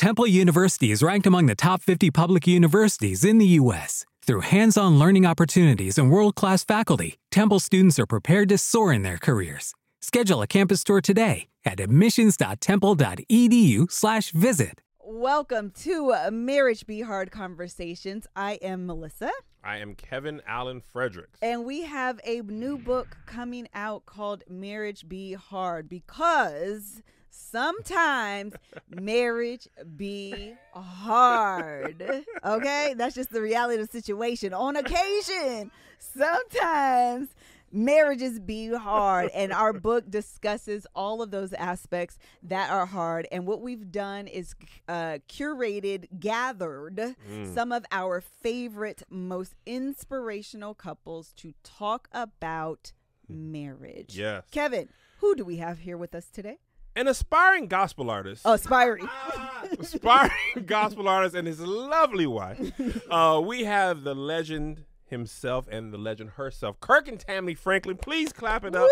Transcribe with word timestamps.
Temple 0.00 0.26
University 0.26 0.90
is 0.92 1.02
ranked 1.02 1.26
among 1.26 1.44
the 1.44 1.54
top 1.54 1.82
50 1.82 2.10
public 2.10 2.46
universities 2.46 3.22
in 3.22 3.36
the 3.36 3.44
U.S. 3.60 4.06
Through 4.24 4.40
hands 4.40 4.78
on 4.78 4.98
learning 4.98 5.26
opportunities 5.26 5.98
and 5.98 6.10
world 6.10 6.36
class 6.36 6.64
faculty, 6.64 7.18
Temple 7.30 7.60
students 7.60 7.98
are 7.98 8.06
prepared 8.06 8.48
to 8.48 8.56
soar 8.56 8.94
in 8.94 9.02
their 9.02 9.18
careers. 9.18 9.74
Schedule 10.00 10.40
a 10.40 10.46
campus 10.46 10.82
tour 10.84 11.02
today 11.02 11.48
at 11.66 11.80
admissions.temple.edu/slash 11.80 14.30
visit. 14.30 14.80
Welcome 15.04 15.70
to 15.82 16.30
Marriage 16.30 16.86
Be 16.86 17.02
Hard 17.02 17.30
Conversations. 17.30 18.26
I 18.34 18.52
am 18.62 18.86
Melissa, 18.86 19.30
I 19.62 19.80
am 19.80 19.94
Kevin 19.94 20.40
Allen 20.46 20.80
Fredericks. 20.80 21.38
and 21.42 21.66
we 21.66 21.82
have 21.82 22.18
a 22.24 22.40
new 22.40 22.78
book 22.78 23.18
coming 23.26 23.68
out 23.74 24.06
called 24.06 24.44
Marriage 24.48 25.06
Be 25.06 25.34
Hard 25.34 25.90
because 25.90 27.02
sometimes 27.30 28.54
marriage 28.88 29.68
be 29.96 30.54
hard. 30.72 32.24
Okay? 32.44 32.94
That's 32.96 33.14
just 33.14 33.30
the 33.30 33.40
reality 33.40 33.80
of 33.80 33.86
the 33.90 33.92
situation. 33.98 34.52
On 34.52 34.76
occasion, 34.76 35.70
sometimes 35.98 37.28
marriages 37.72 38.40
be 38.40 38.68
hard 38.74 39.30
and 39.32 39.52
our 39.52 39.72
book 39.72 40.10
discusses 40.10 40.88
all 40.94 41.22
of 41.22 41.30
those 41.30 41.52
aspects 41.52 42.18
that 42.42 42.68
are 42.68 42.84
hard 42.86 43.28
and 43.30 43.46
what 43.46 43.60
we've 43.60 43.92
done 43.92 44.26
is 44.26 44.56
uh, 44.88 45.18
curated 45.28 46.06
gathered 46.18 47.14
some 47.54 47.70
of 47.70 47.84
our 47.92 48.20
favorite 48.20 49.04
most 49.08 49.54
inspirational 49.66 50.74
couples 50.74 51.32
to 51.36 51.54
talk 51.62 52.08
about 52.12 52.90
marriage 53.28 54.16
Yes. 54.18 54.42
kevin 54.50 54.88
who 55.20 55.36
do 55.36 55.44
we 55.44 55.58
have 55.58 55.78
here 55.78 55.96
with 55.96 56.12
us 56.12 56.26
today 56.28 56.58
An 57.00 57.08
aspiring 57.08 57.66
gospel 57.66 58.10
artist. 58.10 58.42
oh 58.44 58.52
aspiring 58.52 59.08
aspiring 59.78 60.30
gospel 60.66 61.08
artist 61.08 61.34
and 61.34 61.46
his 61.46 61.58
lovely 61.60 62.26
wife. 62.26 62.72
Uh, 63.10 63.40
we 63.44 63.64
have 63.64 64.02
the 64.04 64.14
legend 64.14 64.84
himself 65.06 65.66
and 65.68 65.92
the 65.92 65.98
legend 65.98 66.30
herself, 66.30 66.78
Kirk 66.80 67.08
and 67.08 67.18
Tammy 67.18 67.54
Franklin. 67.54 67.96
Please 67.96 68.32
clap 68.32 68.64
it 68.64 68.76
up 68.76 68.88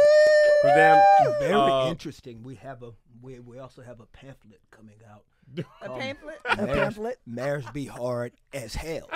for 0.62 0.68
them. 0.68 1.00
Very 1.38 1.52
Uh, 1.54 1.88
interesting. 1.90 2.42
We 2.42 2.54
have 2.56 2.82
a 2.82 2.92
we, 3.20 3.38
we 3.40 3.58
also 3.58 3.82
have 3.82 4.00
a 4.00 4.06
pamphlet 4.06 4.60
coming 4.70 4.96
out. 5.08 5.24
a 5.82 5.88
pamphlet 5.98 6.38
a 6.46 6.56
pamphlet 6.56 7.18
Marriage 7.26 7.70
be 7.74 7.84
hard 7.84 8.32
as 8.54 8.74
hell. 8.74 9.08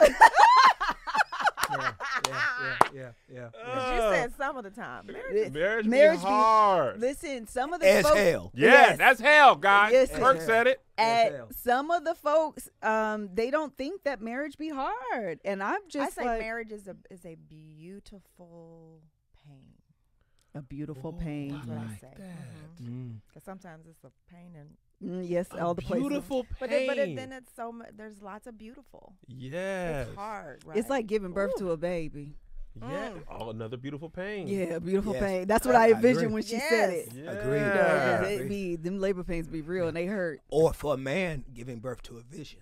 Yeah, 1.71 1.93
yeah, 2.29 2.77
yeah, 2.95 3.11
yeah, 3.33 3.49
yeah. 3.55 3.95
You 4.11 4.15
said 4.17 4.33
some 4.37 4.57
of 4.57 4.65
the 4.65 4.71
time. 4.71 5.07
Marriage 5.07 5.53
Marriage, 5.53 5.87
Marriage 5.87 6.19
be 6.21 6.25
be- 6.25 6.29
hard. 6.31 7.01
listen 7.01 7.47
some 7.47 7.73
of 7.73 7.81
the 7.81 7.89
As 7.89 8.05
folks 8.05 8.19
hell. 8.19 8.51
yeah, 8.55 8.69
Yes. 8.71 8.99
that's 8.99 9.21
hell, 9.21 9.57
guys. 9.57 9.93
Yes, 9.93 10.11
Kirk 10.11 10.37
yes. 10.37 10.47
said 10.47 10.67
it. 10.67 10.81
At 10.99 11.55
some 11.55 11.91
of 11.91 12.05
the 12.05 12.15
folks 12.15 12.69
um 12.83 13.31
they 13.35 13.51
don't 13.51 13.77
think 13.77 14.05
that 14.05 14.21
marriage 14.21 14.57
be 14.59 14.69
hard 14.69 15.41
and 15.45 15.61
i'm 15.63 15.75
I 15.75 15.89
just 15.89 16.15
say 16.15 16.25
like 16.25 16.39
marriage 16.41 16.71
is 16.71 16.87
a 16.87 16.95
is 17.11 17.25
a 17.25 17.35
beautiful 17.35 19.01
pain. 19.45 19.75
a 20.55 20.63
beautiful 20.63 21.13
pain 21.13 21.53
That's 21.53 21.67
what 21.67 21.79
I 21.79 21.97
say. 22.01 22.15
that. 22.19 22.83
Mm. 22.85 23.17
Because 23.27 23.43
sometimes 23.45 23.87
it's 23.89 24.05
a 24.05 24.11
pain 24.33 24.53
and 24.57 24.69
Mm, 25.05 25.29
yes 25.29 25.49
all 25.59 25.75
the 25.75 25.83
places 25.83 26.09
Beautiful 26.09 26.47
but 26.61 26.71
pain. 26.71 26.83
it, 26.83 26.87
but 26.87 26.99
it, 26.99 27.17
then 27.17 27.33
it's 27.33 27.51
so 27.57 27.73
much. 27.73 27.89
There's 27.97 28.23
lots 28.23 28.47
of 28.47 28.57
beautiful. 28.57 29.15
yes. 29.27 30.07
It's 30.09 30.17
hard, 30.17 30.63
right? 30.65 30.77
it's 30.77 30.89
like 30.89 31.07
giving 31.07 31.33
birth 31.33 31.53
Ooh. 31.57 31.67
to 31.67 31.71
a 31.73 31.77
baby 31.77 32.37
Yeah. 32.81 33.11
Mm. 33.11 33.23
Oh, 33.29 33.51
another 33.51 33.77
beautiful 33.77 34.09
pain. 34.09 34.47
yeah 34.49 34.79
beautiful 34.79 35.13
Yes. 35.15 35.23
pain 35.23 35.47
that's 35.47 35.67
what 35.67 35.75
I- 35.75 35.87
i 35.87 35.89
I 35.89 35.91
envisioned 35.93 36.33
when 36.33 36.43
she 36.43 36.59
said 36.59 36.91
it 36.91 37.07
Yes. 37.09 37.17
Yeah. 37.17 37.31
Agreed. 37.33 37.59
You 37.59 37.67
know, 37.67 37.75
Yeah. 37.75 38.19
'cause 38.21 38.29
it 38.31 38.49
be 38.49 38.77
them 38.77 38.99
labor 39.01 39.25
pains 39.25 39.49
be 39.49 39.61
real 39.61 39.89
and 39.89 39.97
they 39.97 40.07
hurt 40.07 40.41
Or 40.51 40.73
for 40.73 40.95
a 40.95 40.97
man 40.97 41.45
giving 41.53 41.81
birth 41.81 42.03
to 42.05 42.19
a 42.19 42.23
vision. 42.23 42.61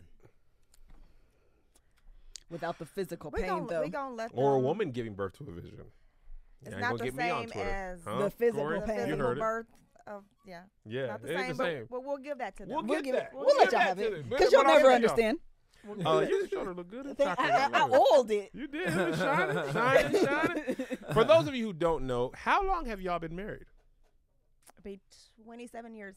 without 2.51 2.79
the 2.79 2.87
physical 2.87 3.31
we 3.31 3.41
pain 3.41 3.49
gonna, 3.51 3.67
though 3.69 3.83
we 3.83 3.89
gonna 3.91 4.15
let 4.15 4.31
Or 4.35 4.55
a 4.57 4.59
woman 4.59 4.91
giving 4.91 5.15
birth 5.15 5.35
to 5.39 5.45
a 5.49 5.53
vision. 5.53 5.85
It's 6.63 6.75
You 6.75 6.81
not 6.81 6.99
the 6.99 7.05
get 7.05 7.15
me 7.15 7.31
on 7.31 7.49
same 7.49 7.63
as 7.63 8.01
Huh, 8.05 8.19
the 8.25 8.31
physical 8.31 8.65
Corey? 8.65 8.81
the 8.81 8.87
pain. 8.87 8.97
You 8.99 9.05
physical 9.05 9.27
heard 9.27 9.37
it. 9.39 9.41
birth 9.41 9.67
of 10.07 10.25
yeah. 10.47 10.63
Yeah, 10.87 11.07
not 11.07 11.23
the 11.23 11.33
it 11.33 11.37
same. 11.39 11.57
the 11.57 11.65
same. 11.65 11.87
but 11.91 12.05
we'll 12.05 12.17
give 12.19 12.39
that 12.39 12.57
to 12.57 12.65
them. 12.65 12.71
We'll 12.75 12.85
we'll 12.85 12.97
get 12.97 13.05
give 13.05 13.15
that. 13.15 13.23
it 13.25 13.31
we'll, 13.35 13.47
We'll 13.47 13.57
let 13.59 13.73
y'all 13.73 13.81
have 13.81 13.99
it 13.99 14.29
because 14.29 14.53
you'll 14.53 14.63
never 14.65 14.81
telling 14.81 15.03
y'all. 15.03 15.11
understand 15.11 15.39
Uh, 16.07 16.27
you 16.29 16.47
shoulder 16.49 16.75
look 16.75 16.91
good 16.91 17.07
in 17.07 17.15
Thank- 17.15 17.39
chocolate. 17.39 17.51
I, 17.53 17.71
I, 17.73 17.83
I 17.83 17.87
it. 17.89 17.93
oiled 18.13 18.31
it 18.31 18.51
You 18.53 18.67
did. 18.69 18.89
It 18.89 19.09
was 19.11 19.19
shining, 19.19 19.73
shining, 19.73 20.25
shining. 20.25 20.77
For 21.13 21.25
those 21.25 21.49
of 21.49 21.55
you 21.55 21.67
who 21.67 21.73
don't 21.73 22.07
know, 22.07 22.31
how 22.35 22.65
long 22.67 22.87
have 22.87 23.01
y'all 23.01 23.19
been 23.19 23.35
married? 23.37 23.65
Be 24.83 25.01
27 25.45 25.95
years 25.95 26.17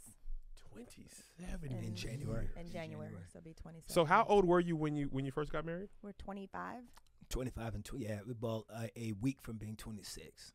27 0.73 1.71
in, 1.71 1.83
In 1.83 1.95
January. 1.95 2.47
In 2.55 2.65
In 2.65 2.71
January, 2.71 3.07
January. 3.07 3.23
so 3.31 3.39
be 3.41 3.53
27. 3.53 3.83
So 3.93 4.05
how 4.05 4.25
old 4.27 4.45
were 4.45 4.59
you 4.59 4.75
when 4.75 4.95
you 4.95 5.07
when 5.11 5.25
you 5.25 5.31
first 5.31 5.51
got 5.51 5.65
married? 5.65 5.89
We're 6.01 6.13
25. 6.13 6.81
25 7.29 7.75
and 7.75 7.85
two. 7.85 7.97
Yeah, 7.99 8.19
we 8.27 8.33
bought 8.33 8.65
uh, 8.73 8.87
a 8.95 9.13
week 9.21 9.37
from 9.41 9.57
being 9.57 9.75
26. 9.75 10.51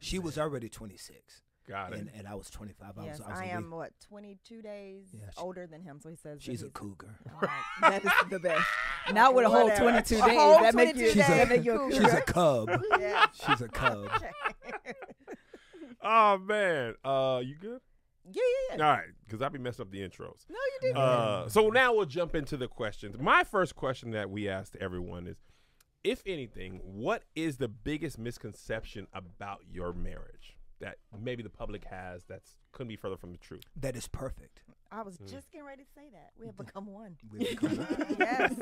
She 0.00 0.18
was 0.18 0.36
already 0.38 0.68
26, 0.68 1.42
Got 1.68 1.92
it. 1.92 2.00
and, 2.00 2.10
and 2.14 2.26
I 2.28 2.34
was 2.34 2.50
25. 2.50 2.98
I 2.98 3.04
yes, 3.04 3.18
was, 3.18 3.26
I 3.26 3.30
was 3.30 3.38
I 3.40 3.44
a 3.44 3.48
am 3.48 3.70
what 3.70 3.92
22 4.08 4.62
days 4.62 5.06
Yeah, 5.12 5.20
she- 5.30 5.40
older 5.40 5.66
than 5.66 5.80
him, 5.82 6.00
so 6.02 6.08
he 6.10 6.16
says 6.16 6.42
She's 6.42 6.62
a 6.62 6.70
cougar. 6.70 7.16
I'm 7.82 7.90
that 7.92 8.04
is 8.04 8.10
the 8.30 8.38
best 8.40 8.66
not 9.12 9.34
with 9.34 9.46
a 9.46 9.48
whole 9.48 9.64
Whatever. 9.64 9.90
22 9.90 10.14
A 10.14 10.26
days 10.26 10.36
whole 10.38 10.60
that 10.60 10.74
makes 10.74 10.98
you 10.98 11.10
She's 11.10 11.28
a- 11.28 11.46
make 11.46 11.64
you 11.64 11.74
a 11.74 11.78
cougar. 11.78 11.94
She's 12.02 12.12
a 12.14 12.20
cub. 12.22 12.70
yeah. 12.98 13.26
She's 13.32 13.60
a 13.60 13.68
cub. 13.68 14.08
Oh 16.04 16.38
man, 16.38 16.94
uh, 17.04 17.40
you 17.44 17.54
good? 17.54 17.80
yeah 18.32 18.42
yeah 18.70 18.76
yeah 18.76 18.84
All 18.84 18.92
right, 18.92 19.06
because 19.24 19.40
I 19.42 19.48
be 19.48 19.58
messing 19.58 19.84
up 19.84 19.90
the 19.92 20.00
intros. 20.00 20.44
no 20.48 20.56
you 20.56 20.78
did 20.80 20.96
Uh, 20.96 21.48
so 21.48 21.68
now 21.70 21.92
we'll 21.94 22.06
jump 22.06 22.34
into 22.34 22.56
the 22.56 22.66
questions. 22.68 23.16
My 23.20 23.44
first 23.44 23.76
question 23.76 24.10
that 24.12 24.30
we 24.30 24.48
asked 24.48 24.76
everyone 24.80 25.26
is, 25.28 25.36
if 26.04 26.22
anything, 26.26 26.80
what 26.82 27.22
is 27.36 27.58
the 27.58 27.68
biggest 27.68 28.18
misconception 28.18 29.06
about 29.12 29.60
your 29.70 29.92
marriage 29.92 30.51
that 30.82 30.96
maybe 31.18 31.42
the 31.42 31.50
public 31.50 31.84
has 31.84 32.24
that's 32.28 32.56
couldn't 32.72 32.88
be 32.88 32.96
further 32.96 33.16
from 33.16 33.32
the 33.32 33.38
truth? 33.38 33.62
That 33.80 33.96
is 33.96 34.06
perfect. 34.06 34.62
I 34.90 35.02
was 35.02 35.16
mm. 35.16 35.30
just 35.30 35.50
getting 35.50 35.66
ready 35.66 35.84
to 35.84 35.88
say 35.94 36.08
that. 36.12 36.32
We 36.38 36.46
have 36.46 36.56
become 36.58 36.86
one. 36.86 37.16
We've 37.30 37.58
become 37.58 37.78
one. 37.78 38.16
yes. 38.18 38.52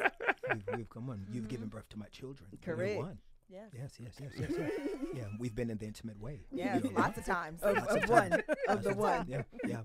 We've, 0.49 0.63
we've 0.69 0.89
become 0.89 1.09
one. 1.09 1.27
You've 1.33 1.49
given 1.49 1.67
mm-hmm. 1.67 1.77
birth 1.77 1.89
to 1.91 1.99
my 1.99 2.07
children. 2.07 2.49
We're 2.53 2.75
Correct. 2.75 2.99
one. 2.99 3.19
Yes. 3.49 3.71
Yes, 3.77 3.91
yes, 3.99 4.13
yes, 4.21 4.31
yes, 4.39 4.51
yes. 4.57 4.71
yeah, 5.15 5.25
we've 5.41 5.57
been 5.57 5.71
in 5.71 5.79
the 5.79 5.87
intimate 5.87 6.21
way. 6.21 6.43
Yes. 6.53 6.83
Yeah. 6.85 6.91
Lots 6.97 7.19
of 7.19 7.25
times. 7.25 7.61
of, 7.63 7.75
Lots 7.75 7.91
of 7.91 8.05
of 8.05 8.09
one 8.09 8.31
times. 8.31 8.45
of 8.69 8.83
the 8.85 8.95
one 8.95 9.27
Yeah, 9.27 9.43
yeah. 9.67 9.81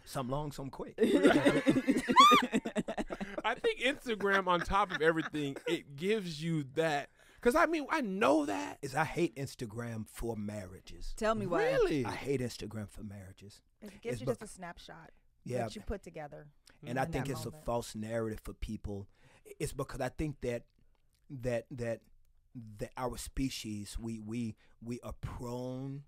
some 0.04 0.28
long, 0.28 0.52
some 0.52 0.68
quick. 0.68 0.94
I 3.44 3.54
think 3.54 3.80
Instagram, 3.80 4.46
on 4.46 4.60
top 4.60 4.94
of 4.94 5.00
everything, 5.00 5.56
it 5.66 5.96
gives 5.96 6.42
you 6.42 6.64
that. 6.74 7.08
Because 7.42 7.56
I 7.56 7.66
mean, 7.66 7.86
I 7.90 8.00
know 8.02 8.46
that. 8.46 8.78
Is 8.82 8.94
I 8.94 9.04
hate 9.04 9.34
Instagram 9.34 10.06
for 10.08 10.36
marriages. 10.36 11.12
tell 11.16 11.34
me 11.34 11.46
why 11.46 11.64
Really? 11.64 12.04
I 12.04 12.12
hate 12.12 12.40
Instagram 12.40 12.88
for 12.88 13.02
marriages. 13.02 13.60
It 13.80 14.00
gives 14.00 14.14
It's 14.14 14.20
you 14.20 14.26
bec- 14.26 14.38
just 14.38 14.52
a 14.52 14.54
snapshot 14.54 15.10
Yeah, 15.44 15.64
that 15.64 15.74
you 15.74 15.82
put 15.82 16.02
together. 16.02 16.46
and 16.86 16.98
I 16.98 17.04
think 17.04 17.26
that 17.26 17.32
it's 17.32 17.46
a 17.46 17.50
false 17.64 17.96
narrative 17.96 18.40
for 18.44 18.52
people. 18.52 19.08
It's 19.58 19.72
because 19.72 20.00
I 20.00 20.08
think 20.08 20.40
that 20.42 20.62
that 21.30 21.66
that 21.72 22.00
that 22.78 22.92
our 22.96 23.16
species 23.16 23.98
we 23.98 24.20
we 24.20 24.54
we 24.80 25.00
are 25.00 25.14
prone 25.20 26.04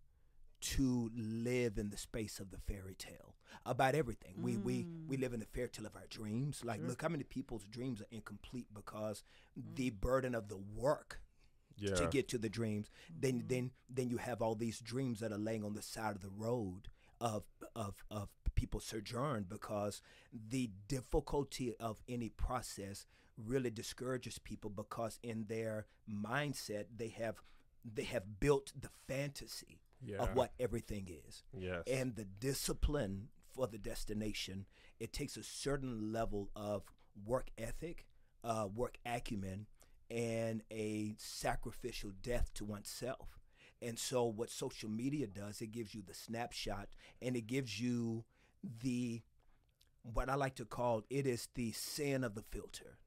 to 0.60 1.10
live 1.16 1.78
in 1.78 1.90
the 1.90 1.96
space 1.96 2.38
of 2.38 2.50
the 2.50 2.58
fairy 2.58 2.94
tale 2.94 3.34
about 3.66 3.94
everything. 3.94 4.34
We 4.40 4.56
we 4.56 4.84
mm. 4.84 5.08
we 5.08 5.16
live 5.16 5.32
in 5.34 5.40
the 5.40 5.46
fairy 5.46 5.68
tale 5.68 5.86
of 5.86 5.96
our 5.96 6.06
dreams. 6.08 6.64
Like, 6.64 6.80
look 6.86 7.02
how 7.02 7.08
many 7.08 7.24
people's 7.24 7.64
dreams 7.64 8.00
are 8.00 8.06
incomplete 8.10 8.68
because 8.72 9.24
mm. 9.58 9.74
the 9.74 9.90
burden 9.90 10.34
of 10.34 10.48
the 10.48 10.58
work 10.76 11.20
Yeah. 11.76 11.94
to 11.94 12.06
get 12.06 12.28
to 12.28 12.38
the 12.38 12.48
dreams. 12.48 12.90
Then 13.20 13.44
then 13.48 13.70
then 13.88 14.08
you 14.10 14.18
have 14.18 14.40
all 14.42 14.54
these 14.54 14.80
dreams 14.80 15.20
that 15.20 15.32
are 15.32 15.38
laying 15.38 15.64
on 15.64 15.74
the 15.74 15.82
side 15.82 16.16
of 16.16 16.22
the 16.22 16.30
road 16.30 16.88
of 17.20 17.44
of 17.74 17.94
of 18.10 18.28
people 18.54 18.80
sojourn 18.80 19.44
because 19.48 20.00
the 20.32 20.70
difficulty 20.88 21.74
of 21.80 22.02
any 22.08 22.28
process 22.28 23.06
really 23.36 23.70
discourages 23.70 24.38
people 24.38 24.70
because 24.70 25.18
in 25.22 25.46
their 25.48 25.86
mindset 26.08 26.84
they 26.96 27.08
have 27.08 27.36
they 27.84 28.04
have 28.04 28.38
built 28.40 28.72
the 28.80 28.88
fantasy 29.08 29.80
Yeah. 30.00 30.18
of 30.18 30.34
what 30.36 30.52
everything 30.60 31.08
is 31.26 31.42
Yes. 31.52 31.82
and 31.86 32.14
the 32.14 32.24
discipline 32.24 33.28
for 33.54 33.66
the 33.66 33.78
destination 33.78 34.66
it 35.00 35.12
takes 35.12 35.36
a 35.36 35.42
certain 35.42 36.12
level 36.12 36.50
of 36.54 36.84
work 37.26 37.48
ethic 37.58 38.06
uh, 38.44 38.68
work 38.72 38.98
acumen 39.04 39.66
and 40.10 40.62
a 40.70 41.14
sacrificial 41.18 42.10
death 42.22 42.52
to 42.54 42.64
oneself 42.64 43.40
and 43.82 43.98
so 43.98 44.24
what 44.24 44.50
social 44.50 44.88
media 44.88 45.26
does 45.26 45.60
it 45.60 45.72
gives 45.72 45.94
you 45.94 46.02
the 46.06 46.14
snapshot 46.14 46.88
and 47.22 47.36
it 47.36 47.46
gives 47.46 47.80
you 47.80 48.24
the 48.82 49.22
what 50.02 50.28
i 50.28 50.34
like 50.34 50.54
to 50.54 50.64
call 50.64 51.02
it 51.10 51.26
is 51.26 51.48
the 51.54 51.72
sin 51.72 52.22
of 52.24 52.34
the 52.34 52.42
filter 52.42 52.98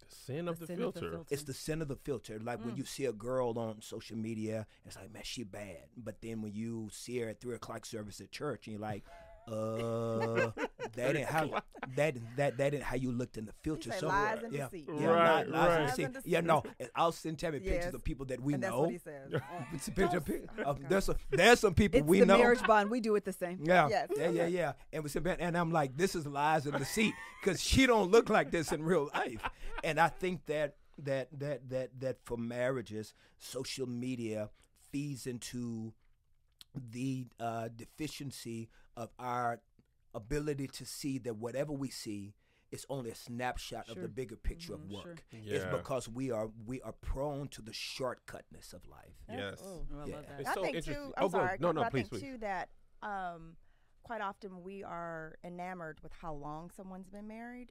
the 0.00 0.14
sin 0.14 0.48
of 0.48 0.58
the, 0.58 0.66
sin 0.66 0.82
of 0.82 0.94
the 0.94 1.00
filter. 1.00 1.16
filter. 1.16 1.26
it's 1.30 1.42
the 1.44 1.54
sin 1.54 1.82
of 1.82 1.88
the 1.88 1.96
filter. 1.96 2.38
Like 2.42 2.64
when 2.64 2.74
mm. 2.74 2.78
you 2.78 2.84
see 2.84 3.06
a 3.06 3.12
girl 3.12 3.58
on 3.58 3.80
social 3.80 4.16
media, 4.16 4.66
it's 4.84 4.96
like, 4.96 5.12
man, 5.12 5.22
she 5.24 5.44
bad. 5.44 5.84
But 5.96 6.20
then 6.20 6.42
when 6.42 6.52
you 6.54 6.88
see 6.92 7.18
her 7.20 7.28
at 7.28 7.40
three 7.40 7.54
o'clock 7.54 7.86
service 7.86 8.20
at 8.20 8.30
church, 8.30 8.66
and 8.66 8.74
you're 8.74 8.82
like, 8.82 9.04
Uh, 9.46 10.50
that 10.94 11.16
ain't 11.16 11.28
how 11.28 11.60
that 11.96 12.14
that 12.36 12.56
that 12.56 12.74
ain't 12.74 12.82
how 12.82 12.96
you 12.96 13.12
looked 13.12 13.36
in 13.36 13.44
the 13.46 13.52
filter. 13.62 13.90
say 13.92 13.98
somewhere. 13.98 14.36
lies 14.36 14.42
and 14.44 14.52
yeah, 14.52 14.64
deceit. 14.64 14.88
yeah, 14.98 15.06
Right, 15.06 15.48
lies 15.48 15.68
right. 15.68 15.72
and 15.80 15.82
Lies 15.84 15.96
deceit. 15.96 16.22
Yeah, 16.24 16.40
no, 16.40 16.62
and 16.80 16.88
I'll 16.94 17.12
send 17.12 17.38
Tammy 17.38 17.60
pictures 17.60 17.94
of 17.94 18.02
people 18.04 18.26
that 18.26 18.40
we 18.40 18.54
and 18.54 18.62
that's 18.62 18.70
know. 18.72 18.80
what 18.82 18.90
he 18.90 18.98
says. 18.98 19.30
It's 19.72 19.88
a 19.88 19.92
picture, 19.92 20.20
Don't- 20.20 20.58
of- 20.66 20.76
okay. 20.78 20.86
there's 20.88 21.08
a, 21.08 21.16
there's 21.30 21.60
some 21.60 21.74
people 21.74 22.00
It's 22.00 22.08
we 22.08 22.20
the 22.20 22.26
know. 22.26 22.38
marriage 22.38 22.62
bond. 22.66 22.90
We 22.90 23.00
do 23.00 23.14
it 23.16 23.24
the 23.24 23.32
same. 23.32 23.60
Yeah, 23.62 23.88
Yes. 23.88 24.08
yeah, 24.16 24.30
yeah, 24.30 24.46
yeah. 24.46 24.72
And 24.92 25.02
we 25.02 25.10
said, 25.10 25.26
and 25.40 25.56
I'm 25.56 25.70
like, 25.72 25.96
this 25.96 26.14
is 26.14 26.26
lies 26.26 26.66
and 26.66 26.76
deceit 26.78 27.12
because 27.42 27.60
she 27.62 27.86
don't 27.86 28.10
look 28.10 28.28
like 28.30 28.50
this 28.50 28.72
in 28.72 28.82
real 28.82 29.10
life. 29.14 29.42
And 29.82 29.98
I 30.00 30.08
think 30.08 30.46
that 30.46 30.76
that 31.02 31.28
that 31.40 31.68
that 31.70 31.90
that 32.00 32.16
for 32.24 32.36
marriages, 32.38 33.12
social 33.38 33.86
media 33.88 34.50
feeds 34.92 35.26
into 35.26 35.92
the 36.74 37.26
uh, 37.40 37.68
deficiency 37.74 38.68
of 38.96 39.10
our 39.18 39.60
ability 40.14 40.68
to 40.68 40.84
see 40.86 41.18
that 41.18 41.36
whatever 41.36 41.72
we 41.72 41.90
see 41.90 42.34
is 42.70 42.84
only 42.88 43.10
a 43.10 43.14
snapshot 43.14 43.88
of 43.88 44.00
the 44.00 44.08
bigger 44.08 44.36
picture 44.36 44.72
Mhm, 44.72 44.84
of 44.84 44.90
sure. 44.90 45.04
work. 45.04 45.24
It's 45.30 45.64
because 45.64 46.08
we 46.08 46.30
are 46.30 46.48
we 46.66 46.80
are 46.82 46.92
prone 46.92 47.48
to 47.48 47.62
the 47.62 47.70
shortcutness 47.72 48.72
of 48.72 48.86
life. 48.88 49.14
Yes. 49.28 49.60
Oh. 49.62 49.86
Oh, 49.92 49.98
I 50.00 50.06
Yeah. 50.06 50.14
love 50.16 50.26
that. 50.28 50.40
It's 50.40 50.48
I 50.50 50.54
so 50.54 50.62
think 50.62 50.76
interesting. 50.76 50.94
too. 50.94 51.14
Oh, 51.18 51.24
I'm 51.24 51.30
go 51.30 51.38
ahead. 51.38 51.48
sorry. 51.48 51.58
No, 51.60 51.72
no, 51.72 51.80
but 51.82 51.86
I 51.86 51.90
please, 51.90 52.08
think 52.08 52.10
please. 52.10 52.20
too 52.32 52.38
that 52.38 52.68
um, 53.02 53.56
quite 54.02 54.20
often 54.20 54.62
we 54.62 54.82
are 54.82 55.36
enamored 55.44 56.00
with 56.02 56.12
how 56.12 56.32
long 56.34 56.70
someone's 56.70 57.08
been 57.10 57.28
married, 57.28 57.70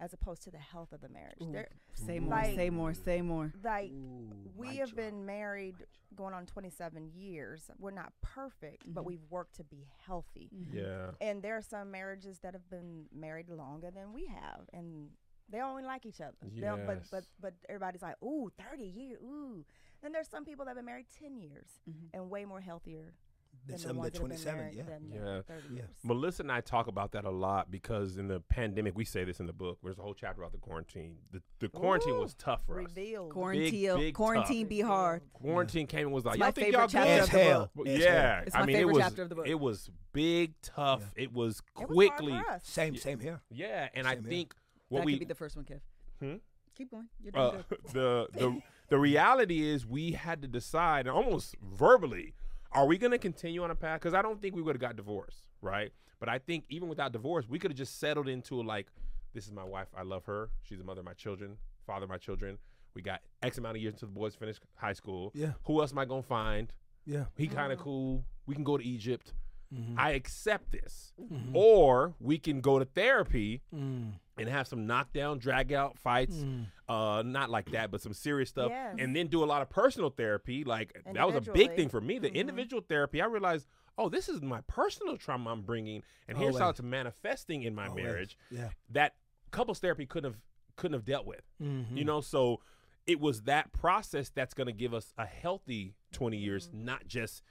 as 0.00 0.12
opposed 0.12 0.42
to 0.42 0.50
the 0.50 0.58
health 0.58 0.92
of 0.92 1.00
the 1.00 1.08
marriage. 1.08 1.38
Ooh, 1.42 1.54
Say 1.94 2.18
more. 2.18 2.30
Like- 2.30 2.54
say 2.56 2.70
more. 2.70 2.94
Say 2.94 3.22
more. 3.22 3.52
like 3.62 3.90
Ooh, 3.92 4.30
we 4.56 4.76
have 4.78 4.88
drop. 4.90 4.96
been 4.96 5.26
married 5.26 5.86
going 6.14 6.34
on 6.34 6.44
27 6.46 7.10
years. 7.14 7.70
We're 7.78 7.90
not 7.92 8.12
perfect, 8.20 8.84
but 8.92 9.02
Mhm. 9.02 9.06
we've 9.06 9.30
worked 9.30 9.54
to 9.56 9.64
be 9.64 9.86
healthy. 10.04 10.50
Yeah. 10.72 11.12
And 11.20 11.42
there 11.42 11.56
are 11.56 11.62
some 11.62 11.90
marriages 11.90 12.40
that 12.40 12.52
have 12.54 12.68
been 12.68 13.08
married 13.12 13.48
longer 13.48 13.90
than 13.90 14.12
we 14.12 14.26
have, 14.26 14.68
and 14.72 15.10
they 15.48 15.60
only 15.60 15.84
like 15.84 16.04
each 16.06 16.20
other. 16.20 16.36
They 16.42 16.60
don't- 16.60 16.86
But 16.86 17.08
but 17.10 17.26
but 17.40 17.54
everybody's 17.68 18.02
like, 18.02 18.20
ooh, 18.22 18.50
30 18.56 18.84
years, 18.84 19.20
ooh. 19.22 19.64
Then 20.00 20.10
there's 20.12 20.28
some 20.28 20.44
people 20.44 20.64
that 20.64 20.70
have 20.70 20.76
been 20.78 20.84
married 20.86 21.08
10 21.10 21.36
years 21.36 21.80
Mhm. 21.88 22.10
and 22.14 22.30
way 22.30 22.44
more 22.44 22.60
healthier 22.60 23.14
Then 23.64 23.76
than 23.76 23.82
the 23.82 23.88
some 23.88 23.96
ones 23.98 24.12
that 24.12 24.14
that 24.14 24.20
have 24.22 24.28
been 24.30 24.38
27, 24.38 24.58
married 24.58 24.76
yeah. 24.76 24.82
than 24.84 25.10
Yeah. 25.12 25.20
married 25.20 25.46
30 25.46 25.62
Yeah. 25.76 25.82
Melissa 26.02 26.42
and 26.42 26.50
I 26.52 26.60
talk 26.60 26.86
about 26.88 27.12
that 27.12 27.24
a 27.24 27.30
lot 27.30 27.70
because 27.70 28.18
in 28.18 28.26
the 28.28 28.40
pandemic, 28.40 28.96
we 28.96 29.04
say 29.04 29.22
this 29.24 29.38
in 29.40 29.46
the 29.46 29.52
book. 29.52 29.78
There's 29.82 29.98
a 29.98 30.02
whole 30.02 30.14
chapter 30.14 30.42
about 30.42 30.52
the 30.52 30.58
quarantine. 30.58 31.16
The, 31.30 31.42
the 31.60 31.68
quarantine 31.68 32.18
was 32.18 32.34
tough 32.34 32.60
for 32.66 32.80
us. 32.80 32.88
Quarantine. 33.30 33.96
big 33.98 34.14
quarantine 34.14 34.64
tough. 34.64 34.68
be 34.68 34.80
hard. 34.80 35.22
Quarantine 35.32 35.86
came 35.86 36.06
and 36.06 36.12
was 36.12 36.24
like, 36.24 36.34
It's 36.34 36.38
y'all 36.40 36.48
my 36.48 36.52
think 36.52 36.66
favorite 36.66 36.78
y'all 36.80 36.88
chapter 36.88 37.08
good? 37.08 37.20
As 37.20 37.26
of 37.28 37.32
the 37.32 37.44
hell. 37.44 37.70
book. 37.74 37.86
Yeah, 37.88 38.40
It's 38.40 38.56
I 38.56 38.66
mean, 38.66 38.76
favorite 38.76 38.90
it 38.92 38.94
was 38.94 39.04
chapter 39.04 39.22
of 39.22 39.28
the 39.28 39.34
book. 39.36 39.46
it 39.46 39.60
was 39.60 39.90
big, 40.12 40.54
tough. 40.62 41.02
It 41.16 41.32
was 41.32 41.62
It 41.80 41.88
was 41.88 41.94
quickly, 42.08 42.32
for 42.32 42.50
us. 42.50 42.66
Same, 42.66 42.96
same 42.96 43.20
here. 43.20 43.40
yeah. 43.50 43.88
And 43.94 44.06
I 44.06 44.14
Same 44.14 44.22
here. 44.24 44.30
think 44.30 44.54
what 44.88 44.98
that 45.00 45.06
we 45.06 45.12
could 45.14 45.20
be 45.20 45.24
the 45.26 45.34
first 45.34 45.56
one, 45.56 45.64
Kev. 45.64 45.80
Hmm? 46.20 46.36
Keep 46.76 46.90
going. 46.90 47.08
You're 47.22 47.32
doing 47.32 47.44
uh, 47.44 47.62
good. 47.68 47.78
the 47.92 48.26
the 48.32 48.60
the 48.88 48.98
reality 48.98 49.62
is 49.62 49.86
we 49.86 50.12
had 50.12 50.42
to 50.42 50.48
decide 50.48 51.06
almost 51.06 51.54
verbally 51.62 52.34
are 52.74 52.86
we 52.86 52.98
going 52.98 53.10
to 53.12 53.18
continue 53.18 53.62
on 53.62 53.70
a 53.70 53.74
path? 53.74 54.00
Because 54.00 54.14
i 54.14 54.22
don't 54.22 54.40
think 54.40 54.54
we 54.56 54.62
would 54.62 54.74
have 54.74 54.80
got 54.80 54.96
divorced 54.96 55.46
right? 55.60 55.92
But 56.20 56.28
i 56.28 56.38
think 56.38 56.64
even 56.68 56.88
without 56.88 57.12
divorce 57.12 57.46
we 57.48 57.58
could 57.58 57.70
have 57.70 57.78
just 57.78 57.98
settled 58.00 58.28
into 58.28 58.62
like 58.62 58.86
this 59.34 59.46
is 59.46 59.52
my 59.52 59.64
wife 59.64 59.88
i 59.96 60.02
love 60.02 60.24
her 60.26 60.50
she's 60.62 60.78
the 60.78 60.84
mother 60.84 61.00
of 61.00 61.06
my 61.06 61.14
children 61.14 61.56
father 61.86 62.04
of 62.04 62.10
my 62.10 62.18
children. 62.18 62.58
We 62.94 63.00
got 63.02 63.20
x 63.42 63.56
amount 63.58 63.76
of 63.76 63.82
years 63.82 63.94
until 63.94 64.08
the 64.08 64.14
boys 64.14 64.34
finish 64.34 64.58
high 64.76 64.92
school. 64.92 65.32
Yeah, 65.34 65.52
who 65.64 65.80
else 65.80 65.92
am 65.92 65.98
i 65.98 66.04
going 66.04 66.22
to 66.22 66.28
find? 66.28 66.72
Yeah. 67.06 67.24
he 67.36 67.48
kind 67.48 67.72
of 67.72 67.78
cool. 67.78 68.24
We 68.46 68.54
can 68.54 68.64
go 68.64 68.76
to 68.76 68.84
egypt. 68.84 69.32
Mm-hmm. 69.74 69.98
i 69.98 70.10
accept 70.10 70.70
this. 70.72 71.12
Mhm. 71.20 71.50
or 71.54 72.14
we 72.20 72.36
can 72.38 72.60
go 72.60 72.78
to 72.78 72.84
therapy 72.84 73.62
Mm. 73.74 74.12
And 74.38 74.48
have 74.48 74.66
some 74.66 74.86
knockdown 74.86 75.38
drag 75.38 75.72
out 75.72 75.98
fights 75.98 76.36
Mm. 76.36 76.66
uh 76.88 77.22
not 77.24 77.50
like 77.50 77.70
that 77.72 77.90
but 77.90 78.00
some 78.00 78.12
serious 78.14 78.48
stuff 78.48 78.70
Yes. 78.70 78.96
and 78.98 79.14
then 79.14 79.26
do 79.28 79.44
a 79.44 79.46
lot 79.46 79.62
of 79.62 79.68
personal 79.70 80.10
therapy 80.10 80.64
like 80.64 81.00
that 81.12 81.26
was 81.26 81.36
a 81.36 81.52
big 81.52 81.74
thing 81.76 81.88
for 81.88 82.00
me 82.00 82.18
the 82.18 82.30
Mhm. 82.30 82.34
individual 82.34 82.82
therapy 82.88 83.20
i 83.20 83.26
realized 83.26 83.66
oh 83.98 84.08
this 84.08 84.28
is 84.28 84.40
my 84.40 84.60
personal 84.62 85.16
trauma 85.16 85.50
i'm 85.50 85.62
bringing 85.62 86.02
and 86.28 86.38
here's 86.38 86.58
how 86.58 86.70
it's 86.70 86.82
manifesting 86.82 87.62
in 87.62 87.74
my 87.74 87.88
Always. 87.88 88.04
marriage 88.04 88.38
Yeah. 88.50 88.70
that 88.90 89.16
couples 89.50 89.78
therapy 89.80 90.06
couldn't 90.06 90.32
have 90.32 90.40
couldn't 90.76 90.94
have 90.94 91.04
dealt 91.04 91.26
with 91.26 91.42
Mm-hmm. 91.62 91.96
you 91.96 92.04
know 92.04 92.20
so 92.20 92.60
it 93.06 93.20
was 93.20 93.42
that 93.42 93.72
process 93.72 94.30
that's 94.30 94.54
going 94.54 94.68
to 94.68 94.72
give 94.72 94.94
us 94.94 95.12
a 95.18 95.26
healthy 95.26 95.94
20 96.12 96.36
years 96.38 96.68
Mm-hmm. 96.68 96.84
not 96.86 97.06
just 97.06 97.42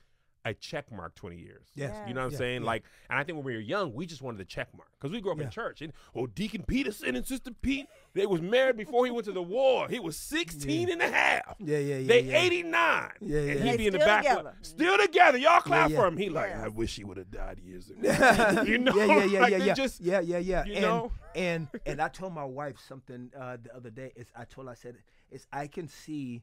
a 0.43 0.53
check 0.55 0.91
mark 0.91 1.13
20 1.15 1.37
years 1.37 1.67
Yes. 1.75 1.95
you 2.07 2.13
know 2.13 2.21
what 2.21 2.25
I'm 2.27 2.31
Yeah, 2.31 2.37
saying? 2.37 2.61
yeah. 2.61 2.67
Like, 2.67 2.83
and 3.09 3.19
I 3.19 3.23
think 3.23 3.35
when 3.37 3.45
we 3.45 3.53
were 3.53 3.59
young, 3.59 3.93
we 3.93 4.05
just 4.05 4.21
wanted 4.21 4.39
the 4.39 4.45
check 4.45 4.69
mark 4.75 4.89
because 4.99 5.11
we 5.11 5.21
grew 5.21 5.31
up 5.31 5.37
Yeah. 5.37 5.45
in 5.45 5.49
church. 5.51 5.81
And 5.81 5.93
oh, 6.15 6.25
Deacon 6.27 6.63
Peterson 6.63 7.15
and 7.15 7.25
Sister 7.25 7.51
Pete, 7.61 7.87
they 8.13 8.25
was 8.25 8.41
married 8.41 8.75
before 8.77 9.05
he 9.05 9.11
went 9.11 9.25
to 9.25 9.31
the 9.31 9.41
war. 9.41 9.87
He 9.87 9.99
was 9.99 10.17
16 10.17 10.89
and 10.89 11.01
a 11.01 11.09
half. 11.11 11.55
Yeah, 11.59 11.77
yeah, 11.77 11.97
yeah. 11.97 12.07
They 12.07 12.21
yeah. 12.21 12.37
89. 12.37 13.11
Yeah, 13.21 13.39
yeah. 13.39 13.51
And 13.51 13.69
he'd 13.69 13.77
be 13.77 13.87
in 13.87 13.93
the 13.93 13.99
back. 13.99 14.23
together. 14.23 14.55
Still 14.63 14.97
together. 14.97 15.37
Y'all 15.37 15.61
clap 15.61 15.89
yeah. 15.91 15.97
for 15.97 16.07
him. 16.07 16.17
He 16.17 16.29
like, 16.29 16.49
Yes. 16.49 16.61
I 16.63 16.67
wish 16.69 16.95
he 16.95 17.03
would 17.03 17.17
have 17.17 17.29
died 17.31 17.59
years 17.59 17.89
ago. 17.89 18.63
you 18.65 18.77
know? 18.79 18.95
yeah, 18.95 19.23
yeah, 19.25 19.39
Like, 19.41 19.51
yeah, 19.51 19.57
yeah. 19.57 19.73
Just, 19.73 20.01
yeah, 20.01 20.19
yeah, 20.21 20.39
yeah. 20.39 20.65
you 20.65 20.73
and, 20.73 20.81
know? 20.81 21.11
and 21.35 21.67
and 21.85 22.01
I 22.01 22.07
told 22.07 22.33
my 22.33 22.43
wife 22.45 22.77
something 22.87 23.31
uh, 23.39 23.57
the 23.61 23.75
other 23.75 23.89
day. 23.89 24.11
Is 24.15 24.27
I 24.35 24.45
told 24.45 24.67
her 24.67 24.71
I 24.71 24.75
said 24.75 24.97
is 25.29 25.45
I 25.53 25.67
can 25.67 25.87
see 25.87 26.41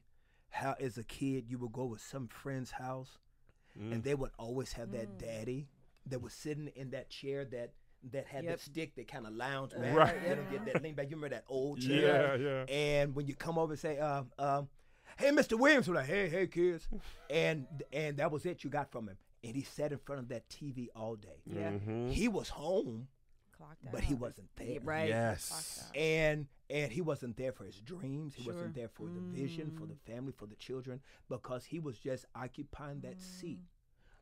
how 0.49 0.75
as 0.79 0.97
a 0.97 1.03
kid 1.03 1.45
you 1.47 1.59
would 1.59 1.71
go 1.73 1.85
with 1.85 2.01
some 2.01 2.27
friend's 2.27 2.71
house 2.71 3.19
Mm. 3.79 3.93
and 3.93 4.03
they 4.03 4.13
would 4.15 4.31
always 4.37 4.73
have 4.73 4.91
that 4.91 5.17
daddy 5.17 5.67
that 6.07 6.21
was 6.21 6.33
sitting 6.33 6.67
in 6.75 6.89
that 6.91 7.09
chair 7.09 7.45
that 7.45 7.71
that 8.11 8.25
had 8.27 8.43
Yep. 8.45 8.53
that 8.53 8.59
stick 8.61 8.95
that 8.95 9.07
kind 9.07 9.25
of 9.27 9.33
lounge 9.33 9.71
back. 9.73 9.93
Right. 9.95 10.15
You 10.23 10.35
know, 10.35 10.43
get 10.51 10.65
that 10.65 10.81
lean 10.83 10.95
back. 10.95 11.09
You 11.09 11.17
remember 11.17 11.35
that 11.35 11.43
old 11.49 11.81
chair? 11.81 12.37
Yeah, 12.37 12.45
yeah. 12.69 12.73
And 12.73 13.13
when 13.15 13.27
you 13.27 13.35
come 13.35 13.57
over 13.57 13.73
and 13.73 13.79
say, 13.79 13.97
um, 13.99 14.31
um, 14.39 14.69
"Hey, 15.17 15.29
Mr. 15.31 15.59
Williams," 15.59 15.87
we're 15.89 15.95
like, 15.95 16.05
"Hey, 16.07 16.29
hey, 16.29 16.47
kids," 16.47 16.87
and 17.29 17.67
and 17.91 18.15
that 18.17 18.31
was 18.31 18.45
it 18.45 18.63
you 18.63 18.69
got 18.69 18.89
from 18.91 19.07
him. 19.09 19.17
And 19.43 19.55
he 19.55 19.63
sat 19.63 19.91
in 19.91 19.97
front 19.99 20.21
of 20.21 20.27
that 20.29 20.47
TV 20.49 20.89
all 20.95 21.15
day. 21.15 21.41
Yeah. 21.45 21.71
Mhm. 21.71 22.11
He 22.11 22.27
was 22.29 22.49
home, 22.49 23.07
Clocked 23.59 23.91
but 23.91 24.01
he 24.03 24.13
wasn't 24.13 24.47
there. 24.55 24.67
Yeah, 24.67 24.79
right. 24.83 25.09
Yes. 25.09 25.83
And 25.93 26.47
and 26.69 26.91
he 26.91 27.01
wasn't 27.01 27.35
there 27.37 27.51
for 27.51 27.65
his 27.65 27.81
dreams. 27.81 28.33
He 28.35 28.43
Sure. 28.43 28.53
wasn't 28.53 28.73
there 28.75 28.87
for 28.87 29.07
the 29.07 29.19
vision, 29.19 29.71
for 29.77 29.85
the 29.85 29.97
family, 30.09 30.31
for 30.31 30.45
the 30.47 30.55
children, 30.55 31.01
because 31.27 31.65
he 31.65 31.79
was 31.79 31.97
just 31.99 32.25
occupying 32.35 33.01
that 33.01 33.19
seat 33.19 33.59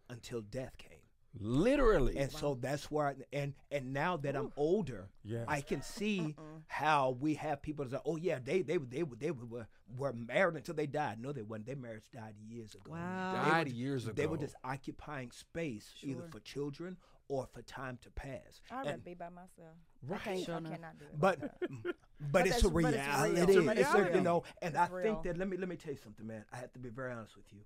until 0.09 0.41
death 0.41 0.75
came. 0.77 0.99
Literally. 1.39 2.17
And 2.17 2.31
so 2.31 2.55
that's 2.59 2.89
where, 2.89 3.07
I, 3.09 3.15
and 3.31 3.53
and 3.69 3.93
now 3.93 4.17
that 4.17 4.35
I'm 4.35 4.51
older, 4.57 5.09
Yes. 5.23 5.45
I 5.47 5.61
can 5.61 5.81
see 5.83 6.35
how 6.65 7.11
we 7.19 7.35
have 7.35 7.61
people 7.61 7.85
that 7.85 7.91
say, 7.91 8.01
"Oh 8.05 8.15
yeah, 8.15 8.39
they 8.43 8.63
they 8.63 8.77
they 8.77 9.03
they, 9.03 9.03
they 9.19 9.31
were 9.31 9.67
were 9.95 10.13
married 10.13 10.55
until 10.55 10.73
they 10.73 10.87
died." 10.87 11.19
No, 11.21 11.31
they 11.33 11.43
weren't. 11.43 11.65
Their 11.67 11.75
marriage 11.75 12.09
died 12.11 12.35
years 12.39 12.73
ago. 12.73 12.91
Wow. 12.93 13.33
They 13.33 13.37
were 13.39 13.45
Died 13.55 13.67
ju- 13.67 13.75
years 13.75 14.05
They 14.05 14.25
were 14.25 14.37
just 14.37 14.55
occupying 14.63 15.29
space 15.31 15.93
either 16.01 16.23
for 16.31 16.39
children 16.39 16.97
or 17.29 17.47
for 17.53 17.61
time 17.63 17.97
to 18.03 18.09
pass. 18.11 18.61
I'd 18.71 18.85
rather 18.85 18.97
be 18.97 19.13
by 19.13 19.29
myself. 19.29 19.75
Right. 20.01 20.19
I, 20.21 20.23
can't, 20.23 20.45
Sure 20.45 20.55
I 20.55 20.59
cannot 20.61 20.97
do 20.99 21.05
it. 21.05 21.19
but 21.19 21.39
but, 21.83 21.95
But 22.31 22.47
it's 22.47 22.63
a 22.63 22.63
that's- 22.63 22.63
it's 22.63 22.63
real. 22.65 22.87
reality. 22.91 23.41
It's 23.41 23.55
a 23.55 23.81
It's 23.81 23.93
a- 23.93 24.15
you 24.15 24.21
know, 24.21 24.43
and 24.61 24.73
It's 24.75 24.79
I 24.79 24.87
real. 24.93 25.03
think 25.03 25.23
that 25.23 25.37
let 25.37 25.47
me 25.49 25.57
let 25.57 25.67
me 25.69 25.75
tell 25.75 25.91
you 25.93 25.99
something, 25.99 26.25
man. 26.25 26.45
I 26.53 26.57
have 26.57 26.71
to 26.73 26.79
be 26.79 26.89
very 26.89 27.11
honest 27.11 27.35
with 27.35 27.51
you. 27.51 27.59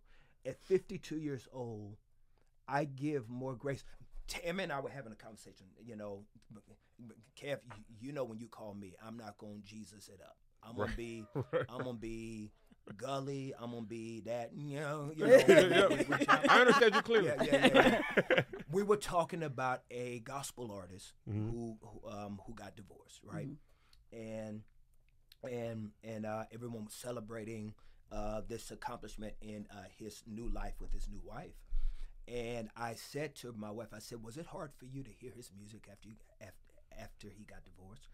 At 0.45 0.59
52 0.59 1.17
years 1.17 1.47
old, 1.53 1.97
I 2.67 2.85
give 2.85 3.29
more 3.29 3.55
grace. 3.55 3.83
Tammy 4.27 4.63
and 4.63 4.71
I 4.71 4.79
were 4.79 4.89
having 4.89 5.11
a 5.11 5.15
conversation. 5.15 5.67
You 5.85 5.95
know, 5.95 6.25
Kev, 7.39 7.59
you, 7.75 8.07
you 8.07 8.11
know 8.11 8.23
when 8.23 8.39
you 8.39 8.47
call 8.47 8.73
me, 8.73 8.95
I'm 9.05 9.17
not 9.17 9.37
going 9.37 9.61
to 9.61 9.67
Jesus 9.67 10.07
it 10.07 10.19
up. 10.21 10.37
I'm 10.63 10.75
gonna 10.77 10.91
be, 10.95 11.25
I'm 11.69 11.79
gonna 11.79 11.93
be 11.93 12.51
gully. 12.97 13.53
I'm 13.59 13.71
gonna 13.71 13.85
be 13.85 14.21
that. 14.21 14.51
You 14.55 14.79
know, 14.79 15.11
you 15.15 15.25
know. 15.27 15.37
Yeah, 15.37 15.87
we- 15.87 15.95
we- 16.17 16.27
I 16.27 16.59
understand 16.59 16.95
you 16.95 17.01
clearly. 17.01 17.27
yeah, 17.27 17.43
yeah, 17.43 17.99
yeah. 18.29 18.41
we 18.71 18.83
were 18.83 18.97
talking 18.97 19.43
about 19.43 19.83
a 19.91 20.19
gospel 20.19 20.71
artist 20.71 21.13
Mhm. 21.29 21.49
who 21.51 21.77
who, 21.81 22.09
um, 22.09 22.41
who 22.45 22.53
got 22.53 22.75
divorced, 22.75 23.21
right? 23.23 23.49
And 24.11 24.63
and 25.49 25.91
and 26.03 26.25
uh, 26.25 26.45
everyone 26.53 26.85
was 26.85 26.93
celebrating 26.93 27.73
uh, 28.11 28.41
this 28.47 28.71
accomplishment 28.71 29.33
in 29.41 29.67
uh, 29.71 29.83
his 29.97 30.23
new 30.27 30.49
life 30.49 30.73
with 30.79 30.91
his 30.91 31.07
new 31.09 31.21
wife. 31.23 31.55
And 32.27 32.69
I 32.77 32.93
said 32.93 33.35
to 33.37 33.53
my 33.57 33.71
wife, 33.71 33.89
I 33.93 33.99
said, 33.99 34.23
"Was 34.23 34.37
it 34.37 34.45
hard 34.45 34.71
for 34.77 34.85
you 34.85 35.03
to 35.03 35.09
hear 35.11 35.31
his 35.35 35.49
music 35.57 35.87
after 35.91 36.07
you, 36.09 36.15
after 36.39 36.53
after 36.99 37.27
he 37.29 37.43
got 37.45 37.63
divorced? 37.65 38.09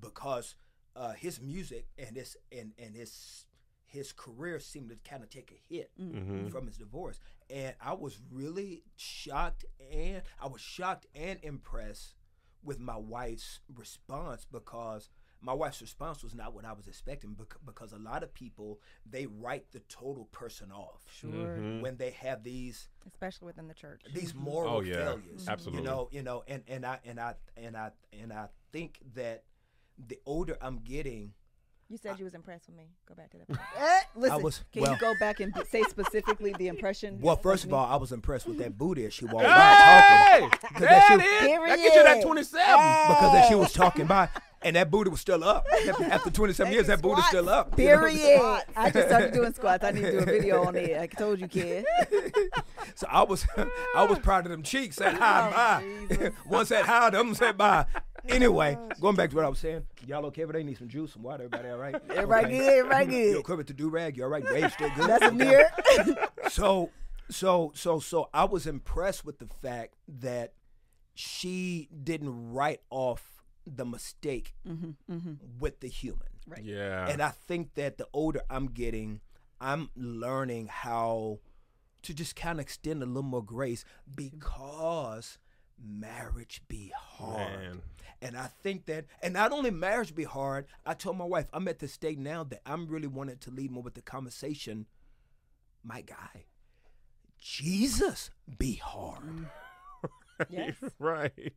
Because 0.00 0.54
uh, 0.96 1.12
his 1.12 1.40
music 1.40 1.86
and 1.98 2.16
his 2.16 2.36
and 2.50 2.72
and 2.78 2.94
his 2.96 3.46
his 3.92 4.12
career 4.12 4.58
seemed 4.58 4.88
to 4.90 4.96
kind 5.08 5.22
of 5.22 5.28
take 5.28 5.50
a 5.52 5.74
hit 5.74 5.90
Mhm. 5.98 6.50
from 6.50 6.66
his 6.66 6.76
divorce, 6.78 7.20
and 7.50 7.74
I 7.80 7.92
was 7.92 8.20
really 8.30 8.82
shocked 8.96 9.64
and 9.90 10.22
I 10.40 10.46
was 10.48 10.60
shocked 10.60 11.06
and 11.14 11.38
impressed 11.42 12.14
with 12.62 12.78
my 12.78 12.96
wife's 12.96 13.60
response 13.68 14.44
because 14.44 15.10
my 15.40 15.52
wife's 15.52 15.80
response 15.82 16.22
was 16.22 16.34
not 16.34 16.54
what 16.54 16.64
I 16.64 16.72
was 16.72 16.86
expecting 16.86 17.34
bec- 17.34 17.56
because 17.66 17.92
a 17.92 17.98
lot 17.98 18.22
of 18.22 18.32
people 18.32 18.80
they 19.04 19.26
write 19.26 19.72
the 19.72 19.80
total 19.80 20.26
person 20.26 20.70
off 20.70 21.02
Sure. 21.12 21.30
Mhm. 21.58 21.80
when 21.82 21.96
they 21.96 22.10
have 22.12 22.44
these 22.44 22.88
especially 23.06 23.46
within 23.46 23.66
the 23.66 23.74
church. 23.74 24.02
these 24.14 24.32
moral 24.34 24.76
Oh, 24.76 24.80
yeah. 24.80 24.94
failures. 25.04 25.48
Absolutely. 25.48 25.80
You 25.80 25.84
know, 25.84 26.08
you 26.12 26.22
know, 26.22 26.44
and 26.46 26.62
and 26.68 26.86
I 26.86 27.00
and 27.04 27.18
I 27.20 27.34
and 27.56 27.76
I 27.76 27.90
and 28.12 28.32
I 28.32 28.48
think 28.70 29.00
that 29.14 29.44
the 29.98 30.20
older 30.24 30.56
I'm 30.62 30.78
getting, 30.78 31.34
You 31.92 31.98
said 31.98 32.18
you 32.18 32.24
was 32.24 32.32
impressed 32.34 32.68
with 32.68 32.76
me. 32.78 32.84
Go 33.06 33.14
back 33.14 33.30
to 33.32 33.36
that. 33.36 33.48
part. 33.48 33.60
Eh, 33.78 34.00
listen, 34.16 34.42
was- 34.42 34.64
can 34.72 34.80
well- 34.82 34.92
you 34.94 34.98
go 34.98 35.12
back 35.20 35.40
and 35.40 35.52
say 35.68 35.82
specifically 35.82 36.54
the 36.58 36.68
impression? 36.68 37.18
well, 37.20 37.36
first 37.36 37.64
of 37.64 37.74
all, 37.74 37.84
I 37.84 37.96
was 37.96 38.12
impressed 38.12 38.46
with 38.46 38.56
that 38.58 38.78
booty 38.78 39.04
as 39.04 39.12
she 39.12 39.26
walked 39.26 39.44
by 39.44 39.52
Hey, 39.52 40.40
talking. 40.40 40.58
there 40.80 40.88
that 40.88 41.02
it 41.02 41.20
shit- 41.20 41.20
is. 41.20 41.58
That 41.68 41.76
get 41.76 41.94
you 41.94 42.02
that 42.02 42.04
Period. 42.06 42.24
twenty-seven. 42.24 43.08
because 43.08 43.34
as 43.36 43.48
she 43.48 43.54
was 43.54 43.72
talking 43.74 44.06
by, 44.06 44.30
and 44.62 44.74
that 44.76 44.90
booty 44.90 45.10
was 45.10 45.20
still 45.20 45.44
up. 45.44 45.66
After 46.08 46.30
27 46.30 46.72
years, 46.72 46.86
that 46.86 47.02
booty's 47.02 47.26
still 47.26 47.48
up. 47.50 47.78
you 47.78 47.84
know? 47.88 47.98
Period. 47.98 48.62
I 48.74 48.90
just 48.90 49.08
started 49.08 49.34
doing 49.34 49.52
squats. 49.52 49.84
I 49.84 49.90
need 49.90 50.00
to 50.02 50.12
do 50.12 50.18
a 50.20 50.24
video 50.24 50.64
on 50.64 50.76
it. 50.76 50.98
I 50.98 51.06
told 51.08 51.40
you, 51.40 51.48
kid. 51.48 51.84
So 52.94 53.06
I 53.10 53.22
was, 53.22 53.46
I 53.96 54.04
was 54.04 54.18
proud 54.18 54.44
of 54.44 54.50
them 54.52 54.62
cheeks. 54.62 54.96
Said 54.96 55.14
hi, 55.14 55.48
Oh, 55.48 55.52
bye. 56.10 56.14
Jesus. 56.16 56.34
One 56.46 56.66
said 56.66 56.84
hi, 56.84 57.08
the 57.10 57.20
other 57.20 57.34
said 57.34 57.56
bye. 57.56 57.86
Anyway, 58.28 58.78
oh, 58.80 58.88
going 59.00 59.16
back 59.16 59.30
to 59.30 59.36
what 59.36 59.44
I 59.44 59.48
was 59.48 59.58
saying, 59.58 59.84
y'all 60.06 60.24
okay? 60.26 60.44
But 60.44 60.54
they 60.54 60.62
need 60.62 60.78
some 60.78 60.88
juice, 60.88 61.12
some 61.12 61.22
water. 61.22 61.44
Everybody 61.44 61.68
all 61.70 61.78
right? 61.78 61.94
Everybody 62.10 62.46
Okay. 62.46 62.58
good. 62.58 62.72
Everybody 62.78 63.04
You 63.04 63.10
good. 63.10 63.36
okay 63.38 63.54
with 63.54 63.66
the 63.66 63.72
do 63.72 63.88
rag? 63.88 64.16
You 64.16 64.24
all 64.24 64.28
right? 64.28 64.44
Wave 64.44 64.72
still 64.72 64.90
good. 64.94 65.08
That's 65.08 65.26
a 65.26 65.32
mirror. 65.32 65.70
so 66.48 66.90
so 67.30 67.72
so 67.74 67.98
so 67.98 68.28
I 68.32 68.44
was 68.44 68.66
impressed 68.66 69.24
with 69.24 69.38
the 69.38 69.46
fact 69.46 69.94
that 70.06 70.52
she 71.14 71.88
didn't 72.04 72.52
write 72.52 72.80
off 72.90 73.42
the 73.66 73.84
mistake 73.84 74.54
mm-hmm, 74.68 74.90
mm-hmm. 75.12 75.32
with 75.58 75.80
the 75.80 75.88
human. 75.88 76.28
Right. 76.46 76.62
Yeah. 76.62 77.08
And 77.08 77.22
I 77.22 77.30
think 77.30 77.74
that 77.74 77.98
the 77.98 78.06
older 78.12 78.42
I'm 78.50 78.66
getting, 78.66 79.20
I'm 79.60 79.90
learning 79.96 80.68
how 80.68 81.40
to 82.02 82.14
just 82.14 82.34
kind 82.34 82.58
of 82.58 82.62
extend 82.62 83.02
a 83.02 83.06
little 83.06 83.22
more 83.22 83.44
grace 83.44 83.84
because 84.14 85.38
marriage 85.82 86.62
be 86.68 86.92
hard. 86.96 87.60
Man. 87.60 87.82
And 88.22 88.36
I 88.36 88.48
think 88.62 88.86
that, 88.86 89.06
and 89.20 89.34
not 89.34 89.50
only 89.50 89.72
marriage 89.72 90.14
be 90.14 90.22
hard, 90.22 90.66
I 90.86 90.94
told 90.94 91.18
my 91.18 91.24
wife, 91.24 91.46
I'm 91.52 91.66
at 91.66 91.80
the 91.80 91.88
state 91.88 92.20
now 92.20 92.44
that 92.44 92.60
I'm 92.64 92.86
really 92.86 93.08
wanting 93.08 93.38
to 93.38 93.50
lead 93.50 93.72
more 93.72 93.82
with 93.82 93.94
the 93.94 94.00
conversation. 94.00 94.86
My 95.82 96.02
guy, 96.02 96.44
Jesus 97.40 98.30
be 98.58 98.74
hard. 98.74 99.48
yes, 100.50 100.76
right. 101.00 101.52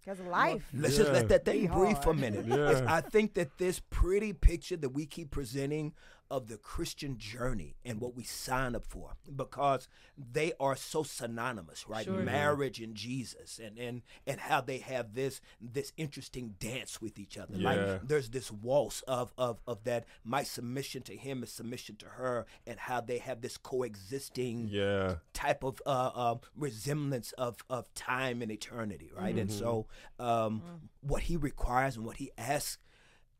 because 0.00 0.18
life. 0.20 0.66
Let's 0.72 0.96
just 0.96 1.12
let 1.12 1.28
that 1.28 1.44
thing 1.44 1.60
Be 1.60 1.66
breathe 1.66 2.02
for 2.02 2.10
a 2.10 2.14
minute. 2.14 2.46
Yeah. 2.46 2.86
I 2.88 3.02
think 3.02 3.34
that 3.34 3.58
this 3.58 3.82
pretty 3.90 4.32
picture 4.32 4.78
that 4.78 4.88
we 4.88 5.04
keep 5.04 5.30
presenting 5.30 5.92
of 6.30 6.48
the 6.48 6.56
Christian 6.58 7.18
journey 7.18 7.76
and 7.84 8.00
what 8.00 8.14
we 8.14 8.24
sign 8.24 8.74
up 8.74 8.86
for, 8.86 9.16
because 9.34 9.88
they 10.16 10.52
are 10.60 10.76
so 10.76 11.02
synonymous, 11.02 11.88
right? 11.88 12.04
Sure. 12.04 12.22
Marriage 12.22 12.80
and 12.80 12.94
Jesus, 12.94 13.58
and 13.58 13.78
and 13.78 14.02
and 14.26 14.40
how 14.40 14.60
they 14.60 14.78
have 14.78 15.14
this 15.14 15.40
this 15.60 15.92
interesting 15.96 16.54
dance 16.60 17.00
with 17.00 17.18
each 17.18 17.38
other. 17.38 17.54
Yeah. 17.56 17.68
Like 17.70 18.02
there's 18.08 18.30
this 18.30 18.50
waltz 18.50 19.02
of 19.02 19.32
of 19.38 19.60
of 19.66 19.84
that. 19.84 20.04
My 20.24 20.42
submission 20.42 21.02
to 21.02 21.16
him 21.16 21.42
is 21.42 21.50
submission 21.52 21.96
to 21.96 22.06
her, 22.06 22.46
and 22.66 22.78
how 22.78 23.00
they 23.00 23.18
have 23.18 23.40
this 23.40 23.56
coexisting 23.56 24.68
Yeah. 24.70 25.16
type 25.32 25.62
of 25.62 25.80
uh, 25.86 26.10
uh, 26.14 26.34
resemblance 26.56 27.32
of, 27.32 27.56
of 27.70 27.92
time 27.94 28.42
and 28.42 28.50
eternity, 28.50 29.10
right? 29.16 29.36
And 29.36 29.50
so, 29.50 29.86
um, 30.18 30.62
what 31.00 31.22
he 31.22 31.36
requires 31.36 31.96
and 31.96 32.04
what 32.04 32.16
he 32.16 32.30
asks 32.36 32.78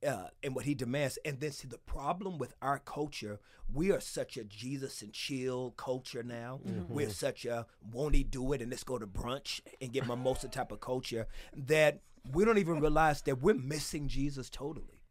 uh, 0.06 0.28
and 0.42 0.54
what 0.54 0.64
he 0.64 0.74
demands. 0.74 1.18
And 1.24 1.40
then, 1.40 1.52
see, 1.52 1.68
the 1.68 1.78
problem 1.78 2.38
with 2.38 2.54
our 2.62 2.78
culture, 2.78 3.40
we 3.72 3.90
are 3.92 4.00
such 4.00 4.36
a 4.36 4.44
Jesus 4.44 5.02
and 5.02 5.12
chill 5.12 5.72
culture 5.76 6.22
now. 6.22 6.60
We're 6.88 7.10
such 7.10 7.44
a 7.44 7.66
won't 7.92 8.14
he 8.14 8.22
do 8.24 8.52
it 8.52 8.62
and 8.62 8.70
let's 8.70 8.84
go 8.84 8.98
to 8.98 9.06
brunch 9.06 9.60
and 9.80 9.92
get 9.92 10.06
mimosa 10.06 10.48
type 10.48 10.72
of 10.72 10.80
culture 10.80 11.26
that 11.54 12.00
we 12.32 12.44
don't 12.44 12.58
even 12.58 12.80
realize 12.80 13.22
that 13.22 13.40
we're 13.42 13.54
missing 13.54 14.08
Jesus 14.08 14.48
totally. 14.50 15.02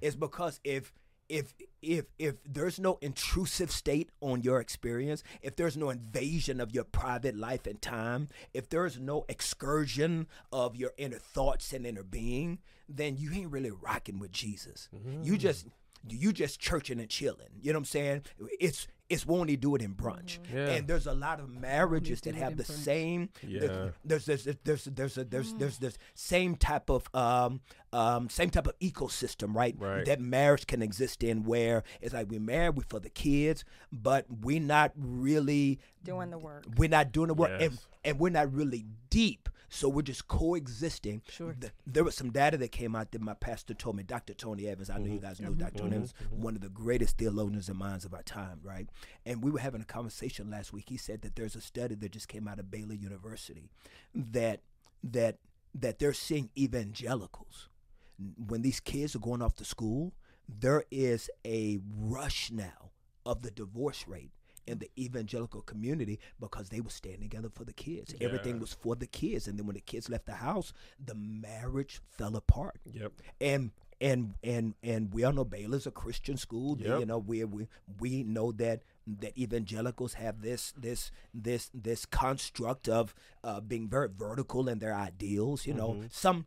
It's 0.00 0.16
because 0.16 0.60
if 0.64 0.92
if 1.28 1.52
if 1.82 2.06
if 2.18 2.36
there's 2.44 2.78
no 2.78 2.98
intrusive 3.00 3.70
state 3.70 4.10
on 4.20 4.42
your 4.42 4.60
experience, 4.60 5.22
if 5.42 5.56
there's 5.56 5.76
no 5.76 5.90
invasion 5.90 6.60
of 6.60 6.72
your 6.72 6.84
private 6.84 7.36
life 7.36 7.66
and 7.66 7.80
time, 7.80 8.28
if 8.52 8.68
there's 8.68 8.98
no 8.98 9.24
excursion 9.28 10.26
of 10.52 10.76
your 10.76 10.92
inner 10.96 11.18
thoughts 11.18 11.72
and 11.72 11.86
inner 11.86 12.02
being, 12.02 12.58
then 12.88 13.16
you 13.16 13.32
ain't 13.32 13.50
really 13.50 13.70
rocking 13.70 14.18
with 14.18 14.32
Jesus. 14.32 14.88
You 14.92 14.98
mm-hmm. 15.00 15.34
just 15.36 15.66
you 16.08 16.32
just 16.32 16.60
churching 16.60 17.00
and 17.00 17.08
chilling. 17.08 17.60
You 17.60 17.72
know 17.72 17.78
what 17.78 17.80
I'm 17.80 17.84
saying? 17.86 18.22
It's 18.60 18.86
it's 19.08 19.24
won't 19.24 19.48
do 19.60 19.74
it 19.76 19.82
in 19.82 19.94
brunch. 19.94 20.38
Yeah. 20.52 20.66
And 20.70 20.88
there's 20.88 21.06
a 21.06 21.12
lot 21.14 21.38
of 21.40 21.48
marriages 21.48 22.20
that 22.22 22.34
have 22.34 22.56
the 22.56 22.64
same 22.64 23.28
Yeah. 23.46 23.90
there's 24.04 24.24
there's 24.26 24.44
there's 24.44 24.58
there's 24.64 24.84
there's 24.84 25.18
a, 25.18 25.24
there's 25.24 25.54
there's 25.54 25.78
this 25.78 25.96
same 26.14 26.56
type 26.56 26.90
of 26.90 27.08
um 27.14 27.60
um 27.92 28.28
same 28.28 28.50
type 28.50 28.66
of 28.66 28.78
ecosystem 28.80 29.54
right? 29.54 29.76
Right. 29.78 30.04
that 30.06 30.20
marriage 30.20 30.66
can 30.66 30.82
exist 30.82 31.22
in 31.22 31.44
where 31.44 31.84
it's 32.00 32.12
like 32.14 32.28
we're 32.30 32.40
married 32.40 32.76
we 32.76 32.84
for 32.88 32.98
the 32.98 33.08
kids 33.10 33.64
but 33.92 34.26
we're 34.42 34.60
not 34.60 34.92
really 34.96 35.78
Doing 36.04 36.30
the 36.30 36.38
work. 36.38 36.64
we're 36.76 36.88
not 36.88 37.12
doing 37.12 37.28
the 37.28 37.34
work 37.34 37.50
Yes. 37.60 37.70
and 37.70 37.78
we're 38.12 38.30
not 38.30 38.52
really 38.52 38.84
deep 39.10 39.48
so 39.68 39.88
we're 39.88 40.02
just 40.02 40.28
coexisting. 40.28 41.22
Sure. 41.28 41.54
Th- 41.60 41.72
there 41.86 42.04
was 42.04 42.14
some 42.14 42.30
data 42.30 42.56
that 42.58 42.70
came 42.70 42.94
out 42.94 43.10
that 43.10 43.20
my 43.20 43.34
pastor 43.34 43.74
told 43.74 43.96
me 43.96 44.02
dr 44.04 44.32
tony 44.34 44.68
evans 44.68 44.90
i 44.90 44.94
know 44.96 45.04
Mm-hmm. 45.06 45.14
you 45.14 45.20
guys 45.20 45.40
know 45.40 45.50
mm-hmm. 45.50 45.58
dr 45.58 45.78
tony 45.78 45.96
evans 45.96 46.12
mm-hmm. 46.12 46.34
Mm-hmm. 46.34 46.42
one 46.42 46.54
of 46.54 46.60
the 46.60 46.68
greatest 46.68 47.18
theologians 47.18 47.68
and 47.68 47.78
minds 47.78 48.04
of 48.04 48.14
our 48.14 48.22
time 48.22 48.60
right? 48.62 48.88
And 49.24 49.42
we 49.42 49.50
were 49.50 49.58
having 49.58 49.80
a 49.80 49.84
conversation 49.84 50.50
last 50.50 50.72
week. 50.72 50.86
He 50.88 50.96
said 50.96 51.22
that 51.22 51.36
there's 51.36 51.56
a 51.56 51.60
study 51.60 51.94
that 51.96 52.12
just 52.12 52.28
came 52.28 52.48
out 52.48 52.58
of 52.58 52.70
baylor 52.70 52.94
university 52.94 53.70
that 54.14 54.60
that 55.02 55.38
that 55.74 55.98
they're 55.98 56.12
seeing 56.12 56.50
evangelicals. 56.56 57.68
When 58.46 58.62
these 58.62 58.80
kids 58.80 59.14
are 59.14 59.20
going 59.20 59.42
off 59.42 59.54
to 59.56 59.64
school, 59.64 60.14
there 60.48 60.84
is 60.90 61.28
a 61.44 61.80
rush 61.96 62.50
now 62.50 62.92
of 63.24 63.42
the 63.42 63.50
divorce 63.50 64.06
rate 64.08 64.30
in 64.66 64.78
the 64.78 64.90
evangelical 64.98 65.62
community 65.62 66.18
because 66.40 66.68
they 66.68 66.80
were 66.80 66.90
staying 66.90 67.20
together 67.20 67.48
for 67.48 67.64
the 67.64 67.72
kids. 67.72 68.14
Everything 68.20 68.58
was 68.58 68.72
for 68.72 68.96
the 68.96 69.06
kids, 69.06 69.46
and 69.48 69.58
then 69.58 69.66
when 69.66 69.74
the 69.74 69.80
kids 69.80 70.08
left 70.08 70.26
the 70.26 70.34
house, 70.34 70.72
the 71.04 71.14
marriage 71.14 72.00
fell 72.10 72.36
apart. 72.36 72.80
Yep. 72.92 73.12
And 73.40 73.70
and 74.00 74.34
and 74.44 74.74
and 74.82 75.12
we 75.12 75.24
all 75.24 75.32
know 75.32 75.44
Baylor's 75.44 75.86
a 75.86 75.90
Christian 75.90 76.36
school. 76.36 76.76
Yep. 76.78 77.00
You 77.00 77.06
know, 77.06 77.18
we 77.18 77.44
we 77.44 77.66
we 77.98 78.22
know 78.24 78.52
that 78.52 78.82
that 79.06 79.38
evangelicals 79.38 80.14
have 80.14 80.42
this 80.42 80.72
this 80.76 81.10
this 81.32 81.70
this 81.72 82.04
construct 82.04 82.88
of 82.88 83.14
uh, 83.44 83.60
being 83.60 83.88
very 83.88 84.08
vertical 84.14 84.68
in 84.68 84.80
their 84.80 84.94
ideals. 84.94 85.66
You 85.66 85.74
know, 85.74 85.90
Mm-hmm. 85.92 86.06
some 86.10 86.44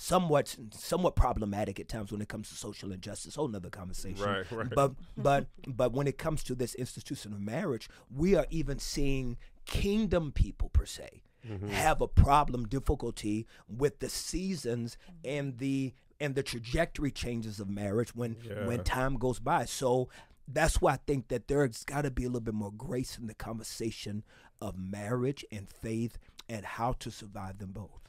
somewhat 0.00 0.54
somewhat 0.70 1.16
problematic 1.16 1.80
at 1.80 1.88
times 1.88 2.12
when 2.12 2.20
it 2.20 2.28
comes 2.28 2.48
to 2.48 2.54
social 2.54 2.92
injustice. 2.92 3.34
Whole 3.34 3.48
nother 3.48 3.68
conversation. 3.68 4.24
Right, 4.24 4.50
right. 4.52 4.70
But 4.70 4.92
but 5.16 5.46
but 5.66 5.92
when 5.92 6.06
it 6.06 6.18
comes 6.18 6.44
to 6.44 6.54
this 6.54 6.76
institution 6.76 7.32
of 7.32 7.40
marriage, 7.40 7.88
we 8.14 8.36
are 8.36 8.46
even 8.48 8.78
seeing 8.78 9.36
kingdom 9.66 10.32
people 10.32 10.68
per 10.70 10.86
se 10.86 11.22
Mm-hmm. 11.48 11.68
have 11.68 12.00
a 12.00 12.08
problem 12.08 12.66
difficulty 12.66 13.46
with 13.68 14.00
the 14.00 14.08
seasons 14.08 14.98
and 15.24 15.56
the 15.58 15.94
and 16.18 16.34
the 16.34 16.42
trajectory 16.42 17.12
changes 17.12 17.60
of 17.60 17.70
marriage 17.70 18.12
when 18.12 18.34
when 18.66 18.82
time 18.82 19.16
goes 19.16 19.38
by 19.38 19.64
so 19.64 20.08
that's 20.48 20.80
why 20.82 20.94
i 20.94 20.98
think 21.06 21.28
that 21.28 21.46
there's 21.46 21.84
got 21.84 22.02
to 22.02 22.10
be 22.10 22.24
a 22.24 22.26
little 22.26 22.40
bit 22.40 22.54
more 22.54 22.72
grace 22.72 23.16
in 23.16 23.28
the 23.28 23.34
conversation 23.34 24.24
of 24.60 24.76
marriage 24.76 25.44
and 25.52 25.68
faith 25.68 26.18
and 26.48 26.66
how 26.66 26.92
to 26.94 27.08
survive 27.08 27.58
them 27.58 27.70
both 27.70 28.07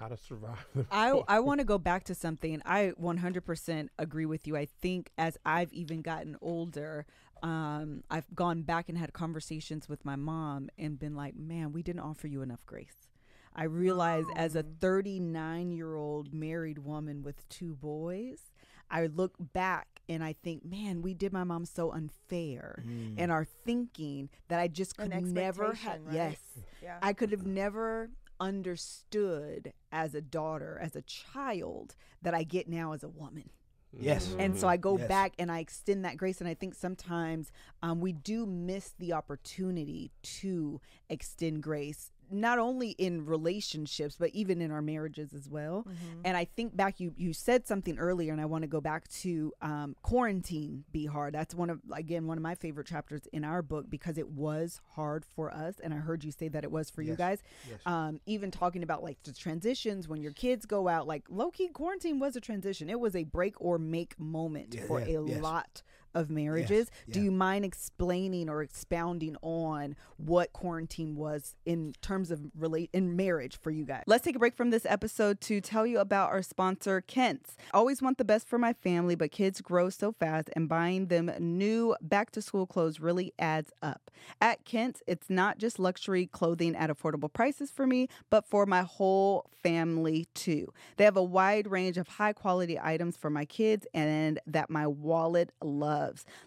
How 0.00 0.08
to 0.08 0.16
survive 0.16 0.66
the 0.74 0.86
I 0.90 1.10
I 1.28 1.40
want 1.40 1.60
to 1.60 1.64
go 1.64 1.76
back 1.76 2.04
to 2.04 2.14
something. 2.14 2.62
I 2.64 2.92
100% 3.00 3.88
agree 3.98 4.26
with 4.26 4.46
you. 4.46 4.56
I 4.56 4.66
think 4.80 5.10
as 5.18 5.36
I've 5.44 5.72
even 5.74 6.00
gotten 6.00 6.36
older, 6.40 7.04
um, 7.42 8.02
I've 8.10 8.34
gone 8.34 8.62
back 8.62 8.88
and 8.88 8.96
had 8.96 9.12
conversations 9.12 9.88
with 9.88 10.04
my 10.04 10.16
mom 10.16 10.70
and 10.78 10.98
been 10.98 11.14
like, 11.14 11.36
"Man, 11.36 11.72
we 11.72 11.82
didn't 11.82 12.00
offer 12.00 12.28
you 12.28 12.40
enough 12.40 12.64
grace." 12.64 13.10
I 13.54 13.64
realize 13.64 14.24
as 14.36 14.54
a 14.54 14.62
39 14.62 15.70
year 15.70 15.94
old 15.96 16.32
married 16.32 16.78
woman 16.78 17.22
with 17.22 17.46
two 17.48 17.74
boys, 17.74 18.52
I 18.90 19.06
look 19.06 19.34
back 19.38 20.00
and 20.08 20.24
I 20.24 20.32
think, 20.32 20.64
man, 20.64 21.02
we 21.02 21.14
did 21.14 21.32
my 21.32 21.44
mom 21.44 21.64
so 21.64 21.92
unfair 21.92 22.84
in 23.16 23.30
our 23.30 23.44
thinking 23.44 24.28
that 24.48 24.60
I 24.60 24.68
just 24.68 24.98
An 24.98 25.10
could 25.10 25.24
never 25.24 25.74
have. 25.74 26.00
right? 26.04 26.14
Yes. 26.14 26.38
Yeah. 26.82 26.98
I 27.02 27.12
could 27.12 27.32
have 27.32 27.46
never 27.46 28.10
understood 28.40 29.72
as 29.92 30.14
a 30.14 30.20
daughter, 30.20 30.78
as 30.80 30.96
a 30.96 31.02
child, 31.02 31.94
that 32.22 32.34
I 32.34 32.42
get 32.42 32.68
now 32.68 32.92
as 32.92 33.02
a 33.02 33.08
woman. 33.08 33.50
yes 33.92 34.34
And 34.38 34.56
so 34.56 34.68
I 34.68 34.76
go 34.76 34.96
Yes. 34.96 35.08
back 35.08 35.32
and 35.38 35.50
I 35.50 35.58
extend 35.58 36.04
that 36.04 36.16
grace. 36.16 36.40
And 36.40 36.48
I 36.48 36.54
think 36.54 36.74
sometimes 36.74 37.52
um, 37.82 38.00
we 38.00 38.12
do 38.12 38.46
miss 38.46 38.94
the 38.98 39.12
opportunity 39.12 40.10
to 40.40 40.80
extend 41.08 41.62
grace 41.62 42.10
not 42.30 42.58
only 42.58 42.90
in 42.90 43.26
relationships 43.26 44.16
but 44.18 44.30
even 44.30 44.60
in 44.60 44.70
our 44.70 44.82
marriages 44.82 45.32
as 45.34 45.48
well. 45.48 45.84
Mm-hmm. 45.88 46.20
And 46.24 46.36
I 46.36 46.44
think 46.44 46.76
back, 46.76 47.00
you 47.00 47.12
you 47.16 47.32
said 47.32 47.66
something 47.66 47.98
earlier, 47.98 48.32
and 48.32 48.40
I 48.40 48.44
want 48.46 48.62
to 48.62 48.68
go 48.68 48.80
back 48.80 49.08
to 49.08 49.52
um, 49.62 49.96
quarantine 50.02 50.84
be 50.92 51.06
hard. 51.06 51.34
That's 51.34 51.54
one 51.54 51.70
of 51.70 51.80
again 51.92 52.26
one 52.26 52.38
of 52.38 52.42
my 52.42 52.54
favorite 52.54 52.86
chapters 52.86 53.22
in 53.32 53.44
our 53.44 53.62
book 53.62 53.86
because 53.88 54.18
it 54.18 54.28
was 54.28 54.80
hard 54.94 55.24
for 55.24 55.50
us, 55.52 55.80
and 55.82 55.92
I 55.92 55.98
heard 55.98 56.24
you 56.24 56.30
say 56.32 56.48
that 56.48 56.64
it 56.64 56.70
was 56.70 56.90
for 56.90 57.02
you 57.02 57.16
guys. 57.16 57.42
Yes. 57.68 57.80
Um, 57.86 58.20
even 58.26 58.50
talking 58.50 58.82
about 58.82 59.02
like 59.02 59.22
the 59.22 59.32
transitions 59.32 60.08
when 60.08 60.20
your 60.22 60.32
kids 60.32 60.66
go 60.66 60.88
out, 60.88 61.06
like 61.06 61.24
low 61.28 61.50
key 61.50 61.68
quarantine 61.68 62.18
was 62.18 62.36
a 62.36 62.40
transition. 62.40 62.90
It 62.90 63.00
was 63.00 63.16
a 63.16 63.24
break 63.24 63.60
or 63.60 63.78
make 63.78 64.18
moment 64.18 64.74
Yeah, 64.74 64.86
for 64.86 65.00
yeah, 65.00 65.18
a 65.18 65.26
yes. 65.26 65.42
lot 65.42 65.82
of 66.14 66.30
marriages. 66.30 66.90
Do 67.08 67.18
yeah. 67.18 67.24
you 67.24 67.30
mind 67.30 67.64
explaining 67.64 68.48
or 68.48 68.62
expounding 68.62 69.36
on 69.42 69.96
what 70.16 70.52
quarantine 70.52 71.16
was 71.16 71.54
in 71.64 71.94
terms 72.02 72.30
of 72.30 72.40
relate 72.58 72.90
in 72.92 73.16
marriage 73.16 73.58
for 73.58 73.70
you 73.70 73.84
guys? 73.84 74.04
Let's 74.06 74.24
take 74.24 74.36
a 74.36 74.38
break 74.38 74.56
from 74.56 74.70
this 74.70 74.86
episode 74.86 75.40
to 75.42 75.60
tell 75.60 75.86
you 75.86 75.98
about 75.98 76.30
our 76.30 76.42
sponsor, 76.42 77.00
Quince. 77.00 77.56
Always 77.72 78.02
want 78.02 78.18
the 78.18 78.24
best 78.24 78.48
for 78.48 78.58
my 78.58 78.72
family, 78.72 79.14
but 79.14 79.30
kids 79.30 79.60
grow 79.60 79.90
so 79.90 80.12
fast, 80.12 80.50
and 80.54 80.68
buying 80.68 81.06
them 81.06 81.30
new 81.38 81.96
back 82.00 82.30
to 82.32 82.42
school 82.42 82.66
clothes 82.66 83.00
really 83.00 83.32
adds 83.38 83.72
up. 83.82 84.10
At 84.40 84.64
Quince, 84.68 85.02
it's 85.06 85.30
not 85.30 85.58
just 85.58 85.78
luxury 85.78 86.26
clothing 86.26 86.74
at 86.76 86.90
affordable 86.90 87.32
prices 87.32 87.70
for 87.70 87.86
me, 87.86 88.08
but 88.28 88.44
for 88.44 88.66
my 88.66 88.82
whole 88.82 89.46
family 89.62 90.26
too. 90.34 90.72
They 90.96 91.04
have 91.04 91.16
a 91.16 91.22
wide 91.22 91.70
range 91.70 91.98
of 91.98 92.08
high 92.08 92.32
quality 92.32 92.78
items 92.78 93.16
for 93.16 93.30
my 93.30 93.44
kids 93.44 93.86
and 93.94 94.38
that 94.46 94.70
my 94.70 94.86
wallet 94.86 95.52
loves, 95.62 95.99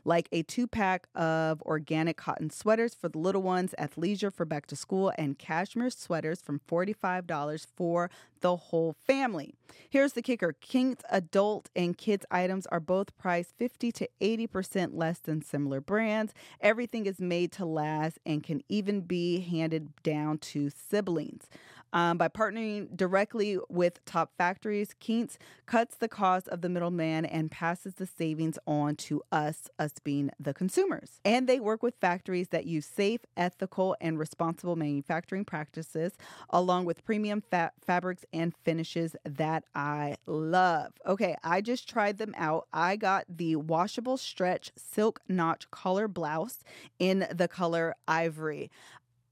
like 0.06 0.28
a 0.32 0.44
two 0.44 0.68
pack 0.68 1.08
of 1.16 1.62
organic 1.64 2.18
cotton 2.18 2.50
sweaters 2.50 2.94
for 2.94 3.10
the 3.10 3.18
little 3.18 3.42
ones, 3.42 3.74
athleisure 3.80 4.34
for 4.34 4.46
back 4.46 4.66
to 4.68 4.76
school, 4.76 5.12
and 5.18 5.38
cashmere 5.38 5.90
sweaters 5.90 6.42
from 6.42 6.62
$45 6.70 7.66
for 7.76 8.10
the 8.42 8.56
whole 8.58 8.94
family. 8.94 9.56
Here's 9.90 10.14
the 10.14 10.22
kicker 10.22 10.54
Quince 10.54 11.02
adult 11.10 11.70
and 11.76 11.98
kids 11.98 12.26
items 12.30 12.68
are 12.68 12.80
both 12.82 13.18
priced 13.18 13.56
50 13.58 13.92
to 13.94 14.10
80% 14.22 14.90
less 14.94 15.20
than 15.20 15.42
similar 15.42 15.80
brands. 15.82 16.34
Everything 16.60 17.06
is 17.06 17.20
made 17.20 17.52
to 17.54 17.66
last 17.66 18.20
and 18.26 18.44
can 18.44 18.62
even 18.68 19.02
be 19.02 19.40
handed 19.40 19.94
down 20.04 20.38
to 20.40 20.70
siblings. 20.70 21.48
Um, 21.94 22.18
by 22.18 22.28
partnering 22.28 22.96
directly 22.98 23.60
with 23.70 24.04
top 24.04 24.32
factories, 24.36 24.96
Quince 25.00 25.38
cuts 25.68 25.96
the 25.96 26.08
cost 26.08 26.48
of 26.48 26.62
the 26.62 26.70
middleman 26.70 27.24
and 27.24 27.52
passes 27.52 27.96
the 27.96 28.08
savings 28.08 28.58
on 28.66 28.96
to 28.96 29.22
us, 29.32 29.70
us 29.78 29.94
being 30.04 30.32
the 30.40 30.56
consumers. 30.56 31.20
And 31.24 31.48
they 31.48 31.60
work 31.60 31.84
with 31.84 31.94
factories 32.02 32.50
that 32.50 32.66
use 32.66 32.88
safe, 32.88 33.22
ethical, 33.38 33.96
and 34.02 34.18
responsible 34.18 34.76
manufacturing 34.76 35.46
practices, 35.46 36.14
along 36.50 36.86
with 36.86 37.06
premium 37.06 37.44
fa- 37.50 37.72
fabrics 37.86 38.26
and 38.34 38.56
finishes 38.64 39.16
that 39.24 39.64
I 39.76 40.16
love. 40.26 40.94
Okay, 41.06 41.36
I 41.44 41.62
just 41.62 41.88
tried 41.88 42.18
them 42.18 42.34
out. 42.38 42.68
I 42.74 42.96
got 42.96 43.26
the 43.30 43.56
washable 43.56 44.18
stretch 44.18 44.72
silk 44.76 45.22
notch 45.30 45.70
collar 45.70 46.08
blouse 46.08 46.64
in 46.98 47.28
the 47.32 47.48
color 47.48 47.96
ivory. 48.08 48.72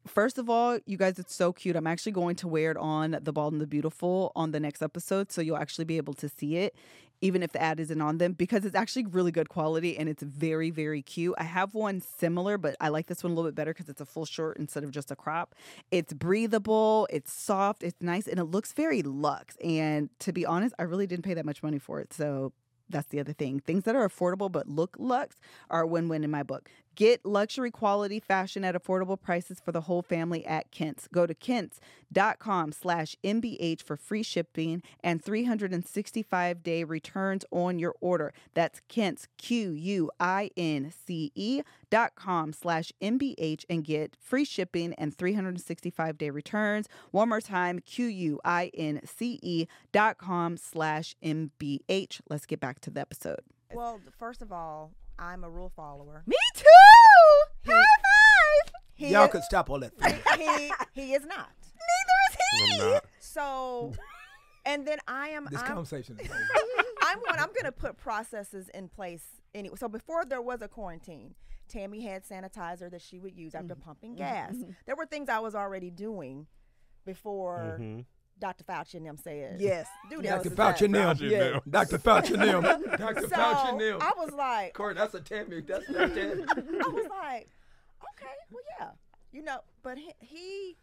First 0.07 0.39
of 0.39 0.49
all, 0.49 0.79
you 0.85 0.97
guys, 0.97 1.19
it's 1.19 1.33
so 1.33 1.53
cute. 1.53 1.75
I'm 1.75 1.85
actually 1.85 2.11
going 2.13 2.35
to 2.37 2.47
wear 2.47 2.71
it 2.71 2.77
on 2.77 3.17
The 3.21 3.31
Bald 3.31 3.53
and 3.53 3.61
the 3.61 3.67
Beautiful 3.67 4.31
on 4.35 4.51
the 4.51 4.59
next 4.59 4.81
episode, 4.81 5.31
so 5.31 5.41
you'll 5.41 5.57
actually 5.57 5.85
be 5.85 5.97
able 5.97 6.15
to 6.15 6.27
see 6.27 6.57
it, 6.57 6.75
even 7.21 7.43
if 7.43 7.51
the 7.51 7.61
ad 7.61 7.79
isn't 7.79 8.01
on 8.01 8.17
them, 8.17 8.33
because 8.33 8.65
it's 8.65 8.75
actually 8.75 9.05
really 9.05 9.31
good 9.31 9.47
quality 9.47 9.95
and 9.95 10.09
it's 10.09 10.23
very, 10.23 10.71
very 10.71 11.03
cute. 11.03 11.35
I 11.37 11.43
have 11.43 11.75
one 11.75 12.01
similar, 12.01 12.57
but 12.57 12.75
I 12.81 12.89
like 12.89 13.05
this 13.05 13.23
one 13.23 13.31
a 13.31 13.35
little 13.35 13.49
bit 13.51 13.55
better 13.55 13.73
because 13.73 13.89
it's 13.89 14.01
a 14.01 14.05
full 14.05 14.25
short 14.25 14.57
instead 14.57 14.83
of 14.83 14.89
just 14.89 15.11
a 15.11 15.15
crop. 15.15 15.53
It's 15.91 16.13
breathable, 16.13 17.07
it's 17.11 17.31
soft, 17.31 17.83
it's 17.83 18.01
nice, 18.01 18.27
and 18.27 18.39
it 18.39 18.45
looks 18.45 18.73
very 18.73 19.03
luxe. 19.03 19.55
And 19.57 20.09
to 20.19 20.33
be 20.33 20.47
honest, 20.47 20.73
I 20.79 20.83
really 20.83 21.05
didn't 21.05 21.25
pay 21.25 21.35
that 21.35 21.45
much 21.45 21.61
money 21.61 21.77
for 21.77 21.99
it, 21.99 22.11
so 22.11 22.53
that's 22.89 23.07
the 23.07 23.19
other 23.19 23.33
thing. 23.33 23.59
Things 23.59 23.83
that 23.85 23.95
are 23.95 24.07
affordable 24.07 24.51
but 24.51 24.67
look 24.67 24.95
luxe 24.99 25.37
are 25.69 25.81
a 25.81 25.87
win 25.87 26.09
win 26.09 26.23
in 26.23 26.31
my 26.31 26.43
book. 26.43 26.69
Get 26.95 27.25
luxury 27.25 27.71
quality 27.71 28.19
fashion 28.19 28.65
at 28.65 28.75
affordable 28.75 29.19
prices 29.19 29.61
for 29.63 29.71
the 29.71 29.81
whole 29.81 30.01
family 30.01 30.45
at 30.45 30.75
Quince. 30.75 31.07
Go 31.11 31.25
to 31.25 31.33
quince.com 31.33 32.73
slash 32.73 33.15
MBH 33.23 33.81
for 33.81 33.95
free 33.95 34.23
shipping 34.23 34.83
and 35.01 35.23
365 35.23 36.61
day 36.63 36.83
returns 36.83 37.45
on 37.49 37.79
your 37.79 37.95
order. 38.01 38.33
That's 38.53 38.81
Quince, 38.93 39.27
Q 39.37 39.71
U 39.71 40.11
I 40.19 40.51
N 40.57 40.91
C 41.05 41.31
E 41.33 41.61
dot 41.89 42.15
com 42.15 42.51
slash 42.51 42.91
MBH 43.01 43.63
and 43.69 43.85
get 43.85 44.17
free 44.19 44.45
shipping 44.45 44.93
and 44.95 45.15
365 45.15 46.17
day 46.17 46.29
returns. 46.29 46.89
One 47.11 47.29
more 47.29 47.41
time, 47.41 47.79
Q 47.79 48.07
U 48.07 48.39
I 48.43 48.69
N 48.73 48.99
C 49.05 49.39
E 49.41 49.65
dot 49.93 50.17
com 50.17 50.57
slash 50.57 51.15
MBH. 51.23 52.19
Let's 52.29 52.45
get 52.45 52.59
back 52.59 52.81
to 52.81 52.89
the 52.89 52.99
episode. 52.99 53.39
Well, 53.73 54.01
first 54.19 54.41
of 54.41 54.51
all, 54.51 54.91
I'm 55.21 55.43
a 55.43 55.49
rule 55.49 55.71
follower. 55.75 56.23
Me 56.25 56.35
too! 56.61 57.61
He- 57.63 57.71
High 57.71 57.77
five! 58.65 58.73
He 58.95 59.09
Y'all 59.09 59.25
is- 59.25 59.31
could 59.31 59.43
stop 59.43 59.69
all 59.69 59.79
that. 59.79 59.91
he, 60.37 60.45
he 60.45 60.71
he 60.93 61.13
is 61.13 61.25
not. 61.25 61.49
Neither 61.75 62.71
is 62.77 62.83
I'm 62.83 62.91
not. 62.93 63.05
So, 63.19 63.93
and 64.65 64.85
then 64.87 64.99
I 65.07 65.29
am. 65.29 65.47
This 65.49 65.61
I'm, 65.61 65.67
conversation 65.67 66.17
is 66.19 66.29
over. 66.29 66.39
I'm 67.03 67.17
going. 67.19 67.39
I'm 67.39 67.47
going 67.47 67.63
to 67.65 67.71
put 67.71 67.97
processes 67.97 68.69
in 68.73 68.87
place 68.89 69.23
anyway. 69.55 69.75
So 69.77 69.87
before 69.87 70.23
there 70.25 70.41
was 70.41 70.61
a 70.61 70.67
quarantine, 70.67 71.33
Tammy 71.67 72.01
had 72.05 72.23
sanitizer 72.27 72.91
that 72.91 73.01
she 73.01 73.17
would 73.19 73.35
use 73.35 73.55
after 73.55 73.75
pumping 73.75 74.15
gas. 74.15 74.55
There 74.85 74.95
were 74.95 75.05
things 75.05 75.29
I 75.29 75.39
was 75.39 75.55
already 75.55 75.89
doing 75.89 76.45
before 77.05 77.77
Mhm. 77.79 78.05
Dr. 78.41 78.63
Fauci 78.63 78.95
and 78.95 79.05
them 79.05 79.17
said, 79.17 79.61
Yes. 79.61 79.87
do 80.09 80.21
Dr. 80.21 80.49
this. 80.49 80.57
Fauci 80.57 80.81
and 80.81 80.95
them. 80.95 81.15
Fauci 81.15 81.21
and 81.21 81.55
them. 81.55 81.61
Dr. 81.69 81.97
Fauci 81.99 82.33
and 82.33 82.65
them. 82.65 82.83
Dr. 82.97 83.21
So 83.21 83.27
Fauci 83.27 83.69
and 83.69 83.79
them. 83.79 83.97
I 84.01 84.11
was 84.17 84.33
like, 84.33 84.73
Corey, 84.73 84.95
that's 84.95 85.13
a 85.13 85.21
Tammy. 85.21 85.61
That's 85.61 85.89
not 85.89 86.09
Tammy. 86.15 86.43
I 86.49 86.89
was 86.89 87.07
like, 87.09 87.47
okay, 88.11 88.33
well, 88.49 88.63
yeah, 88.79 88.89
you 89.31 89.43
know, 89.43 89.59
but 89.83 89.97
he, 89.97 90.11
he 90.19 90.77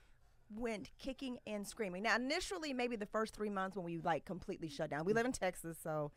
went 0.56 0.90
kicking 0.98 1.38
and 1.46 1.66
screaming. 1.66 2.04
Now, 2.04 2.16
initially, 2.16 2.72
maybe 2.72 2.96
the 2.96 3.06
first 3.06 3.34
three 3.34 3.50
months 3.50 3.76
when 3.76 3.84
we 3.84 3.98
like 3.98 4.24
completely 4.24 4.68
shut 4.68 4.88
down. 4.88 5.04
We 5.04 5.12
live 5.12 5.26
in 5.26 5.32
Texas, 5.32 5.76
so 5.82 6.12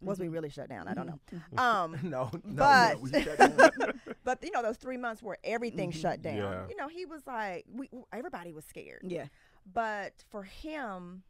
was 0.00 0.18
we 0.18 0.26
mm-hmm. 0.26 0.34
really 0.34 0.50
shut 0.50 0.68
down? 0.68 0.88
I 0.88 0.94
don't 0.94 1.06
know. 1.06 1.20
Mm-hmm. 1.32 1.58
Um, 1.58 1.98
No, 2.02 2.30
no, 2.32 2.40
But- 2.44 2.94
no. 2.94 3.00
We 3.00 3.10
shut 3.22 3.38
down. 3.38 4.00
but 4.24 4.38
you 4.42 4.50
know, 4.52 4.62
those 4.62 4.76
three 4.76 4.96
months 4.96 5.22
where 5.22 5.38
everything 5.44 5.90
mm-hmm. 5.90 6.00
shut 6.00 6.22
down. 6.22 6.36
Yeah. 6.36 6.66
You 6.68 6.76
know, 6.76 6.88
he 6.88 7.04
was 7.04 7.26
like, 7.26 7.66
we 7.72 7.90
everybody 8.12 8.52
was 8.52 8.64
scared. 8.64 9.02
Yeah. 9.04 9.26
But 9.66 10.24
for 10.30 10.44
him, 10.44 11.22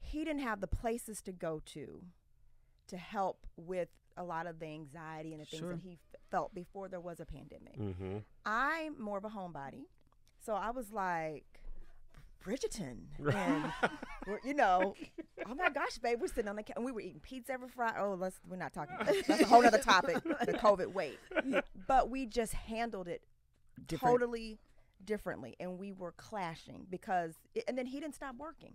he 0.00 0.24
didn't 0.24 0.42
have 0.42 0.60
the 0.60 0.66
places 0.66 1.20
to 1.22 1.32
go 1.32 1.60
to 1.66 2.02
to 2.88 2.96
help 2.96 3.46
with 3.56 3.88
a 4.16 4.22
lot 4.24 4.46
of 4.46 4.58
the 4.60 4.66
anxiety 4.66 5.32
and 5.32 5.40
the 5.42 5.44
things 5.46 5.60
Sure. 5.60 5.72
that 5.74 5.80
he 5.82 5.92
f- 6.14 6.20
felt 6.30 6.54
before 6.54 6.88
there 6.88 7.00
was 7.00 7.20
a 7.20 7.26
pandemic. 7.26 7.76
Mhm. 7.76 8.22
I'm 8.46 9.00
more 9.00 9.18
of 9.18 9.24
a 9.24 9.28
homebody. 9.28 9.86
So 10.40 10.54
I 10.54 10.70
was 10.70 10.92
like, 10.92 11.44
Bridgerton. 12.44 12.98
And, 13.34 13.72
we're, 14.26 14.38
you 14.44 14.54
know, 14.54 14.94
oh 15.46 15.54
my 15.56 15.68
gosh, 15.70 15.98
babe, 15.98 16.20
we're 16.20 16.28
sitting 16.28 16.48
on 16.48 16.54
the 16.56 16.62
couch 16.62 16.76
and 16.76 16.84
we 16.84 16.92
were 16.92 17.00
eating 17.00 17.20
pizza 17.20 17.52
every 17.54 17.68
Friday. 17.68 17.98
Oh, 17.98 18.14
let's, 18.14 18.38
we're 18.48 18.56
not 18.56 18.72
talking 18.72 18.94
about 19.00 19.12
That's 19.26 19.42
a 19.42 19.46
whole 19.46 19.66
other 19.66 19.78
topic, 19.78 20.22
the 20.22 20.52
COVID 20.62 20.92
wait. 20.92 21.18
But 21.88 22.08
we 22.08 22.24
just 22.26 22.52
handled 22.52 23.08
it 23.08 23.22
Different. 23.88 24.12
totally 24.20 24.58
differently. 25.04 25.56
And 25.60 25.78
we 25.78 25.92
were 25.92 26.12
clashing 26.12 26.86
because, 26.88 27.34
it, 27.54 27.64
and 27.68 27.76
then 27.76 27.86
he 27.86 28.00
didn't 28.00 28.14
stop 28.14 28.36
working. 28.36 28.74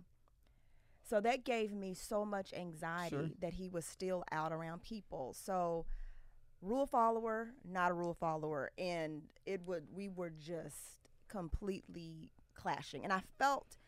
So 1.04 1.20
that 1.20 1.44
gave 1.44 1.72
me 1.72 1.94
so 1.94 2.24
much 2.24 2.52
anxiety 2.54 3.16
Sure. 3.16 3.28
that 3.40 3.54
he 3.54 3.68
was 3.68 3.84
still 3.84 4.24
out 4.30 4.52
around 4.52 4.82
people. 4.82 5.34
So, 5.34 5.84
rule 6.60 6.86
follower, 6.86 7.50
not 7.68 7.90
a 7.90 7.94
rule 7.94 8.14
follower, 8.14 8.70
and 8.78 9.22
it 9.44 9.62
would 9.66 9.84
we 9.92 10.08
were 10.08 10.30
just 10.30 10.98
completely 11.28 12.30
clashing. 12.54 13.02
And 13.04 13.12
I 13.12 13.22
felt 13.38 13.78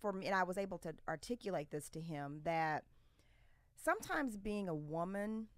for 0.00 0.12
me, 0.12 0.26
and 0.26 0.34
I 0.34 0.44
was 0.44 0.56
able 0.56 0.78
to 0.78 0.94
articulate 1.06 1.70
this 1.70 1.88
to 1.90 2.00
him 2.00 2.40
that 2.44 2.84
sometimes 3.76 4.36
being 4.36 4.68
a 4.68 4.74
woman 4.74 5.48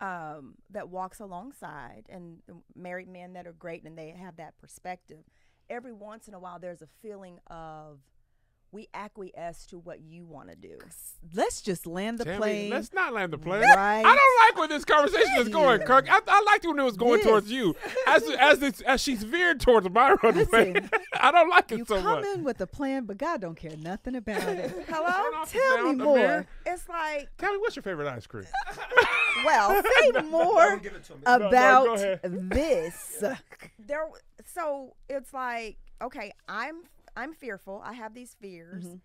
um, 0.00 0.54
that 0.70 0.88
walks 0.88 1.20
alongside 1.20 2.04
and 2.08 2.38
married 2.76 3.08
men 3.08 3.32
that 3.32 3.46
are 3.46 3.52
great 3.52 3.84
and 3.84 3.96
they 3.98 4.10
have 4.10 4.36
that 4.36 4.56
perspective, 4.58 5.24
every 5.68 5.92
once 5.92 6.28
in 6.28 6.34
a 6.34 6.38
while 6.38 6.58
there's 6.58 6.82
a 6.82 6.88
feeling 7.02 7.38
of 7.48 7.98
we 8.70 8.86
acquiesce 8.92 9.64
to 9.66 9.78
what 9.78 10.00
you 10.00 10.24
want 10.26 10.50
to 10.50 10.56
do. 10.56 10.78
Let's 11.34 11.62
just 11.62 11.86
land 11.86 12.18
the 12.18 12.24
Tammy, 12.24 12.36
plane. 12.38 12.70
Let's 12.70 12.92
not 12.92 13.14
land 13.14 13.32
the 13.32 13.38
plane. 13.38 13.62
Right. 13.62 14.00
I 14.00 14.02
don't 14.02 14.46
like 14.46 14.58
where 14.58 14.68
this 14.68 14.84
conversation 14.84 15.38
is 15.38 15.48
going, 15.48 15.80
Kirk. 15.80 16.06
I, 16.10 16.20
I 16.26 16.42
liked 16.46 16.64
it 16.64 16.68
when 16.68 16.78
it 16.78 16.84
was 16.84 16.96
going 16.96 17.18
This- 17.18 17.26
towards 17.26 17.50
you. 17.50 17.74
As 18.06 18.22
as 18.38 18.62
it's, 18.62 18.80
as 18.82 19.00
she's 19.00 19.22
veered 19.22 19.60
towards 19.60 19.88
my 19.90 20.14
runway, 20.22 20.74
I 21.20 21.30
don't 21.30 21.48
like 21.48 21.72
it 21.72 21.78
you 21.78 21.84
come 21.84 22.24
in 22.24 22.44
with 22.44 22.60
a 22.60 22.66
plan, 22.66 23.04
but 23.04 23.16
God 23.16 23.40
don't 23.40 23.56
care 23.56 23.76
nothing 23.78 24.16
about 24.16 24.42
it. 24.42 24.70
Hello? 24.88 25.44
Tell 25.46 25.82
me 25.84 26.04
more. 26.04 26.46
It's 26.66 26.88
like, 26.88 27.28
Tell 27.38 27.52
me 27.52 27.58
what's 27.58 27.76
your 27.76 27.82
favorite 27.82 28.08
ice 28.08 28.26
cream? 28.26 28.44
well, 29.44 29.82
Say 29.82 30.22
more 30.22 30.76
give 30.78 30.94
it 30.94 31.04
to 31.04 31.12
me. 31.14 31.18
no, 31.24 31.48
about 31.48 31.94
ahead. 31.98 32.20
this. 32.22 33.24
there 33.78 34.08
so 34.54 34.94
it's 35.08 35.32
like 35.32 35.76
okay, 36.02 36.32
I'm 36.48 36.82
I'm 37.18 37.32
fearful. 37.34 37.82
I 37.84 37.92
have 37.94 38.14
these 38.14 38.34
fears. 38.40 38.84
Mm-hmm. 38.84 38.96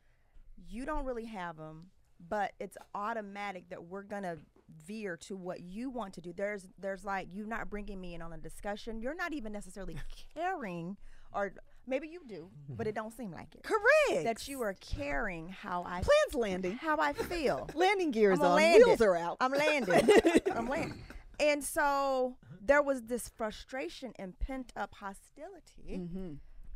You 0.69 0.85
don't 0.85 1.05
really 1.05 1.25
have 1.25 1.57
them, 1.57 1.87
but 2.29 2.53
it's 2.59 2.77
automatic 2.93 3.69
that 3.69 3.83
we're 3.85 4.03
gonna 4.03 4.37
veer 4.85 5.17
to 5.17 5.35
what 5.35 5.61
you 5.61 5.89
want 5.89 6.13
to 6.13 6.21
do. 6.21 6.31
There's 6.33 6.67
there's 6.79 7.03
like 7.03 7.27
you're 7.33 7.47
not 7.47 7.69
bringing 7.69 7.99
me 7.99 8.13
in 8.15 8.21
on 8.21 8.31
a 8.33 8.37
discussion. 8.37 9.01
You're 9.01 9.15
not 9.15 9.33
even 9.33 9.51
necessarily 9.51 9.97
caring, 10.35 10.97
or 11.33 11.53
maybe 11.87 12.07
you 12.07 12.21
do, 12.27 12.49
but 12.69 12.87
it 12.87 12.95
don't 12.95 13.11
seem 13.15 13.31
like 13.31 13.55
it. 13.55 13.63
Correct. 13.63 14.23
That 14.25 14.47
you 14.47 14.61
are 14.61 14.73
caring 14.79 15.49
how 15.49 15.83
I 15.83 16.01
Plans 16.01 16.35
landing. 16.35 16.73
how 16.77 16.97
I 16.99 17.13
feel. 17.13 17.67
Landing 17.75 18.11
gears 18.11 18.39
I'm 18.39 18.45
on. 18.45 18.55
landed. 18.57 18.85
Wheels 18.85 19.01
are 19.01 19.17
out. 19.17 19.37
I'm 19.41 19.51
landing. 19.51 20.01
I'm 20.55 20.67
landing. 20.69 21.01
And 21.39 21.63
so 21.63 22.37
there 22.61 22.81
was 22.81 23.03
this 23.03 23.27
frustration 23.27 24.13
and 24.17 24.37
pent 24.39 24.71
up 24.75 24.93
hostility. 24.95 25.97
Mm-hmm. 25.99 26.33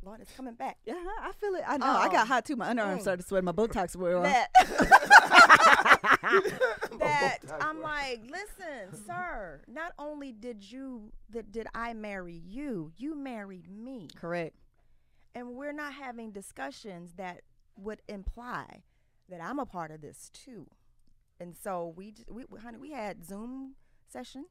Lord, 0.07 0.21
it's 0.21 0.31
coming 0.31 0.53
back. 0.53 0.77
Yeah, 0.85 0.93
I 1.21 1.31
feel 1.33 1.53
it. 1.55 1.63
I 1.67 1.77
know. 1.77 1.85
I 1.85 2.07
got 2.07 2.21
Um, 2.21 2.27
hot 2.27 2.45
too. 2.45 2.55
My 2.55 2.73
underarms 2.73 2.99
mm. 2.99 3.01
started 3.01 3.27
sweating. 3.27 3.45
My 3.45 3.51
Botox 3.51 3.95
wore 3.95 4.17
off. 4.17 4.23
That, 4.23 4.47
that 6.99 7.37
I'm 7.59 7.81
like, 7.81 8.21
listen, 8.29 9.03
sir. 9.05 9.61
Not 9.67 9.93
only 9.99 10.31
did 10.31 10.71
you 10.71 11.11
that 11.29 11.51
did 11.51 11.67
I 11.75 11.93
marry 11.93 12.41
you, 12.45 12.91
you 12.97 13.15
married 13.15 13.69
me, 13.69 14.07
Correct. 14.15 14.55
and 15.35 15.55
we're 15.55 15.73
not 15.73 15.93
having 15.93 16.31
discussions 16.31 17.13
that 17.17 17.41
would 17.77 18.01
imply 18.07 18.83
that 19.29 19.41
I'm 19.41 19.59
a 19.59 19.65
part 19.65 19.91
of 19.91 20.01
this 20.01 20.29
too. 20.33 20.67
And 21.39 21.55
so 21.55 21.93
we, 21.95 22.13
we 22.29 22.45
we- 22.49 22.59
honey, 22.59 22.77
we 22.77 22.91
had 22.91 23.25
Zoom 23.25 23.75
session 24.07 24.45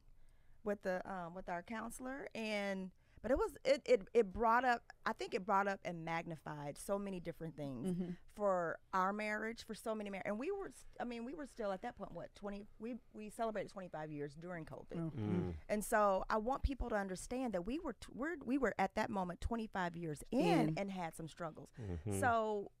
with 0.63 0.83
the 0.83 1.01
um, 1.11 1.33
with 1.33 1.49
our 1.49 1.63
counselor, 1.63 2.27
and 2.35 2.91
but 3.21 3.31
it 3.31 3.37
was 3.37 3.51
it, 3.65 3.81
it 3.85 4.01
it 4.13 4.31
brought 4.33 4.63
up 4.65 4.81
I 5.05 5.13
think 5.13 5.33
it 5.33 5.45
brought 5.45 5.67
up 5.67 5.79
and 5.85 6.03
magnified 6.05 6.77
so 6.77 6.97
many 6.99 7.19
different 7.19 7.55
things 7.55 7.87
Mm-hmm. 7.89 8.11
for 8.35 8.77
our 8.93 9.11
marriage 9.13 9.65
for 9.65 9.73
so 9.73 9.93
many 9.95 10.09
mar- 10.09 10.21
and 10.25 10.37
we 10.37 10.51
were 10.51 10.71
i 10.99 11.03
mean 11.03 11.25
we 11.25 11.33
were 11.35 11.45
still 11.45 11.71
at 11.71 11.81
that 11.81 11.97
point 11.97 12.11
what 12.13 12.33
20 12.35 12.65
we 12.79 12.95
we 13.13 13.29
celebrated 13.29 13.71
25 13.71 14.11
years 14.11 14.35
during 14.39 14.65
COVID. 14.65 15.11
Mm. 15.11 15.53
And 15.69 15.83
so 15.83 16.23
I 16.29 16.37
want 16.37 16.63
people 16.63 16.89
to 16.89 16.95
understand 16.95 17.53
that 17.53 17.65
we 17.65 17.79
were 17.79 17.93
t- 17.93 18.07
we're, 18.13 18.35
we 18.45 18.57
were 18.57 18.73
at 18.77 18.95
that 18.95 19.09
moment 19.09 19.41
25 19.41 19.95
years 19.95 20.23
in, 20.31 20.39
In. 20.39 20.73
and 20.77 20.91
had 20.91 21.15
some 21.15 21.27
struggles. 21.27 21.69
Mhm. 21.79 22.19
So 22.19 22.71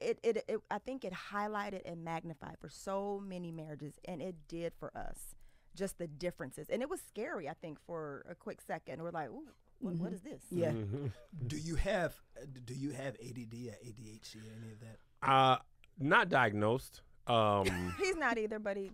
it, 0.00 0.18
it 0.22 0.44
it 0.48 0.58
I 0.70 0.78
think 0.78 1.04
it 1.04 1.12
highlighted 1.30 1.82
and 1.84 2.02
magnified 2.04 2.56
for 2.60 2.68
so 2.68 3.20
many 3.24 3.52
marriages 3.52 3.94
and 4.04 4.20
it 4.22 4.34
did 4.48 4.72
for 4.74 4.90
us 4.96 5.34
just 5.74 5.96
the 5.98 6.06
differences. 6.06 6.68
And 6.68 6.82
it 6.82 6.88
was 6.90 7.00
scary 7.00 7.48
I 7.48 7.54
think 7.54 7.78
for 7.86 8.24
a 8.28 8.34
quick 8.34 8.60
second. 8.60 9.00
We're 9.02 9.10
like, 9.10 9.30
"Ooh, 9.30 9.48
what, 9.82 9.94
what 9.96 10.12
is 10.12 10.22
this?" 10.22 10.42
Yeah. 10.50 10.72
Do 11.46 11.56
you 11.56 11.74
have 11.76 12.14
uh, 12.40 12.46
do 12.64 12.74
you 12.74 12.90
have 12.90 13.14
ADD 13.16 13.52
or 13.52 13.76
ADHD 13.86 14.36
or 14.36 14.52
any 14.62 14.72
of 14.72 14.80
that? 14.80 14.98
Uh, 15.28 15.58
not 15.98 16.28
diagnosed. 16.30 17.02
Um, 17.26 17.94
He's 17.98 18.16
not 18.16 18.38
either, 18.38 18.58
but 18.58 18.76
he 18.76 18.90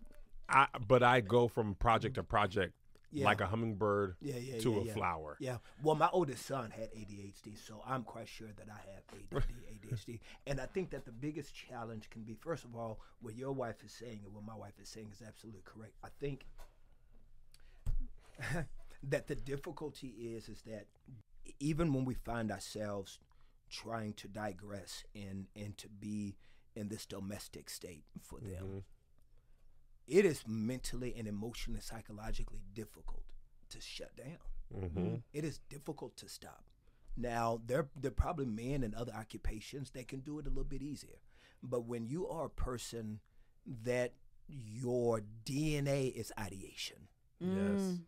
I, 0.48 0.66
but 0.86 1.02
I 1.02 1.20
go 1.20 1.46
from 1.48 1.74
project 1.76 2.14
to 2.16 2.22
project 2.22 2.74
Yeah. 3.12 3.24
like 3.26 3.40
a 3.40 3.46
hummingbird 3.46 4.16
Yeah, 4.20 4.36
yeah, 4.36 4.58
to 4.60 4.70
yeah, 4.72 4.78
a 4.78 4.84
yeah. 4.84 4.92
flower. 4.94 5.36
Yeah. 5.40 5.58
Well, 5.82 5.94
my 5.94 6.08
oldest 6.12 6.44
son 6.46 6.70
had 6.70 6.90
ADHD, 6.92 7.56
so 7.58 7.82
I'm 7.86 8.02
quite 8.02 8.28
sure 8.28 8.48
that 8.56 8.66
I 8.68 8.80
have 8.92 9.42
ADD, 9.42 9.44
ADHD. 9.72 10.20
And 10.46 10.60
I 10.60 10.66
think 10.66 10.90
that 10.90 11.04
the 11.04 11.12
biggest 11.12 11.54
challenge 11.54 12.08
can 12.10 12.22
be, 12.22 12.34
first 12.34 12.64
of 12.64 12.74
all, 12.76 13.00
what 13.20 13.34
your 13.36 13.52
wife 13.52 13.82
is 13.84 13.92
saying 13.92 14.20
and 14.24 14.34
what 14.34 14.44
my 14.44 14.54
wife 14.56 14.74
is 14.82 14.88
saying 14.88 15.08
is 15.12 15.22
absolutely 15.26 15.62
correct. 15.64 15.94
I 16.04 16.08
think 16.20 16.44
that 19.02 19.26
the 19.26 19.34
difficulty 19.34 20.08
is 20.08 20.48
is 20.48 20.62
that 20.62 20.86
even 21.60 21.92
when 21.92 22.04
we 22.04 22.14
find 22.14 22.50
ourselves 22.50 23.18
trying 23.70 24.12
to 24.14 24.28
digress 24.28 25.04
and 25.14 25.46
and 25.54 25.76
to 25.78 25.88
be 25.88 26.36
in 26.74 26.88
this 26.88 27.06
domestic 27.06 27.68
state 27.70 28.04
for 28.22 28.40
them, 28.40 28.84
it 30.06 30.24
is 30.24 30.44
mentally 30.46 31.14
and 31.18 31.26
emotionally, 31.28 31.80
psychologically 31.80 32.60
difficult 32.74 33.24
to 33.70 33.80
shut 33.80 34.16
down. 34.16 34.38
Mm-hmm. 34.74 35.14
It 35.32 35.44
is 35.44 35.60
difficult 35.68 36.16
to 36.18 36.28
stop. 36.28 36.64
Now, 37.16 37.60
there 37.66 37.88
there 37.96 38.10
are 38.10 38.14
probably 38.14 38.46
men 38.46 38.82
in 38.82 38.94
other 38.94 39.12
occupations 39.12 39.90
that 39.90 40.08
can 40.08 40.20
do 40.20 40.38
it 40.38 40.46
a 40.46 40.50
little 40.50 40.64
bit 40.64 40.82
easier. 40.82 41.18
But 41.62 41.84
when 41.86 42.06
you 42.06 42.28
are 42.28 42.46
a 42.46 42.50
person 42.50 43.20
that 43.84 44.12
your 44.46 45.22
DNA 45.44 46.12
is 46.14 46.32
ideation, 46.38 47.08
Yes. 47.40 47.98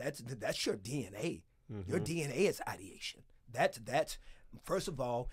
That's 0.00 0.20
that's 0.20 0.64
your 0.66 0.76
DNA. 0.76 1.42
Mm-hmm. 1.72 1.90
Your 1.90 2.00
DNA 2.00 2.48
is 2.48 2.60
ideation. 2.68 3.20
That's 3.52 3.78
that's 3.78 4.18
first 4.64 4.88
of 4.88 5.00
all, 5.00 5.28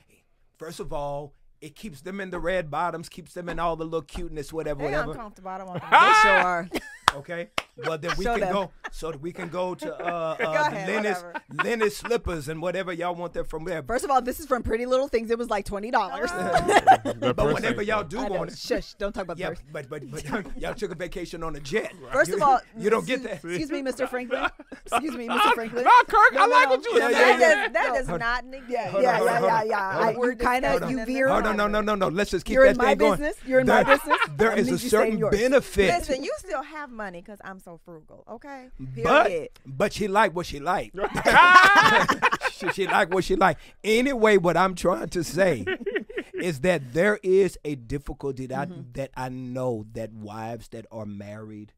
first 0.57 0.79
of 0.79 0.91
all, 0.93 1.33
it 1.61 1.75
keeps 1.75 2.01
them 2.01 2.19
in 2.19 2.29
the 2.29 2.39
red 2.39 2.69
bottoms, 2.69 3.09
keeps 3.09 3.33
them 3.33 3.49
in 3.49 3.59
all 3.59 3.75
the 3.75 3.83
little 3.85 4.01
cuteness, 4.01 4.53
whatever, 4.53 4.79
they 4.79 4.85
whatever. 4.85 5.11
uncomfortable. 5.11 5.49
I 5.49 5.57
don't 5.57 5.67
want 5.67 5.81
They 5.81 5.89
to 5.89 6.13
sure 6.21 6.31
are. 6.31 6.69
Okay, 7.15 7.47
well 7.85 7.97
then 7.97 8.11
we 8.17 8.25
Show 8.25 8.33
can 8.33 8.41
them. 8.41 8.53
go 8.53 8.71
so 8.91 9.11
that 9.11 9.21
we 9.21 9.31
can 9.31 9.49
go 9.49 9.73
to 9.75 9.95
uh, 9.95 10.35
Go 10.37 10.43
uh, 10.45 10.51
ahead, 10.67 10.87
the 10.87 10.93
Lennis 10.93 11.17
whatever. 11.23 11.41
Lennis 11.63 11.97
slippers 11.97 12.49
and 12.49 12.61
whatever 12.61 12.91
y'all 12.93 13.15
want 13.15 13.33
there 13.33 13.43
from 13.43 13.63
there. 13.63 13.81
First 13.81 14.03
of 14.05 14.11
all, 14.11 14.21
this 14.21 14.39
is 14.39 14.45
from 14.45 14.61
Pretty 14.61 14.85
Little 14.85 15.07
Things. 15.07 15.31
It 15.31 15.37
was 15.37 15.49
like 15.49 15.65
twenty 15.65 15.89
dollars. 15.89 16.29
but 16.31 17.37
whenever 17.53 17.81
y'all 17.81 18.03
do 18.03 18.19
I 18.19 18.27
know. 18.27 18.43
it, 18.43 18.57
Shush! 18.57 18.93
Don't 18.95 19.13
talk 19.13 19.23
about 19.23 19.37
yeah, 19.39 19.49
purse. 19.49 19.59
but 19.71 19.89
but 19.89 20.09
but 20.11 20.57
y'all 20.61 20.73
took 20.73 20.91
a 20.91 20.95
vacation 20.95 21.43
on 21.43 21.55
a 21.55 21.59
jet. 21.59 21.91
First 22.11 22.29
You- 22.31 22.37
of 22.37 22.43
all, 22.43 22.59
you 22.77 22.89
don't 22.89 23.05
get 23.07 23.21
excuse- 23.23 23.41
that. 23.41 23.47
Excuse 23.49 23.71
me, 23.71 23.81
Mr. 23.81 24.09
Franklin. 24.09 24.47
Excuse 24.85 25.15
me, 25.15 25.27
Mr. 25.27 25.53
Franklin. 25.53 25.83
No, 25.85 25.91
Kirk, 26.07 26.35
I 26.37 26.45
like 26.47 26.69
no. 26.69 26.75
what 26.75 26.85
you 26.85 26.97
Yeah, 26.97 27.05
were 27.05 27.11
yeah, 27.11 27.19
yeah. 27.19 27.37
That 27.37 27.73
does, 27.73 27.73
that 27.73 27.93
does 27.93 28.07
Hold- 28.07 28.19
not 28.19 28.45
negate. 28.45 28.69
Yeah, 28.69 28.91
yeah, 28.93 29.01
yeah, 29.01 29.23
yeah, 29.23 29.39
hold 29.39 29.51
on. 29.51 29.67
yeah. 29.67 29.79
I, 29.79 30.13
on. 30.13 30.23
you 30.23 30.35
kind 30.35 30.65
of 30.65 30.89
you 30.89 30.97
Hold 30.97 31.07
veered. 31.07 31.29
Oh 31.31 31.39
no 31.39 31.51
no 31.53 31.67
no 31.67 31.81
no 31.81 31.95
no! 31.95 32.07
Let's 32.09 32.31
just 32.31 32.45
keep 32.45 32.57
that 32.57 32.75
thing 32.77 32.97
going. 32.97 32.99
You're 32.99 32.99
in 32.99 33.07
my 33.09 33.15
business. 33.17 33.35
You're 33.47 33.59
in 33.61 33.67
my 33.67 33.83
business. 33.83 34.17
There 34.37 34.51
I 34.51 34.55
is 34.57 34.67
need 34.67 34.71
a 34.71 34.75
you 34.75 34.79
to 34.79 34.87
stay 34.87 35.09
in 35.11 35.19
certain 35.19 35.29
benefit, 35.29 35.87
Listen, 35.99 36.23
you 36.23 36.33
still 36.37 36.63
have 36.63 36.89
money 36.97 37.21
because 37.21 37.39
I'm 37.43 37.59
so 37.59 37.79
frugal. 37.85 38.25
Okay. 38.29 38.69
but 38.79 39.27
Period. 39.27 39.49
but 39.65 39.93
she 39.93 40.07
like 40.07 40.35
what 40.35 40.47
she 40.47 40.59
like. 40.59 40.91
she, 42.51 42.69
she 42.73 42.87
like 42.87 43.13
what 43.13 43.23
she 43.23 43.35
like. 43.35 43.57
Anyway, 43.83 44.37
what 44.37 44.57
I'm 44.57 44.75
trying 44.75 45.09
to 45.09 45.23
say 45.23 45.65
is 46.33 46.61
that 46.61 46.93
there 46.93 47.19
is 47.23 47.57
a 47.63 47.75
difficulty 47.75 48.47
that 48.47 48.59
I, 48.59 48.65
mm-hmm. 48.65 48.81
that 48.93 49.11
I 49.15 49.29
know 49.29 49.85
that 49.93 50.11
wives 50.11 50.67
that 50.69 50.85
are 50.91 51.05
married 51.05 51.73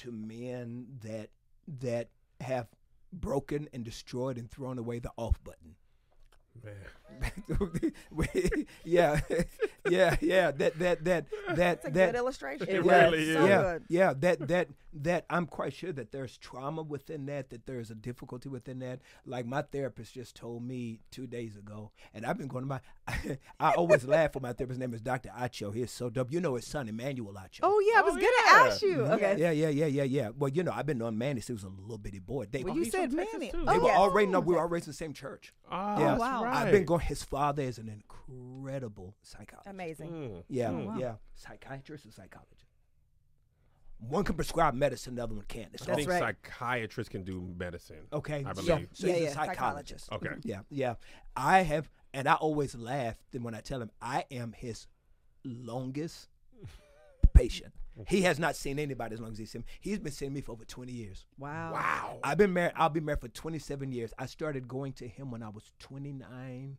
to 0.00 0.10
men 0.10 0.86
that 1.02 1.30
that 1.80 2.08
have 2.40 2.68
broken 3.12 3.68
and 3.72 3.84
destroyed 3.84 4.36
and 4.36 4.50
thrown 4.50 4.78
away 4.78 4.98
the 4.98 5.10
off 5.16 5.42
button. 5.44 5.76
Man. 6.64 6.74
yeah, 8.84 9.20
yeah, 9.88 10.16
yeah. 10.20 10.50
That 10.50 10.78
that 10.78 11.04
that 11.04 11.26
that 11.48 11.56
That's 11.56 11.86
a 11.86 11.90
that 11.90 12.06
good 12.12 12.14
illustration. 12.18 12.68
It 12.68 12.84
yeah, 12.84 13.04
really 13.04 13.32
so 13.32 13.40
is. 13.42 13.48
yeah, 13.48 13.62
good. 13.62 13.82
yeah. 13.88 14.12
That 14.18 14.48
that 14.48 14.68
that 14.92 15.24
I'm 15.30 15.46
quite 15.46 15.72
sure 15.72 15.92
that 15.92 16.12
there's 16.12 16.36
trauma 16.38 16.82
within 16.82 17.26
that. 17.26 17.50
That 17.50 17.66
there's 17.66 17.90
a 17.90 17.94
difficulty 17.94 18.48
within 18.48 18.80
that. 18.80 19.00
Like 19.24 19.46
my 19.46 19.62
therapist 19.62 20.14
just 20.14 20.34
told 20.36 20.62
me 20.62 21.00
two 21.10 21.26
days 21.26 21.56
ago, 21.56 21.92
and 22.12 22.26
I've 22.26 22.38
been 22.38 22.48
going 22.48 22.64
to 22.64 22.68
my. 22.68 22.80
I 23.60 23.72
always 23.72 24.04
laugh 24.04 24.34
when 24.34 24.42
my 24.42 24.52
therapist's 24.52 24.80
name 24.80 24.92
is 24.94 25.00
Dr. 25.00 25.30
Acho. 25.30 25.72
He's 25.74 25.90
so 25.92 26.10
dope. 26.10 26.32
You 26.32 26.40
know 26.40 26.56
his 26.56 26.66
son, 26.66 26.88
Emmanuel 26.88 27.34
Acho. 27.34 27.60
Oh 27.62 27.80
yeah, 27.92 28.00
I 28.00 28.02
was 28.02 28.14
Oh, 28.14 28.16
gonna 28.16 28.26
yeah. 28.26 28.66
ask 28.72 28.82
you. 28.82 29.00
Okay. 29.02 29.36
Yeah, 29.38 29.50
yeah, 29.52 29.68
yeah, 29.68 29.86
yeah, 29.86 30.02
yeah. 30.02 30.30
Well, 30.36 30.50
you 30.50 30.62
know, 30.64 30.72
I've 30.74 30.86
been 30.86 30.98
knowing 30.98 31.16
Manny 31.18 31.40
since 31.40 31.60
he 31.60 31.64
was 31.66 31.72
a 31.78 31.80
little 31.82 31.98
bitty 31.98 32.18
boy. 32.18 32.46
They, 32.50 32.62
Well, 32.64 32.74
Oh, 32.74 32.76
you 32.76 32.86
said 32.86 33.12
Manny. 33.12 33.50
too. 33.50 33.64
Oh, 33.66 33.72
they 33.72 33.78
Oh, 33.78 33.80
were 33.80 33.92
all 33.92 34.02
already 34.10 34.26
no, 34.28 34.40
we 34.40 34.54
were 34.54 34.58
oh. 34.60 34.62
all 34.62 34.68
raised 34.68 34.86
in 34.86 34.90
the 34.90 34.96
same 34.96 35.12
church. 35.12 35.52
Oh, 35.70 35.98
Yeah. 35.98 36.14
Oh, 36.14 36.18
wow. 36.18 36.42
Right. 36.46 36.66
I've 36.66 36.72
been 36.72 36.84
going. 36.84 37.00
His 37.00 37.22
father 37.22 37.62
is 37.62 37.78
an 37.78 37.88
incredible 37.88 39.14
psychologist. 39.22 39.68
Amazing. 39.70 40.10
Mm. 40.10 40.42
Yeah, 40.48 40.70
Oh, 40.70 40.84
wow. 40.84 40.96
yeah. 40.98 41.14
Psychiatrist 41.34 42.06
or 42.06 42.10
psychologist. 42.12 42.64
One 43.98 44.24
can 44.24 44.34
prescribe 44.34 44.74
medicine, 44.74 45.14
the 45.14 45.22
other 45.22 45.34
one 45.34 45.44
can't. 45.48 45.70
It's 45.72 45.88
I 45.88 45.94
think 45.94 46.10
right. 46.10 46.36
psychiatrists 46.44 47.10
can 47.10 47.24
do 47.24 47.48
medicine. 47.56 48.06
Okay. 48.12 48.44
I 48.46 48.52
so, 48.52 48.62
believe. 48.62 48.88
so 48.92 49.06
Yeah, 49.06 49.12
he's 49.14 49.22
yeah. 49.22 49.28
a 49.28 49.32
psychologist. 49.32 50.12
Okay. 50.12 50.28
Yeah, 50.42 50.60
yeah. 50.70 50.94
I 51.34 51.60
have, 51.62 51.88
and 52.12 52.28
I 52.28 52.34
always 52.34 52.74
laugh 52.74 53.16
then 53.32 53.42
when 53.42 53.54
I 53.54 53.60
tell 53.60 53.80
him 53.80 53.90
I 54.02 54.24
am 54.30 54.52
his 54.52 54.86
longest 55.44 56.28
patient. 57.32 57.72
He 58.06 58.22
has 58.22 58.38
not 58.38 58.56
seen 58.56 58.78
anybody 58.78 59.14
as 59.14 59.20
long 59.20 59.32
as 59.32 59.38
he's 59.38 59.50
seen 59.50 59.62
me. 59.62 59.66
He's 59.80 59.98
been 59.98 60.12
seeing 60.12 60.32
me 60.32 60.40
for 60.40 60.52
over 60.52 60.64
20 60.64 60.92
years. 60.92 61.26
Wow. 61.38 61.72
Wow. 61.72 62.18
I've 62.22 62.38
been 62.38 62.52
married. 62.52 62.74
I'll 62.76 62.90
be 62.90 63.00
married 63.00 63.20
for 63.20 63.28
27 63.28 63.90
years. 63.92 64.12
I 64.18 64.26
started 64.26 64.68
going 64.68 64.92
to 64.94 65.08
him 65.08 65.30
when 65.30 65.42
I 65.42 65.48
was 65.48 65.72
29 65.78 66.76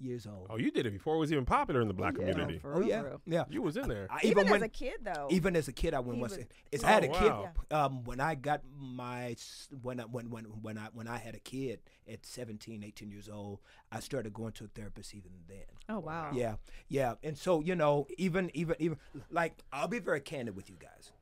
years 0.00 0.26
old. 0.26 0.46
Oh, 0.50 0.56
you 0.56 0.70
did 0.70 0.86
it 0.86 0.90
before 0.92 1.16
it 1.16 1.18
was 1.18 1.32
even 1.32 1.44
popular 1.44 1.80
in 1.80 1.88
the 1.88 1.94
black 1.94 2.14
Yeah, 2.18 2.26
community. 2.30 2.58
for 2.58 2.74
Oh 2.74 2.78
real, 2.78 2.88
yeah, 2.88 3.00
for 3.02 3.08
real. 3.08 3.20
yeah. 3.26 3.44
You 3.50 3.62
was 3.62 3.76
in 3.76 3.88
there. 3.88 4.06
I, 4.10 4.20
Even, 4.24 4.46
when 4.48 4.56
as 4.56 4.62
a 4.62 4.68
kid, 4.68 4.94
though. 5.02 5.28
even 5.30 5.56
as 5.56 5.68
a 5.68 5.72
kid, 5.72 5.94
I 5.94 6.00
went 6.00 6.16
He 6.16 6.20
once. 6.20 6.36
was- 6.36 6.46
It's 6.72 6.84
Oh, 6.84 6.88
I 6.88 6.90
had 6.92 7.04
a 7.04 7.08
kid 7.08 7.30
wow. 7.30 7.48
um, 7.70 8.04
when 8.04 8.20
I 8.20 8.34
got 8.34 8.62
my 8.78 9.36
when 9.82 10.00
I 10.00 10.04
when 10.04 10.30
when 10.30 10.44
when 10.44 10.78
I 10.78 10.88
when 10.92 11.06
I 11.08 11.18
had 11.18 11.34
a 11.34 11.40
kid 11.40 11.80
at 12.10 12.24
17, 12.24 12.82
18 12.84 13.10
years 13.10 13.28
old. 13.28 13.60
I 13.92 14.00
started 14.00 14.32
going 14.32 14.52
to 14.52 14.64
a 14.64 14.68
therapist 14.68 15.14
even 15.14 15.32
then. 15.48 15.64
Oh 15.88 15.98
wow. 16.00 16.30
Yeah, 16.32 16.54
yeah, 16.88 17.14
and 17.22 17.36
so 17.36 17.60
you 17.60 17.74
know, 17.74 18.06
even 18.18 18.50
even 18.54 18.76
even 18.78 18.98
like 19.30 19.58
I'll 19.72 19.88
be 19.88 19.98
very 19.98 20.20
candid 20.20 20.56
with 20.56 20.70
you 20.70 20.76
guys. 20.78 21.12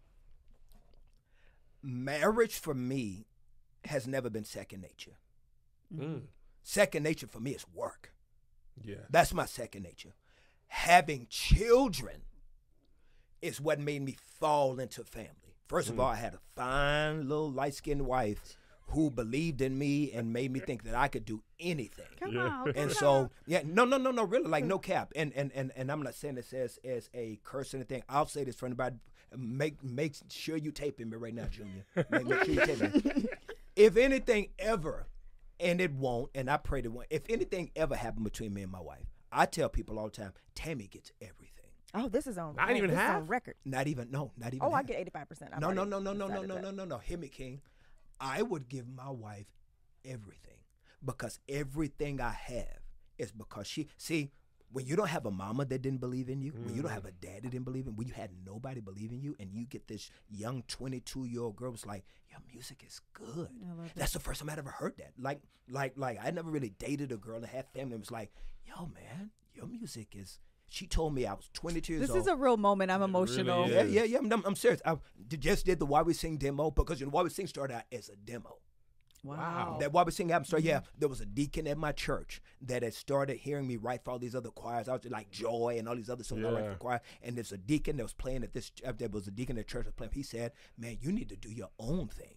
Marriage 1.82 2.58
for 2.58 2.74
me 2.74 3.26
has 3.84 4.06
never 4.06 4.28
been 4.28 4.44
second 4.44 4.80
nature. 4.82 5.18
Mm. 5.94 6.22
Second 6.62 7.02
nature 7.04 7.26
for 7.26 7.40
me 7.40 7.52
is 7.52 7.64
work. 7.72 8.12
Yeah. 8.84 8.96
That's 9.10 9.32
my 9.34 9.46
second 9.46 9.82
nature. 9.82 10.14
Having 10.68 11.26
children 11.30 12.22
is 13.40 13.60
what 13.60 13.78
made 13.78 14.02
me 14.02 14.16
fall 14.40 14.78
into 14.80 15.04
family. 15.04 15.56
First 15.66 15.88
Mm. 15.88 15.92
of 15.92 16.00
all, 16.00 16.06
I 16.08 16.16
had 16.16 16.34
a 16.34 16.40
fine 16.56 17.28
little 17.28 17.50
light 17.50 17.74
skinned 17.74 18.06
wife 18.06 18.56
who 18.92 19.10
believed 19.10 19.60
in 19.60 19.78
me 19.78 20.10
and 20.12 20.32
made 20.32 20.50
me 20.50 20.60
think 20.60 20.82
that 20.84 20.94
I 20.94 21.08
could 21.08 21.24
do 21.26 21.42
anything. 21.60 22.06
Come 22.20 22.32
Yeah. 22.34 22.40
on. 22.48 22.72
And 22.74 22.90
so, 22.90 23.30
yeah, 23.46 23.60
no, 23.64 23.84
no, 23.84 23.98
no, 23.98 24.10
no, 24.10 24.24
really, 24.24 24.48
like 24.48 24.64
no 24.64 24.78
cap. 24.78 25.12
And 25.14 25.32
and 25.34 25.52
and, 25.52 25.72
and 25.76 25.92
I'm 25.92 26.02
not 26.02 26.14
saying 26.14 26.36
this 26.36 26.52
as 26.54 26.78
as 26.84 27.10
a 27.14 27.38
curse 27.44 27.74
or 27.74 27.76
anything. 27.78 28.02
I'll 28.08 28.26
say 28.26 28.44
this 28.44 28.56
for 28.56 28.66
anybody. 28.66 28.96
Make 29.36 29.84
make 29.84 30.14
sure 30.30 30.56
you 30.56 30.72
taping 30.72 31.10
me 31.10 31.16
right 31.18 31.34
now, 31.34 31.44
Junior. 31.46 31.84
Make, 31.94 32.26
make 32.26 32.44
sure 32.44 32.54
you 32.54 32.66
taping. 32.66 33.02
me. 33.22 33.26
If 33.76 33.96
anything 33.96 34.48
ever, 34.58 35.06
and 35.60 35.80
it 35.80 35.92
won't, 35.92 36.30
and 36.34 36.50
I 36.50 36.56
pray 36.56 36.80
it 36.80 36.92
won't. 36.92 37.06
If 37.10 37.22
anything 37.28 37.70
ever 37.76 37.96
happened 37.96 38.24
between 38.24 38.54
me 38.54 38.62
and 38.62 38.72
my 38.72 38.80
wife, 38.80 39.06
I 39.32 39.46
tell 39.46 39.68
people 39.68 39.98
all 39.98 40.06
the 40.06 40.10
time, 40.12 40.32
Tammy 40.54 40.86
gets 40.86 41.12
everything. 41.20 41.54
Oh, 41.94 42.08
this 42.08 42.26
is 42.26 42.36
on. 42.38 42.56
Not 42.56 42.70
even 42.70 42.90
this 42.90 42.92
is 42.92 42.98
half? 42.98 43.16
on 43.16 43.26
record. 43.26 43.54
Not 43.64 43.86
even 43.86 44.10
no, 44.10 44.32
not 44.36 44.48
even. 44.48 44.66
Oh, 44.66 44.72
I 44.72 44.82
get 44.82 44.98
eighty 44.98 45.10
five 45.10 45.28
percent. 45.28 45.52
No, 45.58 45.70
no, 45.70 45.84
no, 45.84 45.98
no, 45.98 46.12
no, 46.12 46.28
no, 46.28 46.42
no, 46.42 46.58
no, 46.58 46.70
no, 46.70 46.84
no. 46.84 46.98
Hear 46.98 47.18
me, 47.18 47.28
King. 47.28 47.60
I 48.20 48.42
would 48.42 48.68
give 48.68 48.86
my 48.88 49.10
wife 49.10 49.46
everything 50.04 50.58
because 51.04 51.38
everything 51.48 52.20
I 52.20 52.32
have 52.32 52.80
is 53.16 53.32
because 53.32 53.66
she. 53.66 53.88
See, 53.96 54.32
when 54.72 54.86
you 54.86 54.96
don't 54.96 55.08
have 55.08 55.26
a 55.26 55.30
mama 55.30 55.64
that 55.64 55.82
didn't 55.82 56.00
believe 56.00 56.28
in 56.28 56.42
you, 56.42 56.52
when 56.52 56.74
you 56.74 56.82
don't 56.82 56.90
have 56.90 57.06
a 57.06 57.10
mm. 57.10 57.20
dad 57.20 57.42
that 57.42 57.50
didn't 57.50 57.64
believe 57.64 57.86
in, 57.86 57.92
you, 57.92 57.96
when 57.96 58.06
you 58.06 58.14
had 58.14 58.30
nobody 58.44 58.80
believe 58.80 59.10
in 59.12 59.20
you, 59.22 59.34
and 59.40 59.50
you 59.52 59.64
get 59.64 59.88
this 59.88 60.10
young 60.28 60.62
twenty-two 60.68 61.24
year 61.24 61.42
old 61.42 61.56
girl, 61.56 61.72
it's 61.72 61.86
like 61.86 62.04
your 62.30 62.40
music 62.52 62.84
is 62.86 63.00
good. 63.12 63.48
That's 63.96 64.12
the 64.12 64.20
first 64.20 64.40
time 64.40 64.50
I'd 64.50 64.58
ever 64.58 64.70
heard 64.70 64.96
that. 64.98 65.12
Like, 65.18 65.40
like, 65.70 65.94
like 65.96 66.18
I 66.22 66.30
never 66.30 66.50
really 66.50 66.70
dated 66.78 67.12
a 67.12 67.16
girl 67.16 67.40
that 67.40 67.48
had 67.48 67.66
family. 67.68 67.94
It 67.94 68.00
was 68.00 68.10
like, 68.10 68.30
yo, 68.66 68.86
man, 68.86 69.30
your 69.54 69.66
music 69.66 70.08
is. 70.14 70.38
She 70.70 70.86
told 70.86 71.14
me 71.14 71.24
I 71.24 71.32
was 71.32 71.48
22 71.54 71.94
years 71.94 72.02
This 72.02 72.10
old. 72.10 72.18
is 72.18 72.26
a 72.26 72.36
real 72.36 72.58
moment. 72.58 72.90
I'm 72.90 73.00
emotional. 73.00 73.64
is. 73.64 73.70
Yeah, 73.70 74.02
yeah, 74.02 74.02
yeah. 74.02 74.18
I'm, 74.18 74.44
I'm 74.44 74.54
serious. 74.54 74.82
I 74.84 74.98
just 75.38 75.64
did 75.64 75.78
the 75.78 75.86
Why 75.86 76.02
We 76.02 76.12
Sing 76.12 76.36
demo 76.36 76.70
because 76.70 77.00
you 77.00 77.06
know 77.06 77.10
Why 77.10 77.22
We 77.22 77.30
Sing 77.30 77.46
started 77.46 77.76
out 77.76 77.84
as 77.90 78.10
a 78.10 78.16
demo. 78.16 78.58
Wow. 79.24 79.76
That 79.80 79.92
Why 79.92 80.02
We 80.04 80.12
Sing 80.12 80.30
album 80.32 80.44
started. 80.44 80.66
Yeah, 80.66 80.80
there 80.98 81.08
was 81.08 81.20
a 81.20 81.26
deacon 81.26 81.66
at 81.66 81.76
my 81.78 81.92
church 81.92 82.40
that 82.62 82.82
had 82.82 82.94
started 82.94 83.36
hearing 83.38 83.66
me 83.66 83.76
write 83.76 84.04
for 84.04 84.12
all 84.12 84.18
these 84.18 84.34
other 84.34 84.50
choirs. 84.50 84.88
I 84.88 84.92
was 84.94 85.04
like 85.06 85.30
Joy 85.30 85.76
and 85.78 85.88
all 85.88 85.96
these 85.96 86.10
other 86.10 86.24
songs 86.24 86.44
I 86.44 86.50
write 86.50 86.64
Yeah. 86.64 86.72
for 86.72 86.78
choir. 86.78 87.00
And 87.22 87.36
there's 87.36 87.52
a 87.52 87.58
deacon 87.58 87.96
that 87.96 88.02
was 88.04 88.14
playing 88.14 88.42
at 88.44 88.52
this. 88.52 88.70
Uh, 88.86 88.92
there 88.96 89.08
was 89.08 89.26
a 89.26 89.30
deacon 89.32 89.58
at 89.58 89.66
church 89.66 89.84
that 89.84 89.90
was 89.90 89.94
playing. 89.96 90.12
He 90.14 90.22
said, 90.22 90.52
"Man, 90.76 90.98
you 91.00 91.12
need 91.12 91.28
to 91.30 91.36
do 91.36 91.50
your 91.50 91.70
own 91.78 92.08
thing," 92.08 92.36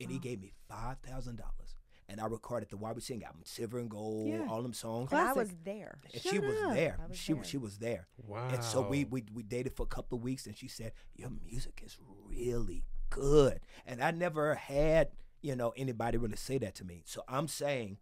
and 0.00 0.10
he 0.10 0.18
gave 0.18 0.40
me 0.40 0.52
five 0.68 0.98
thousand 0.98 1.36
dollars. 1.36 1.76
And 2.08 2.20
I 2.20 2.26
recorded 2.26 2.68
the 2.70 2.76
Why 2.76 2.92
We 2.92 3.00
Sing 3.00 3.24
album, 3.24 3.40
Silver 3.44 3.78
and 3.80 3.90
Gold, 3.90 4.28
Yeah. 4.28 4.46
all 4.48 4.62
them 4.62 4.72
songs. 4.72 5.10
And 5.10 5.20
I 5.20 5.32
was 5.32 5.50
there. 5.64 5.98
And 6.04 6.22
Shut 6.22 6.32
she 6.32 6.38
was 6.38 6.54
there. 6.72 6.96
Was 7.08 7.18
she 7.18 7.32
there. 7.32 7.38
was 7.40 7.48
she 7.48 7.56
was 7.56 7.78
there. 7.78 8.06
Wow. 8.24 8.48
And 8.52 8.62
so 8.62 8.82
we, 8.86 9.04
we 9.06 9.24
we 9.34 9.42
dated 9.42 9.72
for 9.74 9.82
a 9.82 9.86
couple 9.86 10.16
of 10.18 10.22
weeks, 10.22 10.46
and 10.46 10.56
she 10.56 10.68
said, 10.68 10.92
"Your 11.16 11.30
music 11.30 11.82
is 11.84 11.96
really 12.28 12.84
good." 13.10 13.58
And 13.86 14.00
I 14.02 14.12
never 14.12 14.54
had 14.54 15.08
you 15.42 15.54
know 15.56 15.72
anybody 15.76 16.18
really 16.18 16.36
say 16.36 16.58
that 16.58 16.74
to 16.76 16.84
me. 16.84 17.02
So 17.06 17.22
I'm 17.28 17.48
saying, 17.48 17.98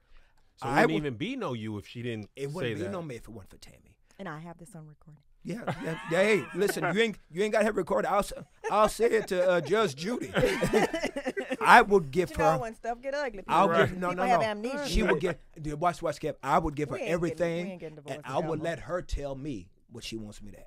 So 0.56 0.68
it 0.68 0.70
I 0.70 0.74
wouldn't 0.86 0.92
would, 0.92 0.96
even 1.06 1.14
be 1.16 1.36
no 1.36 1.52
you 1.52 1.76
if 1.78 1.86
she 1.86 2.02
didn't 2.02 2.30
it 2.36 2.50
wouldn't 2.52 2.76
be 2.76 2.82
that. 2.82 2.90
no 2.92 3.02
me 3.02 3.16
if 3.16 3.22
it 3.22 3.28
wasn't 3.30 3.50
for 3.50 3.58
Tammy. 3.58 3.96
And 4.18 4.28
I 4.28 4.38
have 4.38 4.58
this 4.58 4.74
on 4.74 4.86
recording. 4.86 5.20
Yeah, 5.46 5.60
yeah, 5.84 5.98
yeah, 6.10 6.22
hey, 6.22 6.44
listen, 6.54 6.84
you 6.94 7.02
ain't 7.02 7.18
you 7.30 7.42
ain't 7.42 7.52
got 7.52 7.58
to 7.58 7.64
have 7.66 7.74
it 7.74 7.78
recorded. 7.78 8.08
I'll 8.08 8.20
s- 8.20 8.32
I'll 8.70 8.88
say 8.88 9.04
it 9.10 9.28
to 9.28 9.46
uh, 9.46 9.60
Judge 9.60 9.94
Judy. 9.94 10.32
I 11.60 11.82
would 11.82 12.10
give 12.10 12.30
You 12.30 12.36
her. 12.36 12.52
know 12.54 12.58
when 12.60 12.74
stuff 12.74 13.00
get 13.02 13.14
ugly, 13.14 13.42
I'll 13.48 13.68
Right. 13.68 13.88
give 13.88 13.98
no 13.98 14.08
people 14.10 14.24
no 14.24 14.30
have 14.30 14.40
no. 14.40 14.46
amnesia. 14.46 14.88
She 14.88 15.02
would 15.02 15.20
get 15.20 15.40
dude, 15.60 15.78
watch 15.80 16.00
watch 16.02 16.18
Kev. 16.20 16.36
I 16.42 16.58
would 16.58 16.74
give 16.74 16.88
her 16.90 16.94
We 16.94 17.00
ain't 17.02 17.08
getting- 17.08 17.20
we 17.20 17.28
everything, 17.30 17.66
ain't 17.72 17.80
getting 17.80 17.98
and 18.06 18.22
I 18.24 18.38
would 18.38 18.60
let 18.62 18.80
her 18.80 19.02
tell 19.02 19.34
me 19.34 19.68
what 19.90 20.02
she 20.04 20.16
wants 20.16 20.42
me 20.42 20.52
to 20.52 20.56
have. 20.58 20.66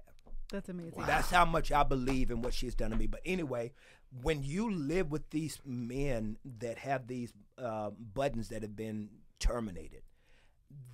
That's 0.51 0.69
amazing. 0.69 1.03
That's 1.05 1.29
how 1.29 1.43
much 1.45 1.71
I 1.71 1.83
believe 1.83 2.31
in 2.31 2.41
what 2.41 2.53
she's 2.53 2.73
done 2.75 2.91
to 2.91 2.95
me. 2.97 3.07
But 3.07 3.21
anyway, 3.25 3.73
when 4.21 4.43
you 4.43 4.71
live 4.71 5.11
with 5.11 5.29
these 5.29 5.59
men 5.65 6.37
that 6.59 6.77
have 6.79 7.07
these 7.07 7.33
uh, 7.57 7.89
buttons 7.91 8.49
that 8.49 8.61
have 8.61 8.75
been 8.75 9.09
terminated, 9.39 10.03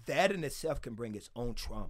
that 0.05 0.31
in 0.31 0.43
itself 0.43 0.81
can 0.81 0.93
bring 0.93 1.15
its 1.15 1.29
own 1.35 1.53
trauma. 1.53 1.87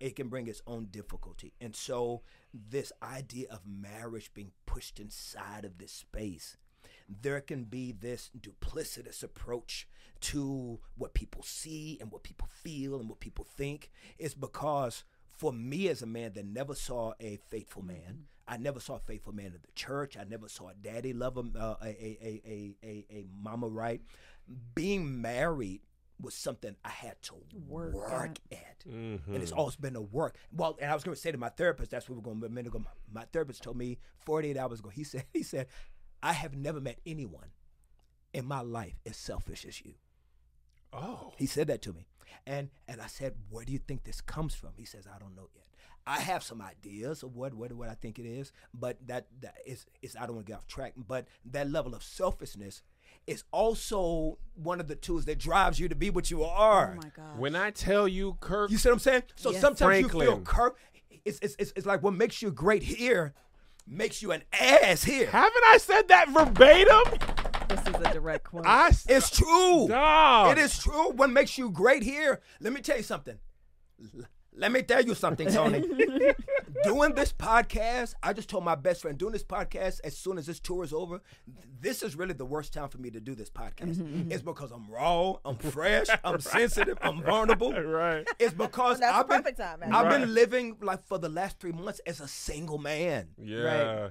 It 0.00 0.16
can 0.16 0.28
bring 0.28 0.46
its 0.46 0.62
own 0.66 0.86
difficulty. 0.90 1.52
And 1.60 1.74
so, 1.74 2.22
this 2.52 2.92
idea 3.02 3.46
of 3.50 3.60
marriage 3.66 4.32
being 4.34 4.52
pushed 4.66 5.00
inside 5.00 5.64
of 5.64 5.78
this 5.78 5.92
space, 5.92 6.56
there 7.08 7.40
can 7.40 7.64
be 7.64 7.92
this 7.92 8.30
duplicitous 8.38 9.22
approach 9.22 9.88
to 10.20 10.78
what 10.96 11.14
people 11.14 11.42
see 11.42 11.98
and 12.00 12.10
what 12.10 12.22
people 12.22 12.48
feel 12.62 12.98
and 12.98 13.08
what 13.08 13.20
people 13.20 13.44
think. 13.44 13.90
It's 14.18 14.34
because 14.34 15.04
for 15.36 15.52
me 15.52 15.88
as 15.88 16.02
a 16.02 16.06
man 16.06 16.32
that 16.34 16.46
never 16.46 16.74
saw 16.74 17.12
a 17.20 17.38
faithful 17.50 17.82
man, 17.82 18.26
I 18.46 18.56
never 18.56 18.80
saw 18.80 18.96
a 18.96 19.00
faithful 19.00 19.32
man 19.32 19.46
in 19.46 19.60
the 19.62 19.72
church. 19.74 20.16
I 20.16 20.24
never 20.24 20.48
saw 20.48 20.68
a 20.68 20.74
daddy 20.74 21.12
love 21.12 21.36
a, 21.36 21.58
uh, 21.58 21.76
a, 21.82 21.86
a, 21.86 22.18
a, 22.22 22.42
a, 22.46 22.76
a, 22.82 23.06
a 23.10 23.26
mama 23.42 23.68
right. 23.68 24.02
Being 24.74 25.22
married 25.22 25.80
was 26.20 26.34
something 26.34 26.76
I 26.84 26.90
had 26.90 27.20
to 27.22 27.34
work, 27.66 27.94
at. 28.52 28.84
And 29.34 29.42
it's 29.42 29.52
always 29.52 29.76
been 29.76 29.96
a 29.96 30.02
work. 30.02 30.36
Well, 30.52 30.76
and 30.80 30.90
I 30.90 30.94
was 30.94 31.02
going 31.04 31.14
to 31.14 31.20
say 31.20 31.32
to 31.32 31.38
my 31.38 31.48
therapist, 31.48 31.90
that's 31.90 32.08
what 32.08 32.16
we're 32.16 32.22
going 32.22 32.40
to 32.40 32.46
a 32.46 32.50
minute 32.50 32.68
ago. 32.68 32.80
My, 32.80 33.20
my 33.20 33.26
therapist 33.32 33.62
told 33.62 33.76
me 33.76 33.98
48 34.24 34.56
hours 34.56 34.80
ago, 34.80 34.90
he 34.90 35.04
said, 35.04 35.24
he 35.32 35.42
said, 35.42 35.66
I 36.22 36.32
have 36.32 36.54
never 36.54 36.80
met 36.80 36.98
anyone 37.06 37.48
in 38.32 38.46
my 38.46 38.60
life 38.60 38.94
as 39.06 39.16
selfish 39.16 39.64
as 39.64 39.80
you. 39.84 39.94
Oh. 40.92 41.32
He 41.36 41.46
said 41.46 41.66
that 41.68 41.82
to 41.82 41.92
me. 41.92 42.06
And 42.46 42.70
and 42.88 43.00
I 43.00 43.06
said, 43.06 43.34
Where 43.48 43.64
do 43.64 43.72
you 43.72 43.78
think 43.78 44.04
this 44.04 44.20
comes 44.20 44.54
from? 44.54 44.70
He 44.76 44.84
says, 44.84 45.06
I 45.06 45.18
don't 45.18 45.34
know 45.34 45.48
yet. 45.54 45.64
I 46.06 46.20
have 46.20 46.42
some 46.42 46.60
ideas 46.60 47.22
of 47.22 47.34
what 47.34 47.54
what, 47.54 47.72
what 47.72 47.88
I 47.88 47.94
think 47.94 48.18
it 48.18 48.26
is, 48.26 48.52
but 48.72 48.98
that 49.06 49.26
that 49.40 49.54
is 49.64 49.86
is 50.02 50.16
I 50.16 50.26
don't 50.26 50.34
want 50.36 50.46
to 50.46 50.52
get 50.52 50.58
off 50.58 50.66
track. 50.66 50.92
But 50.96 51.26
that 51.46 51.70
level 51.70 51.94
of 51.94 52.02
selfishness 52.02 52.82
is 53.26 53.44
also 53.52 54.36
one 54.54 54.80
of 54.80 54.88
the 54.88 54.96
tools 54.96 55.24
that 55.24 55.38
drives 55.38 55.80
you 55.80 55.88
to 55.88 55.94
be 55.94 56.10
what 56.10 56.30
you 56.30 56.44
are. 56.44 56.92
Oh 56.92 57.00
my 57.02 57.10
God. 57.16 57.38
When 57.38 57.56
I 57.56 57.70
tell 57.70 58.06
you, 58.06 58.36
Kirk, 58.40 58.70
You 58.70 58.76
see 58.76 58.88
what 58.90 58.94
I'm 58.94 58.98
saying? 58.98 59.22
So 59.36 59.50
Yes. 59.50 59.60
sometimes 59.62 60.00
you 60.00 60.08
feel 60.10 60.18
Franklin. 60.20 60.44
cur- 60.44 60.74
it's, 61.24 61.38
it's, 61.40 61.56
it's, 61.58 61.72
it's 61.74 61.86
like 61.86 62.02
what 62.02 62.12
makes 62.12 62.42
you 62.42 62.50
great 62.50 62.82
here 62.82 63.32
makes 63.86 64.20
you 64.20 64.32
an 64.32 64.42
ass 64.52 65.04
here. 65.04 65.28
haven't 65.30 65.64
I 65.66 65.78
said 65.78 66.08
that 66.08 66.28
verbatim? 66.28 67.18
This 67.68 67.80
is 67.80 67.94
a 68.06 68.12
direct 68.12 68.44
quote. 68.44 68.66
I 68.66 68.88
s- 68.88 69.06
It's 69.08 69.30
true. 69.30 69.88
Dog. 69.88 70.52
It 70.52 70.60
is 70.60 70.78
true. 70.78 71.12
What 71.12 71.30
makes 71.30 71.56
you 71.56 71.70
great 71.70 72.02
here? 72.02 72.42
Let 72.60 72.74
me 72.74 72.82
tell 72.82 72.98
you 72.98 73.02
something. 73.02 73.38
L- 74.54 74.60
Let 74.60 74.72
me 74.72 74.82
tell 74.82 75.02
you 75.02 75.14
something, 75.14 75.48
Tony. 75.48 75.80
doing 76.84 77.14
this 77.14 77.32
podcast, 77.32 78.14
I 78.22 78.32
just 78.32 78.48
told 78.48 78.64
my 78.64 78.74
best 78.74 79.02
friend, 79.02 79.16
doing 79.16 79.32
this 79.32 79.44
podcast 79.44 80.00
as 80.04 80.16
soon 80.16 80.38
as 80.38 80.46
this 80.46 80.60
tour 80.60 80.84
is 80.84 80.92
over, 80.92 81.20
th- 81.46 81.66
this 81.80 82.02
is 82.02 82.16
really 82.16 82.34
the 82.34 82.44
worst 82.44 82.72
time 82.72 82.88
for 82.88 82.98
me 82.98 83.10
to 83.10 83.20
do 83.20 83.34
this 83.34 83.50
podcast. 83.50 83.96
Mm-hmm, 83.96 84.30
It's 84.32 84.42
because 84.42 84.70
I'm 84.70 84.88
raw, 84.90 85.34
I'm 85.44 85.56
fresh, 85.56 86.06
I'm 86.24 86.40
sensitive, 86.40 86.98
I'm 87.02 87.22
vulnerable. 87.22 87.72
Right. 87.94 88.26
It's 88.38 88.54
because 88.54 89.00
That's 89.00 89.16
I've 89.30 89.44
been, 89.44 89.54
time. 89.54 89.80
I've 89.84 90.06
Right. 90.06 90.20
been 90.20 90.34
living 90.34 90.76
like 90.80 91.04
for 91.06 91.18
the 91.18 91.28
last 91.28 91.58
three 91.60 91.72
months 91.72 92.00
as 92.06 92.20
a 92.20 92.28
single 92.28 92.78
man. 92.78 93.28
Yeah. 93.38 94.10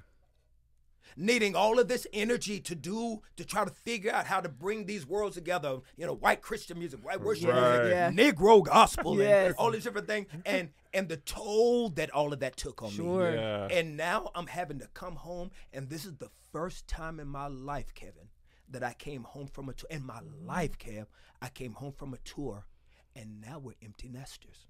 Needing 1.15 1.55
all 1.55 1.79
of 1.79 1.87
this 1.87 2.05
energy 2.13 2.59
to 2.61 2.75
do 2.75 3.21
to 3.37 3.45
try 3.45 3.63
to 3.63 3.71
figure 3.71 4.11
out 4.11 4.25
how 4.25 4.39
to 4.41 4.49
bring 4.49 4.85
these 4.85 5.05
worlds 5.05 5.35
together. 5.35 5.79
You 5.97 6.05
know, 6.05 6.13
white 6.13 6.41
Christian 6.41 6.79
music, 6.79 7.03
white 7.03 7.21
worship 7.21 7.49
Right. 7.49 8.11
music, 8.13 8.35
Negro 8.37 8.63
gospel, 8.63 9.17
Yes. 9.17 9.47
and 9.47 9.55
all 9.57 9.71
these 9.71 9.83
different 9.83 10.07
things, 10.07 10.27
and 10.45 10.69
and 10.95 11.09
the 11.09 11.17
toll 11.17 11.89
that 11.89 12.11
all 12.11 12.31
of 12.33 12.39
that 12.41 12.55
took 12.55 12.83
on 12.83 12.91
Sure. 12.91 13.31
me. 13.31 13.37
Yeah. 13.37 13.67
And 13.71 13.97
now 13.97 14.29
I'm 14.35 14.45
having 14.47 14.77
to 14.79 14.87
come 14.87 15.15
home, 15.15 15.49
and 15.71 15.89
this 15.89 16.05
is 16.05 16.15
the 16.17 16.29
first 16.51 16.87
time 16.87 17.19
in 17.19 17.27
my 17.27 17.47
life, 17.47 17.93
Kevin, 17.95 18.29
that 18.69 18.83
I 18.83 18.93
came 18.93 19.23
home 19.23 19.47
from 19.47 19.69
a 19.69 19.73
tour. 19.73 19.87
In 19.89 20.05
my 20.05 20.19
life, 20.21 20.77
Kev, 20.77 21.07
I 21.41 21.49
came 21.49 21.73
home 21.73 21.93
from 21.93 22.13
a 22.13 22.17
tour, 22.19 22.67
and 23.15 23.41
now 23.41 23.57
we're 23.57 23.73
empty 23.81 24.07
nesters, 24.07 24.67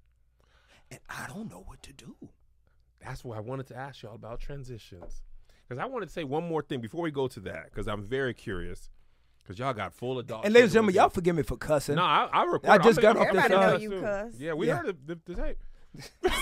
and 0.90 1.00
I 1.10 1.26
don't 1.26 1.50
know 1.50 1.60
what 1.66 1.82
to 1.82 1.92
do. 1.92 2.16
That's 3.00 3.22
why 3.22 3.36
I 3.36 3.40
wanted 3.40 3.66
to 3.66 3.76
ask 3.76 4.02
y'all 4.02 4.14
about 4.14 4.40
transitions. 4.40 5.22
Because 5.68 5.80
I 5.82 5.86
wanted 5.86 6.06
to 6.06 6.12
say 6.12 6.24
one 6.24 6.46
more 6.46 6.62
thing 6.62 6.80
before 6.80 7.02
we 7.02 7.10
go 7.10 7.26
to 7.28 7.40
that, 7.40 7.66
because 7.70 7.86
I'm 7.88 8.02
very 8.02 8.34
curious. 8.34 8.90
Because 9.42 9.58
y'all 9.58 9.72
got 9.74 9.92
full 9.92 10.18
adult. 10.18 10.44
And 10.44 10.54
ladies 10.54 10.70
and 10.70 10.72
gentlemen, 10.74 10.94
y'all 10.94 11.08
forgive 11.10 11.36
me 11.36 11.42
for 11.42 11.56
cussing. 11.56 11.96
No, 11.96 12.02
I, 12.02 12.28
I 12.32 12.44
record. 12.44 12.68
I 12.70 12.78
just 12.78 13.00
got 13.00 13.16
make- 13.16 13.28
off 13.28 13.34
this, 13.34 13.44
Everybody 13.44 13.54
uh, 13.66 13.70
know 13.72 13.76
you 13.78 14.00
cuss. 14.00 14.32
Yeah, 14.38 14.52
we 14.54 14.66
Yeah. 14.68 14.76
heard 14.78 14.96
the, 15.06 15.14
the, 15.26 15.34
the 15.34 15.42
tape. 15.42 15.58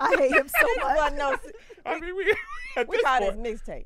I 0.00 0.14
hate 0.18 0.32
him 0.32 0.48
so 0.48 0.66
much. 0.80 1.14
No, 1.14 1.36
I 1.86 2.00
mean, 2.00 2.16
we 2.16 2.34
at 2.76 2.88
we 2.88 2.96
this 2.96 3.04
call 3.04 3.20
this 3.20 3.34
point, 3.34 3.42
mixtape. 3.42 3.82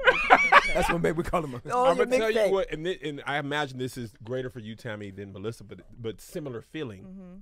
That's 0.75 0.89
what 0.91 1.01
maybe 1.03 1.17
we 1.19 1.25
call 1.25 1.43
him. 1.45 1.55
A, 1.55 1.61
Oh, 1.71 1.87
I'm 1.87 1.97
gonna 1.97 2.17
tell 2.19 2.31
you 2.31 2.53
what, 2.53 2.71
and, 2.73 2.85
thi- 2.85 2.99
and 3.03 3.23
I 3.27 3.39
imagine 3.39 3.79
this 3.79 3.97
is 3.97 4.13
greater 4.25 4.51
for 4.51 4.61
you, 4.61 4.75
Tammy, 4.77 5.11
than 5.11 5.33
Melissa, 5.33 5.65
but 5.65 5.81
but 5.99 6.21
similar 6.21 6.61
feeling 6.63 7.03
Mm-hmm. 7.03 7.35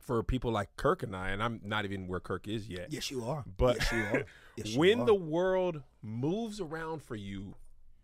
for 0.00 0.22
people 0.22 0.50
like 0.52 0.68
Kirk 0.76 1.02
and 1.02 1.14
I. 1.16 1.30
And 1.30 1.42
I'm 1.42 1.60
not 1.64 1.84
even 1.84 2.08
where 2.08 2.20
Kirk 2.20 2.48
is 2.48 2.68
yet. 2.68 2.88
yes, 2.90 3.10
you 3.10 3.24
are. 3.24 3.44
But 3.56 3.76
yes, 3.78 3.92
you 3.92 3.98
are. 3.98 4.24
Yes, 4.64 4.76
when 4.76 5.00
are. 5.00 5.06
the 5.06 5.14
world 5.14 5.82
moves 6.02 6.60
around 6.60 7.02
for 7.02 7.16
you 7.16 7.54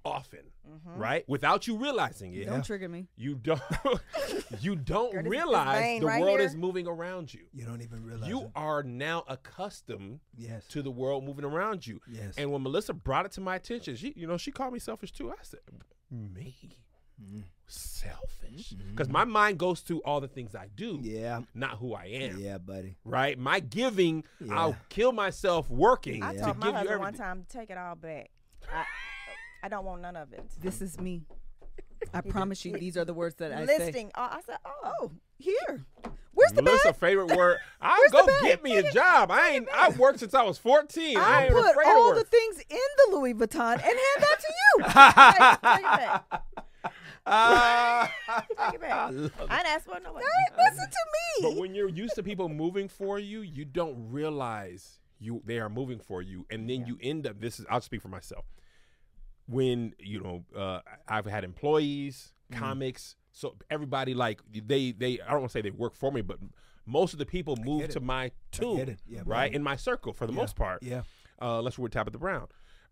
often, 0.04 0.40
right? 0.84 1.28
Without 1.28 1.66
you 1.66 1.76
realizing 1.76 2.32
it. 2.34 2.46
Don't 2.46 2.64
trigger 2.64 2.88
me. 2.88 3.08
You 3.16 3.34
don't 3.34 3.60
you 4.60 4.76
don't 4.76 5.12
Girl, 5.12 5.22
this- 5.22 5.24
this 5.24 5.30
realize 5.30 6.00
the 6.00 6.06
right 6.06 6.20
world 6.20 6.38
here. 6.38 6.48
is 6.48 6.54
moving 6.54 6.86
around 6.86 7.34
you. 7.34 7.40
You 7.52 7.64
don't 7.64 7.82
even 7.82 8.04
realize. 8.04 8.28
You 8.28 8.42
it. 8.42 8.50
are 8.54 8.82
now 8.84 9.24
accustomed 9.26 10.20
Yes. 10.36 10.64
to 10.68 10.82
the 10.82 10.90
world 10.92 11.24
moving 11.24 11.44
around 11.44 11.84
you. 11.86 12.00
Yes. 12.08 12.34
And 12.38 12.52
when 12.52 12.62
Melissa 12.62 12.92
brought 12.94 13.26
it 13.26 13.32
to 13.32 13.40
my 13.40 13.56
attention, 13.56 13.96
she 13.96 14.12
you 14.16 14.26
know, 14.28 14.36
she 14.36 14.52
called 14.52 14.72
me 14.72 14.78
selfish 14.78 15.10
too. 15.12 15.30
I 15.30 15.34
said, 15.42 15.60
"Me? 16.10 16.56
Mm-hmm. 17.20 17.40
Selfish?" 17.66 18.70
Mm-hmm. 18.70 18.94
Cuz 18.96 19.08
my 19.08 19.24
mind 19.24 19.58
goes 19.58 19.82
to 19.82 20.02
all 20.02 20.20
the 20.20 20.28
things 20.28 20.54
I 20.54 20.68
do, 20.74 20.98
Yeah. 21.02 21.42
not 21.54 21.78
who 21.78 21.94
I 21.94 22.04
am. 22.06 22.38
Yeah, 22.38 22.58
buddy. 22.58 22.96
Right? 23.04 23.38
My 23.38 23.60
giving, 23.60 24.24
I'll 24.50 24.76
kill 24.88 25.12
myself 25.12 25.68
working 25.70 26.22
I 26.22 26.34
to 26.34 26.40
told 26.40 26.58
my 26.58 26.66
give 26.66 26.72
you 26.74 26.78
husband 26.78 27.00
one 27.00 27.14
time, 27.14 27.46
take 27.48 27.70
it 27.70 27.78
all 27.78 27.94
back. 27.94 28.30
I, 28.72 28.84
I 29.62 29.68
don't 29.68 29.84
want 29.84 30.02
none 30.02 30.16
of 30.16 30.32
it. 30.32 30.44
This 30.60 30.80
is 30.80 30.98
me. 31.00 31.22
I 32.14 32.20
promise 32.20 32.64
you, 32.64 32.72
these 32.78 32.96
are 32.96 33.04
the 33.04 33.14
words 33.14 33.34
that 33.36 33.52
I 33.52 33.64
Listing. 33.64 34.10
Oh, 34.14 34.22
I 34.22 34.40
said, 34.46 34.58
oh. 34.64 34.92
Oh, 35.00 35.10
here. 35.38 35.84
Where's 36.32 36.52
the 36.52 36.60
Melissa 36.62 36.88
bag? 36.88 36.96
favorite 36.96 37.34
word. 37.36 37.58
I'll 37.80 37.96
Where's 37.98 38.12
go 38.12 38.26
get 38.42 38.62
me 38.62 38.76
a 38.76 38.92
job. 38.92 39.30
I 39.30 39.50
ain't 39.50 39.68
I 39.72 39.88
worked 39.90 40.18
since 40.20 40.34
I 40.34 40.42
was 40.42 40.58
14. 40.58 41.16
I 41.16 41.20
I 41.20 41.44
ain't 41.44 41.52
put 41.54 41.70
afraid 41.70 41.86
all 41.88 42.10
of 42.10 42.16
the 42.18 42.24
things 42.24 42.58
in 42.68 42.76
the 42.76 43.16
Louis 43.16 43.32
Vuitton 43.34 43.72
and 43.72 43.82
hand 43.82 44.18
that 44.18 44.38
to 44.40 44.52
you. 44.60 44.82
take, 45.82 45.82
take 45.82 46.65
it. 47.26 48.10
Take 48.58 48.74
it 48.74 48.80
back. 48.80 48.92
I, 48.92 49.10
didn't 49.10 49.66
ask 49.66 49.84
for 49.84 49.98
no. 50.00 50.12
Listen 50.14 50.86
to 50.90 51.04
me. 51.14 51.42
But 51.42 51.56
when 51.56 51.74
you're 51.74 51.88
used 51.88 52.14
to 52.16 52.22
people 52.22 52.48
moving 52.48 52.88
for 52.88 53.18
you, 53.18 53.40
you 53.40 53.64
don't 53.64 54.10
realize 54.10 54.98
you 55.18 55.42
they 55.44 55.58
are 55.58 55.68
moving 55.68 55.98
for 55.98 56.22
you, 56.22 56.46
and 56.50 56.68
then 56.68 56.86
you 56.86 56.98
end 57.02 57.26
up. 57.26 57.40
This 57.40 57.58
is 57.60 57.66
I'll 57.70 57.80
speak 57.80 58.02
for 58.02 58.08
myself. 58.08 58.44
When 59.48 59.94
you 59.98 60.20
know, 60.20 60.44
uh, 60.56 60.80
I've 61.08 61.26
had 61.26 61.44
employees, 61.44 62.32
Mm. 62.52 62.58
comics, 62.58 63.16
so 63.32 63.56
everybody 63.70 64.14
like 64.14 64.40
they 64.52 64.92
they 64.92 65.20
I 65.20 65.32
don't 65.32 65.40
want 65.40 65.50
to 65.50 65.58
say 65.58 65.62
they 65.62 65.70
work 65.72 65.96
for 65.96 66.12
me, 66.12 66.20
but 66.20 66.38
most 66.86 67.12
of 67.12 67.18
the 67.18 67.26
people 67.26 67.56
move 67.56 67.88
to 67.88 67.98
my 67.98 68.30
tune. 68.52 68.96
Yeah, 69.04 69.18
right 69.20 69.26
right. 69.26 69.52
in 69.54 69.64
my 69.64 69.74
circle 69.74 70.12
for 70.12 70.28
the 70.28 70.32
Yeah. 70.32 70.38
most 70.40 70.54
part. 70.54 70.80
Yeah. 70.82 71.02
uh, 71.42 71.58
unless 71.58 71.76
we're 71.76 71.88
Tabitha 71.88 72.18
Brown. 72.18 72.46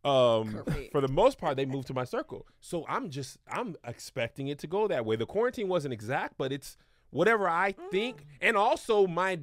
Um, 0.04 0.52
Correct. 0.64 0.92
for 0.92 1.00
the 1.00 1.08
most 1.08 1.38
part, 1.38 1.56
they 1.56 1.64
move 1.66 1.84
to 1.86 1.94
my 1.94 2.04
circle. 2.04 2.46
So 2.60 2.84
I'm 2.88 3.10
just 3.10 3.38
I'm 3.48 3.76
expecting 3.86 4.48
it 4.48 4.58
to 4.60 4.66
go 4.66 4.86
that 4.88 5.04
way. 5.04 5.16
The 5.16 5.26
quarantine 5.26 5.68
wasn't 5.68 5.94
exact, 5.94 6.34
but 6.38 6.52
it's 6.52 6.76
whatever 7.10 7.48
I 7.48 7.72
think, 7.90 8.26
and 8.40 8.56
also 8.56 9.06
my 9.06 9.38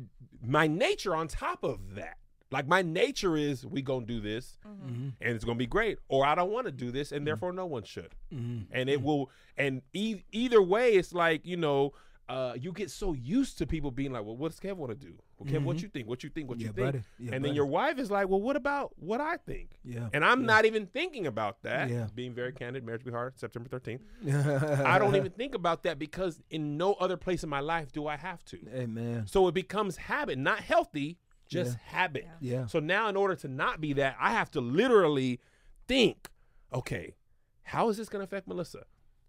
my 0.45 0.67
nature 0.67 1.15
on 1.15 1.28
top 1.28 1.63
of 1.63 1.95
that. 1.95 2.17
Like 2.52 2.67
my 2.67 2.82
nature 2.82 3.38
is 3.38 3.65
we 3.65 3.82
gonna 3.82 4.06
do 4.06 4.19
this, 4.19 4.58
and 4.74 5.13
it's 5.21 5.45
gonna 5.45 5.58
be 5.58 5.65
great, 5.67 6.00
or 6.10 6.26
I 6.26 6.36
don't 6.36 6.52
want 6.52 6.65
to 6.65 6.71
do 6.71 6.91
this, 6.91 7.12
and 7.13 7.26
therefore 7.26 7.54
no 7.54 7.65
one 7.65 7.84
should. 7.84 8.13
And 8.30 8.89
it 8.89 9.02
will, 9.02 9.30
and 9.58 9.82
e- 9.93 10.24
either 10.32 10.62
way, 10.62 10.93
it's 10.93 11.13
like 11.13 11.45
you 11.45 11.58
know. 11.58 11.93
Uh, 12.30 12.54
you 12.58 12.71
get 12.71 12.89
so 12.89 13.12
used 13.12 13.58
to 13.58 13.67
people 13.67 13.91
being 13.91 14.13
like, 14.13 14.24
"Well, 14.24 14.38
what 14.38 14.52
does 14.52 14.60
Kev 14.62 14.78
want 14.78 14.97
to 14.97 15.06
do? 15.08 15.15
Well, 15.41 15.51
Kev, 15.51 15.63
what 15.63 15.77
mm-hmm. 15.77 15.84
you 15.84 15.89
think? 15.89 16.08
What 16.08 16.23
you 16.23 16.30
think? 16.30 16.49
What 16.49 16.60
you 16.60 16.67
think?" 16.67 16.77
buddy. 16.77 17.01
Yeah, 17.17 17.32
and 17.34 17.43
then 17.43 17.49
buddy. 17.49 17.56
your 17.56 17.65
wife 17.65 17.97
is 17.97 18.12
like, 18.12 18.30
"Well, 18.30 18.41
what 18.41 18.56
about 18.56 18.91
what 18.97 19.19
I 19.19 19.38
think?" 19.38 19.71
Yeah. 19.84 20.10
And 20.13 20.23
I'm 20.23 20.45
not 20.45 20.65
even 20.65 20.86
thinking 20.86 21.25
about 21.25 21.63
that. 21.63 21.89
Yeah. 21.89 22.08
Being 22.13 22.34
very 22.34 22.51
candid, 22.54 22.86
marriage 22.86 23.04
be 23.04 23.12
hard, 23.12 23.39
September 23.39 23.69
13th. 23.69 24.86
I 24.86 24.99
don't 24.99 25.15
even 25.15 25.32
think 25.32 25.56
about 25.56 25.84
that 25.84 25.97
because 25.97 26.41
in 26.49 26.77
no 26.77 26.93
other 26.93 27.17
place 27.17 27.43
in 27.43 27.49
my 27.49 27.60
life 27.60 27.91
do 27.91 28.08
I 28.08 28.17
have 28.17 28.43
to. 28.45 28.60
Amen. 28.73 29.25
So 29.27 29.47
it 29.47 29.54
becomes 29.54 29.97
habit, 29.97 30.38
not 30.38 30.60
healthy, 30.60 31.17
just 31.47 31.77
habit. 31.77 32.27
Yeah. 32.39 32.67
So 32.67 32.80
now, 32.80 33.10
in 33.10 33.15
order 33.15 33.36
to 33.36 33.47
not 33.47 33.82
be 33.82 33.93
that, 33.93 34.15
I 34.19 34.32
have 34.32 34.51
to 34.51 34.62
literally 34.62 35.39
think, 35.88 36.30
okay, 36.73 37.15
how 37.63 37.89
is 37.89 37.97
this 37.97 38.10
going 38.10 38.21
to 38.21 38.23
affect 38.23 38.47
Melissa? 38.47 38.84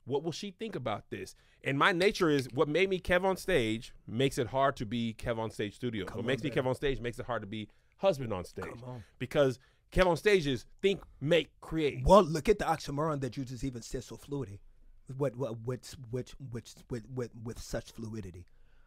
What 0.04 0.22
will 0.22 0.32
she 0.32 0.50
think 0.50 0.74
about 0.74 1.10
this? 1.10 1.34
And 1.64 1.78
my 1.78 1.92
nature 1.92 2.28
is 2.28 2.48
what 2.52 2.68
made 2.68 2.90
me 2.90 2.98
Kev 2.98 3.24
on 3.24 3.36
stage 3.36 3.94
makes 4.06 4.36
it 4.38 4.48
hard 4.48 4.76
to 4.76 4.86
be 4.86 5.14
Kev 5.14 5.38
on 5.38 5.50
stage 5.50 5.76
studio. 5.76 6.06
what 6.12 6.24
makes 6.24 6.42
me 6.42 6.50
Kev 6.50 6.66
on 6.66 6.74
stage 6.74 7.00
makes 7.00 7.18
it 7.18 7.26
hard 7.26 7.42
to 7.42 7.46
be 7.46 7.68
husband 7.98 8.32
on 8.32 8.44
stage. 8.44 8.64
on. 8.84 9.04
Because 9.18 9.58
Kev 9.92 10.06
on 10.06 10.16
stage 10.16 10.46
is 10.46 10.66
think, 10.80 11.02
make, 11.20 11.50
create. 11.60 12.02
Well, 12.04 12.24
look 12.24 12.48
at 12.48 12.58
the 12.58 12.64
oxymoron 12.64 13.20
that 13.20 13.36
you 13.36 13.44
just 13.44 13.62
even 13.62 13.82
said 13.82 14.04
so 14.04 14.16
fluidity. 14.16 14.60
What 15.16 15.36
what 15.36 15.60
which 15.64 15.94
which 16.10 16.32
which 16.50 16.74
with 16.90 17.04
with 17.14 17.30
with 17.44 17.60
such 17.60 17.92
fluidity. 17.92 18.46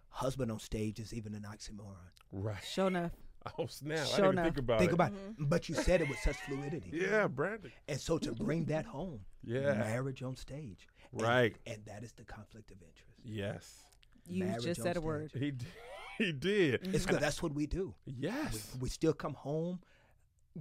Husband 0.09 0.51
on 0.51 0.59
stage 0.59 0.99
is 0.99 1.13
even 1.13 1.35
an 1.35 1.43
oxymoron. 1.43 2.09
Right. 2.31 2.63
Sure 2.63 2.87
enough. 2.87 3.11
Oh 3.59 3.67
snap! 3.67 3.99
I 3.99 4.03
Sure 4.05 4.15
didn't 4.15 4.25
even 4.25 4.33
enough. 4.33 4.45
think 4.45 4.57
about 4.57 4.79
Think 4.79 4.91
it. 4.91 4.93
about 4.95 5.11
mm-hmm. 5.13 5.45
but 5.45 5.69
you 5.69 5.75
said 5.75 6.01
it 6.01 6.09
with 6.09 6.19
such 6.19 6.35
fluidity. 6.37 6.89
Yeah, 6.93 7.27
Brandon. 7.27 7.71
And 7.87 7.99
so 7.99 8.17
to 8.17 8.31
bring 8.33 8.65
that 8.65 8.85
home, 8.85 9.19
Yeah. 9.43 9.73
marriage 9.75 10.23
on 10.23 10.35
stage. 10.35 10.87
Right. 11.13 11.55
And, 11.67 11.79
that 11.85 12.03
is 12.03 12.11
the 12.13 12.23
conflict 12.25 12.71
of 12.71 12.77
interest. 12.77 13.03
Yes, 13.23 13.85
You 14.27 14.43
Marriage 14.45 14.63
just 14.63 14.79
on 14.81 14.85
said 14.85 14.97
a 14.97 15.01
word. 15.01 15.31
he 15.33 15.51
d- 15.51 15.65
he 16.17 16.31
did. 16.33 16.93
It's 16.93 17.05
good. 17.05 17.19
That's 17.19 17.41
what 17.43 17.53
we 17.53 17.65
do. 17.67 17.93
Yes. 18.05 18.71
We, 18.75 18.81
we 18.81 18.89
still 18.89 19.13
come 19.13 19.33
home. 19.35 19.79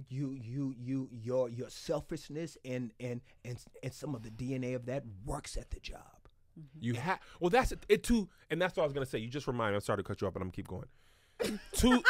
You 0.09 0.31
you 0.33 0.73
you 0.77 1.09
your 1.11 1.49
your 1.49 1.69
selfishness 1.69 2.57
and 2.65 2.91
and 2.99 3.21
and 3.45 3.57
and 3.81 3.93
some 3.93 4.13
of 4.13 4.23
the 4.23 4.29
DNA 4.29 4.75
of 4.75 4.85
that 4.87 5.03
works 5.25 5.55
at 5.57 5.71
the 5.71 5.79
job. 5.79 6.01
Mm-hmm. 6.59 6.79
You 6.81 6.93
have 6.95 7.19
well. 7.39 7.49
That's 7.49 7.71
it, 7.71 7.85
it 7.89 8.03
too, 8.03 8.27
and 8.51 8.61
that's 8.61 8.75
what 8.75 8.83
I 8.83 8.85
was 8.85 8.93
gonna 8.93 9.05
say. 9.05 9.19
You 9.19 9.29
just 9.29 9.47
remind 9.47 9.71
me. 9.71 9.75
I'm 9.75 9.81
sorry 9.81 9.97
to 9.97 10.03
cut 10.03 10.19
you 10.21 10.27
off, 10.27 10.33
but 10.33 10.41
I'm 10.41 10.47
gonna 10.47 10.51
keep 10.53 10.67
going. 10.67 10.87
to, 11.73 12.01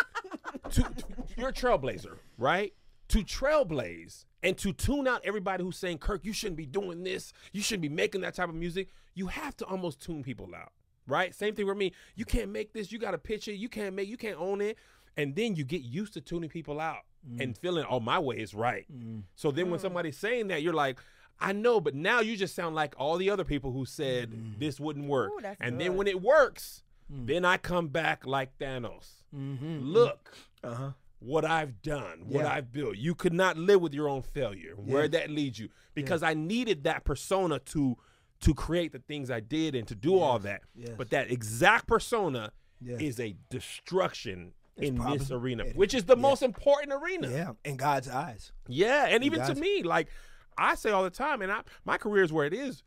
to, 0.71 0.91
you're 1.37 1.49
a 1.49 1.53
trailblazer, 1.53 2.17
right? 2.37 2.73
To 3.09 3.19
trailblaze 3.19 4.25
and 4.43 4.57
to 4.59 4.73
tune 4.73 5.07
out 5.07 5.21
everybody 5.23 5.63
who's 5.63 5.77
saying, 5.77 5.97
"Kirk, 5.99 6.23
you 6.23 6.33
shouldn't 6.33 6.57
be 6.57 6.65
doing 6.65 7.03
this. 7.03 7.33
You 7.51 7.61
shouldn't 7.61 7.81
be 7.81 7.89
making 7.89 8.21
that 8.21 8.35
type 8.35 8.49
of 8.49 8.55
music." 8.55 8.89
You 9.13 9.27
have 9.27 9.55
to 9.57 9.65
almost 9.65 10.01
tune 10.01 10.23
people 10.23 10.49
out, 10.55 10.71
right? 11.07 11.33
Same 11.33 11.55
thing 11.55 11.67
with 11.67 11.77
me. 11.77 11.93
You 12.15 12.25
can't 12.25 12.51
make 12.51 12.73
this. 12.73 12.91
You 12.91 12.99
got 12.99 13.11
to 13.11 13.17
pitch 13.17 13.47
it. 13.47 13.55
You 13.55 13.69
can't 13.69 13.95
make. 13.95 14.07
You 14.07 14.17
can't 14.17 14.39
own 14.39 14.61
it. 14.61 14.77
And 15.17 15.35
then 15.35 15.55
you 15.55 15.63
get 15.63 15.81
used 15.81 16.13
to 16.13 16.21
tuning 16.21 16.49
people 16.49 16.79
out 16.79 17.03
mm. 17.27 17.41
and 17.41 17.57
feeling, 17.57 17.85
"Oh, 17.89 17.99
my 17.99 18.19
way 18.19 18.37
is 18.37 18.53
right." 18.53 18.85
Mm. 18.91 19.23
So 19.35 19.51
then 19.51 19.69
when 19.69 19.79
mm. 19.79 19.83
somebody's 19.83 20.17
saying 20.17 20.47
that, 20.47 20.61
you're 20.61 20.73
like. 20.73 20.99
I 21.37 21.51
know, 21.51 21.81
but 21.81 21.93
now 21.93 22.21
you 22.21 22.37
just 22.37 22.55
sound 22.55 22.75
like 22.75 22.95
all 22.97 23.17
the 23.17 23.29
other 23.29 23.43
people 23.43 23.73
who 23.73 23.83
said 23.83 24.31
this 24.57 24.79
wouldn't 24.79 25.05
work. 25.05 25.33
Ooh, 25.33 25.41
that's 25.41 25.59
and 25.59 25.81
then 25.81 25.97
when 25.97 26.07
it 26.07 26.21
works, 26.21 26.81
then 27.09 27.43
I 27.43 27.57
come 27.57 27.89
back 27.89 28.25
like 28.25 28.57
Thanos. 28.57 29.23
Mm-hmm. 29.35 29.81
Look 29.81 30.33
Uh 30.65 30.73
huh. 30.75 30.91
what 31.19 31.45
I've 31.45 31.81
done, 31.81 32.23
what 32.27 32.45
I've 32.45 32.71
built. 32.71 32.97
You 32.97 33.15
could 33.15 33.33
not 33.33 33.57
live 33.57 33.81
with 33.81 33.93
your 33.93 34.07
own 34.09 34.21
failure. 34.21 34.73
Where 34.75 35.07
that 35.07 35.29
leads 35.29 35.57
you, 35.59 35.69
because 35.93 36.23
I 36.23 36.33
needed 36.33 36.83
that 36.83 37.03
persona 37.03 37.59
to 37.59 37.97
to 38.41 38.53
create 38.53 38.91
the 38.91 38.99
things 38.99 39.31
I 39.31 39.39
did 39.39 39.75
and 39.75 39.87
to 39.87 39.95
do 39.95 40.19
all 40.19 40.39
that. 40.39 40.61
But 40.97 41.09
that 41.11 41.31
exact 41.31 41.87
persona 41.87 42.51
is 42.85 43.19
a 43.19 43.35
destruction 43.49 44.53
It's 44.77 44.89
in 44.89 44.97
this 45.17 45.31
arena, 45.31 45.63
it- 45.63 45.75
which 45.75 45.93
is 45.93 46.03
the 46.05 46.15
yeah. 46.17 46.21
most 46.21 46.43
important 46.43 46.91
arena. 46.93 47.29
Yeah, 47.29 47.53
in 47.63 47.77
God's 47.77 48.09
eyes. 48.09 48.51
Yeah, 48.67 49.07
and 49.07 49.23
even 49.23 49.39
to 49.41 49.55
me, 49.55 49.83
like 49.83 50.09
I 50.57 50.75
say 50.75 50.91
all 50.91 51.03
the 51.03 51.09
time, 51.09 51.41
and 51.41 51.51
I 51.51 51.61
my 51.85 51.97
career 51.97 52.23
is 52.23 52.31
where 52.33 52.45
it 52.45 52.53
is 52.53 52.83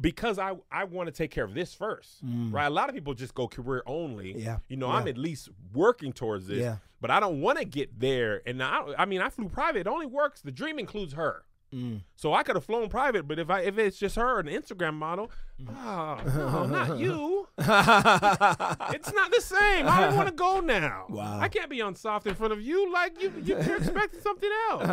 because 0.00 0.38
I 0.38 0.56
I 0.70 0.84
want 0.84 1.06
to 1.06 1.12
take 1.12 1.30
care 1.30 1.44
of 1.44 1.54
this 1.54 1.74
first, 1.74 2.24
right? 2.24 2.66
A 2.66 2.70
lot 2.70 2.88
of 2.88 2.94
people 2.94 3.14
just 3.14 3.34
go 3.34 3.46
career 3.46 3.82
only. 3.86 4.34
Mm. 4.34 4.44
Yeah, 4.44 4.58
you 4.68 4.76
know, 4.76 4.88
yeah. 4.88 4.94
I'm 4.94 5.08
at 5.08 5.16
least 5.18 5.48
working 5.72 6.12
towards 6.12 6.46
this. 6.48 6.58
Yeah. 6.58 6.76
But 7.02 7.10
I 7.10 7.20
don't 7.20 7.42
want 7.42 7.58
to 7.58 7.66
get 7.66 8.00
there. 8.00 8.40
And 8.46 8.62
I 8.62 8.80
I 8.96 9.04
mean, 9.04 9.20
I 9.20 9.28
flew 9.28 9.50
private. 9.50 9.80
It 9.80 9.86
only 9.88 10.06
works. 10.06 10.40
The 10.40 10.50
dream 10.52 10.78
includes 10.78 11.12
her. 11.12 11.44
Mm. 11.74 12.02
So 12.16 12.34
I 12.34 12.42
could 12.42 12.54
have 12.54 12.66
flown 12.66 12.90
private, 12.90 13.26
but 13.26 13.38
if 13.38 13.48
I 13.50 13.60
if 13.60 13.78
it's 13.78 13.98
just 13.98 14.16
her, 14.16 14.38
an 14.38 14.46
Instagram 14.46 14.94
model, 14.94 15.30
Mm. 15.62 15.74
oh, 15.84 16.20
no, 16.36 16.66
not 16.66 16.98
you. 17.04 17.46
it's 17.58 19.12
not 19.12 19.30
the 19.30 19.40
same. 19.40 19.86
I 19.86 20.00
don't 20.00 20.16
want 20.16 20.28
to 20.28 20.34
go 20.34 20.60
now. 20.60 21.06
Wow. 21.08 21.38
I 21.40 21.48
can't 21.48 21.70
be 21.70 21.80
on 21.80 21.94
soft 21.94 22.26
in 22.26 22.34
front 22.34 22.52
of 22.52 22.60
you 22.60 22.92
like 22.92 23.20
you 23.22 23.32
you- 23.42 23.56
you're 23.66 23.76
expecting 23.76 24.20
something 24.20 24.50
else. 24.70 24.86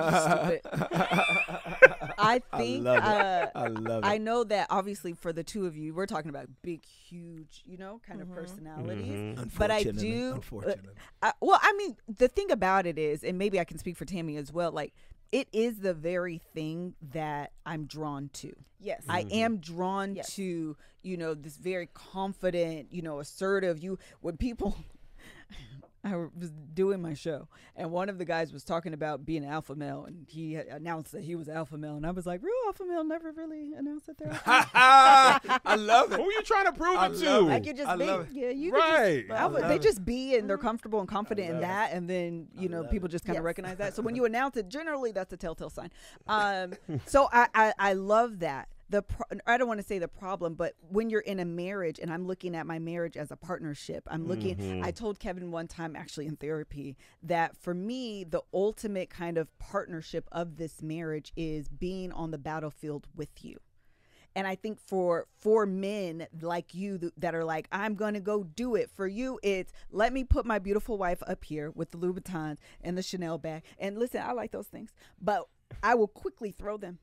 Stupid. 2.19 2.43
I 2.53 2.57
think 2.57 2.83
love 2.85 2.97
it. 2.97 3.03
uh, 3.03 3.47
I 3.55 3.67
love 3.67 4.03
I 4.05 4.17
know 4.17 4.43
that 4.45 4.67
obviously 4.69 5.13
for 5.13 5.31
the 5.33 5.43
two 5.43 5.65
of 5.65 5.75
you, 5.77 5.93
we're 5.93 6.05
talking 6.05 6.29
about 6.29 6.47
big, 6.61 6.83
huge, 6.85 7.63
you 7.65 7.77
know, 7.77 7.99
kind 8.07 8.21
of 8.21 8.31
personalities. 8.33 9.37
But 9.57 9.71
I 9.71 9.79
Unfortunately, 9.79 10.11
do. 10.11 10.31
uh, 10.31 10.35
unfortunately. 10.35 10.93
I, 11.21 11.33
well, 11.41 11.59
I 11.61 11.73
mean, 11.73 11.95
the 12.17 12.27
thing 12.27 12.51
about 12.51 12.85
it 12.85 12.97
is, 12.97 13.23
and 13.23 13.37
maybe 13.37 13.59
I 13.59 13.63
can 13.63 13.77
speak 13.77 13.97
for 13.97 14.05
Tammy 14.05 14.37
as 14.37 14.51
well. 14.51 14.71
Like, 14.71 14.93
it 15.31 15.47
is 15.53 15.79
the 15.79 15.93
very 15.93 16.41
thing 16.53 16.95
that 17.13 17.51
I'm 17.65 17.85
drawn 17.85 18.29
to. 18.33 18.53
Yes. 18.79 19.03
I 19.09 19.27
am 19.31 19.57
drawn 19.57 20.15
Yes. 20.15 20.33
to, 20.35 20.75
you 21.03 21.17
know, 21.17 21.33
this 21.33 21.57
very 21.57 21.87
confident, 21.93 22.87
you 22.91 23.01
know, 23.01 23.19
assertive. 23.19 23.77
You 23.83 23.99
when 24.21 24.37
people. 24.37 24.75
I 26.03 26.15
was 26.15 26.51
doing 26.73 27.01
my 27.01 27.13
show, 27.13 27.49
and 27.75 27.91
one 27.91 28.07
of 28.07 28.17
the 28.17 28.23
guys 28.25 28.53
was 28.53 28.63
talking 28.63 28.93
about 28.93 29.25
being 29.25 29.43
alpha 29.45 29.75
male, 29.75 30.05
and 30.05 30.25
he 30.29 30.55
announced 30.55 31.11
that 31.11 31.23
he 31.23 31.35
was 31.35 31.49
alpha 31.49 31.77
male, 31.77 31.97
and 31.97 32.05
I 32.07 32.11
was 32.11 32.25
like, 32.25 32.41
real 32.41 32.53
alpha 32.67 32.85
male 32.85 33.03
never 33.03 33.31
really 33.33 33.73
announced 33.73 34.07
that 34.07 34.17
they're 34.17 34.31
alpha. 34.31 34.69
I 35.65 35.75
love 35.75 36.13
it. 36.13 36.19
Who 36.19 36.27
are 36.27 36.31
you 36.31 36.41
trying 36.43 36.65
to 36.67 36.71
prove 36.71 36.97
I 36.97 37.07
it 37.07 37.15
to? 37.17 37.25
love 37.25 37.47
Like 37.47 37.65
you 37.65 37.73
just 37.73 37.89
I 37.89 37.97
be. 37.97 38.05
love 38.05 38.27
yeah, 38.31 38.49
you 38.49 38.71
Right. 38.71 39.27
Just, 39.27 39.39
alpha, 39.39 39.57
they 39.61 39.67
love 39.75 39.81
just 39.81 40.05
be 40.05 40.35
and 40.37 40.49
they're 40.49 40.57
comfortable 40.57 40.99
and 41.01 41.07
confident 41.09 41.47
in 41.49 41.53
love 41.55 41.63
it. 41.63 41.67
that, 41.67 41.91
and 41.93 42.09
then 42.09 42.47
you 42.55 42.69
know 42.69 42.83
people 42.85 43.07
it. 43.07 43.11
just 43.11 43.25
kind 43.25 43.37
of 43.37 43.41
Yes. 43.43 43.45
recognize 43.47 43.77
that. 43.77 43.93
So 43.95 44.01
when 44.01 44.15
you 44.15 44.23
announce 44.31 44.55
it, 44.57 44.69
generally 44.69 45.11
that's 45.11 45.33
a 45.33 45.37
telltale 45.37 45.69
sign. 45.69 45.89
Um, 46.27 46.73
so 47.05 47.27
I, 47.33 47.47
I 47.53 47.73
I 47.77 47.93
love 47.93 48.39
that. 48.39 48.69
The 48.89 49.03
pro- 49.03 49.37
I 49.45 49.57
don't 49.57 49.67
want 49.67 49.79
to 49.79 49.85
say 49.85 49.99
the 49.99 50.07
problem, 50.07 50.55
but 50.55 50.73
when 50.89 51.09
you're 51.09 51.21
in 51.21 51.39
a 51.39 51.45
marriage 51.45 51.99
and 51.99 52.11
I'm 52.11 52.25
looking 52.25 52.55
at 52.55 52.65
my 52.65 52.79
marriage 52.79 53.17
as 53.17 53.29
a 53.31 53.35
partnership, 53.35 54.07
I'm 54.09 54.27
looking. 54.27 54.55
Mm-hmm. 54.55 54.83
I 54.83 54.91
told 54.91 55.19
Kevin 55.19 55.51
one 55.51 55.67
time 55.67 55.95
actually 55.95 56.25
in 56.25 56.37
therapy 56.37 56.97
that 57.23 57.55
for 57.55 57.73
me 57.73 58.23
the 58.23 58.41
ultimate 58.53 59.09
kind 59.09 59.37
of 59.37 59.47
partnership 59.59 60.27
of 60.31 60.57
this 60.57 60.81
marriage 60.81 61.31
is 61.35 61.67
being 61.67 62.11
on 62.11 62.31
the 62.31 62.39
battlefield 62.39 63.07
with 63.15 63.43
you. 63.43 63.59
And 64.35 64.47
I 64.47 64.55
think 64.55 64.79
for 64.79 65.27
for 65.37 65.65
men 65.65 66.27
like 66.41 66.73
you 66.73 66.97
th- 66.97 67.13
that 67.17 67.35
are 67.35 67.43
like, 67.43 67.67
I'm 67.71 67.95
gonna 67.95 68.19
go 68.19 68.43
do 68.43 68.75
it. 68.75 68.89
For 68.95 69.07
you, 69.07 69.39
it's 69.43 69.71
let 69.91 70.13
me 70.13 70.23
put 70.23 70.45
my 70.45 70.59
beautiful 70.59 70.97
wife 70.97 71.21
up 71.27 71.43
here 71.43 71.71
with 71.71 71.91
the 71.91 71.97
Louboutins 71.97 72.57
and 72.81 72.97
the 72.97 73.03
Chanel 73.03 73.37
bag. 73.37 73.63
And 73.77 73.97
listen, 73.97 74.21
I 74.21 74.31
like 74.33 74.51
those 74.51 74.67
things, 74.67 74.93
but 75.21 75.47
I 75.83 75.95
will 75.95 76.07
quickly 76.07 76.51
throw 76.51 76.77
them 76.77 76.99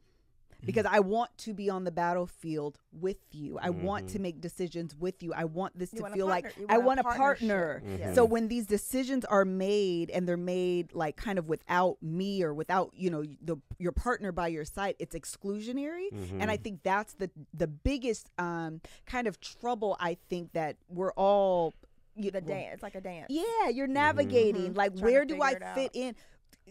because 0.65 0.85
mm-hmm. 0.85 0.95
I 0.95 1.01
want 1.01 1.37
to 1.39 1.55
be 1.55 1.71
on 1.71 1.85
the 1.85 1.91
battlefield 1.91 2.79
with 2.93 3.19
you. 3.33 3.59
I 3.61 3.71
want 3.71 4.09
to 4.09 4.15
mm-hmm. 4.15 4.23
make 4.23 4.41
decisions 4.41 4.95
with 4.97 5.23
you. 5.23 5.33
I 5.33 5.45
want 5.45 5.79
this 5.79 5.93
You 5.93 5.99
to 5.99 6.03
want 6.03 6.15
feel 6.15 6.27
like 6.27 6.45
partner- 6.45 6.63
you 6.63 6.67
I 6.69 6.79
want 6.79 6.87
want 6.87 6.99
a 6.99 7.03
a 7.03 7.17
partner. 7.17 7.81
partnership. 7.81 8.01
Yes. 8.01 8.15
So 8.15 8.25
when 8.25 8.49
these 8.49 8.67
decisions 8.67 9.25
are 9.25 9.45
made 9.45 10.11
and 10.11 10.29
they're 10.29 10.37
made 10.37 10.95
like 10.95 11.17
kind 11.17 11.39
of 11.39 11.49
without 11.49 12.03
me 12.03 12.43
or 12.43 12.55
without 12.55 12.93
you 12.95 13.11
know 13.11 13.25
the 13.43 13.57
your 13.79 13.93
partner 13.93 14.33
by 14.33 14.49
your 14.49 14.65
side, 14.65 14.97
it's 14.99 15.15
exclusionary, 15.15 16.09
and 16.41 16.51
I 16.51 16.57
think 16.57 16.83
that's 16.83 17.15
the 17.15 17.31
the 17.53 17.67
biggest 17.67 18.31
um, 18.39 18.81
kind 19.07 19.27
of 19.27 19.41
trouble. 19.41 19.97
I 20.01 20.17
think 20.29 20.53
that 20.53 20.77
we're 20.89 21.13
all 21.13 21.75
you 22.17 22.31
The 22.31 22.41
well, 22.41 22.59
dance. 22.59 22.75
It's 22.75 22.83
like 22.83 22.95
a 22.95 23.01
dance. 23.01 23.27
yeah, 23.29 23.69
you're 23.69 23.87
navigating. 23.87 24.75
Like, 24.75 24.93
Trying 24.93 24.99
to 24.99 25.05
where 25.05 25.25
do 25.25 25.43
I 25.43 25.53
fit 25.55 25.63
out. 25.63 25.91
in? 25.95 26.17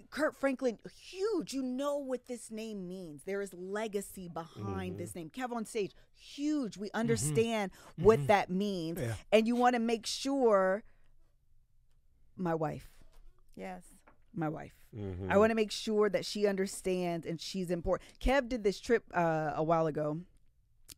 Kirk 0.10 0.36
Franklin, 0.36 0.78
huge. 1.00 1.54
You 1.54 1.62
know 1.64 1.98
what 1.98 2.28
this 2.28 2.52
name 2.52 2.88
means. 2.88 3.24
There 3.24 3.41
is 3.41 3.54
legacy 3.54 4.30
behind 4.30 4.98
this 4.98 5.16
name. 5.16 5.30
Kev 5.30 5.52
on 5.54 5.66
stage, 5.66 5.91
huge. 6.14 6.78
We 6.78 6.89
understand 6.93 7.72
what 7.98 8.28
that 8.28 8.50
means. 8.50 9.00
Yeah. 9.00 9.14
And 9.32 9.48
you 9.48 9.56
want 9.56 9.76
to 9.76 9.80
make 9.80 10.06
sure 10.06 10.84
my 12.36 12.54
wife, 12.54 12.91
Yes. 13.56 13.84
my 14.34 14.50
wife. 14.50 14.74
Mhm. 14.93 15.30
I 15.32 15.38
want 15.38 15.52
to 15.52 15.56
make 15.56 15.72
sure 15.72 16.10
that 16.10 16.26
she 16.26 16.46
understands 16.48 17.26
and 17.26 17.39
she's 17.39 17.70
important. 17.72 18.10
Kev 18.20 18.50
did 18.50 18.64
this 18.64 18.80
trip 18.80 19.06
uh, 19.14 19.54
a 19.56 19.64
while 19.64 19.88
ago 19.88 20.22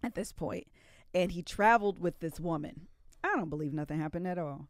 at 0.03 0.15
this 0.15 0.31
point, 0.31 0.67
and 1.13 1.31
he 1.31 1.41
traveled 1.43 1.99
with 1.99 2.19
this 2.19 2.39
woman. 2.39 2.87
I 3.23 3.35
don't 3.35 3.49
believe 3.49 3.73
nothing 3.73 3.99
happened 3.99 4.27
at 4.27 4.37
all. 4.37 4.67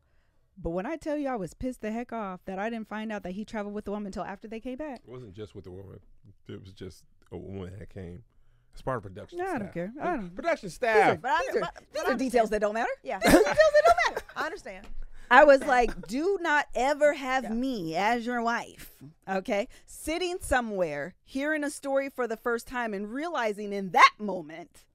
But 0.60 0.72
when 0.72 0.86
I 0.86 0.96
tell 0.96 1.16
you 1.18 1.28
I 1.30 1.36
was 1.36 1.54
pissed 1.54 1.82
the 1.82 1.92
heck 1.92 2.12
off 2.12 2.40
that 2.46 2.58
I 2.60 2.70
didn't 2.70 2.88
find 2.90 3.12
out 3.12 3.24
that 3.24 3.32
he 3.34 3.46
traveled 3.46 3.76
with 3.76 3.86
the 3.86 3.92
woman 3.92 4.08
until 4.08 4.24
after 4.24 4.48
they 4.48 4.60
came 4.60 4.78
back. 4.78 5.02
It 5.06 5.10
wasn't 5.12 5.34
just 5.34 5.54
with 5.56 5.66
the 5.66 5.72
woman. 5.72 6.00
It 6.48 6.60
was 6.62 6.72
just 6.74 7.04
a 7.32 7.38
woman 7.38 7.74
that 7.78 7.90
came. 7.90 8.24
It's 8.74 8.82
part 8.82 8.98
of 8.98 9.04
production. 9.04 9.40
No, 9.40 9.46
I 9.46 9.58
don't 9.60 9.74
care. 9.74 9.92
I 10.02 10.16
don't- 10.18 10.36
Production 10.36 10.68
These 10.68 10.74
are, 10.74 10.76
staff. 10.76 11.22
But 11.22 11.32
I- 11.32 11.42
these 11.48 11.56
are, 11.58 11.60
but- 11.62 11.76
these 11.94 12.04
but 12.04 12.12
are 12.12 12.16
details 12.18 12.50
that 12.52 12.60
don't 12.62 12.74
matter. 12.74 12.90
Yeah. 13.04 13.20
These 13.20 13.34
are 13.34 13.38
details 13.38 13.56
that 13.56 13.84
don't 13.86 14.16
matter. 14.16 14.26
I 14.36 14.46
understand. 14.46 14.88
I 15.30 15.44
was 15.44 15.62
like, 15.66 16.08
do 16.08 16.38
not 16.42 16.68
ever 16.74 17.14
have 17.14 17.44
Yeah. 17.44 17.50
me 17.54 17.96
as 17.96 18.26
your 18.26 18.42
wife. 18.42 18.94
Okay. 19.28 19.68
Sitting 19.86 20.38
somewhere, 20.42 21.16
hearing 21.26 21.64
a 21.66 21.70
story 21.70 22.10
for 22.10 22.28
the 22.28 22.38
first 22.38 22.66
time, 22.68 22.94
and 22.94 23.12
realizing 23.12 23.74
in 23.74 23.90
that 23.92 24.12
moment 24.20 24.86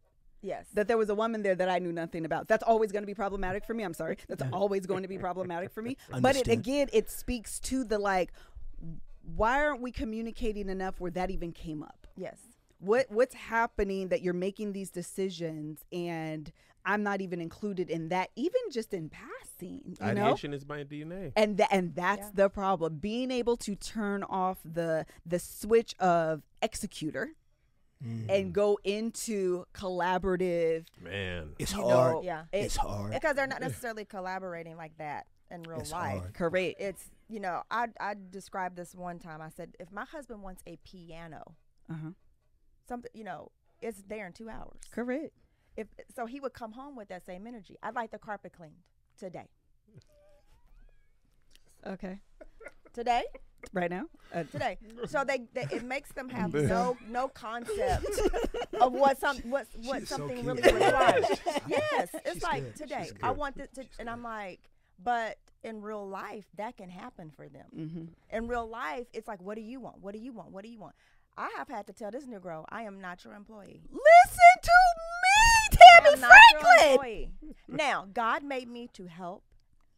Yes. 0.43 0.67
that 0.75 0.89
there 0.89 0.99
was 0.99 1.09
a 1.09 1.15
woman 1.15 1.43
there 1.43 1.55
that 1.55 1.69
I 1.69 1.79
knew 1.79 1.93
nothing 1.93 2.25
about. 2.25 2.49
That's 2.49 2.63
always 2.65 2.91
going 2.93 3.03
to 3.03 3.07
be 3.07 3.15
problematic 3.15 3.65
for 3.65 3.75
me. 3.75 3.85
I'm 3.85 3.95
sorry. 3.95 4.17
That's 4.29 4.43
always 4.53 4.87
going 4.87 5.03
to 5.03 5.09
be 5.09 5.19
problematic 5.19 5.71
for 5.73 5.83
me. 5.83 5.97
But 6.21 6.37
it, 6.37 6.49
again, 6.49 6.89
it 6.93 7.11
speaks 7.11 7.59
to 7.61 7.85
the 7.85 7.99
like, 7.99 8.33
why 9.37 9.65
aren't 9.65 9.81
we 9.81 9.93
communicating 9.93 10.69
enough 10.69 11.01
where 11.01 11.11
that 11.13 11.31
even 11.31 11.53
came 11.53 11.83
up? 11.83 12.07
yes. 12.17 12.39
What 12.81 13.07
what's 13.11 13.37
happening 13.37 14.09
that 14.09 14.23
you're 14.23 14.35
making 14.35 14.73
these 14.73 14.91
decisions 14.91 15.85
and 15.93 16.51
I'm 16.85 17.05
not 17.05 17.21
even 17.21 17.41
included 17.41 17.89
in 17.91 18.09
that, 18.09 18.31
even 18.35 18.61
just 18.73 18.93
in 18.93 19.09
passing. 19.09 19.97
You 20.01 20.15
know, 20.15 20.23
Ideation 20.25 20.53
is 20.53 20.67
my 20.67 20.83
DNA. 20.83 21.31
and 21.37 21.57
tha- 21.59 21.73
and 21.73 21.95
that's 21.95 22.23
Yeah. 22.23 22.31
the 22.35 22.49
problem. 22.51 22.97
Being 22.97 23.31
able 23.31 23.57
to 23.59 23.77
turn 23.77 24.25
off 24.25 24.59
the 24.65 25.07
the 25.25 25.39
switch 25.39 25.95
of 26.01 26.43
executor 26.61 27.35
and 28.29 28.53
go 28.53 28.79
into 28.85 29.65
collaborative. 29.75 30.87
Man. 31.01 31.55
It's 31.59 31.73
hard. 31.73 32.15
know, 32.17 32.23
Yeah. 32.23 32.45
it- 32.53 32.65
It's 32.65 32.77
hard. 32.77 33.13
Because 33.13 33.37
they're 33.37 33.47
not 33.47 33.61
necessarily 33.61 34.05
collaborating 34.05 34.77
like 34.77 34.97
that 34.99 35.27
in 35.51 35.63
real 35.63 35.81
It's 35.81 35.93
life. 35.93 36.19
hard. 36.21 36.35
Correct. 36.35 36.81
It's 36.81 37.11
you 37.29 37.41
know 37.41 37.63
I 37.71 37.89
I 38.01 38.15
described 38.31 38.77
this 38.77 38.95
one 38.95 39.19
time. 39.19 39.41
I 39.41 39.49
said 39.51 39.77
if 39.79 39.91
my 39.93 40.05
husband 40.05 40.43
wants 40.43 40.63
a 40.67 40.77
piano, 40.79 41.57
Uh-huh. 41.91 42.11
something 42.89 43.11
you 43.15 43.25
know 43.25 43.51
it's 43.81 44.03
there 44.03 44.27
in 44.27 44.33
two 44.33 44.49
hours. 44.49 44.81
Correct. 44.91 45.33
If 45.77 45.89
so, 46.15 46.27
he 46.27 46.39
would 46.41 46.53
come 46.53 46.73
home 46.73 46.97
with 46.97 47.09
that 47.09 47.25
same 47.25 47.47
energy. 47.47 47.77
I'd 47.83 47.95
like 47.95 48.11
the 48.11 48.19
carpet 48.19 48.53
cleaned 48.53 48.83
today. 49.17 49.49
Okay. 51.87 52.21
Today, 52.93 53.23
Right 53.73 53.91
now. 53.91 54.07
Uh, 54.35 54.43
today. 54.45 54.77
So 55.07 55.23
they, 55.25 55.43
they 55.55 55.67
it 55.71 55.85
makes 55.85 56.11
them 56.13 56.29
have 56.31 56.53
no 56.55 56.97
no 57.09 57.29
concept 57.29 58.07
of 58.81 58.93
what 58.93 59.19
some 59.19 59.37
what 59.39 59.67
what 59.85 60.01
She's 60.01 60.09
something 60.09 60.43
cute. 60.43 60.47
really 60.65 60.73
requires. 60.85 61.25
yes, 61.69 62.09
it's 62.25 62.35
She's 62.35 62.43
like 62.43 62.63
good. 62.65 62.77
today. 62.77 63.11
I 63.23 63.31
want 63.31 63.59
it 63.59 63.73
to, 63.75 63.85
and 63.99 64.11
I'm 64.11 64.23
like, 64.23 64.61
but 65.03 65.39
in 65.63 65.81
real 65.81 66.07
life, 66.09 66.45
that 66.57 66.77
can 66.77 66.91
happen 66.91 67.31
for 67.31 67.49
them. 67.49 67.67
mhm. 67.77 68.09
In 68.37 68.49
real 68.49 68.69
life, 68.69 69.07
it's 69.13 69.29
like, 69.29 69.41
what 69.41 69.55
do 69.55 69.63
you 69.63 69.79
want? 69.81 69.99
What 70.01 70.13
do 70.13 70.21
you 70.21 70.33
want? 70.33 70.51
What 70.51 70.65
do 70.65 70.71
you 70.71 70.79
want? 70.81 70.95
I 71.37 71.49
have 71.57 71.69
had 71.69 71.87
to 71.87 71.93
tell 71.93 72.11
this 72.11 72.27
Negro, 72.27 72.65
I 72.69 72.83
am 72.83 73.01
not 73.01 73.25
your 73.25 73.35
employee. 73.35 73.81
Listen 73.91 74.55
to 74.63 74.71
me, 75.23 75.79
Tammy 75.79 76.15
am 76.15 76.21
not 76.21 76.33
your 76.53 76.61
Franklin. 76.61 77.33
now, 77.69 78.07
God 78.13 78.43
made 78.43 78.69
me 78.69 78.89
to 78.95 79.07
help, 79.07 79.45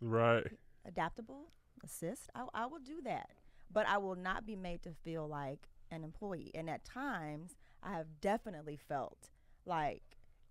Right. 0.00 0.46
adaptable, 0.86 1.48
assist. 1.84 2.30
I, 2.34 2.44
I 2.54 2.66
will 2.66 2.80
do 2.80 3.00
that, 3.04 3.30
but 3.72 3.86
I 3.86 3.98
will 3.98 4.16
not 4.16 4.46
be 4.46 4.56
made 4.56 4.82
to 4.82 4.92
feel 5.04 5.28
like 5.28 5.68
an 5.90 6.04
employee. 6.04 6.50
And 6.54 6.68
at 6.68 6.84
times, 6.84 7.56
I 7.82 7.92
have 7.92 8.20
definitely 8.20 8.76
felt 8.76 9.30
like 9.66 10.02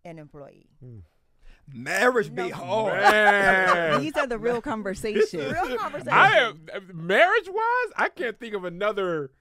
an 0.05 0.19
employee. 0.19 0.69
Hmm. 0.79 0.99
Marriage 1.71 2.33
be 2.33 2.49
hard. 2.49 2.93
Man. 3.01 4.01
These 4.01 4.17
are 4.17 4.27
the 4.27 4.37
real 4.37 4.61
conversations. 4.73 5.33
Real 5.33 5.77
conversation. 5.77 6.09
I 6.11 6.37
am 6.39 6.67
marriage 6.93 7.47
wise. 7.47 7.93
I 7.95 8.09
can't 8.09 8.39
think 8.39 8.53
of 8.53 8.65
another 8.65 9.31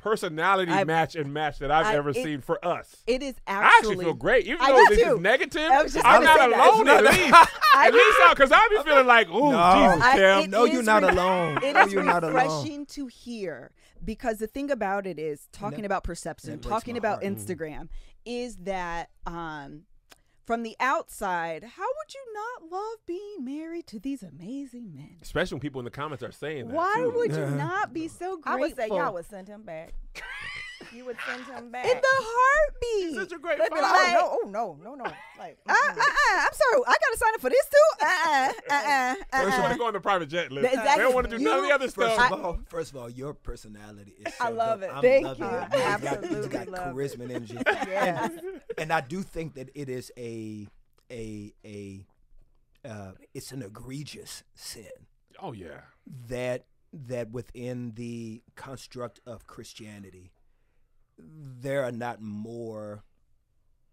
personality 0.00 0.72
I- 0.72 0.84
match 0.84 1.14
and 1.16 1.32
match 1.34 1.58
that 1.58 1.70
I've 1.70 1.86
I- 1.86 1.94
ever 1.96 2.10
it- 2.10 2.16
seen 2.16 2.40
for 2.40 2.64
us. 2.64 2.96
It 3.06 3.22
is 3.22 3.34
actually. 3.46 3.64
I 3.64 3.66
actually. 3.68 3.90
actually 3.92 4.04
feel 4.06 4.14
great, 4.14 4.46
even 4.46 4.60
I 4.60 4.70
though 4.72 4.76
do 4.86 4.94
this 4.96 5.04
too. 5.06 5.14
is 5.14 5.20
negative. 5.20 5.70
I 5.70 5.82
was 5.82 5.92
just 5.94 6.06
I'm 6.06 6.24
not 6.24 6.38
say 6.38 6.50
that. 6.50 6.72
alone 6.72 6.88
at 6.88 7.04
least. 7.04 7.34
I 7.74 7.86
at 7.88 7.94
least 7.94 8.18
because 8.30 8.52
I'll 8.52 8.68
be 8.70 8.78
feeling 8.88 9.06
like, 9.06 9.28
ooh, 9.28 9.52
No. 9.52 9.94
Jesus, 9.94 10.02
I- 10.04 10.46
No, 10.48 10.64
you're 10.64 10.82
not 10.82 11.02
re- 11.02 11.08
alone. 11.10 11.58
It 11.62 11.72
No, 11.74 11.82
is 11.84 11.92
you're 11.92 12.02
not 12.02 12.24
alone. 12.24 12.34
refreshing 12.34 12.86
to 12.86 13.06
hear 13.06 13.70
because 14.04 14.38
the 14.38 14.46
thing 14.46 14.70
about 14.70 15.06
it 15.06 15.18
is 15.18 15.48
talking 15.52 15.80
that- 15.80 15.86
about 15.86 16.04
perception, 16.04 16.58
talking 16.60 16.96
about 16.96 17.22
heart. 17.22 17.34
Instagram, 17.34 17.88
is 18.24 18.56
that 18.58 19.10
um, 19.26 19.82
from 20.50 20.64
the 20.64 20.74
outside, 20.80 21.62
how 21.62 21.84
would 21.84 22.12
you 22.12 22.34
not 22.34 22.72
love 22.72 22.96
being 23.06 23.44
married 23.44 23.86
to 23.86 24.00
these 24.00 24.24
amazing 24.24 24.92
men? 24.92 25.14
Especially 25.22 25.54
when 25.54 25.60
people 25.60 25.78
in 25.78 25.84
the 25.84 25.92
comments 25.92 26.24
are 26.24 26.32
saying 26.32 26.66
that. 26.66 26.74
Why 26.74 26.92
too. 26.96 27.12
would 27.14 27.30
you 27.30 27.46
not 27.56 27.92
be 27.92 28.08
so 28.08 28.36
grateful? 28.36 28.52
I 28.52 28.56
would 28.56 28.74
say 28.74 28.88
y'all 28.88 29.14
would 29.14 29.26
send 29.26 29.46
him 29.46 29.62
back. 29.62 29.94
You 30.92 31.04
would 31.04 31.16
send 31.26 31.44
him 31.44 31.70
back. 31.70 31.84
in 31.84 31.96
the 31.96 32.02
heartbeat. 32.04 33.14
Such 33.14 33.32
a 33.32 33.38
great 33.40 33.58
They'd 33.58 33.70
be 33.72 33.80
father. 33.80 34.14
like, 34.14 34.16
oh, 34.22 34.40
no, 34.46 34.78
oh, 34.78 34.78
no, 34.82 34.94
no, 34.96 35.04
no. 35.04 35.10
Like, 35.38 35.56
Uh, 35.66 35.72
uh, 35.72 35.74
uh, 35.74 35.94
I'm 35.96 36.52
sorry. 36.52 36.82
I 36.86 36.94
gotta 37.00 37.16
sign 37.16 37.34
up 37.34 37.40
for 37.40 37.48
this 37.50 37.66
too. 37.70 38.04
Uh, 38.04 38.52
uh, 38.70 38.74
uh, 38.74 39.14
uh, 39.32 39.44
They 39.44 39.50
want 39.50 39.64
uh. 39.64 39.72
to 39.72 39.78
go 39.78 39.86
on 39.86 39.92
the 39.94 40.00
private 40.00 40.28
jet 40.28 40.52
list. 40.52 40.66
Exactly. 40.66 40.90
They 40.96 41.02
don't 41.02 41.14
want 41.14 41.30
to 41.30 41.38
do 41.38 41.42
none 41.44 41.56
of 41.56 41.62
the 41.62 41.68
You- 41.68 41.74
other 41.74 41.88
First 41.88 42.14
stuff. 42.14 42.32
of 42.32 42.44
all, 42.44 42.58
first 42.68 42.90
of 42.92 42.96
all, 42.98 43.08
your 43.10 43.32
personality 43.34 44.14
is. 44.26 44.34
So 44.34 44.44
I 44.44 44.48
love 44.50 44.80
good. 44.80 44.90
it. 44.90 44.94
I'm 44.94 45.02
Thank 45.02 45.24
loving 45.26 45.44
you. 45.44 45.50
it. 45.50 45.54
I 45.54 45.64
You 45.64 45.70
got, 45.70 46.02
you 46.02 46.08
absolutely 46.08 46.48
got 46.48 46.68
love 46.68 46.94
charisma 46.94 47.20
and 47.22 47.32
energy. 47.32 47.58
Yes. 47.66 48.30
and, 48.32 48.60
and 48.78 48.92
I 48.92 49.00
do 49.00 49.22
think 49.22 49.54
that 49.54 49.70
it 49.74 49.88
is 49.88 50.10
a 50.18 50.68
a 51.10 51.52
a 51.64 52.06
uh, 52.84 53.12
it's 53.34 53.52
an 53.52 53.62
egregious 53.62 54.42
sin 54.54 54.84
oh 55.42 55.52
yeah. 55.52 55.80
that 56.28 56.64
that 56.92 57.30
within 57.30 57.92
the 57.94 58.42
construct 58.56 59.20
of 59.26 59.46
Christianity, 59.46 60.32
there 61.22 61.84
are 61.84 61.92
not 61.92 62.20
more 62.20 63.04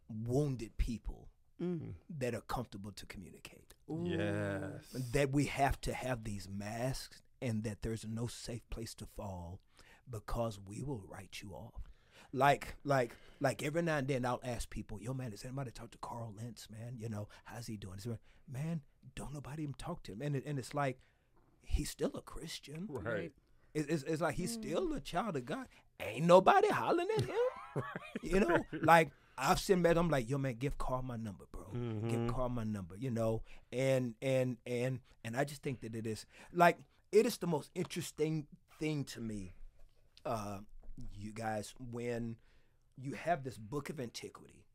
wounded 0.10 0.78
people 0.78 1.30
Mm. 1.62 1.96
that 2.08 2.36
are 2.36 2.42
comfortable 2.42 2.92
to 2.92 3.06
communicate. 3.08 3.74
Yes. 3.90 4.92
That 5.12 5.32
we 5.32 5.46
have 5.46 5.82
to 5.82 5.92
have 5.94 6.24
these 6.24 6.48
masks 6.48 7.24
and 7.42 7.64
that 7.64 7.82
there's 7.82 8.06
no 8.06 8.28
safe 8.28 8.62
place 8.70 8.94
to 8.94 9.08
fall 9.08 9.60
because 10.08 10.60
we 10.60 10.84
will 10.84 11.02
write 11.10 11.42
you 11.42 11.54
off. 11.54 11.90
Like, 12.32 12.76
like, 12.84 13.16
like 13.40 13.64
every 13.64 13.82
now 13.82 13.98
and 13.98 14.08
then 14.08 14.24
I'll 14.24 14.40
ask 14.44 14.70
people, 14.70 15.02
yo, 15.02 15.16
man, 15.16 15.32
has 15.32 15.44
anybody 15.44 15.72
talked 15.72 15.94
to 15.94 15.98
Carl 15.98 16.32
Lentz, 16.38 16.70
man? 16.70 16.98
You 17.00 17.10
know, 17.10 17.28
how's 17.46 17.66
he 17.66 17.76
doing? 17.76 17.96
He 17.96 18.02
said, 18.02 18.20
man, 18.48 18.82
don't 19.16 19.34
nobody 19.34 19.64
even 19.64 19.74
talk 19.80 20.04
to 20.04 20.12
him. 20.12 20.22
And, 20.22 20.36
it, 20.36 20.44
and 20.46 20.60
it's 20.60 20.76
like, 20.76 21.00
he's 21.64 21.90
still 21.90 22.12
a 22.16 22.22
Christian. 22.22 22.86
Right. 22.88 23.32
It's, 23.74 23.88
it's, 23.88 24.04
it's 24.04 24.22
like 24.22 24.36
he's 24.36 24.54
still 24.54 24.94
a 24.94 25.00
child 25.00 25.36
of 25.38 25.46
God. 25.46 25.66
Ain't 26.00 26.26
nobody 26.26 26.70
hollering 26.70 27.08
at 27.18 27.24
him. 27.26 27.36
You 28.24 28.40
know, 28.40 28.66
like 28.82 29.12
I've 29.38 29.60
seen 29.60 29.84
met 29.84 29.98
him 29.98 30.10
like, 30.10 30.28
yo 30.28 30.40
man, 30.40 30.56
give 30.58 30.78
Carl 30.80 31.04
my 31.04 31.16
number, 31.16 31.46
bro. 31.52 31.68
Give 32.10 32.34
Carl 32.34 32.50
my 32.50 32.64
number, 32.64 32.96
you 32.98 33.12
know. 33.12 33.44
And 33.72 34.16
and 34.22 34.58
and 34.66 35.00
and 35.24 35.38
I 35.38 35.44
just 35.44 35.62
think 35.62 35.82
that 35.82 35.94
it 35.94 36.08
is 36.08 36.26
like 36.52 36.78
it 37.12 37.28
is 37.28 37.38
the 37.38 37.46
most 37.46 37.70
interesting 37.76 38.48
thing 38.80 39.04
to 39.06 39.22
me, 39.22 39.54
uh, 40.26 40.60
you 41.14 41.32
guys, 41.34 41.76
when 41.80 42.38
you 42.98 43.14
have 43.14 43.44
this 43.44 43.58
book 43.60 43.92
of 43.92 44.00
antiquity 44.00 44.66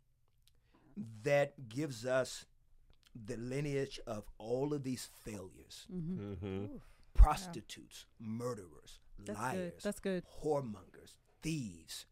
that 1.24 1.68
gives 1.68 2.06
us 2.06 2.46
the 3.26 3.36
lineage 3.36 3.98
of 4.06 4.24
all 4.38 4.72
of 4.72 4.84
these 4.84 5.08
failures 5.24 5.86
Mm-hmm. 5.92 6.66
prostitutes, 7.14 8.06
murderers, 8.20 9.00
That's 9.26 9.38
good. 9.38 9.44
liars, 9.58 9.82
That's 9.82 10.00
good. 10.00 10.24
whoremongers, 10.42 11.14
thieves, 11.42 12.06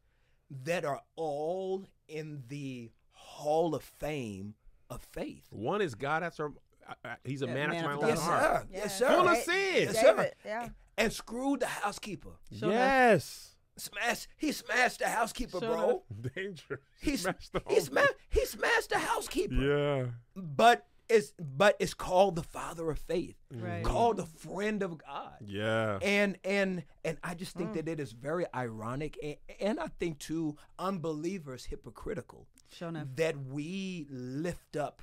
that 0.51 0.85
are 0.85 1.01
all 1.17 1.87
in 2.09 2.45
the 2.49 2.91
Hall 3.13 3.75
of 3.75 3.83
Fame 3.83 4.55
of 4.89 5.03
faith. 5.13 5.47
One 5.51 5.81
is 5.81 5.95
God 5.95 6.23
after 6.23 6.47
uh, 6.89 6.95
uh, 7.05 7.15
he's 7.25 7.43
a 7.43 7.47
Yeah, 7.47 7.55
man, 7.55 7.69
man 7.71 7.77
after 7.77 7.89
my 7.89 7.95
after 7.95 8.05
own 8.07 8.11
Yes, 8.11 8.21
heart. 8.23 8.43
sir. 8.43 8.67
Yeah. 8.73 8.79
Yes, 8.79 8.99
sir. 8.99 9.09
Full 9.09 9.29
of 9.29 9.35
Da- 9.37 9.41
sin. 9.43 9.75
Yes, 9.85 10.01
sir. 10.01 10.31
Yeah. 10.45 10.69
And 10.99 11.13
screwed 11.13 11.61
the 11.61 11.67
housekeeper. 11.67 12.31
Sure 12.59 12.71
yes. 12.73 13.57
Smash. 13.77 14.27
He 14.37 14.53
smashed 14.53 14.99
the 14.99 15.09
housekeeper, 15.09 15.61
Sure 15.61 15.69
bro. 15.75 16.03
Dangerous. 16.35 16.81
He 17.01 17.17
smashed 17.17 17.53
the 17.53 17.63
he, 17.69 17.75
whole 17.75 17.83
sma- 17.85 18.07
he 18.29 18.45
smashed 18.45 18.91
the 18.91 18.99
housekeeper. 18.99 19.55
Yeah. 19.55 20.07
But 20.37 20.87
it's 21.11 21.33
but 21.39 21.77
it's 21.79 21.95
called 21.95 22.37
the 22.37 22.43
father 22.43 22.91
of 22.91 22.99
faith. 22.99 23.37
Mm. 23.53 23.63
Right. 23.63 23.85
Called 23.85 24.17
the 24.17 24.27
friend 24.27 24.83
of 24.83 24.99
God. 24.99 25.37
Yeah. 25.45 25.99
and 26.03 26.39
and 26.45 26.85
and 27.05 27.19
I 27.23 27.35
just 27.35 27.57
think 27.57 27.71
mm. 27.71 27.75
that 27.75 27.89
it 27.89 28.01
is 28.01 28.13
very 28.13 28.47
ironic, 28.55 29.19
and, 29.23 29.37
and 29.61 29.81
I 29.81 29.89
think 29.99 30.19
too 30.19 30.57
unbelievers 30.79 31.67
hypocritical 31.67 32.47
Sure 32.73 32.93
that 33.17 33.37
we 33.37 34.07
lift 34.11 34.77
up 34.77 35.03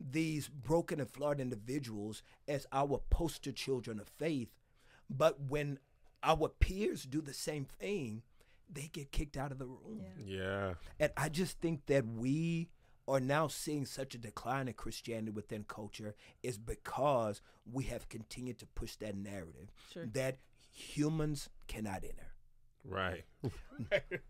these 0.00 0.48
broken 0.48 0.98
and 0.98 1.08
flawed 1.08 1.40
individuals 1.40 2.22
as 2.48 2.66
our 2.72 3.00
poster 3.10 3.52
children 3.52 4.00
of 4.00 4.08
faith, 4.08 4.50
but 5.08 5.40
when 5.40 5.78
our 6.22 6.48
peers 6.48 7.04
do 7.04 7.20
the 7.20 7.34
same 7.34 7.64
thing, 7.64 8.22
they 8.72 8.88
get 8.92 9.12
kicked 9.12 9.36
out 9.36 9.52
of 9.52 9.58
the 9.58 9.66
room. 9.66 10.00
yeah. 10.24 10.74
And 10.98 11.12
I 11.16 11.28
just 11.28 11.60
think 11.60 11.86
that 11.86 12.06
we 12.06 12.68
are 13.08 13.20
now 13.20 13.48
seeing 13.48 13.84
such 13.84 14.14
a 14.14 14.18
decline 14.18 14.68
in 14.68 14.74
Christianity 14.74 15.30
within 15.32 15.64
culture 15.64 16.14
is 16.42 16.56
because 16.58 17.40
we 17.70 17.84
have 17.84 18.08
continued 18.08 18.58
to 18.58 18.66
push 18.66 18.96
that 18.96 19.16
narrative 19.16 19.72
Sure. 19.92 20.06
that 20.14 20.38
humans 20.70 21.48
cannot 21.66 22.04
enter. 22.04 22.28
Right. 22.84 23.24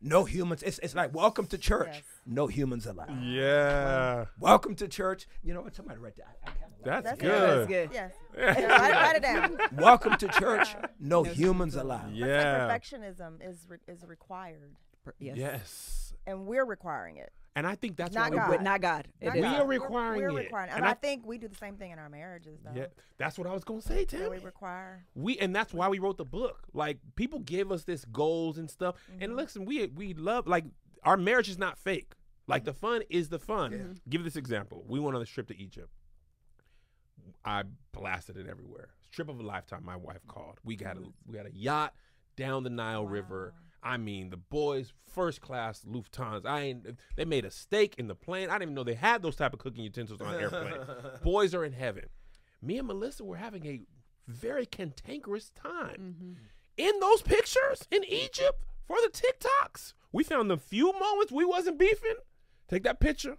No 0.01 0.25
humans. 0.25 0.63
It's, 0.63 0.79
it's 0.81 0.95
like 0.95 1.15
welcome 1.15 1.47
to 1.47 1.59
church. 1.59 1.89
Yes. 1.93 2.03
No 2.27 2.47
humans 2.47 2.87
allowed. 2.87 3.23
Yeah. 3.23 4.27
Welcome 4.39 4.75
to 4.77 4.89
church. 4.89 5.27
You 5.43 5.55
know 5.55 5.61
what? 5.63 5.75
Somebody 5.75 5.99
write 6.01 6.17
that. 6.17 6.37
I, 6.45 6.51
I 6.51 6.53
kind 6.53 6.73
of 6.79 6.85
That's, 6.85 7.05
That's 7.05 7.21
good. 7.21 7.29
good. 7.29 7.59
That's 7.59 7.69
good. 7.69 7.91
Yes. 7.93 8.13
Yeah, 8.37 8.67
write, 8.79 8.93
write 8.93 9.17
it 9.17 9.23
down. 9.23 9.59
Welcome 9.77 10.17
to 10.17 10.29
church. 10.29 10.75
No 10.99 11.23
humans 11.23 11.77
allowed. 11.77 12.13
Yeah. 12.15 12.67
Like 12.67 12.83
perfectionism 12.83 13.47
is 13.49 13.67
re- 13.69 13.79
is 13.87 14.05
required, 14.07 14.77
Yes. 15.19 15.37
Yes. 15.37 16.15
and 16.27 16.47
we're 16.47 16.65
requiring 16.65 17.19
it. 17.19 17.33
And 17.55 17.67
I 17.67 17.75
think 17.75 17.97
that's 17.97 18.15
Not 18.15 18.31
why 18.31 18.37
God. 18.37 18.51
we 18.51 18.57
But 18.57 18.63
not 18.63 18.81
God. 18.81 19.09
It 19.21 19.27
Not 19.27 19.35
We 19.35 19.41
is. 19.41 19.45
God. 19.45 19.61
are 19.61 19.67
We're- 19.67 19.79
requiring 19.79 20.21
we're, 20.23 20.29
it. 20.41 20.45
requiring, 20.45 20.71
And 20.71 20.79
and, 20.79 20.87
I- 20.87 20.91
I, 20.93 20.95
think 20.95 21.27
we 21.27 21.37
do 21.37 21.49
the 21.49 21.55
same 21.55 21.77
thing 21.77 21.91
in 21.91 21.99
our 21.99 22.09
marriages, 22.09 22.61
though. 22.65 22.73
Yeah, 22.75 22.87
that's 23.19 23.37
what 23.37 23.47
I 23.47 23.53
was 23.53 23.63
gonna 23.63 23.83
say, 23.83 24.05
That 24.07 24.31
we 24.31 24.39
require. 24.39 25.05
We 25.15 25.39
and 25.39 25.55
that's 25.55 25.75
why 25.75 25.89
we 25.89 25.99
wrote 25.99 26.17
the 26.17 26.25
book. 26.25 26.67
Like 26.73 26.99
people 27.15 27.41
give 27.41 27.71
us 27.71 27.85
this 27.85 28.05
goals 28.07 28.57
and 28.57 28.71
stuff, 28.71 28.97
Mm-hmm. 29.11 29.23
and 29.23 29.37
listen, 29.37 29.65
we 29.67 29.87
we 29.89 30.15
love 30.15 30.47
like 30.47 30.65
our 31.05 31.17
marriage 31.19 31.49
is 31.51 31.59
not 31.59 31.79
fake. 31.79 32.15
Like 32.47 32.65
the 32.65 32.73
mm-hmm. 32.73 32.81
fun 32.81 33.03
is 33.11 33.29
the 33.29 33.39
fun. 33.39 33.73
Mm-hmm. 33.73 33.93
Give 34.09 34.25
this 34.25 34.37
example. 34.37 34.85
We 34.89 34.99
went 34.99 35.15
on 35.15 35.21
this 35.21 35.29
trip 35.29 35.49
to 35.49 35.57
Egypt. 35.57 35.91
I 37.45 37.65
blasted 37.93 38.37
it 38.37 38.47
everywhere. 38.49 38.89
Trip 39.11 39.29
of 39.29 39.39
a 39.39 39.43
lifetime. 39.43 39.85
My 39.85 39.97
wife 39.97 40.27
called. 40.27 40.59
We 40.65 40.77
got 40.77 40.97
a 40.97 41.01
mm-hmm. 41.01 41.11
we 41.27 41.37
got 41.37 41.47
a 41.47 41.55
yacht 41.55 41.95
down 42.37 42.63
the 42.65 42.71
Nile 42.71 43.07
River. 43.07 43.53
I 43.83 43.97
mean, 43.97 44.31
the 44.31 44.37
boys 44.37 44.93
first 45.13 45.41
class 45.41 45.85
Lufthansa. 45.85 46.47
I 46.47 46.61
ain't. 46.61 46.87
They 47.17 47.25
made 47.25 47.45
a 47.45 47.51
steak 47.51 47.97
in 47.99 48.07
the 48.07 48.15
plane. 48.15 48.49
I 48.49 48.55
didn't 48.55 48.63
even 48.63 48.75
know 48.75 48.85
they 48.85 48.95
had 48.95 49.23
those 49.23 49.37
type 49.37 49.53
of 49.53 49.59
cooking 49.59 49.85
utensils 49.85 50.21
on 50.21 50.35
an 50.35 50.41
airplane. 50.41 50.75
boys 51.23 51.55
are 51.55 51.65
in 51.65 51.73
heaven. 51.73 52.05
Me 52.61 52.79
and 52.79 52.87
Melissa 52.87 53.25
were 53.25 53.37
having 53.37 53.67
a 53.67 53.81
very 54.29 54.67
cantankerous 54.67 55.51
time 55.51 56.15
mm-hmm. 56.17 56.33
in 56.77 57.01
those 57.01 57.23
pictures 57.23 57.87
in 57.91 58.05
Egypt 58.05 58.65
for 58.87 58.97
the 59.03 59.11
TikToks. 59.11 59.95
We 60.13 60.25
found 60.25 60.51
the 60.51 60.59
few 60.59 60.93
moments 60.93 61.33
we 61.33 61.45
wasn't 61.45 61.79
beefing. 61.79 62.17
Take 62.69 62.85
that 62.85 63.01
picture, 63.01 63.37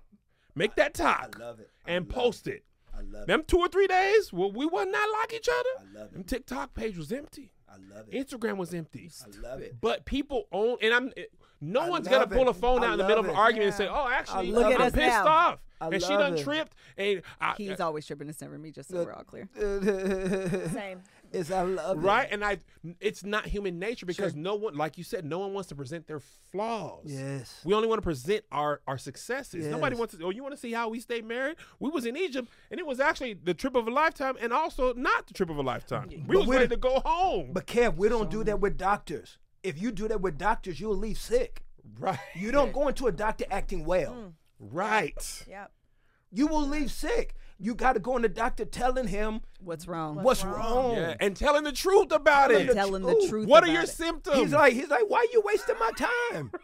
make 0.56 0.76
that 0.76 0.94
talk, 0.94 1.36
it. 1.60 1.70
And 1.88 2.10
post 2.10 2.48
it. 2.48 2.64
I 2.94 3.02
love 3.02 3.24
it. 3.24 3.28
Them 3.28 3.44
two 3.48 3.58
or 3.58 3.68
three 3.68 3.88
days, 3.88 4.32
well, 4.32 4.52
we 4.52 4.66
wasn't 4.66 4.92
not 4.92 5.10
like 5.22 5.34
each 5.34 5.50
other. 5.50 5.70
I 5.80 6.00
love 6.00 6.08
it. 6.10 6.14
Them. 6.14 6.24
TikTok 6.24 6.74
page 6.74 6.98
was 6.98 7.12
empty. 7.12 7.52
I 7.74 7.96
love 7.98 8.06
it. 8.12 8.28
Instagram 8.28 8.58
was 8.58 8.74
empty. 8.74 9.10
I 9.26 9.42
love 9.50 9.60
it. 9.62 9.76
But 9.82 10.06
people 10.06 10.46
own, 10.52 10.78
and 10.82 10.94
I'm. 10.94 11.14
No 11.62 11.82
I 11.84 11.90
one's 11.90 12.08
gonna 12.10 12.20
love 12.26 12.32
pull 12.32 12.50
a 12.50 12.54
phone 12.54 12.84
I 12.84 12.88
out 12.88 12.92
in 12.94 12.98
the 12.98 13.04
middle 13.08 13.22
of 13.22 13.26
an 13.30 13.32
it. 13.32 13.38
argument 13.38 13.68
and 13.68 13.76
say, 13.76 13.88
"Oh, 13.88 14.08
actually, 14.12 14.52
love 14.52 14.66
I'm 14.66 14.82
it. 14.82 14.94
pissed 14.94 14.98
now. 14.98 15.28
off," 15.28 15.60
I 15.80 15.88
and 15.88 16.02
she 16.02 16.10
done 16.10 16.34
it. 16.36 16.44
tripped. 16.44 16.76
And 16.98 17.22
I, 17.40 17.54
He's 17.58 17.80
always 17.80 18.06
tripping. 18.06 18.28
It's 18.28 18.42
never 18.42 18.58
me, 18.58 18.72
just 18.72 18.90
so 18.90 19.04
we're 19.06 19.14
all 19.14 19.24
clear. 19.24 19.48
Same. 20.74 21.02
Is 21.34 21.52
I 21.52 21.64
love 21.64 21.98
it. 21.98 22.02
right, 22.02 22.28
and 22.32 22.44
I, 22.46 22.60
it's 23.00 23.24
not 23.24 23.46
human 23.46 23.80
nature 23.80 24.06
because 24.06 24.36
no 24.36 24.56
one, 24.56 24.76
like 24.76 24.98
you 24.98 25.04
said, 25.04 25.26
no 25.26 25.40
one 25.40 25.54
wants 25.54 25.70
to 25.70 25.76
present 25.76 26.08
their 26.08 26.20
flaws. 26.52 27.06
Yes. 27.06 27.62
We 27.66 27.74
only 27.74 27.88
want 27.88 27.98
to 28.00 28.04
present 28.04 28.46
our 28.52 28.82
our 28.88 28.98
successes. 28.98 29.66
Nobody 29.68 29.96
wants 29.96 30.16
to. 30.16 30.24
Oh, 30.26 30.30
you 30.30 30.44
want 30.44 30.54
to 30.54 30.60
see 30.60 30.72
how 30.72 30.90
we 30.90 31.00
stay 31.00 31.22
married? 31.22 31.58
We 31.80 31.90
was 31.90 32.06
in 32.06 32.16
Egypt, 32.16 32.48
and 32.72 32.80
it 32.80 32.86
was 32.86 33.00
actually 33.00 33.34
the 33.34 33.54
trip 33.54 33.76
of 33.76 33.88
a 33.88 33.92
lifetime, 33.92 34.36
and 34.40 34.54
also 34.54 34.94
not 34.94 35.28
the 35.28 35.34
trip 35.34 35.50
of 35.50 35.58
a 35.58 35.62
lifetime. 35.64 36.10
We 36.10 36.18
But 36.20 36.38
was 36.38 36.48
ready 36.48 36.68
to 36.70 36.78
go 36.78 37.02
home. 37.06 37.50
But 37.54 37.68
Kev, 37.68 37.96
we 37.98 38.10
don't 38.10 38.30
do 38.30 38.44
that 38.44 38.60
with 38.60 38.78
doctors. 38.78 39.38
If 39.64 39.82
you 39.82 39.92
do 39.92 40.08
that 40.10 40.22
with 40.22 40.38
doctors, 40.38 40.80
you'll 40.80 40.96
leave 40.98 41.18
sick. 41.18 41.64
right, 42.00 42.20
You 42.36 42.52
don't 42.52 42.74
go 42.74 42.88
into 42.88 43.08
a 43.08 43.12
doctor 43.12 43.46
acting 43.50 43.86
well. 43.86 44.12
Mm. 44.14 44.34
right. 44.60 45.46
Yep. 45.50 45.72
You 46.32 46.48
will 46.48 46.68
leave 46.68 46.92
sick. 46.92 47.36
You 47.60 47.76
got 47.76 47.94
to 47.94 48.00
go 48.00 48.16
in 48.16 48.22
the 48.24 48.30
doctor 48.30 48.66
telling 48.66 49.08
him 49.08 49.42
What's 49.60 49.88
wrong? 49.88 50.22
what's 50.24 50.44
wrong. 50.44 50.96
Yeah, 50.96 51.16
and 51.20 51.36
telling 51.38 51.64
the 51.64 51.72
truth 51.72 52.12
about 52.12 52.50
Telling 52.50 52.64
it. 52.66 52.68
the 52.70 52.74
Telling 52.74 53.02
the 53.04 53.14
truth. 53.14 53.30
truth. 53.30 53.48
What 53.48 53.64
are 53.64 53.72
your 53.72 53.84
it. 53.84 53.90
symptoms? 53.90 54.38
He's 54.38 54.52
like, 54.54 54.74
he's 54.74 54.90
like, 54.90 55.04
why 55.08 55.20
are 55.20 55.32
you 55.34 55.42
wasting 55.46 55.76
my 55.80 55.92
time? 55.96 56.52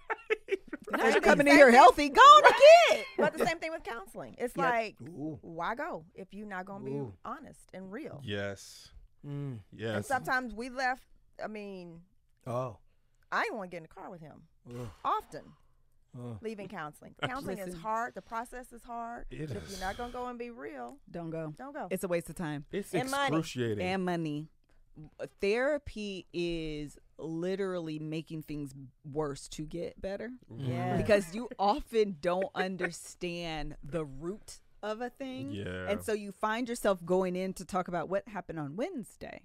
Now 0.92 1.08
you're 1.08 1.22
coming 1.22 1.46
in 1.46 1.56
here 1.56 1.70
healthy. 1.70 2.10
Go 2.10 2.20
on 2.20 2.46
again. 2.46 3.06
But 3.20 3.38
the 3.38 3.46
same 3.46 3.60
thing 3.60 3.72
with 3.72 3.84
counseling. 3.84 4.34
It's 4.40 4.58
Yep. 4.58 4.66
like, 4.66 4.96
Ooh. 5.04 5.38
why 5.44 5.76
go 5.76 6.04
if 6.16 6.34
you're 6.34 6.48
not 6.48 6.66
gonna 6.66 6.84
be 6.84 6.94
Ooh. 6.94 7.14
honest 7.24 7.60
and 7.76 7.92
real? 7.92 8.22
yes, 8.26 8.90
Mm. 9.28 9.60
And 9.80 10.04
sometimes 10.04 10.54
we 10.56 10.70
left. 10.70 11.04
I 11.44 11.46
mean, 11.48 12.02
Oh. 12.48 12.78
I 13.32 13.44
didn't 13.44 13.58
want 13.58 13.70
to 13.70 13.76
get 13.76 13.78
in 13.78 13.84
the 13.84 13.90
car 13.90 14.10
with 14.10 14.22
him. 14.22 14.42
Ugh. 14.68 14.88
Often. 15.06 15.44
Ugh. 16.18 16.38
Leaving 16.42 16.68
counseling. 16.68 17.14
Counseling 17.24 17.60
is 17.60 17.76
hard. 17.76 18.16
The 18.16 18.22
process 18.22 18.72
is 18.74 18.82
hard. 18.84 19.26
It 19.32 19.52
if 19.52 19.64
is. 19.64 19.72
you're 19.72 19.80
not 19.88 19.98
gonna 19.98 20.12
go 20.12 20.26
and 20.28 20.40
be 20.40 20.50
real, 20.50 20.98
Don't 21.12 21.30
go. 21.30 21.54
don't 21.58 21.74
go. 21.74 21.88
It's 21.92 22.04
a 22.04 22.08
waste 22.08 22.30
of 22.30 22.36
time. 22.36 22.66
It's 22.72 22.94
and 22.94 23.10
money. 23.12 23.38
excruciating. 23.38 23.86
and 23.86 24.04
money. 24.06 24.48
Therapy 25.40 26.26
is 26.34 26.98
literally 27.18 28.00
making 28.00 28.44
things 28.44 28.74
worse 29.10 29.48
to 29.50 29.64
get 29.64 30.02
better 30.02 30.30
yeah. 30.58 30.98
because 30.98 31.34
you 31.36 31.50
often 31.60 32.18
don't 32.22 32.48
understand 32.56 33.76
the 33.84 34.04
root 34.06 34.60
of 34.82 35.02
a 35.02 35.10
thing. 35.10 35.52
Yeah. 35.52 35.90
And 35.90 36.04
so 36.04 36.14
you 36.14 36.32
find 36.32 36.68
yourself 36.70 37.06
going 37.06 37.36
in 37.36 37.54
to 37.54 37.66
talk 37.66 37.88
about 37.88 38.10
what 38.10 38.28
happened 38.28 38.60
on 38.60 38.76
Wednesday. 38.78 39.42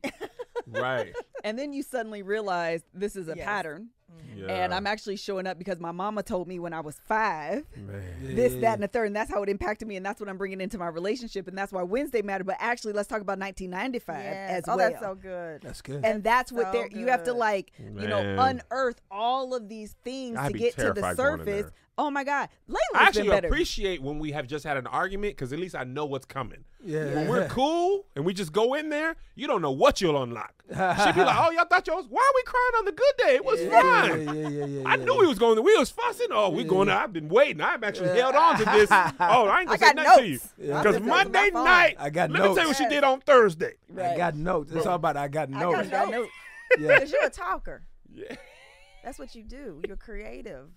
right. 0.68 1.12
and 1.44 1.58
then 1.58 1.72
you 1.72 1.82
suddenly 1.82 2.22
realize 2.22 2.82
this 2.92 3.16
is 3.16 3.28
a 3.28 3.34
Yes. 3.36 3.44
pattern. 3.44 3.88
Yeah. 4.36 4.46
And 4.46 4.74
I'm 4.74 4.86
actually 4.86 5.16
showing 5.16 5.46
up 5.46 5.58
because 5.58 5.80
my 5.80 5.92
mama 5.92 6.22
told 6.22 6.48
me 6.48 6.58
when 6.58 6.72
I 6.72 6.80
was 6.80 6.96
five 7.06 7.64
man. 7.76 8.02
this, 8.22 8.54
that, 8.60 8.74
and 8.74 8.82
the 8.82 8.88
third, 8.88 9.06
and 9.06 9.16
that's 9.16 9.30
how 9.30 9.42
it 9.42 9.48
impacted 9.48 9.86
me, 9.86 9.96
and 9.96 10.04
that's 10.04 10.20
what 10.20 10.28
I'm 10.28 10.36
bringing 10.36 10.60
into 10.60 10.76
my 10.76 10.88
relationship, 10.88 11.48
and 11.48 11.56
that's 11.56 11.72
why 11.72 11.82
Wednesday 11.82 12.22
mattered. 12.22 12.46
But 12.46 12.56
actually, 12.58 12.92
let's 12.94 13.08
talk 13.08 13.20
about 13.20 13.38
1995 13.38 14.16
Yes. 14.24 14.50
as 14.50 14.64
oh, 14.66 14.76
well. 14.76 14.90
that's 14.90 15.00
so 15.00 15.14
good. 15.14 15.62
That's 15.62 15.82
good. 15.82 16.04
and 16.04 16.22
that's 16.22 16.50
what 16.52 16.66
so 16.66 16.72
they're 16.72 16.88
you 16.88 17.06
have 17.08 17.22
to 17.24 17.32
good. 17.32 17.38
like 17.38 17.72
you 17.78 18.08
know 18.08 18.36
unearth 18.38 19.00
all 19.10 19.54
of 19.54 19.68
these 19.68 19.94
things 20.04 20.36
I'd 20.38 20.52
to 20.52 20.58
get 20.58 20.74
to 20.76 20.92
the 20.92 21.00
terrified 21.00 21.16
going 21.16 21.38
surface 21.38 21.70
Oh 21.96 22.10
my 22.10 22.24
God, 22.24 22.48
Layla's 22.68 22.76
I 22.94 22.98
been 22.98 23.06
actually 23.06 23.28
better. 23.28 23.46
appreciate 23.46 24.02
when 24.02 24.18
we 24.18 24.32
have 24.32 24.48
just 24.48 24.64
had 24.64 24.76
an 24.76 24.86
argument 24.88 25.36
because 25.36 25.52
at 25.52 25.60
least 25.60 25.76
I 25.76 25.84
know 25.84 26.06
what's 26.06 26.26
coming. 26.26 26.64
Yeah. 26.82 27.14
When 27.14 27.28
we're 27.28 27.48
cool 27.48 28.06
and 28.16 28.24
we 28.24 28.34
just 28.34 28.52
go 28.52 28.74
in 28.74 28.88
there, 28.88 29.14
you 29.36 29.46
don't 29.46 29.62
know 29.62 29.70
what 29.70 30.00
you'll 30.00 30.20
unlock. 30.20 30.52
She'd 30.68 30.74
be 31.14 31.22
like, 31.22 31.36
"Oh, 31.38 31.50
y'all 31.52 31.66
thought 31.66 31.86
y'all 31.86 31.96
was? 31.96 32.06
Why 32.08 32.20
are 32.20 32.34
we 32.34 32.42
crying 32.42 32.72
on 32.78 32.84
the 32.86 32.92
good 32.92 33.14
day? 33.18 33.34
It 33.36 33.44
was 33.44 33.60
yeah, 33.62 33.80
fine." 33.80 34.26
Yeah, 34.26 34.32
yeah, 34.32 34.48
yeah, 34.48 34.64
yeah, 34.66 34.88
I 34.88 34.96
yeah. 34.96 35.04
knew 35.04 35.18
we 35.18 35.26
was 35.26 35.38
going. 35.38 35.62
We 35.62 35.76
was 35.76 35.90
fussing. 35.90 36.28
Oh, 36.32 36.50
we 36.50 36.64
going. 36.64 36.88
I've 36.88 37.12
been 37.12 37.28
waiting. 37.28 37.60
I've 37.60 37.84
actually 37.84 38.18
held 38.18 38.34
on 38.34 38.58
to 38.58 38.64
this. 38.64 38.90
Oh, 39.20 39.46
I 39.46 39.60
ain't 39.60 39.68
gonna 39.68 39.70
I 39.70 39.76
say 39.76 39.86
got 39.86 39.96
nothing 39.96 40.24
to 40.24 40.26
you 40.26 40.32
notes. 40.32 40.54
Yeah. 40.58 40.78
because 40.82 40.96
I've 40.96 41.02
been 41.02 41.10
on 41.12 41.16
my 41.16 41.24
Monday 41.24 41.50
night. 41.52 41.96
I 41.98 42.10
got 42.10 42.30
Let 42.30 42.42
me 42.42 42.46
tell 42.46 42.48
you 42.48 42.56
what 42.56 42.66
notes. 42.66 42.78
she 42.78 42.88
did 42.88 43.04
on 43.04 43.20
Thursday. 43.20 43.74
I 43.96 44.16
got 44.16 44.34
notes. 44.34 44.72
It's 44.72 44.86
all 44.86 44.96
about 44.96 45.16
I 45.16 45.28
got 45.28 45.48
notes. 45.48 45.78
I 45.78 45.86
got 45.86 46.10
notes. 46.10 46.30
Yeah. 46.78 46.88
Because 46.94 47.12
you're 47.12 47.24
a 47.26 47.30
talker. 47.30 47.82
Yeah. 48.12 48.34
That's 49.04 49.18
what 49.18 49.34
you 49.34 49.42
do. 49.44 49.80
You're 49.86 49.96
creative. 49.96 50.68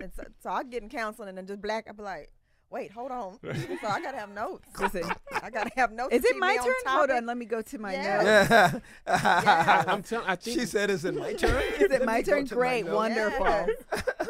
And 0.00 0.12
so, 0.14 0.24
so 0.42 0.50
I 0.50 0.62
get 0.64 0.82
in 0.82 0.88
counseling 0.88 1.28
and 1.30 1.38
then 1.38 1.46
just 1.46 1.60
black. 1.62 1.86
I 1.88 1.92
be 1.92 2.02
like, 2.02 2.30
wait, 2.70 2.90
hold 2.90 3.10
on. 3.10 3.38
so 3.44 3.86
I 3.88 4.00
gotta 4.00 4.18
have 4.18 4.30
notes. 4.30 4.68
Listen, 4.78 5.04
I 5.42 5.50
gotta 5.50 5.70
have 5.76 5.92
notes. 5.92 6.14
is 6.14 6.24
it 6.24 6.36
my 6.36 6.52
me 6.52 6.56
turn? 6.58 6.66
Hold 6.86 7.08
topic. 7.08 7.16
on, 7.16 7.26
let 7.26 7.36
me 7.36 7.46
go 7.46 7.62
to 7.62 7.78
my 7.78 7.92
Yeah. 7.94 8.22
notes. 8.72 8.84
Yeah. 9.06 9.84
I'm 9.88 10.02
telling. 10.02 10.26
I 10.28 10.36
think 10.36 10.60
she 10.60 10.66
said, 10.66 10.90
"Is 10.90 11.04
it 11.04 11.14
my 11.14 11.32
turn?" 11.32 11.62
Is 11.78 11.90
it 11.90 12.04
my 12.04 12.22
turn? 12.22 12.44
to 12.46 12.54
my 12.54 12.58
Great, 12.60 12.86
wonderful. 12.86 13.46
Yes. 13.46 13.70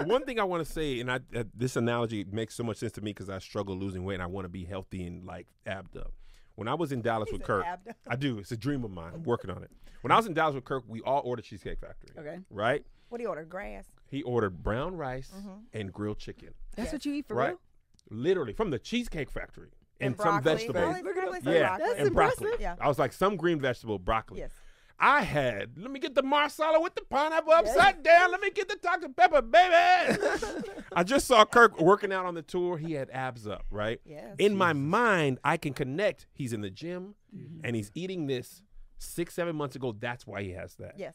one 0.04 0.24
thing 0.24 0.38
I 0.38 0.44
want 0.44 0.64
to 0.66 0.70
say, 0.70 1.00
and 1.00 1.10
I, 1.10 1.16
uh, 1.34 1.44
this 1.54 1.76
analogy 1.76 2.24
makes 2.30 2.54
so 2.54 2.62
much 2.62 2.76
sense 2.76 2.92
to 2.92 3.00
me 3.00 3.10
because 3.10 3.28
I 3.30 3.38
struggle 3.38 3.76
losing 3.76 4.04
weight 4.04 4.14
and 4.14 4.22
I 4.22 4.26
want 4.26 4.44
to 4.44 4.48
be 4.50 4.64
healthy 4.64 5.04
and 5.06 5.24
like 5.26 5.46
abbed 5.66 5.96
up. 5.96 6.12
When 6.54 6.68
I 6.68 6.74
was 6.74 6.92
in 6.92 7.02
Dallas 7.02 7.28
with 7.32 7.42
Kirk, 7.42 7.64
abbed 7.66 7.88
up. 7.88 7.96
I 8.08 8.16
do. 8.16 8.38
It's 8.38 8.52
a 8.52 8.56
dream 8.56 8.84
of 8.84 8.90
mine. 8.90 9.12
I'm 9.14 9.22
working 9.24 9.50
on 9.50 9.62
it. 9.62 9.70
When 10.02 10.12
I 10.12 10.16
was 10.16 10.26
in 10.26 10.34
Dallas 10.34 10.54
with 10.54 10.64
Kirk, 10.64 10.84
we 10.86 11.00
all 11.02 11.22
ordered 11.24 11.44
Cheesecake 11.44 11.80
Factory. 11.80 12.10
Okay. 12.18 12.38
Right? 12.50 12.84
What 13.08 13.18
do 13.18 13.22
you 13.22 13.28
order? 13.28 13.44
Grass. 13.44 13.86
He 14.08 14.22
ordered 14.22 14.62
brown 14.62 14.96
rice 14.96 15.30
mm-hmm. 15.36 15.58
and 15.72 15.92
grilled 15.92 16.18
chicken. 16.18 16.50
That's 16.74 16.86
Yes. 16.86 16.92
what 16.92 17.06
you 17.06 17.14
eat 17.14 17.26
for 17.26 17.34
right? 17.34 17.48
real? 17.50 17.60
Literally 18.10 18.52
from 18.52 18.70
the 18.70 18.78
Cheesecake 18.78 19.30
Factory 19.30 19.70
and, 20.00 20.16
some 20.16 20.40
broccoli. 20.40 20.54
vegetables. 20.54 20.84
Probably- 20.84 21.02
Look 21.02 21.16
it 21.16 21.20
probably 21.20 21.38
up. 21.38 21.44
some 21.44 21.52
Yeah, 21.52 21.60
broccoli. 21.60 21.86
That's 21.88 22.00
and 22.00 22.14
broccoli. 22.14 22.44
impressive. 22.46 22.60
Yeah. 22.60 22.74
I 22.80 22.88
was 22.88 22.98
like 22.98 23.12
some 23.12 23.36
green 23.36 23.60
vegetable, 23.60 23.98
broccoli. 23.98 24.40
Yes. 24.40 24.50
I 24.98 25.22
had. 25.22 25.76
Let 25.76 25.90
me 25.90 26.00
get 26.00 26.14
the 26.14 26.22
marsala 26.22 26.80
with 26.80 26.94
the 26.94 27.02
pineapple 27.02 27.52
upside 27.52 28.02
down. 28.02 28.30
Let 28.30 28.40
me 28.40 28.50
get 28.50 28.68
the 28.68 28.76
Dr 28.76 29.10
Pepper, 29.10 29.42
baby. 29.42 30.18
I 30.92 31.02
just 31.02 31.26
saw 31.26 31.44
Kirk 31.44 31.78
working 31.78 32.12
out 32.12 32.24
on 32.24 32.34
the 32.34 32.40
tour. 32.40 32.78
He 32.78 32.94
had 32.94 33.10
abs 33.10 33.46
up, 33.46 33.66
right? 33.70 34.00
Yes. 34.06 34.36
In 34.38 34.56
my 34.56 34.72
mind, 34.72 35.38
I 35.44 35.58
can 35.58 35.74
connect. 35.74 36.26
He's 36.32 36.54
in 36.54 36.62
the 36.62 36.70
gym 36.70 37.14
mm-hmm. 37.34 37.60
and 37.62 37.76
he's 37.76 37.90
eating 37.94 38.26
this 38.26 38.62
six, 38.98 39.34
seven 39.34 39.54
months 39.54 39.76
ago. 39.76 39.94
That's 39.98 40.26
why 40.26 40.42
he 40.42 40.52
has 40.52 40.76
that. 40.76 40.94
Yes. 40.96 41.14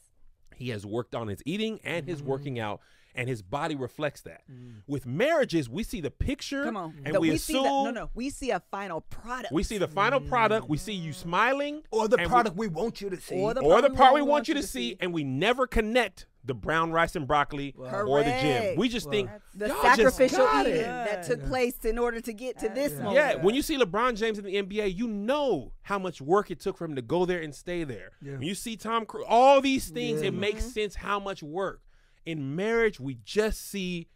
He 0.56 0.70
has 0.70 0.84
worked 0.86 1.14
on 1.14 1.28
his 1.28 1.42
eating 1.46 1.80
and 1.84 2.06
his 2.06 2.22
working 2.22 2.58
out, 2.58 2.80
and 3.14 3.28
his 3.28 3.42
body 3.42 3.74
reflects 3.74 4.22
that. 4.22 4.42
Mm. 4.50 4.82
With 4.86 5.04
marriages, 5.06 5.68
we 5.68 5.82
see 5.82 6.00
the 6.00 6.10
picture, 6.10 6.64
Come 6.64 6.76
on. 6.76 6.94
and 7.04 7.14
The- 7.14 7.20
we, 7.20 7.28
see 7.36 7.54
assume 7.58 7.62
the, 7.64 7.82
no, 7.84 7.90
no. 7.90 8.10
We 8.14 8.30
see 8.30 8.50
a 8.50 8.60
final 8.70 9.00
product. 9.02 9.52
we 9.52 9.62
see 9.62 9.78
the 9.78 9.88
final 9.88 10.20
product. 10.20 10.68
We 10.68 10.78
see 10.78 10.94
you 10.94 11.12
smiling, 11.12 11.82
Or 11.90 12.08
the 12.08 12.16
and 12.16 12.26
we- 12.26 12.30
product 12.30 12.56
we, 12.56 12.68
want 12.68 13.00
you 13.00 13.10
to 13.10 13.20
see. 13.20 13.34
Or 13.38 13.54
the 13.54 13.60
or 13.60 13.82
the 13.82 13.90
part 13.90 14.14
we 14.14 14.20
we 14.20 14.22
want 14.22 14.30
want 14.30 14.48
you 14.48 14.54
you 14.54 14.60
to 14.60 14.66
to 14.66 14.72
see, 14.72 14.90
see. 14.90 14.96
and 15.00 15.12
we 15.12 15.24
never 15.24 15.66
connect 15.66 16.26
the 16.44 16.54
brown 16.54 16.90
rice 16.90 17.14
and 17.14 17.26
broccoli 17.26 17.74
or 17.76 18.22
the 18.22 18.38
gym. 18.40 18.76
We 18.76 18.88
just 18.88 19.08
think 19.08 19.30
the 19.54 19.68
y'all 19.68 19.82
just 19.82 20.16
sacrificial 20.16 20.38
got 20.38 20.66
eating 20.66 20.80
it. 20.80 20.84
that 20.84 21.22
took 21.22 21.44
place 21.46 21.84
in 21.84 21.98
order 21.98 22.20
to 22.20 22.32
get 22.32 22.58
to 22.60 22.68
this 22.68 22.94
moment. 22.94 23.14
Yeah, 23.14 23.36
when 23.36 23.54
you 23.54 23.62
see 23.62 23.78
LeBron 23.78 24.16
James 24.16 24.38
in 24.38 24.44
the 24.44 24.54
NBA, 24.62 24.96
you 24.96 25.06
know 25.06 25.72
how 25.82 25.98
much 25.98 26.20
work 26.20 26.50
it 26.50 26.60
took 26.60 26.76
for 26.76 26.84
him 26.84 26.96
to 26.96 27.02
go 27.02 27.24
there 27.24 27.40
and 27.40 27.54
stay 27.54 27.84
there. 27.84 28.12
Yeah. 28.20 28.32
When 28.32 28.42
you 28.42 28.54
see 28.54 28.76
Tom 28.76 29.06
Cruise, 29.06 29.24
all 29.28 29.60
these 29.60 29.88
things, 29.88 30.20
Yeah. 30.20 30.28
it 30.28 30.34
makes 30.34 30.62
mm-hmm. 30.62 30.72
sense 30.72 30.94
how 30.96 31.20
much 31.20 31.42
work. 31.42 31.82
In 32.24 32.56
marriage, 32.56 32.98
we 32.98 33.18
just 33.24 33.68
see 33.68 34.08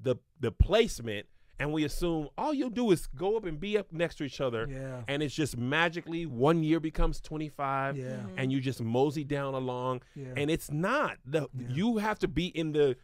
the 0.00 0.16
the 0.38 0.52
placement 0.52 1.26
and 1.62 1.72
we 1.72 1.84
assume 1.84 2.28
all 2.36 2.52
you'll 2.52 2.70
do 2.70 2.90
is 2.90 3.06
go 3.06 3.36
up 3.36 3.44
and 3.44 3.60
be 3.60 3.78
up 3.78 3.92
next 3.92 4.16
to 4.16 4.24
each 4.24 4.40
other. 4.40 4.66
Yeah. 4.68 5.02
And 5.06 5.22
it's 5.22 5.32
just 5.34 5.56
magically 5.56 6.26
one 6.26 6.64
year 6.64 6.80
becomes 6.80 7.20
25 7.20 7.96
Yeah. 7.96 8.16
and 8.36 8.50
you 8.50 8.60
just 8.60 8.82
mosey 8.82 9.22
down 9.22 9.54
along. 9.54 10.02
Yeah. 10.16 10.34
And 10.36 10.50
it's 10.50 10.72
not. 10.72 11.18
The 11.24 11.48
you 11.68 11.98
have 11.98 12.18
to 12.18 12.28
be 12.28 12.46
in 12.46 12.72
the 12.72 12.96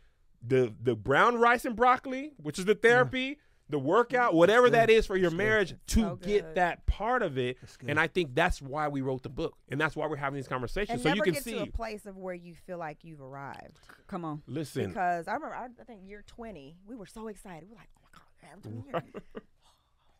the 0.46 0.74
the 0.82 0.96
brown 0.96 1.36
rice 1.36 1.64
and 1.64 1.76
broccoli, 1.76 2.32
which 2.36 2.58
is 2.58 2.64
the 2.64 2.74
therapy, 2.74 3.38
the 3.68 3.78
workout, 3.78 4.34
whatever 4.34 4.70
that 4.70 4.88
is 4.90 5.06
for 5.06 5.16
your 5.16 5.30
marriage 5.30 5.74
to 5.88 6.00
So 6.00 6.16
get 6.16 6.54
that 6.56 6.86
part 6.86 7.22
of 7.22 7.38
it. 7.38 7.58
And 7.86 8.00
I 8.00 8.06
think 8.08 8.34
that's 8.34 8.60
why 8.62 8.88
we 8.88 9.02
wrote 9.02 9.22
the 9.22 9.28
book. 9.28 9.54
And 9.68 9.80
that's 9.80 9.94
why 9.94 10.06
we're 10.06 10.16
having 10.16 10.36
these 10.36 10.48
conversations. 10.48 10.94
And 10.94 11.00
so 11.02 11.08
never 11.10 11.16
you 11.18 11.22
can 11.22 11.34
get 11.34 11.44
see 11.44 11.52
to 11.54 11.62
a 11.62 11.66
place 11.66 12.06
of 12.06 12.16
where 12.16 12.34
you 12.34 12.54
feel 12.54 12.78
like 12.78 13.04
you've 13.04 13.20
arrived. 13.20 13.78
Come 14.08 14.24
on. 14.24 14.42
listen. 14.46 14.88
Because 14.88 15.28
I 15.28 15.34
remember, 15.34 15.54
I, 15.54 15.66
I 15.80 15.84
think 15.84 16.00
year 16.06 16.24
20, 16.26 16.76
we 16.86 16.96
were 16.96 17.06
so 17.06 17.28
excited. 17.28 17.64
We 17.68 17.74
were 17.74 17.80
like, 17.80 17.90
oh 17.98 18.07
my 18.42 18.48
God, 18.48 18.48
I 18.48 18.50
have 18.50 18.62
20 18.62 18.84
years. 18.86 19.24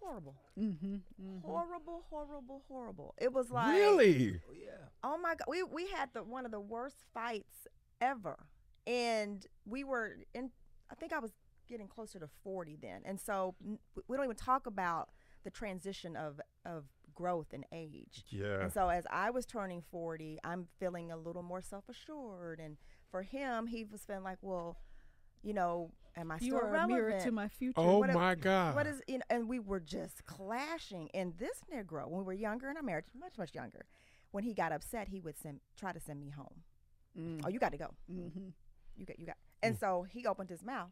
horrible. 0.00 0.34
Mm-hmm. 0.58 0.96
Horrible, 1.44 2.04
horrible, 2.10 2.62
horrible. 2.68 3.14
It 3.18 3.32
was 3.32 3.50
like, 3.50 3.74
Really? 3.74 4.40
oh 5.04 5.18
my 5.18 5.30
God. 5.30 5.44
We, 5.48 5.62
we 5.62 5.86
had 5.88 6.10
the 6.14 6.22
one 6.22 6.44
of 6.44 6.50
the 6.50 6.60
worst 6.60 7.04
fights 7.14 7.66
ever. 8.00 8.36
And 8.86 9.46
we 9.66 9.84
were 9.84 10.16
in, 10.34 10.50
I 10.90 10.94
think 10.94 11.12
I 11.12 11.18
was 11.18 11.32
getting 11.68 11.88
closer 11.88 12.18
to 12.18 12.28
40 12.42 12.78
then. 12.80 13.02
And 13.04 13.20
so 13.20 13.54
n- 13.64 13.78
we 14.08 14.16
don't 14.16 14.24
even 14.24 14.36
talk 14.36 14.66
about 14.66 15.10
the 15.44 15.50
transition 15.50 16.16
of, 16.16 16.40
of 16.64 16.84
growth 17.14 17.48
and 17.52 17.64
age. 17.72 18.24
Yeah. 18.30 18.62
And 18.62 18.72
so 18.72 18.88
as 18.88 19.04
I 19.10 19.28
was 19.30 19.44
turning 19.44 19.82
40, 19.90 20.38
I'm 20.44 20.68
feeling 20.80 21.10
a 21.12 21.16
little 21.16 21.42
more 21.42 21.60
self-assured. 21.60 22.60
And 22.60 22.78
for 23.10 23.22
him, 23.22 23.66
he 23.66 23.84
was 23.84 24.02
feeling 24.06 24.24
like, 24.24 24.38
well, 24.40 24.78
you 25.42 25.52
know, 25.52 25.90
am 26.20 26.30
I 26.30 26.34
You 26.40 26.50
still 26.52 26.56
are 26.58 26.74
a 26.74 26.86
mirror 26.88 27.18
to 27.20 27.30
my 27.32 27.48
future. 27.48 27.74
Oh 27.80 27.98
what 27.98 28.10
a- 28.10 28.14
my 28.14 28.34
God. 28.34 28.74
What 28.74 28.86
is 28.86 29.00
you 29.06 29.18
know, 29.18 29.24
and 29.30 29.48
we 29.48 29.58
were 29.58 29.80
just 29.80 30.24
clashing. 30.26 31.10
And 31.14 31.34
this 31.38 31.60
Negro, 31.72 32.08
when 32.08 32.20
we 32.20 32.24
were 32.24 32.32
younger 32.32 32.68
in 32.70 32.76
our 32.76 32.82
marriage, 32.82 33.06
much 33.18 33.36
much 33.38 33.54
younger, 33.54 33.86
when 34.30 34.44
he 34.44 34.54
got 34.54 34.72
upset, 34.72 35.08
he 35.08 35.20
would 35.20 35.38
send 35.38 35.60
try 35.76 35.92
to 35.92 36.00
send 36.00 36.20
me 36.20 36.30
home. 36.30 36.62
Mm. 37.18 37.42
Oh, 37.44 37.48
you 37.48 37.58
got 37.58 37.72
to 37.72 37.78
go. 37.78 37.94
Mm-hmm. 38.12 38.48
You 38.96 39.06
got 39.06 39.18
you 39.18 39.26
got. 39.26 39.36
And 39.62 39.76
so 39.78 40.06
he 40.08 40.26
opened 40.26 40.50
his 40.50 40.62
mouth 40.62 40.90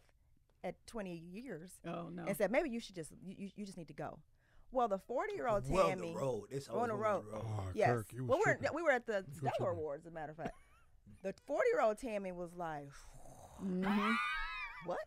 at 0.64 0.74
20 0.86 1.14
years 1.14 1.70
Oh 1.86 2.08
no. 2.12 2.24
and 2.26 2.36
said, 2.36 2.50
maybe 2.50 2.68
you 2.70 2.80
should 2.80 2.96
just 2.96 3.12
you, 3.22 3.34
you, 3.38 3.50
you 3.54 3.64
just 3.66 3.78
need 3.78 3.88
to 3.88 3.94
go. 3.94 4.18
Well, 4.72 4.88
the 4.88 4.98
40 4.98 5.34
year 5.34 5.46
old 5.46 5.62
Well, 5.70 5.88
Tammy 5.88 6.12
the 6.12 6.18
road. 6.18 6.44
It's 6.50 6.66
on 6.68 6.88
the 6.88 6.94
always 6.94 7.04
road. 7.04 7.24
road. 7.32 7.44
Oh, 7.46 7.64
Yes. 7.74 7.88
Kirk, 7.90 8.06
was 8.12 8.22
well, 8.22 8.38
we 8.38 8.50
were, 8.50 8.58
tripping. 8.58 8.74
we 8.74 8.82
were 8.82 8.90
at 8.90 9.06
the 9.06 9.24
Stellar. 9.38 9.70
Awards, 9.70 10.04
as 10.06 10.10
a 10.10 10.14
matter 10.14 10.32
of 10.32 10.38
fact. 10.38 10.54
the 11.22 11.32
40 11.46 11.68
year 11.72 11.80
old 11.82 11.98
Tammy 11.98 12.32
was 12.32 12.50
like, 12.56 12.88
mm-hmm. 13.64 14.12
What? 14.86 14.98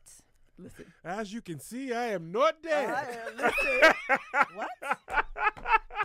Listen. 0.58 0.86
As 1.04 1.32
you 1.32 1.42
can 1.42 1.60
see, 1.60 1.94
I 1.94 2.08
am 2.08 2.32
not 2.32 2.62
dead. 2.62 2.90
I 2.90 3.02
am- 3.02 3.38
listen, 3.38 4.18
what? 4.56 4.70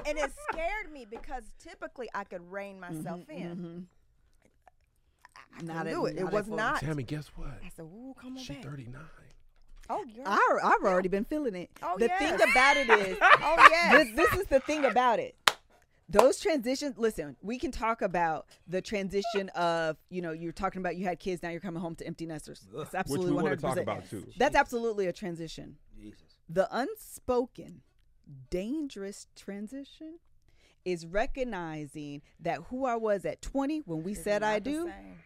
And 0.07 0.19
it 0.19 0.31
scared 0.51 0.93
me 0.93 1.07
because 1.09 1.43
typically 1.59 2.09
I 2.15 2.25
could 2.25 2.51
rein 2.51 2.79
mm-hmm, 2.81 2.97
myself 2.97 3.21
in. 3.29 3.57
Mm-hmm. 3.57 3.79
I, 5.37 5.59
I 5.59 5.63
Not 5.63 5.77
couldn't 5.85 5.93
do 5.93 6.07
it. 6.07 6.17
It 6.17 6.21
not 6.21 6.27
at 6.27 6.33
was 6.33 6.49
not. 6.49 6.81
Tammy, 6.81 7.03
guess 7.03 7.31
what? 7.37 7.49
I 7.49 7.71
said, 7.75 7.83
ooh, 7.83 8.15
come 8.21 8.37
on 8.37 8.43
She 8.43 8.55
back. 8.55 8.65
39. 8.65 9.03
Oh, 9.91 10.05
girl. 10.15 10.25
I, 10.27 10.59
I've 10.63 10.85
already 10.85 11.09
been 11.09 11.25
feeling 11.25 11.55
it. 11.55 11.71
Oh, 11.83 11.97
the 11.99 12.07
yes. 12.07 12.19
thing 12.19 12.51
about 12.51 12.77
it 12.77 12.89
is, 12.89 13.19
oh, 13.23 13.69
yes. 13.71 13.93
this, 13.93 14.17
this 14.17 14.41
is 14.41 14.47
the 14.47 14.61
thing 14.61 14.85
about 14.85 15.19
it. 15.19 15.35
Those 16.15 16.39
transitions, 16.39 16.97
listen, 16.97 17.37
we 17.43 17.59
can 17.59 17.71
talk 17.73 18.01
about 18.01 18.47
the 18.69 18.81
transition 18.81 19.49
of, 19.51 19.97
you 20.11 20.23
know, 20.23 20.33
you're 20.33 20.53
talking 20.53 20.81
about 20.81 20.97
you 20.97 21.05
had 21.05 21.19
kids, 21.19 21.43
now 21.43 21.51
you're 21.51 21.61
coming 21.61 21.81
home 21.81 21.97
to 21.97 22.07
empty 22.07 22.25
nesters. 22.25 22.61
It's 22.67 22.93
Which 22.93 22.95
absolutely 22.95 23.33
we 23.33 23.39
100%. 23.39 23.43
want 23.43 23.57
to 23.57 23.63
talk 23.63 23.77
about 23.79 24.09
too. 24.09 24.27
That's 24.37 24.55
absolutely 24.55 25.07
a 25.09 25.13
transition. 25.13 25.77
Jesus. 26.01 26.23
The 26.49 26.69
unspoken, 26.71 27.83
dangerous 28.51 29.27
transition 29.35 30.19
is 30.85 31.07
recognizing 31.07 32.23
that 32.41 32.61
who 32.69 32.85
I 32.85 32.97
was 32.97 33.25
at 33.25 33.43
20 33.43 33.83
when 33.87 34.03
we 34.03 34.13
It's 34.13 34.23
said 34.23 34.43
I 34.43 34.59
do 34.59 34.85
same. 34.85 35.19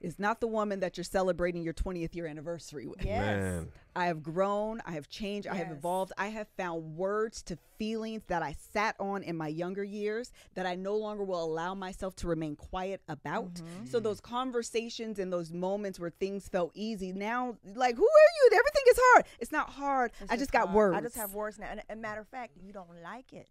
Is 0.00 0.18
not 0.18 0.40
the 0.40 0.46
woman 0.46 0.80
that 0.80 0.96
you're 0.96 1.04
celebrating 1.04 1.62
your 1.62 1.74
20th 1.74 2.14
year 2.14 2.26
anniversary 2.26 2.86
with. 2.86 3.04
Yes. 3.04 3.42
Man. 3.42 3.68
I 3.96 4.06
have 4.06 4.22
grown, 4.22 4.80
I 4.86 4.92
have 4.92 5.08
changed, 5.08 5.48
I 5.48 5.56
have 5.56 5.72
evolved. 5.72 6.12
I 6.16 6.28
have 6.28 6.46
found 6.56 6.96
words 6.96 7.42
to 7.42 7.58
feelings 7.78 8.22
that 8.28 8.42
I 8.42 8.54
sat 8.72 8.94
on 9.00 9.24
in 9.24 9.36
my 9.36 9.48
younger 9.48 9.82
years 9.82 10.30
that 10.54 10.66
I 10.66 10.76
no 10.76 10.96
longer 10.96 11.24
will 11.24 11.42
allow 11.42 11.74
myself 11.74 12.14
to 12.16 12.28
remain 12.28 12.54
quiet 12.54 13.00
about. 13.08 13.54
Mm-hmm. 13.54 13.86
So 13.86 13.98
those 13.98 14.20
conversations 14.20 15.18
and 15.18 15.32
those 15.32 15.52
moments 15.52 15.98
where 15.98 16.10
things 16.10 16.46
felt 16.46 16.70
easy, 16.74 17.12
now 17.12 17.56
like 17.74 17.96
who 17.96 18.04
are 18.04 18.30
you? 18.40 18.50
Everything 18.52 18.82
is 18.88 18.98
hard. 19.00 19.24
It's 19.40 19.52
not 19.52 19.70
hard. 19.70 20.12
It's 20.20 20.32
I 20.32 20.36
just 20.36 20.52
got 20.52 20.66
hard. 20.66 20.74
words. 20.74 20.96
I 20.96 21.00
just 21.00 21.16
have 21.16 21.34
words 21.34 21.58
now. 21.58 21.66
And, 21.68 21.82
and 21.88 22.00
matter 22.00 22.20
of 22.20 22.28
fact, 22.28 22.52
you 22.62 22.72
don't 22.72 23.02
like 23.02 23.32
it. 23.32 23.50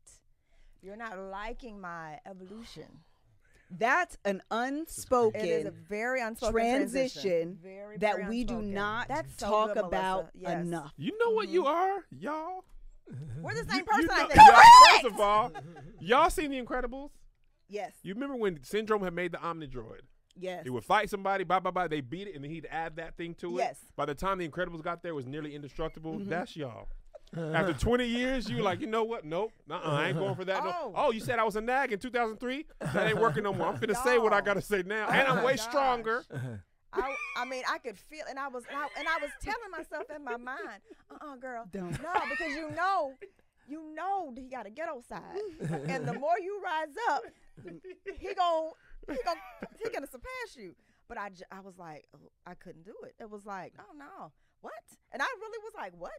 You're 0.82 0.96
not 0.96 1.20
liking 1.20 1.82
my 1.82 2.20
evolution. 2.26 2.86
That's 3.70 4.18
an 4.26 4.42
unspoken 4.50 5.42
It 5.42 5.50
is 5.50 5.66
a 5.66 5.72
very 5.72 6.22
unspoken 6.22 6.54
transition 6.54 7.58
Very, 7.62 7.98
that 7.98 8.16
very 8.18 8.30
we 8.30 8.44
do 8.44 8.62
not 8.62 9.08
That's 9.08 9.38
so 9.38 9.50
talk 9.50 9.74
good, 9.74 9.84
about 9.86 10.30
Yes. 10.34 10.66
enough. 10.66 10.94
You 10.98 11.18
know 11.20 11.32
what 11.32 11.50
you 11.50 11.64
mm-hmm. 11.64 11.70
are, 11.70 12.06
y'all? 12.12 12.64
We're 13.42 13.56
the 13.56 13.70
same 13.70 13.80
you 13.80 13.84
person, 13.84 14.06
know- 14.08 14.14
I 14.14 14.28
think. 14.28 14.36
y'all- 14.36 15.02
First 15.02 15.06
of 15.06 15.20
all, 15.20 15.52
y'all 16.00 16.30
seen 16.30 16.52
The 16.52 16.62
Incredibles? 16.62 17.10
Yes. 17.70 17.94
You 18.04 18.14
remember 18.14 18.36
when 18.36 18.64
Syndrome 18.64 19.04
had 19.04 19.14
made 19.14 19.34
the 19.34 19.40
Omnidroid? 19.40 20.02
Yes. 20.40 20.64
He 20.64 20.70
would 20.70 20.86
fight 20.86 21.10
somebody, 21.10 21.44
bye 21.44 21.60
bye 21.60 21.72
bye. 21.72 21.88
They 21.88 22.02
beat 22.02 22.28
it, 22.28 22.36
and 22.36 22.44
then 22.44 22.52
he'd 22.52 22.68
add 22.70 22.96
that 22.98 23.18
thing 23.18 23.34
to 23.36 23.58
it. 23.58 23.62
Yes. 23.62 23.80
By 23.96 24.06
the 24.06 24.14
time 24.16 24.38
the 24.38 24.48
Incredibles 24.48 24.84
got 24.84 25.02
there, 25.02 25.12
it 25.12 25.16
was 25.16 25.26
nearly 25.26 25.56
indestructible. 25.56 26.14
Mm-hmm. 26.20 26.30
That's 26.30 26.56
y'all. 26.56 26.88
After 27.36 27.74
20 27.74 28.06
years, 28.06 28.50
you 28.50 28.58
were 28.58 28.64
like, 28.64 28.80
you 28.80 28.88
know 28.88 29.04
what? 29.04 29.26
Nope, 29.26 29.52
nuh 29.68 29.80
I 29.84 30.10
ain't 30.10 30.18
going 30.18 30.36
for 30.36 30.46
that. 30.46 30.64
No. 30.64 30.72
Oh. 30.74 30.94
Oh, 30.96 31.12
you 31.12 31.20
said 31.20 31.40
I 31.40 31.44
was 31.44 31.56
a 31.56 31.62
nag 31.62 31.92
in 31.92 32.00
2003? 32.00 32.66
That 32.94 33.08
ain't 33.08 33.20
working 33.20 33.44
no 33.44 33.54
more. 33.54 33.68
I'm 33.68 33.78
finna 33.78 34.02
say 34.04 34.18
what 34.18 34.34
I 34.34 34.42
gotta 34.42 34.62
say 34.62 34.84
now, 34.86 35.08
oh 35.10 35.12
and 35.12 35.28
I'm 35.28 35.40
Oh 35.40 35.46
way 35.46 35.56
gosh. 35.58 35.66
stronger. 35.66 36.24
I, 36.94 37.14
I 37.36 37.46
mean, 37.46 37.64
I 37.70 37.78
could 37.80 37.98
feel, 37.98 38.24
and 38.30 38.40
I 38.40 38.48
was, 38.48 38.64
and 38.70 38.78
I, 38.78 38.88
and 38.98 39.08
I 39.08 39.18
was 39.22 39.30
telling 39.44 39.70
myself 39.72 40.06
in 40.16 40.24
my 40.24 40.38
mind, 40.38 40.80
uh-uh, 41.12 41.36
girl, 41.36 41.66
Don't. 41.72 41.92
no, 42.02 42.14
because 42.30 42.56
you 42.56 42.72
know, 42.72 43.14
you 43.68 43.94
know, 43.94 44.34
he 44.36 44.48
got 44.48 44.66
a 44.66 44.70
ghetto 44.70 45.04
side, 45.08 45.38
and 45.90 46.08
the 46.08 46.14
more 46.14 46.40
you 46.42 46.62
rise 46.64 46.96
up, 47.12 47.24
he 47.64 48.34
gon' 48.34 48.72
he 49.10 49.18
gon' 49.26 49.36
he 49.84 49.90
gonna 49.90 50.08
surpass 50.08 50.56
you. 50.56 50.74
But 51.10 51.18
I, 51.18 51.30
I 51.52 51.60
was 51.60 51.78
like, 51.78 52.06
oh, 52.16 52.30
I 52.46 52.54
couldn't 52.56 52.84
do 52.86 52.96
it. 53.04 53.16
It 53.20 53.30
was 53.30 53.46
like, 53.46 53.74
oh 53.80 53.94
no, 53.98 54.32
what? 54.62 54.74
And 55.12 55.22
I 55.22 55.26
really 55.40 55.60
was 55.64 55.74
like, 55.76 55.92
what? 55.98 56.12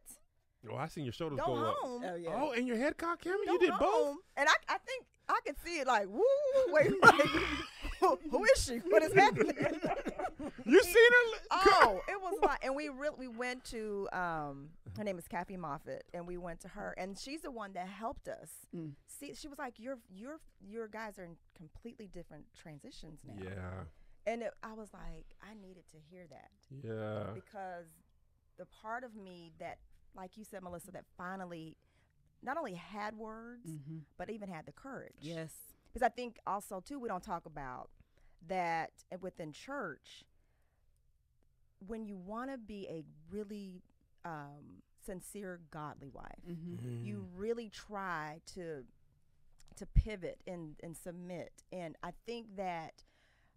Oh, 0.71 0.77
I 0.77 0.89
seen 0.89 1.05
your 1.05 1.13
shoulders 1.13 1.39
Go 1.39 1.47
go 1.47 1.65
up. 1.67 1.77
Oh 1.83 2.17
yeah. 2.17 2.31
Oh, 2.35 2.53
and 2.53 2.67
your 2.67 2.77
head 2.77 2.97
cock 2.97 3.23
camera? 3.23 3.39
Go 3.47 3.53
You 3.53 3.59
did 3.59 3.73
both? 3.79 4.17
And 4.37 4.49
I, 4.49 4.75
I 4.75 4.79
think 4.79 5.05
I 5.29 5.39
could 5.47 5.57
see 5.65 5.79
it 5.81 5.87
like, 5.87 6.09
woo, 6.09 6.23
wait, 6.69 6.91
like, 7.03 7.21
who, 8.01 8.19
who 8.31 8.45
is 8.45 8.65
she? 8.65 8.79
What 8.79 9.03
is 9.03 9.13
happening? 9.13 9.55
You 10.65 10.83
seen 10.83 10.95
her? 10.95 11.31
li- 11.33 11.39
oh, 11.51 12.01
it 12.09 12.21
was 12.21 12.39
like, 12.43 12.63
and 12.63 12.77
we 12.77 12.91
really 12.91 13.17
we 13.19 13.29
went 13.29 13.65
to 13.67 14.07
um, 14.13 14.69
her 14.97 15.03
name 15.03 15.19
is 15.19 15.27
Kathy 15.27 15.57
Moffat, 15.57 16.05
and 16.13 16.27
we 16.27 16.37
went 16.37 16.61
to 16.61 16.69
her, 16.69 16.95
and 16.99 17.19
she's 17.19 17.41
the 17.41 17.51
one 17.51 17.73
that 17.73 17.89
helped 17.89 18.29
us. 18.29 18.51
Mm. 18.77 18.93
See, 19.07 19.33
she 19.35 19.49
was 19.49 19.59
like, 19.59 19.79
"Your 19.79 19.99
your 20.15 20.41
your 20.61 20.87
guys 20.87 21.19
are 21.19 21.25
in 21.25 21.37
completely 21.57 22.07
different 22.07 22.45
transitions 22.55 23.21
now." 23.27 23.43
Yeah, 23.43 23.85
And 24.27 24.43
it, 24.43 24.53
I 24.63 24.75
was 24.75 24.91
like, 24.93 25.25
I 25.43 25.55
needed 25.55 25.85
to 25.93 25.97
hear 26.11 26.27
that 26.29 26.51
yeah. 26.85 27.33
because 27.35 27.87
the 28.59 28.67
part 28.67 29.05
of 29.05 29.17
me 29.17 29.53
that, 29.59 29.79
like 30.15 30.37
you 30.37 30.45
said, 30.45 30.63
Melissa, 30.63 30.91
that 30.93 31.05
finally 31.17 31.77
not 32.43 32.57
only 32.57 32.75
had 32.75 33.15
words 33.17 33.69
Mm-hmm. 33.71 33.99
but 34.17 34.31
even 34.31 34.49
had 34.49 34.67
the 34.67 34.73
courage. 34.73 35.15
Yes. 35.21 35.53
Because 35.93 36.05
I 36.05 36.09
think 36.11 36.39
also 36.47 36.81
too 36.81 36.99
we 36.99 37.09
don't 37.09 37.23
talk 37.23 37.47
about 37.47 37.91
that 38.47 38.91
within 39.21 39.53
church 39.53 40.25
when 41.87 42.05
you 42.07 42.17
want 42.17 42.51
to 42.51 42.59
be 42.59 42.87
a 42.91 43.05
really 43.31 43.83
um, 44.25 44.83
sincere 45.05 45.61
godly 45.71 46.09
wife, 46.09 46.43
Mm-hmm. 46.49 47.05
you 47.05 47.27
really 47.37 47.69
try 47.71 48.41
to 48.55 48.85
to 49.77 49.87
pivot 49.87 50.41
and 50.47 50.75
and 50.83 50.97
submit. 50.97 51.53
And 51.73 51.97
I 52.03 52.11
think 52.27 52.57
that 52.57 53.05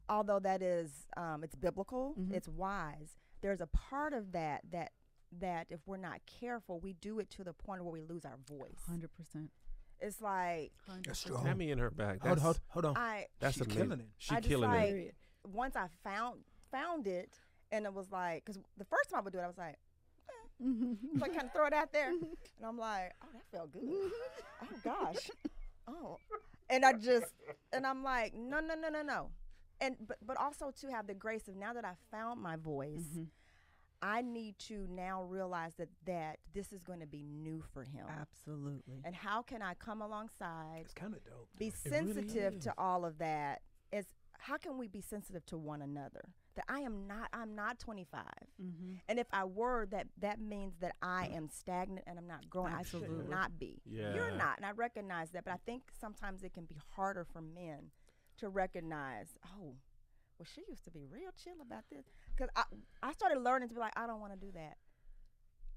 although 0.07 0.39
that 0.39 0.61
is 0.61 1.07
um, 1.17 1.43
it's 1.43 1.55
biblical, 1.55 2.13
Mhm. 2.19 2.33
it's 2.33 2.47
wise. 2.47 3.17
There's 3.41 3.59
a 3.61 3.65
part 3.67 4.13
of 4.13 4.31
that 4.33 4.61
that 4.71 4.91
that 5.39 5.67
if 5.69 5.79
we're 5.85 5.97
not 5.97 6.19
careful, 6.39 6.79
we 6.79 6.93
do 6.93 7.19
it 7.19 7.29
to 7.31 7.43
the 7.43 7.53
point 7.53 7.83
where 7.83 7.91
we 7.93 8.01
lose 8.01 8.25
our 8.25 8.37
voice. 8.47 8.79
Hundred 8.87 9.13
percent. 9.13 9.49
It's 9.99 10.19
like 10.21 10.71
That's 11.05 11.19
strong. 11.19 11.45
Pat 11.45 11.57
me 11.57 11.71
in 11.71 11.77
her 11.77 11.91
back. 11.91 12.21
Hold, 12.21 12.37
That's, 12.37 12.41
hold, 12.41 12.59
hold 12.69 12.85
on. 12.85 12.97
I 12.97 13.27
that's 13.39 13.55
She's 13.55 13.61
amazing. 13.67 13.83
killing 13.83 13.99
it. 13.99 14.07
She 14.17 14.35
I 14.35 14.41
killing 14.41 14.69
like- 14.71 14.89
it. 14.89 15.15
once 15.51 15.75
I 15.75 15.87
found 16.03 16.39
found 16.71 17.05
it, 17.07 17.37
and 17.71 17.85
it 17.85 17.93
was 17.93 18.11
like, 18.11 18.43
because 18.45 18.59
the 18.77 18.85
first 18.85 19.09
time 19.09 19.19
I 19.19 19.21
would 19.23 19.33
do 19.33 19.39
it, 19.39 19.43
I 19.43 19.47
was 19.47 19.57
like, 19.57 19.77
Mm-hmm. 20.61 21.19
like 21.19 21.33
kind 21.33 21.45
of 21.47 21.53
throw 21.53 21.65
it 21.65 21.73
out 21.73 21.91
there, 21.91 22.09
and 22.11 22.25
I'm 22.63 22.77
like, 22.77 23.13
oh, 23.23 23.27
that 23.33 23.43
felt 23.51 23.71
good. 23.71 23.81
oh 24.61 24.67
gosh, 24.83 25.29
oh, 25.87 26.17
and 26.69 26.85
I 26.85 26.93
just, 26.93 27.33
and 27.73 27.85
I'm 27.85 28.03
like, 28.03 28.35
no, 28.35 28.59
no, 28.59 28.75
no, 28.75 28.89
no, 28.89 29.01
no, 29.01 29.29
and 29.79 29.95
but 30.07 30.17
but 30.23 30.37
also 30.37 30.71
to 30.81 30.91
have 30.91 31.07
the 31.07 31.15
grace 31.15 31.47
of 31.47 31.55
now 31.55 31.73
that 31.73 31.83
I 31.83 31.93
found 32.11 32.41
my 32.43 32.57
voice, 32.57 33.01
Mhm. 33.17 33.27
I 34.01 34.21
need 34.21 34.57
to 34.67 34.87
now 34.89 35.23
realize 35.23 35.73
that 35.75 35.89
that 36.05 36.39
this 36.53 36.73
is 36.73 36.83
going 36.83 36.99
to 37.01 37.05
be 37.07 37.23
new 37.23 37.63
for 37.73 37.83
him, 37.83 38.05
Absolutely. 38.19 39.01
and 39.03 39.13
how 39.15 39.41
can 39.41 39.61
I 39.61 39.73
come 39.75 40.01
alongside 40.01 40.81
It's 40.85 40.93
kind 40.93 41.13
of 41.13 41.23
dope. 41.23 41.47
be 41.57 41.71
really 41.85 42.05
sensitive 42.15 42.55
is. 42.55 42.63
to 42.63 42.73
all 42.77 43.05
of 43.05 43.17
that 43.19 43.61
is 43.91 44.05
how 44.39 44.57
can 44.57 44.77
we 44.77 44.87
be 44.87 45.01
sensitive 45.01 45.45
to 45.45 45.57
one 45.57 45.81
another 45.83 46.21
that 46.55 46.65
i 46.67 46.79
am 46.79 47.05
not 47.07 47.29
i'm 47.33 47.53
not 47.55 47.77
25 47.77 48.23
Mm-hmm. 48.61 48.93
and 49.07 49.19
if 49.19 49.27
i 49.31 49.43
were 49.43 49.85
that 49.91 50.07
that 50.19 50.39
means 50.39 50.73
that 50.79 50.95
i 51.01 51.27
am 51.33 51.47
stagnant 51.49 52.03
and 52.07 52.17
i'm 52.17 52.25
not 52.27 52.49
growing 52.49 52.73
i 52.73 52.79
Absolutely. 52.79 53.17
should 53.17 53.29
not 53.29 53.59
be 53.59 53.81
Yeah. 53.85 54.13
you're 54.15 54.31
not 54.31 54.57
and 54.57 54.65
i 54.65 54.71
recognize 54.71 55.29
that 55.31 55.43
but 55.45 55.53
i 55.53 55.57
think 55.65 55.83
sometimes 55.99 56.41
it 56.43 56.53
can 56.53 56.65
be 56.65 56.77
harder 56.95 57.23
for 57.23 57.41
men 57.41 57.91
to 58.37 58.49
recognize 58.49 59.27
oh 59.59 59.75
well 60.41 60.47
she 60.55 60.61
used 60.67 60.83
to 60.83 60.89
be 60.89 61.01
real 61.11 61.29
chill 61.43 61.61
about 61.61 61.83
this 61.91 62.05
because 62.35 62.49
I, 62.55 62.63
I 63.03 63.11
started 63.13 63.39
learning 63.43 63.69
to 63.69 63.75
be 63.75 63.79
like 63.79 63.93
i 63.95 64.07
don't 64.07 64.19
want 64.19 64.33
to 64.33 64.39
do 64.43 64.51
that 64.53 64.77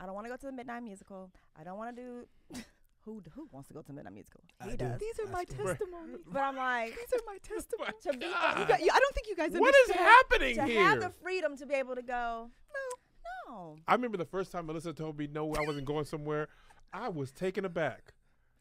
i 0.00 0.06
don't 0.06 0.14
want 0.14 0.24
to 0.26 0.30
go 0.30 0.36
to 0.36 0.46
the 0.46 0.52
midnight 0.52 0.82
musical 0.82 1.30
i 1.54 1.62
don't 1.62 1.76
want 1.76 1.94
to 1.94 2.02
do 2.02 2.26
who 3.04 3.22
who 3.34 3.46
wants 3.52 3.68
to 3.68 3.74
go 3.74 3.82
to 3.82 3.86
the 3.88 3.92
midnight 3.92 4.14
musical 4.14 4.40
I 4.58 4.70
he 4.70 4.76
do. 4.76 4.90
These 4.98 5.20
are 5.20 5.30
my 5.30 5.44
That's 5.46 5.54
testimonies. 5.78 6.20
but 6.32 6.40
i'm 6.40 6.56
like 6.56 6.94
These 6.96 7.12
are 7.20 7.24
my 7.26 7.36
testimonies. 7.42 8.02
to 8.04 8.12
be 8.14 8.20
God. 8.20 8.58
You 8.60 8.64
got, 8.66 8.80
you, 8.80 8.90
I 8.90 8.98
don't 8.98 9.14
think 9.14 9.26
you 9.28 9.36
guys 9.36 9.50
What 9.52 9.74
is 9.74 9.90
understand. 9.90 10.08
happening 10.16 10.56
to 10.56 10.64
here? 10.64 10.80
have 10.82 11.00
the 11.02 11.10
freedom 11.10 11.58
to 11.58 11.66
be 11.66 11.74
able 11.74 11.94
to 11.96 12.02
go 12.02 12.48
no 12.72 13.52
no 13.52 13.76
I 13.86 13.92
remember 13.94 14.16
the 14.16 14.24
first 14.24 14.50
time 14.50 14.64
Melissa 14.64 14.94
told 14.94 15.18
me 15.18 15.28
no, 15.30 15.52
I 15.54 15.60
wasn't 15.66 15.84
going 15.84 16.06
somewhere. 16.06 16.48
I 16.94 17.10
was 17.10 17.30
taken 17.32 17.66
aback. 17.66 18.14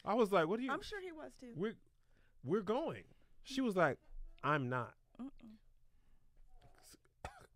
I 0.03 0.15
was 0.15 0.31
like, 0.33 0.47
"What 0.47 0.57
do 0.59 0.65
you? 0.65 0.71
i'm 0.71 0.81
sure 0.81 0.99
he 0.99 1.13
was 1.13 1.31
too 1.39 1.53
We're 1.55 1.75
we're 2.43 2.61
going." 2.61 3.03
She 3.43 3.61
was 3.61 3.75
like, 3.77 3.97
"I'm 4.43 4.67
not." 4.69 4.93
Mm-mm. 5.21 5.55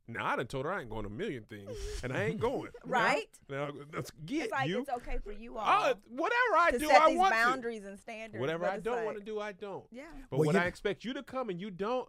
Now 0.10 0.26
I 0.26 0.36
done 0.38 0.48
told 0.48 0.66
her 0.66 0.72
I 0.72 0.80
ain't 0.82 0.90
going 0.90 1.06
a 1.06 1.10
million 1.10 1.44
things, 1.50 1.76
and 2.02 2.14
I 2.14 2.24
ain't 2.26 2.40
going. 2.40 2.70
Right? 2.86 3.28
Now, 3.50 3.68
now 3.68 3.72
let's 3.94 4.12
get 4.26 4.44
it's 4.46 4.52
like 4.52 4.70
you. 4.70 4.80
it's 4.80 4.90
okay 4.90 5.18
for 5.24 5.34
you 5.34 5.58
all 5.58 5.66
Uh, 5.66 5.94
whatever 6.10 6.56
I 6.58 6.72
to 6.72 6.80
do, 6.80 6.88
set 6.88 7.02
I 7.02 7.10
these 7.10 7.18
want 7.18 7.34
boundaries 7.34 7.84
and 7.86 8.00
standards. 8.00 8.40
Whatever 8.40 8.66
I 8.66 8.78
don't 8.80 9.04
want 9.04 9.18
to 9.18 9.24
do, 9.24 9.40
I 9.42 9.52
don't. 9.52 9.84
yeah 9.92 10.04
But 10.30 10.40
Well, 10.40 10.48
when 10.48 10.56
you- 10.56 10.62
I 10.62 10.66
expect 10.66 11.04
you 11.04 11.14
to 11.14 11.24
come 11.24 11.50
and 11.50 11.60
you 11.60 11.70
don't, 11.72 12.08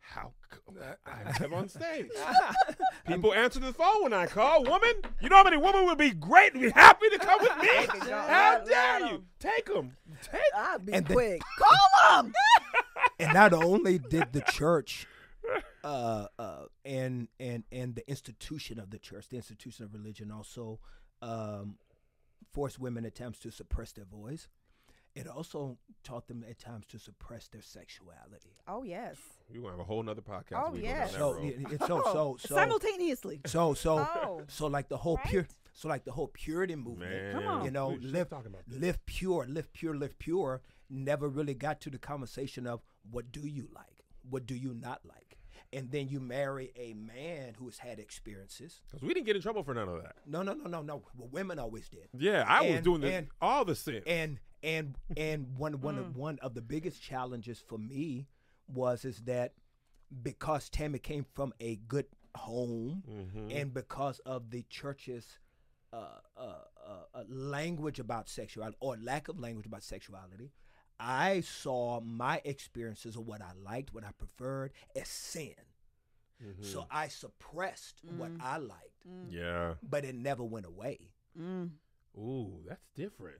how 0.00 0.32
come 0.50 0.76
I 1.06 1.38
live 1.40 1.52
on 1.52 1.68
stage? 1.78 2.08
People 3.06 3.32
answer 3.34 3.60
the 3.60 3.72
phone 3.72 4.02
when 4.04 4.12
I 4.12 4.26
call. 4.26 4.64
Woman, 4.64 4.94
you 5.20 5.28
know 5.28 5.36
how 5.36 5.44
many 5.44 5.56
women 5.58 5.84
would 5.86 5.98
be 5.98 6.10
great 6.10 6.54
and 6.54 6.62
be 6.62 6.70
happy 6.70 7.08
to 7.10 7.18
come 7.18 7.38
with 7.40 7.56
me? 7.58 7.68
How 8.10 8.54
Let- 8.58 8.66
dare 8.66 9.00
let 9.00 9.10
you? 9.10 9.16
'em. 9.18 9.26
Take 9.38 9.66
them. 9.66 9.96
Take 10.22 10.40
I'll 10.56 10.78
be 10.80 10.92
And 10.92 11.06
the- 11.06 11.14
quick. 11.14 11.42
Call 11.58 12.22
them. 12.22 12.32
and 13.20 13.32
not 13.32 13.52
only 13.52 13.98
did 13.98 14.32
the 14.32 14.40
church 14.40 15.06
uh, 15.84 16.26
uh, 16.38 16.64
and 16.84 17.28
and 17.40 17.64
and 17.72 17.94
the 17.94 18.08
institution 18.08 18.78
of 18.78 18.90
the 18.90 18.98
church, 18.98 19.28
the 19.28 19.36
institution 19.36 19.84
of 19.84 19.92
religion, 19.94 20.30
also 20.30 20.80
um, 21.22 21.76
forced 22.52 22.78
women 22.78 23.04
at 23.04 23.14
times 23.14 23.38
to 23.40 23.50
suppress 23.50 23.92
their 23.92 24.04
voice. 24.04 24.48
It 25.14 25.26
also 25.26 25.78
taught 26.04 26.28
them 26.28 26.44
at 26.48 26.58
times 26.60 26.86
to 26.88 26.98
suppress 26.98 27.48
their 27.48 27.62
sexuality. 27.62 28.54
oh 28.68 28.84
yes 28.84 29.16
We're 29.52 29.62
gonna 29.62 29.72
have 29.72 29.80
a 29.80 29.84
whole 29.84 30.02
nother 30.02 30.20
podcast. 30.22 30.62
Oh, 30.62 30.66
if 30.68 30.72
we 30.74 30.80
go 30.82 30.86
down 30.88 30.96
yes. 30.96 31.12
So, 31.16 31.34
it- 31.42 31.72
it- 31.72 31.80
so, 31.80 32.02
so, 32.04 32.36
so, 32.38 32.54
Simultaneously. 32.54 33.40
so, 33.46 33.74
so, 33.74 33.98
Oh. 33.98 34.42
so, 34.46 34.66
like 34.68 34.88
the 34.88 34.96
whole 34.98 35.18
pure, 35.26 35.48
so 35.72 35.88
like 35.88 36.04
the 36.04 36.12
whole 36.12 36.28
purity 36.28 36.76
movement. 36.76 37.10
Man, 37.10 37.32
Come 37.32 37.46
on. 37.48 37.64
You 37.64 37.70
know, 37.72 37.88
we 37.88 37.94
should 38.02 38.12
live, 38.12 38.30
talk 38.30 38.46
about 38.46 38.62
this. 38.68 38.78
live 38.80 39.04
pure, 39.06 39.46
live 39.48 39.72
pure, 39.72 39.96
live 39.96 40.16
pure. 40.20 40.62
Never 40.88 41.28
really 41.28 41.54
got 41.54 41.80
to 41.80 41.90
the 41.90 41.98
conversation 41.98 42.66
of 42.68 42.80
what 43.10 43.32
do 43.32 43.40
you 43.46 43.68
like, 43.74 44.04
what 44.30 44.46
do 44.46 44.54
you 44.54 44.72
not 44.72 45.00
like, 45.04 45.27
and 45.72 45.90
then 45.90 46.08
you 46.08 46.20
marry 46.20 46.72
a 46.76 46.94
man 46.94 47.54
who 47.58 47.66
has 47.66 47.78
had 47.78 47.98
experiences. 47.98 48.80
Because 48.90 49.06
we 49.06 49.12
didn't 49.14 49.26
get 49.26 49.36
in 49.36 49.42
trouble 49.42 49.62
for 49.62 49.74
none 49.74 49.88
of 49.88 50.02
that. 50.02 50.16
No, 50.26 50.42
no, 50.42 50.54
no, 50.54 50.64
no, 50.68 50.82
no. 50.82 51.02
Well, 51.16 51.28
women 51.30 51.58
always 51.58 51.88
did. 51.88 52.08
Yeah, 52.16 52.44
I 52.48 52.62
was 52.70 52.80
doing 52.80 53.00
the, 53.02 53.12
and- 53.12 53.28
all 53.40 53.64
the 53.64 53.74
sin. 53.74 54.02
And 54.06 54.38
and 54.62 54.96
and 55.16 55.56
one 55.58 55.80
one 55.80 55.98
of 55.98 56.16
one 56.16 56.38
of 56.40 56.54
the 56.54 56.62
biggest 56.62 57.02
challenges 57.02 57.62
for 57.66 57.78
me 57.78 58.26
was 58.66 59.04
is 59.04 59.18
that 59.22 59.52
because 60.22 60.68
Tammy 60.70 60.98
came 60.98 61.26
from 61.34 61.52
a 61.60 61.76
good 61.76 62.06
home 62.34 63.02
Mhm. 63.08 63.60
and 63.60 63.74
because 63.74 64.20
of 64.20 64.50
the 64.50 64.62
church's 64.70 65.38
uh, 65.92 66.20
uh, 66.36 66.40
uh, 66.86 66.90
uh, 67.14 67.24
language 67.28 67.98
about 67.98 68.28
sexuality 68.28 68.76
or 68.80 68.96
lack 68.98 69.28
of 69.28 69.38
language 69.40 69.64
about 69.66 69.82
sexuality, 69.82 70.50
I 71.00 71.40
saw 71.40 72.00
my 72.00 72.40
experiences 72.44 73.16
of 73.16 73.26
what 73.26 73.40
I 73.40 73.52
liked, 73.64 73.94
what 73.94 74.04
I 74.04 74.10
preferred 74.16 74.72
as 74.96 75.08
sin. 75.08 75.54
Mm-hmm. 76.44 76.62
So 76.62 76.86
I 76.90 77.08
suppressed 77.08 78.00
what 78.16 78.30
I 78.40 78.58
liked, 78.58 79.04
yeah. 79.28 79.74
but 79.82 80.04
it 80.04 80.14
never 80.14 80.44
went 80.44 80.66
away. 80.66 81.10
Mm. 81.40 81.70
Ooh, 82.16 82.60
that's 82.66 82.86
different. 82.94 83.38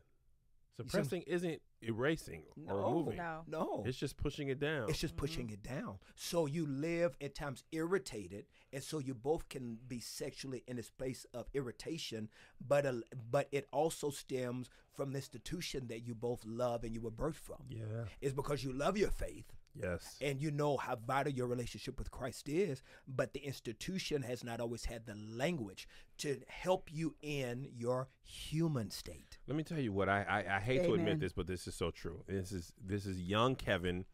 Suppressing 0.87 1.23
isn't 1.23 1.61
erasing 1.83 2.43
or 2.69 2.77
No, 2.77 2.89
removing. 2.89 3.17
no 3.17 3.43
No, 3.47 3.83
It's 3.87 3.99
just 3.99 4.17
pushing 4.17 4.49
it 4.49 4.59
down. 4.61 4.89
It's 4.89 4.99
just 4.99 5.17
pushing 5.17 5.51
it 5.51 5.63
down. 5.63 5.99
So 6.15 6.47
you 6.47 6.67
live 6.67 7.17
at 7.21 7.35
times 7.35 7.65
irritated, 7.73 8.47
and 8.73 8.83
so 8.83 8.99
you 8.99 9.15
both 9.15 9.49
can 9.49 9.79
be 9.89 9.99
sexually 10.01 10.63
in 10.69 10.77
this 10.77 10.91
place 10.91 11.27
of 11.35 11.47
irritation. 11.55 12.29
But 12.67 12.87
uh, 12.87 12.93
but 13.31 13.49
it 13.53 13.67
also 13.73 14.11
stems 14.11 14.71
from 14.95 15.13
the 15.13 15.19
institution 15.19 15.87
that 15.89 16.01
you 16.07 16.15
both 16.15 16.45
love 16.45 16.83
and 16.85 16.93
you 16.95 17.01
were 17.01 17.11
birthed 17.11 17.37
from. 17.37 17.63
yeah. 17.69 18.05
It's 18.21 18.35
because 18.35 18.65
you 18.65 18.73
love 18.73 18.97
your 18.97 19.11
faith, 19.11 19.53
Yes. 19.75 20.17
and 20.21 20.41
you 20.41 20.51
know 20.51 20.77
how 20.77 20.97
vital 20.97 21.33
your 21.33 21.47
relationship 21.47 21.99
with 21.99 22.11
Christ 22.11 22.49
is, 22.49 22.83
but 23.07 23.33
the 23.33 23.41
institution 23.41 24.23
has 24.23 24.43
not 24.43 24.61
always 24.61 24.85
had 24.87 25.07
the 25.07 25.15
language 25.15 25.87
to 26.19 26.41
help 26.49 26.89
you 26.93 27.15
in 27.23 27.69
your 27.77 28.09
human 28.25 28.91
state. 28.91 29.39
Let 29.47 29.57
me 29.57 29.63
tell 29.63 29.79
you 29.79 29.93
what 29.93 30.09
I 30.09 30.23
I, 30.29 30.57
I 30.57 30.61
hate 30.61 30.85
to 30.85 30.95
admit 30.95 31.21
this, 31.21 31.33
but 31.33 31.47
this 31.47 31.67
is 31.67 31.75
so 31.75 31.91
true. 31.91 32.25
This 32.27 32.53
is 32.53 32.73
this 32.85 33.07
is 33.07 33.21
young 33.21 33.55
Kevin, 33.55 34.05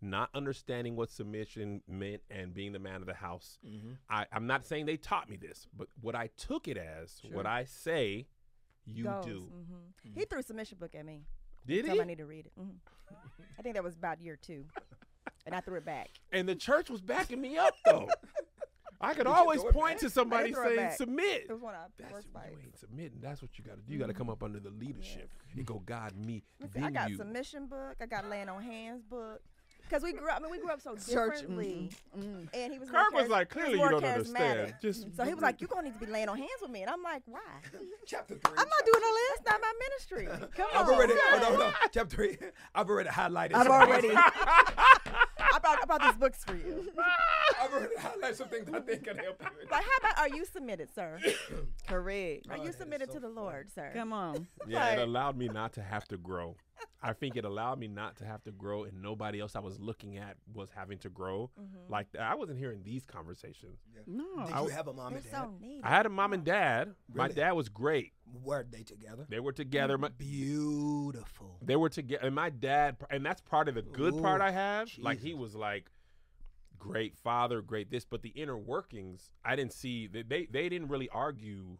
not 0.00 0.30
understanding 0.34 0.96
what 0.96 1.10
submission 1.10 1.82
meant 1.88 2.22
and 2.30 2.54
being 2.54 2.72
the 2.72 2.78
man 2.78 2.96
of 2.96 3.06
the 3.06 3.14
house. 3.14 3.58
I, 4.10 4.26
I'm 4.32 4.46
not 4.46 4.66
saying 4.66 4.86
they 4.86 4.96
taught 4.96 5.28
me 5.28 5.36
this, 5.36 5.66
but 5.76 5.88
what 6.00 6.14
I 6.14 6.28
took 6.36 6.66
it 6.68 6.76
as, 6.76 7.20
what 7.32 7.46
I 7.46 7.64
say, 7.64 8.26
you 8.84 9.04
Goes. 9.04 9.24
do. 9.24 9.48
Mhm. 9.52 10.14
He 10.14 10.24
threw 10.24 10.40
a 10.40 10.42
submission 10.42 10.78
book 10.78 10.94
at 10.94 11.04
me. 11.04 11.24
Did 11.68 11.84
Told 11.84 11.96
he? 11.96 12.00
I 12.02 12.04
need 12.04 12.18
to 12.18 12.26
read 12.26 12.46
it. 12.46 12.52
Mhm. 12.58 12.76
I 13.58 13.62
think 13.62 13.74
that 13.74 13.84
was 13.84 13.94
about 13.94 14.20
year 14.20 14.36
two, 14.36 14.64
and 15.44 15.54
I 15.54 15.60
threw 15.60 15.76
it 15.76 15.84
back. 15.84 16.08
And 16.32 16.48
the 16.48 16.54
church 16.54 16.88
was 16.88 17.00
backing 17.02 17.40
me 17.40 17.58
up 17.58 17.74
though. 17.84 18.08
I 19.00 19.14
could 19.14 19.26
always 19.28 19.62
point 19.62 19.94
back? 19.94 19.98
to 19.98 20.10
somebody 20.10 20.52
saying 20.52 20.90
submit. 20.96 21.46
It 21.48 21.52
was 21.52 21.60
one 21.60 21.74
of 21.74 21.90
That's 21.98 22.10
first 22.10 22.28
you 22.34 22.58
ain't 22.64 22.76
submitting. 22.78 23.18
That's 23.20 23.40
what 23.40 23.56
you 23.56 23.64
got 23.64 23.76
to 23.76 23.82
do. 23.82 23.92
You 23.92 23.98
got 23.98 24.08
to 24.08 24.14
come 24.14 24.28
up 24.28 24.42
under 24.42 24.58
the 24.58 24.70
leadership 24.70 25.30
and 25.54 25.64
go, 25.64 25.80
God, 25.84 26.16
me, 26.16 26.42
Listen, 26.58 26.82
I 26.82 26.90
got 26.90 27.10
you. 27.10 27.16
submission 27.16 27.66
book. 27.66 27.96
I 28.00 28.06
got 28.06 28.28
laying 28.28 28.48
on 28.48 28.60
hands 28.62 29.02
book. 29.02 29.40
Because 29.88 30.02
we 30.02 30.12
grew 30.12 30.28
up, 30.28 30.36
I 30.36 30.40
mean, 30.42 30.50
we 30.50 30.58
grew 30.58 30.70
up 30.70 30.80
so 30.82 30.94
Church, 30.96 31.40
differently. 31.40 31.90
mm, 32.18 32.48
And 32.52 32.72
he 32.72 32.78
was 32.78 32.90
Kirk 32.90 33.10
was 33.12 33.28
like, 33.28 33.52
charis- 33.52 33.68
he 33.70 33.76
was 33.76 33.88
clearly 33.88 33.94
you 33.94 34.00
don't 34.00 34.04
understand. 34.04 34.74
Just 34.82 35.16
So 35.16 35.24
he 35.24 35.32
was 35.34 35.42
like, 35.42 35.60
"You're 35.60 35.68
gonna 35.68 35.88
need 35.88 35.94
to 35.98 36.04
be 36.04 36.12
laying 36.12 36.28
on 36.28 36.36
hands 36.36 36.50
with 36.60 36.70
me," 36.70 36.82
and 36.82 36.90
I'm 36.90 37.02
like, 37.02 37.22
"Why? 37.26 37.40
Chapter 38.06 38.34
3. 38.34 38.40
I'm 38.58 38.68
not 38.68 38.84
doing 38.84 39.02
all 39.04 39.12
that. 39.14 39.36
That's 39.44 39.50
not 39.50 39.60
my 39.62 39.72
ministry. 39.88 40.48
Come 40.56 40.66
I've 40.74 40.88
on, 40.88 40.94
already, 40.94 41.12
sir. 41.14 41.20
oh, 41.32 41.38
no, 41.52 41.56
no, 41.58 41.72
chapter 41.92 42.16
3. 42.16 42.38
I've 42.74 42.88
already 42.88 43.08
highlighted 43.08 43.54
I've 43.54 43.66
already. 43.68 44.10
I 45.50 45.58
brought, 45.60 45.82
I 45.82 45.86
brought 45.86 46.02
these 46.02 46.16
books 46.16 46.44
for 46.44 46.54
you. 46.54 46.92
I've 47.60 47.72
already 47.72 47.94
highlighted 47.96 48.34
some 48.36 48.48
things 48.48 48.68
I 48.72 48.80
think 48.80 49.04
can 49.04 49.16
help 49.16 49.40
you. 49.42 49.66
But 49.68 49.82
how 49.82 49.96
about 50.00 50.18
are 50.18 50.28
you 50.36 50.44
submitted, 50.44 50.94
sir? 50.94 51.18
correct. 51.88 52.46
Are 52.50 52.58
you 52.58 52.72
submitted 52.72 53.10
to 53.12 53.20
the 53.20 53.28
Lord, 53.28 53.70
sir? 53.74 53.90
Come 53.94 54.12
on. 54.12 54.46
Yeah, 54.66 54.90
it 54.90 54.98
allowed 54.98 55.36
me 55.36 55.48
not 55.48 55.72
to 55.74 55.82
have 55.82 56.06
to 56.08 56.16
grow. 56.16 56.56
I 57.02 57.12
think 57.12 57.36
it 57.36 57.44
allowed 57.44 57.78
me 57.78 57.86
not 57.86 58.16
to 58.16 58.24
have 58.24 58.42
to 58.44 58.50
grow, 58.50 58.84
and 58.84 59.00
nobody 59.00 59.40
else 59.40 59.54
I 59.54 59.60
was 59.60 59.78
looking 59.78 60.18
at 60.18 60.36
was 60.52 60.70
having 60.74 60.98
to 60.98 61.08
grow. 61.08 61.50
Mm-hmm. 61.60 61.92
Like 61.92 62.08
I 62.18 62.34
wasn't 62.34 62.58
hearing 62.58 62.82
these 62.82 63.04
conversations. 63.06 63.78
No. 64.06 64.24
Did 64.46 64.56
you 64.56 64.68
have 64.68 64.88
a 64.88 64.92
mom 64.92 65.14
and 65.14 65.22
dad? 65.22 65.32
so. 65.32 65.54
I 65.82 65.90
had 65.90 66.06
a 66.06 66.08
mom 66.08 66.32
and 66.32 66.44
dad. 66.44 66.94
My 67.12 67.28
dad 67.28 67.52
was 67.52 67.68
great. 67.68 68.12
Were 68.42 68.66
they 68.68 68.82
together? 68.82 69.26
They 69.28 69.40
were 69.40 69.52
together. 69.52 69.96
My, 69.96 70.08
Beautiful. 70.08 71.58
they 71.62 71.76
were 71.76 71.88
together, 71.88 72.26
and 72.26 72.34
my 72.34 72.50
dad, 72.50 72.96
and 73.10 73.24
that's 73.24 73.40
part 73.40 73.68
of 73.68 73.74
the 73.74 73.82
good 73.82 74.20
part 74.20 74.40
I 74.40 74.50
have. 74.50 74.90
Like 74.98 75.20
he 75.20 75.34
was 75.34 75.54
like 75.54 75.90
great 76.78 77.16
father, 77.16 77.62
great 77.62 77.90
this, 77.90 78.04
but 78.04 78.22
the 78.22 78.30
inner 78.30 78.56
workings 78.56 79.32
I 79.44 79.56
didn't 79.56 79.72
see. 79.72 80.06
They 80.06 80.22
they, 80.22 80.46
they 80.50 80.68
didn't 80.68 80.88
really 80.88 81.08
argue 81.10 81.78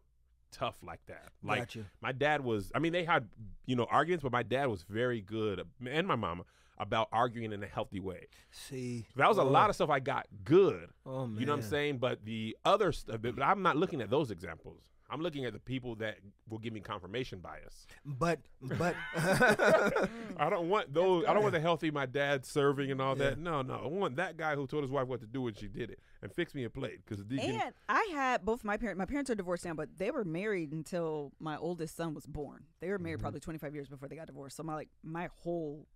tough 0.50 0.76
like 0.82 1.00
that. 1.06 1.28
Like 1.42 1.60
Gotcha. 1.60 1.84
my 2.00 2.12
dad 2.12 2.42
was. 2.42 2.72
I 2.74 2.78
mean, 2.78 2.92
they 2.92 3.04
had 3.04 3.28
you 3.66 3.76
know 3.76 3.86
arguments, 3.90 4.22
but 4.22 4.32
my 4.32 4.42
dad 4.42 4.66
was 4.66 4.82
very 4.82 5.20
good, 5.20 5.62
and 5.86 6.06
my 6.06 6.16
mama 6.16 6.44
about 6.78 7.08
arguing 7.12 7.52
in 7.52 7.62
a 7.62 7.66
healthy 7.66 8.00
way. 8.00 8.26
See, 8.50 9.06
that 9.16 9.28
was 9.28 9.38
a 9.38 9.42
oh, 9.42 9.48
lot 9.48 9.68
of 9.68 9.76
stuff 9.76 9.90
I 9.90 10.00
got 10.00 10.26
good. 10.44 10.88
Oh 11.04 11.26
man, 11.26 11.40
You 11.40 11.46
know 11.46 11.52
what 11.52 11.64
I'm 11.64 11.68
saying? 11.68 11.98
But 11.98 12.24
the 12.24 12.56
other 12.64 12.92
stuff, 12.92 13.18
but 13.20 13.42
I'm 13.42 13.62
not 13.62 13.76
looking 13.76 14.00
at 14.00 14.10
those 14.10 14.30
examples. 14.30 14.80
I'm 15.10 15.22
looking 15.22 15.46
at 15.46 15.54
the 15.54 15.58
people 15.58 15.94
that 15.96 16.16
will 16.48 16.58
give 16.58 16.72
me 16.72 16.80
confirmation 16.80 17.38
bias. 17.38 17.86
But 18.04 18.40
but 18.60 18.94
mm. 19.16 20.08
I 20.36 20.50
don't 20.50 20.68
want 20.68 20.92
those. 20.92 21.24
I 21.26 21.32
don't 21.32 21.42
want 21.42 21.54
the 21.54 21.60
healthy 21.60 21.90
my 21.90 22.04
dad 22.04 22.44
serving 22.44 22.90
and 22.90 23.00
all 23.00 23.16
Yeah. 23.16 23.30
that. 23.30 23.38
No, 23.38 23.62
no. 23.62 23.80
I 23.84 23.86
want 23.86 24.16
that 24.16 24.36
guy 24.36 24.54
who 24.54 24.66
told 24.66 24.82
his 24.82 24.90
wife 24.90 25.06
what 25.06 25.20
to 25.20 25.26
do 25.26 25.46
and 25.46 25.56
she 25.56 25.66
did 25.66 25.90
it 25.90 26.00
and 26.22 26.32
fix 26.32 26.54
me 26.54 26.64
a 26.64 26.70
plate 26.70 27.00
because 27.04 27.24
And 27.30 27.72
I 27.88 28.08
had 28.12 28.44
both 28.44 28.64
my 28.64 28.76
parents. 28.76 28.98
My 28.98 29.06
parents 29.06 29.30
are 29.30 29.34
divorced 29.34 29.64
now, 29.64 29.74
but 29.74 29.88
they 29.96 30.10
were 30.10 30.24
married 30.24 30.72
until 30.72 31.32
my 31.40 31.56
oldest 31.56 31.96
son 31.96 32.12
was 32.12 32.26
born. 32.26 32.64
They 32.80 32.90
were 32.90 32.98
married 32.98 33.16
mm-hmm. 33.16 33.22
probably 33.22 33.40
25 33.40 33.74
years 33.74 33.88
before 33.88 34.08
they 34.08 34.16
got 34.16 34.26
divorced. 34.26 34.56
So 34.56 34.62
my 34.62 34.74
like 34.74 34.90
my 35.02 35.30
whole 35.42 35.86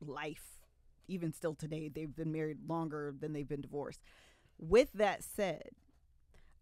life, 0.00 0.60
even 1.06 1.32
still 1.32 1.54
today, 1.54 1.88
they've 1.88 2.14
been 2.14 2.32
married 2.32 2.58
longer 2.68 3.14
than 3.18 3.32
they've 3.32 3.48
been 3.48 3.62
divorced. 3.62 4.02
With 4.58 4.92
that 4.94 5.22
said, 5.24 5.70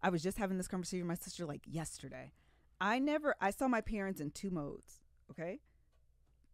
I 0.01 0.09
was 0.09 0.23
just 0.23 0.37
having 0.37 0.57
this 0.57 0.67
conversation 0.67 1.07
with 1.07 1.17
my 1.19 1.23
sister 1.23 1.45
like 1.45 1.61
yesterday. 1.65 2.31
I 2.79 2.99
never 2.99 3.35
I 3.41 3.51
saw 3.51 3.67
my 3.67 3.81
parents 3.81 4.21
in 4.21 4.31
two 4.31 4.49
modes. 4.49 5.01
Okay, 5.31 5.59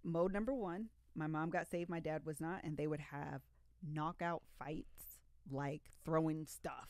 mode 0.04 0.34
number 0.34 0.54
one, 0.54 0.90
my 1.16 1.28
mom 1.28 1.50
got 1.50 1.68
saved, 1.68 1.90
my 1.90 2.00
dad 2.00 2.26
was 2.26 2.42
not, 2.42 2.64
and 2.64 2.78
they 2.78 2.88
would 2.88 3.02
have 3.12 3.42
knockout 3.88 4.44
fights 4.58 5.20
like 5.52 5.82
throwing 6.06 6.46
stuff. 6.46 6.90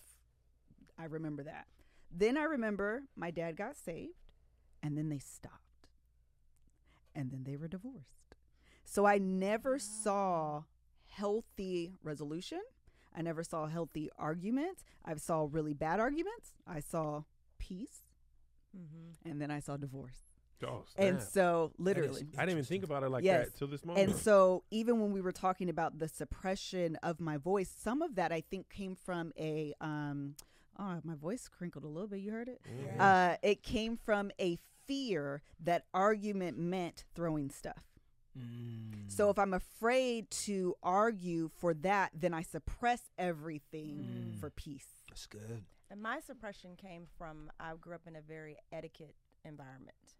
I 0.97 1.05
remember 1.05 1.43
that. 1.43 1.65
Then 2.11 2.37
I 2.37 2.43
remember 2.43 3.03
my 3.15 3.31
dad 3.31 3.57
got 3.57 3.75
saved 3.75 4.13
and 4.81 4.97
then 4.97 5.09
they 5.09 5.19
stopped. 5.19 5.57
And 7.15 7.31
then 7.31 7.43
they 7.43 7.55
were 7.55 7.67
divorced. 7.67 8.35
So 8.83 9.05
I 9.05 9.17
never 9.17 9.79
saw 9.79 10.63
healthy 11.07 11.95
resolution. 12.03 12.61
I 13.16 13.22
never 13.22 13.43
saw 13.43 13.68
healthy 13.68 14.09
arguments. 14.18 14.84
I 15.05 15.16
saw 15.16 15.47
really 15.51 15.74
bad 15.74 15.99
arguments. 15.99 16.51
I 16.68 16.80
saw 16.80 17.24
peace 17.59 18.01
Mm-hmm. 18.76 19.30
and 19.30 19.39
then 19.39 19.51
I 19.51 19.59
saw 19.59 19.78
divorce. 19.78 20.24
oh, 20.66 20.84
And 20.97 21.22
so 21.22 21.74
literally 21.78 22.26
I 22.36 22.41
didn't 22.41 22.53
even 22.57 22.64
think 22.66 22.84
about 22.84 23.03
it 23.03 23.09
like 23.09 23.24
Yes. 23.24 23.49
that 23.49 23.57
till 23.59 23.68
this 23.68 23.86
moment. 23.86 24.09
and 24.09 24.18
so, 24.20 24.64
even 24.72 24.99
when 24.99 25.11
we 25.11 25.22
were 25.22 25.32
talking 25.32 25.70
about 25.70 25.99
the 25.99 26.07
suppression 26.07 26.95
of 27.03 27.20
my 27.20 27.38
voice, 27.38 27.70
some 27.70 28.01
of 28.01 28.16
that 28.16 28.32
I 28.32 28.41
think 28.41 28.70
came 28.70 28.95
from 28.95 29.32
a 29.38 29.76
um, 29.80 30.36
oh, 30.80 30.99
my 31.03 31.14
voice 31.14 31.47
crinkled 31.47 31.84
a 31.84 31.88
little 31.88 32.07
bit. 32.07 32.22
You 32.22 32.32
heard 32.32 32.47
it? 32.47 32.61
Mhm. 32.68 32.99
Uh, 32.99 33.38
it 33.43 33.61
came 33.61 33.95
from 33.95 34.32
a 34.39 34.57
fear 34.88 35.43
that 35.59 35.86
argument 35.93 36.57
meant 36.57 37.03
throwing 37.14 37.51
stuff. 37.51 37.84
Mm. 38.38 39.11
So 39.11 39.29
if 39.29 39.38
I'm 39.38 39.53
afraid 39.53 40.29
to 40.45 40.75
argue 40.81 41.49
for 41.59 41.73
that, 41.75 42.11
then 42.13 42.34
I 42.34 42.41
suppress 42.41 43.01
everything 43.17 44.34
Mm. 44.36 44.39
for 44.39 44.49
peace. 44.49 44.88
that's 45.09 45.27
good. 45.27 45.63
And 45.91 46.01
my 46.01 46.19
suppression 46.21 46.75
came 46.75 47.05
from 47.17 47.51
I 47.59 47.75
grew 47.75 47.93
up 47.93 48.07
in 48.07 48.15
a 48.15 48.21
very 48.21 48.57
etiquette 48.71 49.15
environment. 49.45 50.15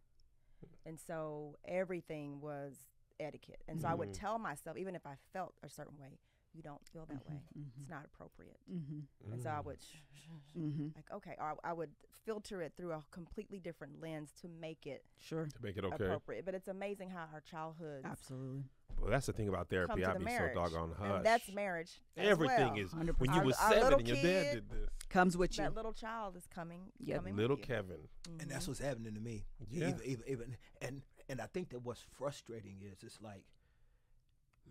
And 0.86 1.00
so 1.00 1.58
everything 1.66 2.40
was 2.42 2.76
etiquette. 3.20 3.64
And 3.68 3.82
so 3.82 3.88
I 3.88 3.94
would 3.96 4.10
Mhm. 4.10 4.14
tell 4.20 4.38
myself, 4.38 4.78
even 4.78 4.96
if 4.96 5.06
I 5.08 5.16
felt 5.32 5.56
a 5.64 5.70
certain 5.70 5.98
way, 5.98 6.20
you 6.54 6.62
don't 6.62 6.82
feel 6.92 7.06
that 7.08 7.26
way. 7.28 7.42
mhm. 7.58 7.66
It's 7.82 7.90
not 7.90 8.06
appropriate. 8.06 8.58
Mm-hmm. 8.72 9.34
And 9.34 9.42
so 9.44 9.50
I 9.50 9.60
would, 9.60 9.82
sh- 9.82 9.86
sh- 10.14 10.20
sh- 10.26 10.58
Mm-hmm. 10.58 10.88
like, 10.96 11.12
okay, 11.14 11.36
or 11.40 11.56
I 11.64 11.74
would 11.74 11.90
filter 12.26 12.62
it 12.62 12.74
through 12.78 12.92
a 12.92 13.04
completely 13.12 13.60
different 13.60 14.00
lens 14.02 14.32
to 14.42 14.48
make 14.48 14.86
it 14.86 15.04
Sure. 15.18 15.46
to 15.46 15.64
make 15.64 15.78
it 15.78 15.84
okay. 15.86 15.96
appropriate. 16.06 16.46
But 16.46 16.54
it's 16.56 16.68
amazing 16.68 17.10
how 17.10 17.26
our 17.34 17.42
childhood 17.42 18.02
Absolutely. 18.06 18.64
Well, 19.02 19.10
that's 19.10 19.26
the 19.26 19.34
thing 19.34 19.50
about 19.50 19.70
therapy. 19.70 20.02
to 20.02 20.10
I 20.10 20.14
the 20.14 20.20
be 20.20 20.26
marriage. 20.26 20.54
so 20.56 20.62
doggone 20.64 20.94
hush. 20.98 21.12
And 21.18 21.26
that's 21.26 21.52
marriage. 21.52 22.00
as 22.16 22.28
Everything 22.30 22.74
well. 22.76 22.78
is 22.80 22.92
100%. 22.94 23.20
when 23.20 23.34
you 23.34 23.40
Our- 23.40 23.46
was 23.46 23.58
seven 23.58 23.94
and 23.94 24.08
your 24.08 24.18
dad 24.18 24.54
did 24.54 24.70
this. 24.70 24.90
Comes 25.10 25.36
with 25.36 25.58
you. 25.58 25.64
That 25.64 25.76
little 25.76 25.94
child 25.94 26.36
is 26.38 26.46
coming. 26.48 26.92
Yep. 27.00 27.18
coming 27.18 27.36
Little 27.36 27.58
with 27.58 27.68
you. 27.68 27.76
Kevin. 27.76 28.08
And 28.40 28.50
that's 28.50 28.68
what's 28.68 28.80
happening 28.80 29.16
to 29.16 29.20
me. 29.20 29.46
Yeah. 29.70 29.90
Even, 29.90 30.02
even, 30.06 30.24
even, 30.28 30.58
and 30.82 31.02
and 31.30 31.42
I 31.42 31.46
think 31.48 31.70
that 31.70 31.80
what's 31.84 32.02
frustrating 32.18 32.82
is 32.84 33.02
it's 33.04 33.20
like, 33.22 33.44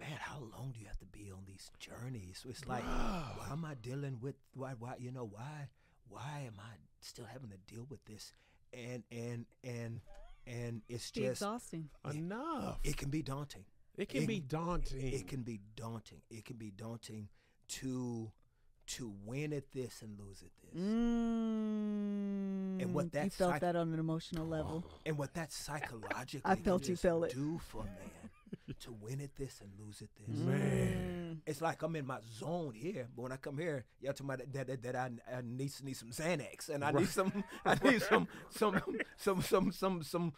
man, 0.02 0.18
how 0.20 0.38
long 0.38 0.72
do 0.74 0.80
you 0.80 0.86
have 0.86 0.98
to 0.98 1.06
be 1.06 1.30
on 1.32 1.40
these 1.46 1.70
journeys? 1.78 2.44
It's 2.48 2.66
like, 2.66 2.84
why 2.84 3.48
am 3.50 3.64
I 3.64 3.74
dealing 3.74 4.18
with 4.20 4.34
why 4.54 4.72
why 4.78 4.94
you 4.98 5.10
know 5.12 5.28
why 5.30 5.68
why 6.08 6.44
am 6.46 6.54
I 6.58 6.74
still 7.00 7.24
having 7.26 7.50
to 7.50 7.58
deal 7.72 7.86
with 7.88 8.04
this? 8.04 8.32
And 8.72 9.02
and 9.10 9.46
and 9.64 10.00
and 10.46 10.82
it's 10.88 11.10
Be 11.10 11.22
just 11.22 11.42
exhausting. 11.42 11.88
Enough. 12.10 12.78
it 12.84 12.96
can 12.96 13.10
be 13.10 13.22
daunting. 13.22 13.64
It 13.96 14.08
can 14.08 14.22
it- 14.24 14.26
be 14.26 14.40
daunting. 14.40 15.12
It 15.12 15.28
can 15.28 15.42
be 15.42 15.60
daunting. 15.76 16.20
It 16.30 16.44
can 16.44 16.56
be 16.56 16.70
daunting 16.70 17.28
to 17.80 18.30
to 18.84 19.12
win 19.24 19.52
at 19.52 19.70
this 19.72 20.02
and 20.02 20.18
lose 20.18 20.42
at 20.42 20.50
this. 20.60 20.82
Mm, 20.82 22.92
what 22.92 23.12
that 23.12 23.24
you 23.24 23.30
that 23.30 23.36
felt 23.36 23.52
psych- 23.52 23.60
that 23.60 23.76
on 23.76 23.92
an 23.92 23.98
emotional 23.98 24.46
level. 24.46 24.84
And 25.06 25.16
what 25.16 25.34
that 25.34 25.52
psychologically 25.52 26.50
I 26.50 26.56
felt 26.56 26.88
you 26.88 26.96
felt 26.96 27.24
it. 27.26 27.34
do 27.34 27.58
for 27.58 27.84
man 27.84 27.94
to 28.82 28.92
win 28.92 29.20
at 29.20 29.34
this 29.36 29.60
and 29.60 29.70
lose 29.78 30.02
at 30.02 30.08
this. 30.16 30.36
Man. 30.38 31.36
Mm. 31.36 31.38
It's 31.46 31.60
like 31.60 31.82
I'm 31.82 31.96
in 31.96 32.06
my 32.06 32.18
zone 32.38 32.74
here, 32.74 33.08
but 33.14 33.22
when 33.22 33.32
I 33.32 33.36
come 33.36 33.58
here, 33.58 33.84
y'all 34.00 34.12
talking 34.12 34.26
about 34.26 34.52
that 34.52 34.66
that, 34.66 34.82
that 34.82 34.96
I, 34.96 35.10
I 35.30 35.40
need 35.44 35.72
need 35.82 35.96
some 35.96 36.10
Xanax 36.10 36.68
and 36.68 36.84
I 36.84 36.92
need 36.92 37.08
some 37.08 37.44
I 37.64 37.76
need 37.82 38.02
some 38.02 38.28
some 38.50 38.80
some 39.16 39.42
some 39.42 39.72
some 39.72 40.02
some 40.02 40.32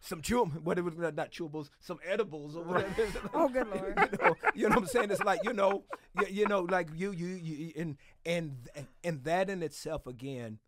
some 0.00 0.22
chew 0.22 0.44
what 0.44 0.78
it 0.78 1.14
not 1.14 1.32
chewables, 1.32 1.70
some 1.80 1.98
edibles 2.06 2.56
or 2.56 2.64
whatever. 2.64 3.06
Oh, 3.34 3.48
good 3.48 3.66
Lord. 3.68 3.98
you, 3.98 4.18
know, 4.18 4.36
you 4.54 4.62
know 4.68 4.74
what 4.76 4.78
I'm 4.78 4.86
saying? 4.86 5.10
It's 5.10 5.22
like 5.22 5.40
you 5.44 5.52
know, 5.52 5.84
you, 6.20 6.26
you 6.30 6.46
know, 6.46 6.60
like 6.60 6.88
you 6.94 7.12
you 7.12 7.26
you 7.26 7.72
and 7.76 7.96
and 8.24 8.68
and 9.02 9.24
that 9.24 9.50
in 9.50 9.62
itself 9.62 10.06
again, 10.06 10.58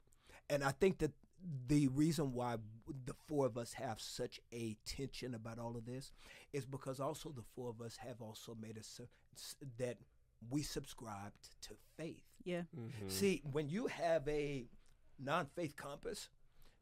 and 0.48 0.64
I 0.64 0.72
think 0.72 0.98
that 0.98 1.12
the 1.68 1.88
reason 1.88 2.32
why 2.32 2.56
the 3.06 3.14
four 3.26 3.46
of 3.46 3.56
us 3.56 3.72
have 3.74 4.00
such 4.00 4.40
a 4.52 4.76
tension 4.84 5.34
about 5.34 5.58
all 5.58 5.76
of 5.76 5.86
this 5.86 6.12
is 6.52 6.66
because 6.66 7.00
also 7.00 7.30
the 7.30 7.44
four 7.54 7.70
of 7.70 7.80
us 7.80 7.96
have 7.96 8.20
also 8.20 8.56
made 8.60 8.78
us 8.78 9.00
that 9.78 9.96
we 10.50 10.62
subscribed 10.62 11.50
to 11.62 11.74
faith. 11.96 12.24
Yeah. 12.44 12.62
Mm-hmm. 12.78 13.08
See, 13.08 13.42
when 13.50 13.68
you 13.68 13.86
have 13.86 14.26
a 14.28 14.64
non-faith 15.18 15.76
compass, 15.76 16.28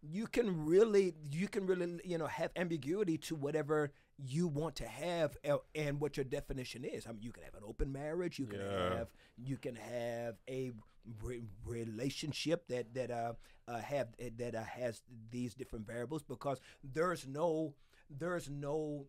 you 0.01 0.27
can 0.27 0.65
really 0.65 1.15
you 1.31 1.49
can 1.49 1.67
really 1.67 2.01
you 2.05 2.19
know 2.19 2.27
have 2.27 2.53
ambiguity 2.57 3.19
to 3.19 3.35
whatever 3.35 3.91
you 4.19 4.49
want 4.49 4.75
to 4.77 4.87
have 4.87 5.37
uh, 5.49 5.59
and 5.75 6.01
what 6.01 6.17
your 6.17 6.25
definition 6.25 6.85
is. 6.85 7.07
I 7.07 7.13
mean, 7.13 7.23
you 7.23 7.31
can 7.33 7.45
have 7.45 7.55
an 7.55 7.63
open 7.67 7.93
marriage. 7.93 8.39
You 8.39 8.47
can 8.47 8.61
Yeah. 8.61 8.97
have 8.99 9.09
you 9.37 9.57
can 9.57 9.77
have 9.77 10.37
a 10.49 10.73
re- 11.23 11.45
relationship 11.65 12.67
that 12.69 12.93
that 12.95 13.11
uh, 13.11 13.35
uh 13.69 13.79
have 13.79 14.09
that 14.39 14.55
uh, 14.55 14.63
has 14.65 15.03
these 15.31 15.55
different 15.55 15.87
variables 15.87 16.23
because 16.25 16.61
there's 16.83 17.27
no 17.27 17.75
there's 18.11 18.51
no 18.51 19.07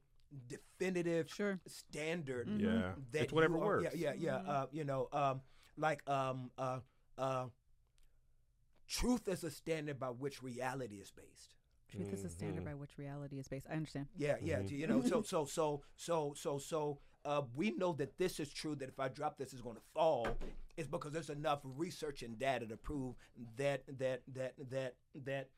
definitive 0.47 1.27
Sure. 1.29 1.59
standard 1.65 2.47
Yeah. 2.59 2.93
that 3.11 3.23
It's 3.23 3.33
whatever 3.33 3.57
you 3.57 3.63
are- 3.63 3.65
works. 3.81 3.95
Yeah, 3.95 4.13
yeah, 4.13 4.41
yeah. 4.43 4.51
Uh, 4.51 4.67
you 4.71 4.83
know, 4.83 5.09
um, 5.11 5.41
like 5.75 6.07
um, 6.07 6.51
uh, 6.57 6.81
uh, 7.17 7.47
truth 8.87 9.27
is 9.27 9.43
a 9.43 9.49
standard 9.51 9.99
by 9.99 10.09
which 10.09 10.43
reality 10.43 10.97
is 10.97 11.11
based. 11.11 11.55
Truth 11.91 12.13
is 12.13 12.23
a 12.25 12.29
standard 12.29 12.57
Mm-hmm. 12.57 12.65
by 12.65 12.75
which 12.75 12.97
reality 12.97 13.39
is 13.39 13.47
based. 13.47 13.67
I 13.69 13.73
understand. 13.75 14.07
Yeah, 14.17 14.35
yeah. 14.41 14.59
You 14.61 14.87
know, 14.87 15.01
so 15.01 15.21
so 15.21 15.45
so 15.45 15.81
so 15.95 16.33
so 16.35 16.57
so 16.59 16.99
uh, 17.25 17.41
we 17.55 17.71
know 17.71 17.93
that 17.93 18.17
this 18.17 18.39
is 18.39 18.51
true. 18.53 18.75
That 18.75 18.89
if 18.89 18.99
I 18.99 19.07
drop 19.09 19.37
this, 19.37 19.53
it's 19.53 19.61
going 19.61 19.75
to 19.75 19.81
fall. 19.93 20.27
It's 20.77 20.87
because 20.87 21.11
there's 21.11 21.29
enough 21.29 21.59
research 21.63 22.21
and 22.23 22.37
data 22.39 22.65
to 22.67 22.77
prove 22.77 23.15
that 23.57 23.83
that 23.97 24.21
that 24.33 24.53
that 24.69 24.95
that 25.25 25.49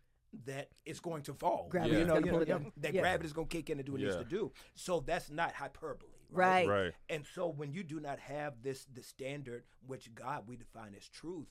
that 0.45 0.69
it's 0.85 0.99
going 1.01 1.21
to 1.23 1.33
fall. 1.33 1.67
Gravity's 1.69 1.99
you 1.99 2.05
know, 2.05 2.13
gonna 2.15 2.25
you 2.25 2.31
pull 2.31 2.39
know, 2.39 2.45
down. 2.45 2.71
that 2.77 2.93
Yeah. 2.93 3.01
gravity's 3.01 3.33
going 3.33 3.47
to 3.49 3.57
kick 3.57 3.69
in 3.69 3.77
and 3.79 3.85
do 3.85 3.91
what 3.91 4.01
it 4.01 4.05
needs 4.05 4.15
to 4.15 4.23
do. 4.23 4.51
So 4.75 5.01
that's 5.01 5.29
not 5.29 5.51
hyperbole. 5.53 6.10
Right. 6.31 6.67
Right. 6.67 6.93
And 7.09 7.25
so 7.35 7.47
when 7.49 7.73
you 7.73 7.83
do 7.83 7.99
not 7.99 8.19
have 8.19 8.61
this 8.63 8.85
the 8.93 9.03
standard 9.03 9.63
which 9.85 10.13
God 10.15 10.47
we 10.47 10.55
define 10.55 10.93
as 10.95 11.07
truth, 11.07 11.47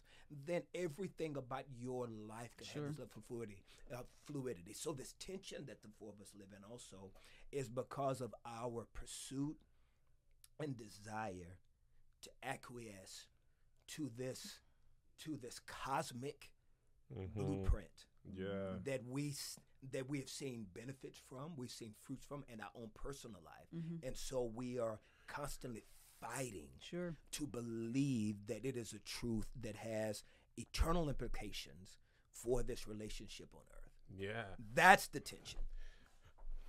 then 0.46 0.62
everything 0.74 1.36
about 1.36 1.64
your 1.78 2.06
life 2.08 2.56
can 2.56 2.66
Sure. 2.66 2.86
have 2.86 2.96
this 2.96 3.08
fluidity, 3.28 3.62
uh, 3.94 4.02
fluidity. 4.26 4.72
So 4.72 4.92
this 4.92 5.14
tension 5.18 5.66
that 5.66 5.82
the 5.82 5.88
four 5.98 6.10
of 6.12 6.20
us 6.20 6.32
live 6.34 6.48
in 6.56 6.64
also 6.64 7.12
is 7.52 7.68
because 7.68 8.20
of 8.20 8.34
our 8.46 8.86
pursuit 8.94 9.56
and 10.58 10.76
desire 10.76 11.58
to 12.22 12.30
acquiesce 12.42 13.26
to 13.88 14.08
this 14.16 14.60
to 15.18 15.36
this 15.36 15.58
cosmic 15.66 16.50
Mhm. 17.14 17.32
blueprint 17.34 18.06
Yeah. 18.24 18.78
that 18.84 19.04
we 19.04 19.30
s- 19.30 19.58
that 19.92 20.08
we 20.08 20.18
have 20.18 20.28
seen 20.28 20.66
benefits 20.74 21.18
from, 21.28 21.52
we've 21.56 21.70
seen 21.70 21.92
fruits 22.04 22.24
from 22.24 22.44
in 22.52 22.60
our 22.60 22.70
own 22.76 22.90
personal 22.94 23.40
life, 23.44 23.82
and 24.02 24.16
so 24.16 24.44
we 24.54 24.78
are 24.78 25.00
constantly 25.26 25.84
fighting 26.20 26.68
Sure. 26.80 27.14
to 27.32 27.46
believe 27.46 28.46
that 28.48 28.64
it 28.64 28.76
is 28.76 28.92
a 28.92 28.98
truth 29.00 29.46
that 29.62 29.76
has 29.76 30.22
eternal 30.58 31.08
implications 31.08 31.98
for 32.30 32.62
this 32.62 32.86
relationship 32.86 33.48
on 33.54 33.62
earth. 33.72 33.90
Yeah. 34.18 34.42
That's 34.74 35.06
the 35.08 35.20
tension. 35.20 35.60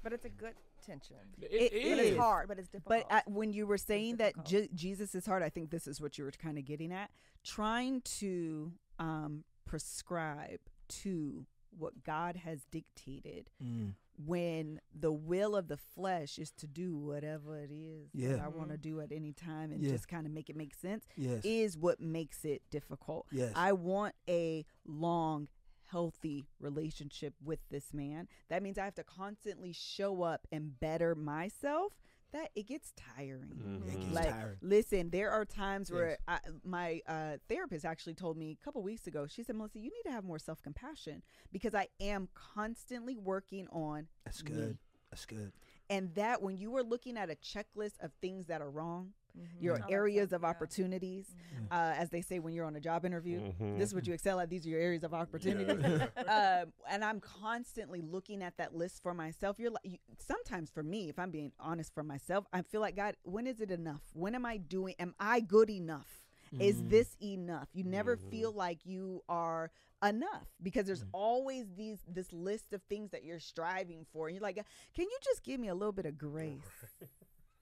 But 0.04 0.14
it's 0.14 0.26
a 0.26 0.30
good 0.30 0.54
tension. 0.86 1.18
It, 1.42 1.52
It 1.52 1.72
But 1.72 2.00
is. 2.00 2.10
it's 2.12 2.18
hard, 2.18 2.48
but 2.48 2.60
it's 2.60 2.70
difficult. 2.70 3.04
But 3.10 3.28
when 3.30 3.52
you 3.52 3.68
were 3.68 3.78
saying 3.78 4.18
that 4.18 4.34
difficult. 4.46 4.48
Je- 4.48 4.76
Jesus 4.76 5.14
is 5.16 5.26
hard, 5.26 5.44
I 5.44 5.50
think 5.50 5.70
this 5.70 5.86
is 5.86 6.00
what 6.02 6.18
you 6.18 6.24
were 6.24 6.32
kind 6.32 6.58
of 6.58 6.66
getting 6.66 6.92
at. 6.92 7.12
Trying 7.44 8.02
to 8.20 8.72
um, 9.00 9.44
prescribe 9.66 10.60
to 11.04 11.46
what 11.78 12.04
God 12.04 12.36
has 12.38 12.66
dictated 12.72 13.50
mm. 13.64 13.94
when 14.26 14.80
the 14.94 15.12
will 15.12 15.56
of 15.56 15.68
the 15.68 15.78
flesh 15.78 16.38
is 16.38 16.52
to 16.52 16.68
do 16.68 16.96
whatever 16.98 17.58
it 17.58 17.72
is 17.72 18.10
that 18.14 18.38
Yeah. 18.38 18.46
I 18.46 18.50
want 18.50 18.70
to 18.70 18.76
mm-hmm. 18.76 18.98
do 18.98 19.02
at 19.02 19.12
any 19.12 19.34
time 19.34 19.72
and 19.72 19.84
Yeah. 19.84 19.92
just 19.92 20.08
kind 20.08 20.26
of 20.26 20.32
make 20.32 20.50
it 20.50 20.56
make 20.56 20.76
sense 20.76 21.06
Yes. 21.16 21.42
is 21.44 21.78
what 21.78 22.00
makes 22.00 22.46
it 22.46 22.62
difficult. 22.70 23.28
Yes. 23.32 23.52
I 23.56 23.74
want 23.74 24.16
a 24.28 24.66
long, 24.86 25.48
healthy 25.92 26.46
relationship 26.60 27.34
with 27.44 27.60
this 27.70 27.94
man. 27.94 28.28
That 28.50 28.64
means 28.64 28.78
I 28.78 28.86
have 28.86 28.96
to 28.96 29.04
constantly 29.04 29.74
show 29.74 30.24
up 30.24 30.48
and 30.52 30.80
better 30.80 31.16
myself. 31.16 31.94
That 32.34 32.50
it 32.56 32.68
gets 32.68 32.94
tiring. 33.16 33.52
Mm-hmm. 33.62 33.90
It 33.90 34.00
gets 34.00 34.14
Like, 34.14 34.30
tiring. 34.30 34.58
listen, 34.62 35.10
there 35.10 35.32
are 35.32 35.44
times 35.44 35.92
where 35.92 36.12
Yes. 36.12 36.18
I, 36.28 36.40
my 36.64 37.02
uh, 37.08 37.38
therapist 37.50 37.84
actually 37.84 38.14
told 38.14 38.38
me 38.38 38.58
a 38.60 38.64
couple 38.64 38.82
weeks 38.84 39.06
ago. 39.08 39.28
She 39.28 39.44
said, 39.44 39.56
"Melissa, 39.58 39.80
you 39.80 39.90
need 39.92 40.04
to 40.06 40.12
have 40.12 40.24
more 40.24 40.40
self 40.40 40.62
compassion 40.62 41.24
because 41.52 41.76
I 41.76 41.88
am 42.00 42.30
constantly 42.34 43.18
working 43.18 43.68
on 43.72 44.08
That's 44.26 44.44
me." 44.44 44.52
good. 44.52 44.78
That's 45.10 45.26
good. 45.26 45.52
And 45.90 46.16
that 46.16 46.42
when 46.42 46.58
you 46.58 46.74
are 46.78 46.84
looking 46.84 47.18
at 47.18 47.30
a 47.30 47.36
checklist 47.36 48.00
of 48.02 48.12
things 48.22 48.46
that 48.48 48.62
are 48.62 48.70
wrong, 48.70 49.12
Mhm. 49.38 49.62
your 49.62 49.80
Oh, 49.82 49.86
areas 49.90 50.30
so- 50.32 50.38
of 50.38 50.44
opportunities, 50.46 51.28
Mm-hmm. 51.56 51.66
uh, 51.72 51.94
as 51.98 52.10
they 52.10 52.22
say 52.22 52.40
when 52.40 52.54
you're 52.54 52.66
on 52.66 52.76
a 52.76 52.80
job 52.80 53.06
interview, 53.06 53.40
Mhm. 53.40 53.78
this 53.78 53.90
is 53.90 53.96
what 53.96 54.08
you 54.08 54.14
excel 54.14 54.40
at. 54.40 54.50
These 54.50 54.66
are 54.66 54.70
your 54.70 54.80
areas 54.82 55.04
of 55.04 55.14
opportunity. 55.14 55.72
um, 56.28 56.74
and 56.90 57.04
I'm 57.04 57.20
constantly 57.20 58.02
looking 58.02 58.42
at 58.44 58.58
that 58.58 58.76
list 58.76 59.02
for 59.04 59.14
myself. 59.14 59.60
You're 59.60 59.72
like, 59.72 59.86
you, 59.86 59.98
sometimes 60.20 60.70
for 60.70 60.84
me, 60.84 61.10
if 61.10 61.18
I'm 61.20 61.32
being 61.32 61.52
honest 61.60 61.94
for 61.94 62.04
myself, 62.04 62.46
I 62.54 62.62
feel 62.62 62.82
like 62.82 62.96
God, 62.96 63.16
when 63.24 63.48
is 63.48 63.62
it 63.62 63.72
enough? 63.72 64.02
When 64.14 64.36
am 64.36 64.46
I 64.46 64.58
doing? 64.58 64.96
Am 65.00 65.16
I 65.20 65.40
good 65.40 65.70
enough? 65.70 66.18
Is 66.60 66.84
this 66.84 67.16
enough? 67.22 67.70
You 67.72 67.86
never 67.86 68.18
feel 68.18 68.52
like 68.52 68.86
you 68.86 69.24
are 69.30 69.72
enough 70.04 70.48
because 70.62 70.86
there's 70.86 71.06
always 71.14 71.66
these 71.78 72.00
this 72.10 72.34
list 72.34 72.74
of 72.74 72.82
things 72.90 73.12
that 73.12 73.24
you're 73.24 73.40
striving 73.40 74.06
for. 74.12 74.28
And 74.28 74.36
you're 74.36 74.42
like, 74.44 74.56
can 74.94 75.06
you 75.06 75.18
just 75.24 75.44
give 75.44 75.62
me 75.62 75.70
a 75.70 75.74
little 75.74 75.94
bit 75.94 76.06
of 76.06 76.18
grace? 76.18 76.60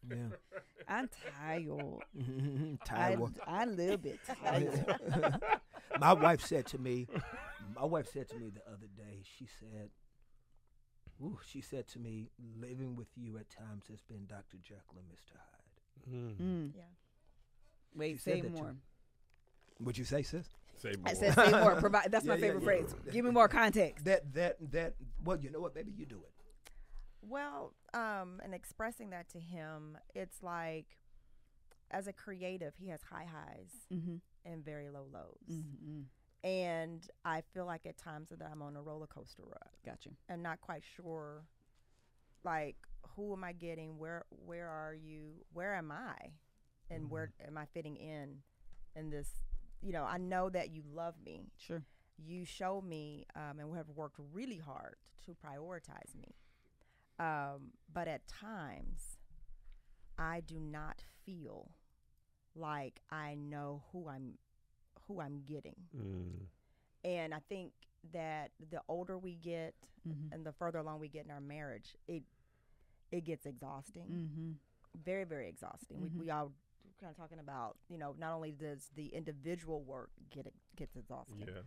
Yeah. 0.09 0.37
I'm 0.87 1.09
tired. 1.37 1.67
I, 1.69 2.77
Tired. 2.85 3.19
I'm 3.45 3.69
a 3.69 3.71
little 3.73 3.97
bit 3.97 4.19
tired. 4.43 4.85
my 5.99 6.13
wife 6.13 6.41
said 6.41 6.65
to 6.67 6.77
me, 6.79 7.07
my 7.75 7.85
wife 7.85 8.07
said 8.11 8.27
to 8.29 8.35
me 8.37 8.49
the 8.49 8.61
other 8.71 8.87
day, 8.97 9.21
she 9.37 9.45
said, 9.59 9.89
ooh, 11.21 11.37
she 11.47 11.61
said 11.61 11.87
to 11.89 11.99
me, 11.99 12.29
living 12.59 12.95
with 12.95 13.09
you 13.15 13.37
at 13.37 13.49
times 13.49 13.85
has 13.89 14.01
been 14.03 14.25
Dr. 14.27 14.57
Jekyll 14.61 14.97
and 14.97 15.07
Mr. 15.07 15.35
Hyde. 15.37 16.13
Mm. 16.39 16.41
Mm. 16.41 16.71
Yeah. 16.75 16.81
Wait, 17.95 18.13
She 18.13 18.17
say 18.19 18.41
that 18.41 18.55
to 18.55 18.61
more. 18.61 18.75
What'd 19.79 19.97
you 19.97 20.05
say, 20.05 20.23
sis? 20.23 20.47
Say 20.81 20.93
more. 20.97 21.09
I 21.09 21.13
said 21.13 21.35
say 21.35 21.51
more. 21.51 21.75
Provide. 21.75 22.11
That's 22.11 22.25
my 22.25 22.33
Yeah, 22.35 22.39
yeah, 22.39 22.45
favorite 22.47 22.61
yeah. 22.61 22.65
phrase. 22.65 22.95
Give 23.11 23.25
me 23.25 23.31
more 23.31 23.47
context. 23.47 24.05
That, 24.05 24.33
that, 24.33 24.57
that, 24.71 24.93
well, 25.23 25.37
you 25.39 25.51
know 25.51 25.59
what, 25.59 25.75
Maybe 25.75 25.91
you 25.95 26.05
do 26.05 26.17
it. 26.23 26.31
Well, 27.21 27.73
um, 27.93 28.39
and 28.43 28.53
expressing 28.53 29.09
that 29.11 29.29
to 29.29 29.39
him, 29.39 29.97
it's 30.15 30.41
like 30.41 30.85
as 31.91 32.07
a 32.07 32.13
creative, 32.13 32.73
he 32.77 32.89
has 32.89 33.01
high 33.03 33.25
highs 33.25 33.71
Mm-hmm. 33.93 34.15
and 34.45 34.63
very 34.63 34.89
low 34.89 35.05
lows. 35.11 35.51
Mm-hmm. 35.51 36.01
And 36.47 37.05
I 37.25 37.41
feel 37.53 37.65
like 37.65 37.85
at 37.85 37.97
times 37.97 38.29
that 38.29 38.39
I'm 38.49 38.61
on 38.61 38.75
a 38.77 38.81
roller 38.81 39.07
coaster 39.07 39.43
ride 39.45 39.77
Got 39.85 40.05
you. 40.05 40.11
and 40.29 40.41
not 40.41 40.61
quite 40.61 40.83
sure 40.95 41.43
like 42.45 42.77
who 43.15 43.33
am 43.33 43.43
I 43.43 43.51
getting? 43.51 43.97
Where 43.97 44.23
where 44.45 44.69
are 44.69 44.93
you? 44.93 45.43
Where 45.51 45.75
am 45.75 45.91
I? 45.91 46.15
And 46.89 47.09
where 47.09 47.31
am 47.45 47.57
I 47.57 47.65
fitting 47.65 47.97
in 47.97 48.37
in 48.95 49.09
this 49.09 49.27
you 49.81 49.91
know, 49.91 50.03
I 50.05 50.17
know 50.17 50.49
that 50.49 50.69
you 50.71 50.83
love 50.93 51.15
me. 51.25 51.51
Sure. 51.57 51.83
you 52.17 52.45
show 52.45 52.81
me 52.81 53.25
um, 53.35 53.59
and 53.59 53.75
have 53.75 53.89
worked 53.89 54.19
really 54.33 54.57
hard 54.57 54.95
to 55.25 55.31
prioritize 55.31 56.15
me. 56.15 56.35
Um, 57.19 57.71
but 57.93 58.07
at 58.07 58.27
times, 58.27 59.17
I 60.17 60.39
do 60.41 60.59
not 60.59 61.03
feel 61.25 61.71
like 62.55 63.01
I 63.11 63.35
know 63.35 63.83
who 63.91 64.07
I'm 64.07 64.37
who 65.07 65.19
I'm 65.21 65.41
getting. 65.45 65.75
Mm. 65.95 66.45
And 67.03 67.33
I 67.33 67.39
think 67.49 67.71
that 68.13 68.51
the 68.71 68.81
older 68.87 69.17
we 69.17 69.35
get 69.35 69.73
Mm-hmm. 70.07 70.33
and 70.33 70.45
the 70.45 70.53
further 70.53 70.79
along 70.79 70.99
we 71.01 71.09
get 71.09 71.25
in 71.25 71.31
our 71.31 71.41
marriage, 71.41 71.93
it 72.07 72.23
it 73.11 73.25
gets 73.25 73.45
exhausting, 73.45 74.07
Mm-hmm. 74.09 74.51
very 75.03 75.25
very 75.25 75.49
exhausting. 75.49 75.97
Mhm. 75.97 76.13
We 76.19 76.25
we 76.25 76.31
all 76.31 76.53
kind 77.01 77.11
of 77.11 77.17
talking 77.17 77.39
about 77.39 77.75
you 77.89 77.97
know 77.97 78.15
not 78.17 78.31
only 78.33 78.51
does 78.53 78.89
the 78.95 79.07
individual 79.07 79.83
work 79.83 80.11
get 80.29 80.45
it 80.47 80.53
gets 80.77 80.95
exhausting, 80.95 81.43
Yeah. 81.47 81.63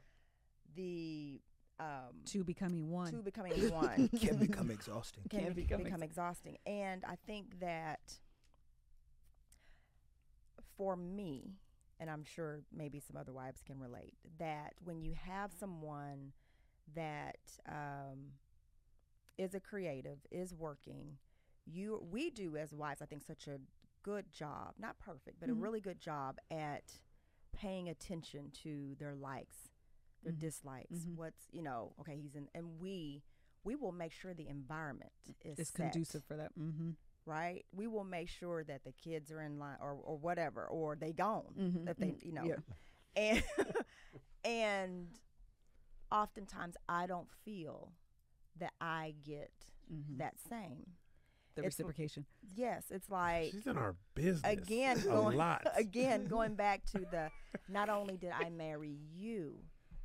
the 0.75 1.43
um, 1.83 2.15
Two 2.25 2.45
becoming 2.45 2.91
one. 2.91 3.11
two 3.11 3.23
becoming 3.23 3.71
one 3.71 4.09
Can 4.21 4.37
become 4.37 4.71
exhausting. 4.71 5.25
can, 5.31 5.41
Can 5.45 5.53
be- 5.55 5.63
become 5.63 5.83
become, 5.83 6.03
exhausting. 6.03 6.57
And 6.67 7.05
I 7.05 7.17
think 7.27 7.61
that 7.61 8.01
for 10.77 10.97
me, 10.97 11.57
and 12.01 12.11
I'm 12.11 12.25
sure 12.25 12.61
maybe 12.75 13.01
some 13.01 13.17
other 13.17 13.33
wives 13.33 13.63
can 13.65 13.79
relate, 13.79 14.15
that 14.39 14.75
when 14.85 15.01
you 15.01 15.15
have 15.15 15.53
someone 15.59 16.33
that 16.95 17.37
um, 17.69 18.33
is 19.39 19.55
a 19.55 19.61
creative, 19.61 20.19
is 20.31 20.55
working, 20.55 21.19
you 21.67 22.05
we 22.11 22.31
do 22.31 22.57
as 22.57 22.73
wives, 22.73 23.03
I 23.03 23.07
think, 23.07 23.23
such 23.23 23.47
a 23.47 23.59
good 24.03 24.33
job, 24.33 24.75
not 24.79 24.99
perfect, 24.99 25.39
but 25.41 25.49
Mhm. 25.49 25.53
a 25.53 25.55
really 25.55 25.81
good 25.81 26.01
job 26.01 26.39
at 26.51 27.01
paying 27.53 27.89
attention 27.89 28.51
to 28.65 28.97
their 28.99 29.15
likes, 29.15 29.71
their 30.23 30.33
Mhm. 30.33 30.39
dislikes, 30.39 31.05
Mhm. 31.05 31.17
what's 31.17 31.49
you 31.53 31.63
know, 31.63 31.93
okay, 32.01 32.17
he's 32.21 32.35
in, 32.35 32.49
and 32.55 32.79
we 32.79 33.23
we 33.65 33.77
will 33.77 33.93
make 33.93 34.13
sure 34.13 34.35
the 34.35 34.49
environment 34.49 35.13
is 35.45 35.59
It's 35.59 35.71
set, 35.71 35.93
conducive 35.93 36.25
for 36.25 36.37
that. 36.37 36.53
Mm-hmm. 36.59 36.91
right? 37.27 37.65
We 37.73 37.87
will 37.87 38.05
make 38.05 38.29
sure 38.29 38.65
that 38.65 38.83
the 38.85 38.93
kids 38.93 39.31
are 39.31 39.41
in 39.41 39.59
line 39.59 39.77
or 39.81 39.93
or 39.93 40.17
whatever, 40.19 40.67
or 40.67 40.97
they 40.97 41.13
gone 41.13 41.55
Mhm, 41.57 41.89
if 41.89 41.97
they 41.97 42.09
mhm, 42.13 42.25
you 42.25 42.33
know, 42.33 42.45
yeah. 42.45 42.57
and 43.17 43.45
and 44.45 45.09
oftentimes 46.11 46.77
I 46.89 47.07
don't 47.07 47.31
feel 47.45 47.93
that 48.57 48.73
I 48.81 49.15
get 49.25 49.51
Mm-hmm. 49.93 50.19
that 50.19 50.39
same. 50.49 50.97
the 51.55 51.61
it's- 51.61 51.75
reciprocation. 51.79 52.25
Yes, 52.55 52.85
it's 52.91 53.11
like 53.11 53.51
She's 53.53 53.67
in 53.67 53.77
our 53.77 53.95
business 54.15 54.41
again 54.51 54.99
a 55.07 55.21
lot. 55.21 55.67
again 55.77 56.25
going 56.27 56.55
back 56.55 56.85
to 56.87 57.01
the 57.01 57.31
not 57.69 57.91
only 57.91 58.17
did 58.17 58.31
I 58.33 58.49
marry 58.49 58.97
you, 59.13 59.63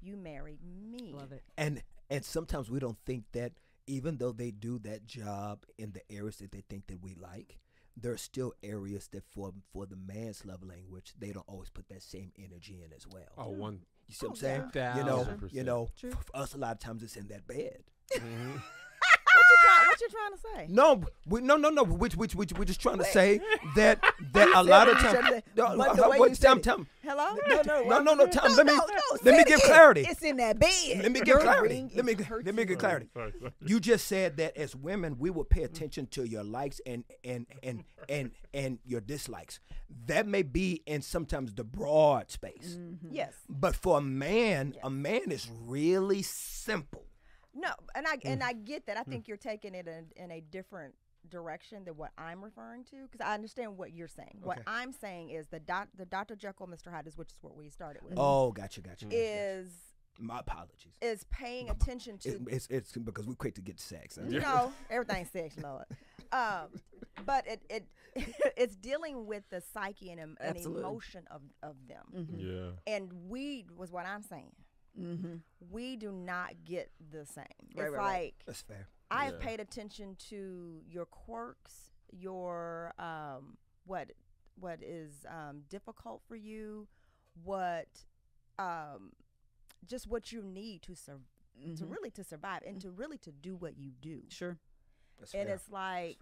you 0.07 0.15
married 0.17 0.59
me. 0.63 1.13
Love 1.13 1.31
it. 1.31 1.43
and 1.57 1.83
and 2.09 2.23
sometimes 2.23 2.69
we 2.71 2.79
don't 2.79 2.97
think 3.05 3.25
that 3.33 3.51
even 3.85 4.17
though 4.17 4.31
they 4.31 4.51
do 4.51 4.79
that 4.79 5.05
job 5.05 5.59
in 5.77 5.91
the 5.91 6.01
areas 6.11 6.37
that 6.37 6.51
they 6.51 6.63
think 6.69 6.87
that 6.87 7.01
we 7.01 7.15
like 7.15 7.57
there 7.99 8.11
are 8.11 8.17
still 8.17 8.53
areas 8.63 9.07
that 9.11 9.23
for 9.33 9.51
for 9.73 9.85
the 9.85 9.95
man's 9.95 10.45
love 10.45 10.63
language 10.63 11.13
they 11.17 11.31
don't 11.31 11.47
always 11.47 11.69
put 11.69 11.87
that 11.89 12.03
same 12.03 12.31
energy 12.37 12.83
in 12.85 12.93
as 12.93 13.07
well 13.07 13.23
Oh, 13.37 13.49
one 13.49 13.79
you 14.07 14.13
see 14.13 14.25
what 14.27 14.31
i'm 14.31 14.33
Oh, 14.33 14.47
saying 14.47 14.71
yeah. 14.75 14.97
you 14.97 15.03
know 15.03 15.23
Thousand 15.23 15.49
you 15.51 15.63
know 15.63 15.89
True. 15.99 16.11
for 16.11 16.35
us 16.37 16.53
a 16.53 16.57
lot 16.57 16.73
of 16.73 16.79
times 16.79 17.01
it's 17.03 17.15
in 17.15 17.27
that 17.29 17.47
bed 17.47 17.79
Mhm. 18.15 18.61
What 19.37 19.45
you 19.49 19.57
trying? 19.63 19.87
What 19.87 20.01
you 20.01 20.09
trying 20.09 20.31
to 20.31 20.37
say? 20.37 20.73
no 20.73 21.03
we 21.27 21.41
no 21.41 21.55
no 21.55 21.69
no 21.69 21.83
which 21.83 22.15
which 22.15 22.35
which 22.35 22.53
we're 22.53 22.65
just 22.65 22.81
trying 22.81 22.97
to 22.97 23.03
say 23.05 23.39
that 23.75 24.01
that 24.33 24.49
a 24.55 24.63
lot 24.63 24.89
of 24.89 24.97
times 24.97 25.27
said, 25.27 25.43
no, 25.55 25.77
but 25.77 25.89
uh, 25.89 25.93
no, 25.93 26.03
the 26.03 26.09
way 26.09 26.19
wait, 26.19 26.29
you 26.31 26.35
Tom. 26.35 26.61
Tom. 26.61 26.87
Hello? 27.03 27.37
No, 27.47 27.61
No, 27.61 27.83
no, 27.83 27.99
no, 28.01 28.13
no, 28.15 28.27
Tom. 28.27 28.53
Let 28.55 28.65
me 28.65 28.75
no, 28.75 28.85
no, 28.85 29.17
let 29.23 29.33
me 29.35 29.39
it 29.39 29.47
give 29.47 29.59
again. 29.59 29.69
clarity. 29.69 30.01
It's 30.01 30.21
in 30.23 30.37
that 30.37 30.59
bed. 30.59 31.01
Let 31.03 31.11
me 31.11 31.21
give 31.21 31.39
clarity. 31.39 31.89
Let 31.95 32.05
me 32.05 32.13
is 32.13 32.19
let 32.19 32.25
me 32.25 32.25
hurting. 32.25 32.65
get 32.67 32.79
clarity. 32.79 33.07
Sorry, 33.13 33.33
sorry. 33.39 33.51
You 33.65 33.79
just 33.79 34.07
said 34.07 34.37
that 34.37 34.57
as 34.57 34.75
women, 34.75 35.17
we 35.17 35.29
will 35.29 35.45
pay 35.45 35.63
attention 35.63 36.07
to 36.07 36.27
your 36.27 36.43
likes 36.43 36.81
and 36.85 37.03
and 37.23 37.45
and 37.63 37.83
and 38.09 38.31
and 38.53 38.79
your 38.85 39.01
dislikes. 39.01 39.59
That 40.07 40.27
may 40.27 40.43
be 40.43 40.83
in 40.85 41.01
sometimes 41.01 41.53
the 41.53 41.63
broad 41.63 42.29
space, 42.31 42.77
mm-hmm. 42.77 43.07
Yes. 43.09 43.33
but 43.47 43.75
for 43.75 43.99
a 43.99 44.01
man, 44.01 44.73
a 44.83 44.89
man 44.89 45.31
is 45.31 45.49
really 45.65 46.21
simple. 46.23 47.06
No, 47.57 47.71
and 47.95 48.05
I 48.07 48.17
Mm. 48.17 48.25
and 48.33 48.43
I 48.43 48.53
get 48.53 48.85
that. 48.85 48.97
I 48.97 49.03
think 49.03 49.27
you're 49.27 49.37
taking 49.37 49.73
it 49.73 49.87
in, 49.87 50.05
in 50.15 50.31
a 50.31 50.41
different 50.41 50.93
direction 51.29 51.83
than 51.83 51.97
what 51.97 52.11
I'm 52.17 52.43
referring 52.43 52.83
to 52.85 53.03
because 53.09 53.19
I 53.25 53.33
understand 53.33 53.77
what 53.77 53.91
you're 53.93 54.07
saying. 54.07 54.39
What 54.43 54.59
Okay. 54.59 54.63
I'm 54.67 54.93
saying 54.93 55.31
is 55.31 55.47
the 55.47 55.59
doc, 55.59 55.89
the 55.97 56.05
Dr. 56.05 56.35
Jekyll, 56.35 56.67
Mr. 56.67 56.91
Hyde 56.91 57.07
is 57.07 57.17
which 57.17 57.31
is 57.31 57.37
what 57.41 57.55
we 57.55 57.69
started 57.69 58.03
with. 58.03 58.13
Oh, 58.17 58.51
gotcha, 58.51 58.81
gotcha. 58.81 59.05
gotcha. 59.05 59.17
Is 59.17 59.69
My 60.19 60.39
apologies. 60.39 60.93
is 61.01 61.25
paying 61.31 61.69
attention 61.69 62.17
to 62.19 62.29
It, 62.29 62.41
it's 62.47 62.67
it's 62.67 62.91
because 62.93 63.25
we're 63.27 63.35
quick 63.35 63.55
to 63.55 63.61
get 63.61 63.79
sex. 63.79 64.17
you 64.25 64.39
know 64.39 64.71
everything's 64.89 65.31
sex, 65.31 65.57
Lord. 65.57 65.85
Um, 66.29 66.67
but 67.25 67.47
it 67.47 67.61
it 67.69 67.85
it's 68.57 68.75
dealing 68.75 69.27
with 69.27 69.43
the 69.49 69.61
psyche 69.61 70.11
and, 70.11 70.19
em- 70.19 70.37
and 70.41 70.57
Absolutely. 70.57 70.83
emotion 70.83 71.23
of 71.31 71.41
of 71.63 71.75
them. 71.87 72.05
Mm-hmm. 72.13 72.37
Yeah. 72.37 72.71
And 72.95 73.13
weed 73.29 73.71
was 73.71 73.93
what 73.93 74.05
I'm 74.05 74.23
saying. 74.23 74.51
Mm-hmm. 74.99 75.35
We 75.71 75.95
do 75.95 76.11
not 76.11 76.63
get 76.65 76.91
the 77.11 77.25
same. 77.25 77.43
Right, 77.75 77.85
it's 77.87 77.91
right, 77.91 77.91
right. 77.91 78.23
like 78.23 78.35
That's 78.45 78.61
fair. 78.61 78.87
I've 79.11 79.33
Yeah. 79.33 79.39
paid 79.39 79.59
attention 79.59 80.15
to 80.29 80.81
your 80.87 81.05
quirks, 81.05 81.91
your 82.11 82.93
um, 82.99 83.57
what 83.85 84.11
what 84.59 84.81
is 84.81 85.25
um, 85.29 85.61
difficult 85.69 86.21
for 86.27 86.35
you, 86.35 86.87
what 87.43 87.87
um, 88.57 89.13
just 89.85 90.07
what 90.07 90.31
you 90.31 90.41
need 90.41 90.81
to 90.81 90.95
sur- 90.95 91.19
to 91.75 91.83
Mhm. 91.85 91.91
really 91.91 92.09
to 92.11 92.23
survive 92.23 92.63
and 92.65 92.81
to 92.81 92.89
really 92.91 93.17
to 93.19 93.31
do 93.31 93.55
what 93.55 93.77
you 93.77 93.91
do. 93.91 94.23
Sure. 94.29 94.57
That's 95.19 95.33
And 95.35 95.47
fair. 95.47 95.55
it's 95.55 95.69
like 95.69 96.19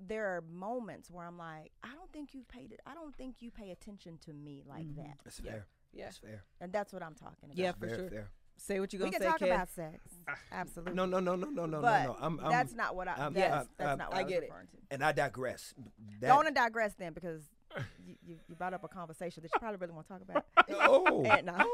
there 0.00 0.26
are 0.36 0.42
moments 0.42 1.10
where 1.10 1.26
I'm 1.26 1.36
like, 1.38 1.72
I 1.82 1.92
don't 1.94 2.12
think 2.12 2.32
you 2.34 2.44
paid 2.44 2.72
it. 2.72 2.80
I 2.86 2.94
don't 2.94 3.14
think 3.16 3.42
you 3.42 3.50
pay 3.50 3.70
attention 3.70 4.18
to 4.18 4.32
me 4.32 4.62
like 4.64 4.86
Mhm. 4.86 4.96
that. 4.96 5.18
That's 5.24 5.40
Yeah. 5.40 5.50
fair. 5.52 5.66
Yeah. 5.92 6.04
That's 6.04 6.18
fair. 6.18 6.44
And 6.60 6.72
that's 6.72 6.92
what 6.92 7.02
I'm 7.02 7.14
talking 7.14 7.36
about. 7.44 7.56
Yeah, 7.56 7.72
for 7.72 7.86
very 7.86 7.96
sure. 7.98 8.10
fair. 8.10 8.28
Say 8.60 8.80
what 8.80 8.92
you 8.92 8.98
we 8.98 9.04
gonna 9.04 9.12
say. 9.12 9.18
We 9.18 9.20
can 9.20 9.22
say, 9.22 9.28
talk 9.30 9.38
kid. 9.38 9.54
about 9.54 9.70
sex. 9.70 10.14
Ah. 10.28 10.34
Absolutely. 10.50 10.94
No, 10.94 11.06
no, 11.06 11.20
no, 11.20 11.36
no, 11.36 11.48
no, 11.48 11.66
no, 11.66 11.80
but 11.80 12.02
no, 12.02 12.12
no. 12.12 12.16
I'm, 12.20 12.40
I'm, 12.40 12.50
that's 12.50 12.74
not 12.74 12.96
what 12.96 13.06
I. 13.06 13.12
I'm- 13.14 13.32
that's, 13.32 13.54
I'm- 13.54 13.68
that's 13.78 13.88
I'm- 13.88 13.98
not 13.98 14.08
what 14.10 14.16
I 14.16 14.20
I, 14.20 14.22
was 14.24 14.32
get 14.32 14.42
it. 14.42 14.46
referring 14.46 14.66
to. 14.66 14.76
and 14.90 15.04
I 15.04 15.12
digress. 15.12 15.74
That, 16.20 16.28
Don't 16.28 16.54
digress 16.54 16.94
then 16.98 17.12
because 17.12 17.42
you, 18.04 18.16
you, 18.26 18.36
you 18.48 18.54
brought 18.56 18.74
up 18.74 18.82
a 18.82 18.88
conversation 18.88 19.42
that 19.44 19.50
you 19.54 19.58
probably 19.60 19.78
really 19.78 19.92
want 19.92 20.08
to 20.08 20.12
talk 20.12 20.22
about. 20.22 20.44
oh, 20.70 21.22
And 21.30 21.46
no, 21.46 21.66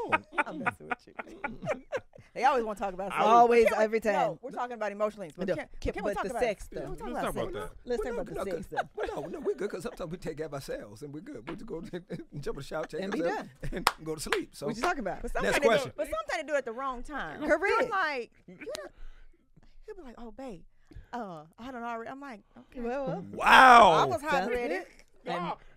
I'm 0.45 0.59
messing 0.59 0.89
with 0.89 1.07
you. 1.07 1.13
They 2.35 2.43
always 2.43 2.63
want 2.63 2.77
to 2.77 2.83
talk 2.83 2.93
about 2.93 3.11
sex. 3.11 3.23
Always, 3.25 3.65
we- 3.71 3.77
every 3.83 3.99
time. 3.99 4.13
No, 4.13 4.39
we're 4.41 4.51
talking 4.51 4.73
about 4.73 4.91
emotional 4.91 5.21
things. 5.23 5.33
But 5.37 5.47
No, 5.47 5.55
can't, 5.55 5.69
can't- 5.79 5.95
can 5.95 6.03
we 6.03 6.11
but 6.11 6.13
talk 6.15 6.23
the 6.25 6.29
about 6.31 6.41
sex, 6.43 6.67
Can 6.67 6.79
we 6.81 6.85
though. 6.85 6.95
talk 6.95 6.99
Let's 6.99 7.11
about 7.11 7.23
talk 7.23 7.49
about 7.49 7.53
that. 7.53 7.71
Let's 7.85 8.03
talk 8.03 8.13
about 8.13 8.27
no, 8.27 8.33
the 8.33 8.35
no, 8.35 8.43
sex. 8.43 8.55
'cause- 8.55 8.67
though. 8.69 8.89
Well, 8.95 9.21
no, 9.23 9.27
no, 9.29 9.39
we're 9.39 9.53
good 9.55 9.69
because 9.71 9.83
sometimes 9.83 10.11
we 10.11 10.17
take 10.17 10.37
care 10.37 10.45
of 10.45 10.53
ourselves 10.53 11.01
and 11.01 11.13
we're 11.13 11.21
good. 11.21 11.49
We 11.49 11.55
just 11.55 11.65
go 11.65 11.81
to, 11.81 11.89
jump 12.39 12.47
in 12.47 12.55
the 12.57 12.63
shower, 12.63 12.85
take 12.85 13.01
And 13.01 13.11
be 13.13 13.23
ourselves, 13.23 13.49
and 13.71 13.89
go 14.03 14.15
to 14.15 14.21
sleep. 14.21 14.49
So 14.55 14.67
What 14.67 14.75
you 14.75 14.81
talking 14.81 14.99
about? 14.99 15.21
But 15.23 15.33
Next 15.33 15.33
sometimes, 15.33 15.53
they 15.55 15.59
do, 15.61 15.67
question. 15.67 15.91
but 15.95 16.05
sometimes 16.07 16.41
they 16.41 16.43
do 16.47 16.53
it 16.53 16.57
at 16.57 16.65
the 16.65 16.73
wrong 16.73 17.01
time. 17.03 17.41
Correct. 17.41 17.83
I'm 17.83 17.89
like, 17.89 18.31
you 18.47 18.55
know, 18.55 18.89
he'll 19.85 19.95
be 19.95 20.01
like, 20.03 20.15
oh, 20.17 20.31
babe, 20.31 20.61
uh, 21.13 21.43
I 21.57 21.71
don't 21.71 21.83
already. 21.83 22.09
I'm 22.09 22.19
like, 22.21 22.41
okay. 22.57 22.81
Well, 22.81 23.05
well. 23.07 23.25
wow. 23.33 23.91
I 23.91 24.03
was 24.05 24.21
sounds 24.21 24.33
hydrated. 24.51 24.83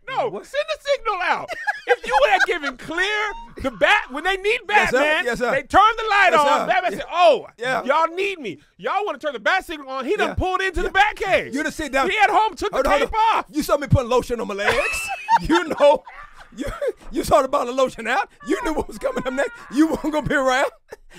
No, 0.09 0.29
no, 0.29 0.43
send 0.43 0.65
the 0.69 0.79
signal 0.81 1.15
out. 1.23 1.49
if 1.87 2.07
you 2.07 2.17
would 2.21 2.31
have 2.31 2.45
given 2.47 2.77
clear 2.77 3.33
the 3.63 3.71
bat 3.73 4.07
when 4.11 4.25
they 4.25 4.37
need 4.37 4.61
Yes, 4.69 4.91
sir. 4.91 4.99
Batman, 4.99 5.25
Yes, 5.25 5.39
sir. 5.39 5.51
they 5.51 5.63
turn 5.63 5.81
the 5.97 6.03
light 6.11 6.29
Yes, 6.33 6.41
on. 6.41 6.47
sir. 6.61 6.67
Batman 6.67 6.93
Yeah. 6.93 6.99
said, 6.99 7.07
"Oh, 7.13 7.47
Yeah. 7.59 7.83
y'all 7.85 8.07
need 8.15 8.39
me. 8.39 8.61
Y'all 8.77 9.05
want 9.05 9.21
to 9.21 9.27
turn 9.27 9.33
the 9.35 9.41
bat 9.41 9.65
signal 9.65 9.89
on." 9.89 10.05
He 10.05 10.17
done 10.17 10.29
Yeah. 10.29 10.35
pulled 10.35 10.61
into 10.61 10.81
the 10.83 10.89
Yeah. 10.89 10.93
bat 10.93 11.17
cave. 11.17 11.55
You 11.55 11.63
done 11.63 11.73
sit 11.73 11.93
down. 11.93 12.09
He 12.11 12.17
at 12.19 12.31
home 12.31 12.55
took 12.55 12.73
Hold 12.73 12.85
the 12.85 12.91
on, 12.93 12.99
tape 13.01 13.15
off. 13.35 13.47
You 13.51 13.63
saw 13.63 13.77
me 13.77 13.87
putting 13.89 14.09
lotion 14.09 14.41
on 14.41 14.49
my 14.49 14.55
legs. 14.55 15.09
you 15.43 15.65
know, 15.65 16.05
you 16.59 16.67
you 17.13 17.25
saw 17.25 17.41
the 17.43 17.49
bottle 17.49 17.71
of 17.71 17.77
lotion 17.77 18.07
out. 18.07 18.29
You 18.47 18.63
knew 18.65 18.75
what 18.75 18.89
was 18.89 18.99
coming 18.99 19.27
up 19.27 19.33
next. 19.33 19.53
You 19.73 19.87
weren't 19.89 20.03
gonna 20.13 20.23
be 20.23 20.35
around. 20.35 20.71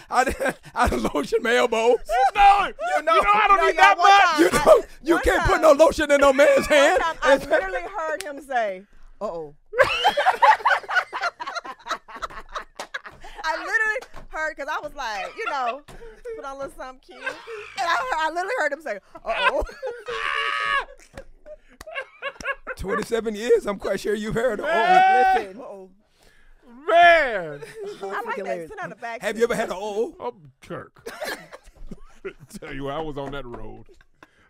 I 0.09 0.23
did- 0.25 0.35
I 0.75 0.87
done 0.87 1.03
lotion 1.13 1.39
my 1.41 1.55
elbows. 1.55 1.97
No, 2.35 2.65
you 2.95 3.01
know, 3.03 3.19
I 3.33 3.45
don't 3.47 3.57
No, 3.57 3.65
need 3.65 3.75
y'all, 3.75 3.95
that 3.95 3.97
much. 3.97 4.21
time- 4.21 4.41
You 4.41 4.49
I- 4.51 4.65
know, 4.65 4.85
you 5.01 5.19
can't 5.19 5.43
put 5.49 5.61
no 5.61 5.71
lotion 5.71 6.11
in 6.11 6.21
no 6.21 6.31
man's 6.33 6.67
hand. 6.67 7.01
time 7.01 7.15
I 7.23 7.35
literally 7.37 7.81
heard 7.97 8.21
him 8.23 8.41
say, 8.41 8.83
"Uh 9.21 9.25
oh." 9.25 9.55
I 13.41 13.55
literally 13.57 14.25
heard 14.29 14.55
because 14.55 14.69
I 14.71 14.79
was 14.81 14.93
like, 14.93 15.35
you 15.37 15.45
know, 15.49 15.81
put 16.35 16.45
on 16.45 16.55
a 16.55 16.59
little 16.59 16.73
something 16.77 16.99
cute, 17.05 17.17
and 17.23 17.27
I, 17.79 17.95
heard, 17.95 18.17
I 18.19 18.29
literally 18.29 18.53
heard 18.59 18.73
him 18.73 18.81
say, 18.81 18.99
"Uh 19.25 19.33
oh." 19.51 19.63
27 22.79 23.35
years. 23.35 23.65
I'm 23.65 23.77
quite 23.79 23.99
sure 23.99 24.13
you've 24.15 24.35
heard. 24.35 24.59
Oh, 24.61 24.63
Listen. 24.63 25.59
Uh-oh. 25.61 25.89
Man, 26.87 27.61
I 28.01 28.05
like 28.05 28.25
that. 28.25 28.35
hilarious. 28.37 28.69
Sit 28.69 28.79
on 28.83 28.89
the 28.89 28.95
back. 28.95 29.21
have 29.21 29.37
you 29.37 29.43
ever 29.43 29.55
had 29.55 29.69
an 29.69 29.75
oh? 29.77 30.15
oh, 30.19 30.33
Kirk. 30.61 31.07
Tell 32.59 32.73
you 32.73 32.85
what, 32.85 32.93
I 32.95 33.01
was 33.01 33.17
on 33.17 33.31
that 33.33 33.45
road. 33.45 33.85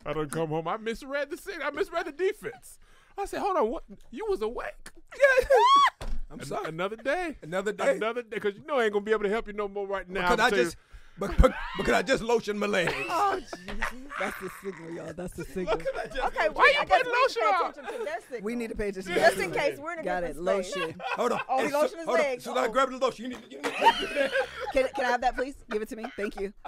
I 0.06 0.14
done 0.14 0.30
come 0.30 0.50
home. 0.50 0.68
I 0.68 0.78
misread 0.78 1.30
the 1.30 1.38
sig- 1.38 1.62
I 1.64 1.70
misread 1.72 2.06
the 2.06 2.12
defense. 2.12 2.80
I 3.18 3.26
said, 3.26 3.42
"Hold 3.42 3.58
on, 3.58 3.70
what? 3.70 3.84
You 4.12 4.26
was 4.30 4.42
awake? 4.42 4.92
I'm 6.32 6.40
An- 6.40 6.46
sorry. 6.46 6.70
Another 6.70 6.96
day, 6.96 7.36
Another 7.42 7.74
day. 7.74 7.96
another 7.98 8.22
day, 8.22 8.30
because 8.36 8.56
you 8.56 8.66
know 8.66 8.80
I 8.80 8.86
ain't 8.86 8.94
gonna 8.94 9.04
be 9.06 9.12
able 9.12 9.24
to 9.24 9.30
help 9.30 9.48
you 9.48 9.54
no 9.54 9.68
more 9.68 9.86
right 9.88 10.08
now. 10.08 10.22
Because 10.30 10.40
I'ma 10.40 10.46
I 10.46 10.50
tell 10.50 10.60
you- 10.60 10.66
just, 10.66 10.78
but, 11.20 11.38
but, 11.38 11.54
because 11.78 11.94
I 11.94 12.02
just 12.02 12.24
lotioned 12.24 12.58
my 12.58 12.68
legs. 12.68 12.94
Oh 13.10 13.40
Jesus. 13.40 13.54
That's 14.20 14.40
the 14.42 14.50
signal, 14.64 14.92
y'all. 14.94 15.14
That's 15.14 15.34
the 15.34 15.46
signal. 15.46 15.76
Okay, 15.76 16.50
Why 16.50 16.50
well, 16.56 16.74
you 16.74 16.80
I 16.80 16.86
guess 16.86 16.98
putting 16.98 17.12
we 17.12 17.18
need 17.20 17.30
to 17.30 17.40
lotion 17.40 17.42
pay 17.42 17.48
on? 17.48 17.70
attention 17.72 18.00
to 18.00 18.06
their 18.06 18.20
signal. 18.22 18.42
We 18.44 18.56
need 18.56 18.70
to 18.70 18.76
pay 18.76 18.90
attention. 18.90 19.14
Just 19.16 19.38
in 19.38 19.52
case 19.52 19.78
we're 19.80 19.94
in 19.94 20.00
a 20.00 20.04
Got 20.04 20.24
it. 20.24 20.36
different 20.38 20.66
space. 20.66 20.76
Lotion. 20.78 21.02
Hold 21.16 21.32
on. 21.34 21.40
Oh, 21.50 21.58
he 21.60 21.64
Hey, 21.66 21.70
so- 21.72 21.78
lotioned 21.82 21.98
his 22.00 22.06
hold 22.06 22.20
on. 22.20 22.26
legs. 22.26 22.44
So 22.44 22.56
I 22.58 22.64
Uh-oh. 22.66 22.72
grab 22.72 22.90
the 22.92 22.98
lotion. 22.98 23.26
You 23.26 23.30
need, 23.32 23.40
you 23.50 23.58
need 23.62 23.64
to 23.64 23.70
do 24.00 24.08
that. 24.16 24.32
Can, 24.74 24.88
can 24.96 25.06
I 25.06 25.10
have 25.12 25.22
that, 25.22 25.36
please? 25.36 25.56
Give 25.70 25.82
it 25.82 25.90
to 25.90 25.96
me. 25.96 26.06
Thank 26.18 26.40
you. 26.40 26.54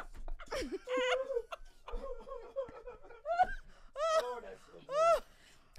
Oh, 4.93 5.19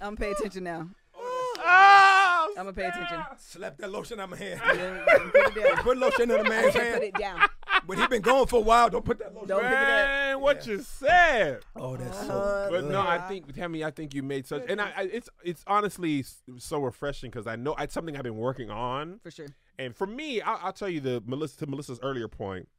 I'm 0.01 0.15
gonna 0.15 0.17
pay 0.17 0.31
attention 0.31 0.63
now. 0.63 0.89
Oh, 1.15 1.55
I'm 2.57 2.65
gonna 2.65 2.73
pay 2.73 2.85
attention. 2.87 3.19
Slap 3.37 3.77
that 3.77 3.91
lotion 3.91 4.19
on 4.19 4.29
my 4.29 4.37
hand. 4.37 4.61
Put 4.61 4.75
it 4.77 5.55
down. 5.55 5.83
Put 5.83 5.97
lotion 5.97 6.31
in 6.31 6.37
the 6.37 6.43
man's 6.43 6.73
hand. 6.73 6.93
Put 6.95 7.03
it 7.03 7.13
down. 7.15 7.39
But 7.87 7.97
he 7.97 8.07
been 8.07 8.21
gone 8.21 8.47
for 8.47 8.57
a 8.57 8.63
while. 8.63 8.89
Don't 8.89 9.03
put 9.03 9.19
that 9.19 9.33
lotion. 9.33 9.49
Don't 9.49 9.61
pick 9.61 9.71
it 9.71 9.77
up. 9.77 9.81
man, 9.87 10.39
what 10.39 10.65
you 10.67 10.81
said. 10.81 11.59
Oh, 11.75 11.97
that's 11.97 12.17
Uh, 12.17 12.27
so 12.27 12.67
But 12.71 12.85
no, 12.85 13.01
I 13.01 13.17
think 13.27 13.53
Tammy, 13.53 13.83
I 13.83 13.91
think 13.91 14.13
you 14.13 14.23
made 14.23 14.45
such, 14.47 14.63
and 14.69 14.79
I, 14.79 14.91
I 14.95 15.01
it's 15.03 15.29
it's 15.43 15.63
honestly 15.67 16.23
so 16.57 16.79
refreshing 16.79 17.29
because 17.31 17.47
I 17.47 17.55
know 17.55 17.75
it's 17.75 17.93
something 17.93 18.15
I've 18.15 18.23
been 18.23 18.37
working 18.37 18.69
on, 18.69 19.19
For 19.23 19.31
sure. 19.31 19.47
and 19.79 19.95
for 19.95 20.07
me, 20.07 20.39
I'll, 20.41 20.59
I'll 20.63 20.73
tell 20.73 20.89
you 20.89 20.99
the 20.99 21.21
Melissa 21.25 21.57
to 21.59 21.67
Melissa's 21.67 21.99
earlier 22.03 22.27
point, 22.27 22.69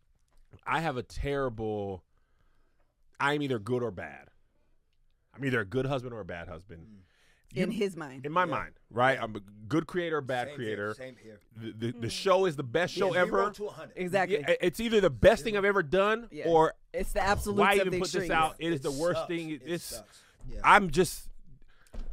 I 0.67 0.81
have 0.81 0.97
a 0.97 1.03
terrible. 1.03 2.03
I'm 3.21 3.43
either 3.43 3.59
good 3.59 3.83
or 3.83 3.91
bad. 3.91 4.29
I'm 5.37 5.45
either 5.45 5.61
a 5.61 5.65
good 5.65 5.87
husband 5.87 6.15
or 6.15 6.21
a 6.21 6.25
bad 6.25 6.49
husband. 6.49 6.87
In 7.55 7.71
his 7.71 7.97
mind. 7.97 8.27
in 8.27 8.33
my 8.33 8.45
mind, 8.45 8.73
right? 8.91 9.19
I'm 9.21 9.37
a 9.37 9.41
good 9.69 9.87
creator, 9.87 10.19
or 10.19 10.21
bad 10.21 10.49
Same 10.49 10.57
creator. 10.57 10.87
Here, 10.87 11.07
same 11.07 11.17
here. 11.23 11.41
The, 11.57 11.73
the, 11.93 11.99
the 12.01 12.11
show 12.11 12.47
is 12.47 12.57
the 12.57 12.63
best 12.63 12.93
show 12.95 13.15
Yeah, 13.15 13.21
ever. 13.23 13.51
to 13.51 13.65
100. 13.65 13.93
Exactly. 13.97 14.39
Yeah, 14.41 14.55
it's 14.61 14.81
either 14.81 15.01
the 15.01 15.11
best 15.11 15.45
thing 15.45 15.57
I've 15.57 15.65
ever 15.65 15.83
done, 15.83 16.29
Yeah. 16.31 16.45
or 16.49 16.75
It's 16.93 17.13
the 17.13 17.23
absolute 17.23 17.61
why 17.61 17.73
of 17.75 17.81
even 17.81 17.93
the 17.93 17.99
put 17.99 18.05
this 18.07 18.15
extremes. 18.17 18.31
out? 18.31 18.57
It 18.59 18.73
is 18.73 18.81
the 18.81 18.91
worst 18.91 19.21
sucks. 19.21 19.29
thing. 19.29 19.51
It 19.51 19.63
It's 19.65 19.85
sucks. 19.85 20.19
Yeah. 20.51 20.61
I'm 20.65 20.91
just. 20.91 21.29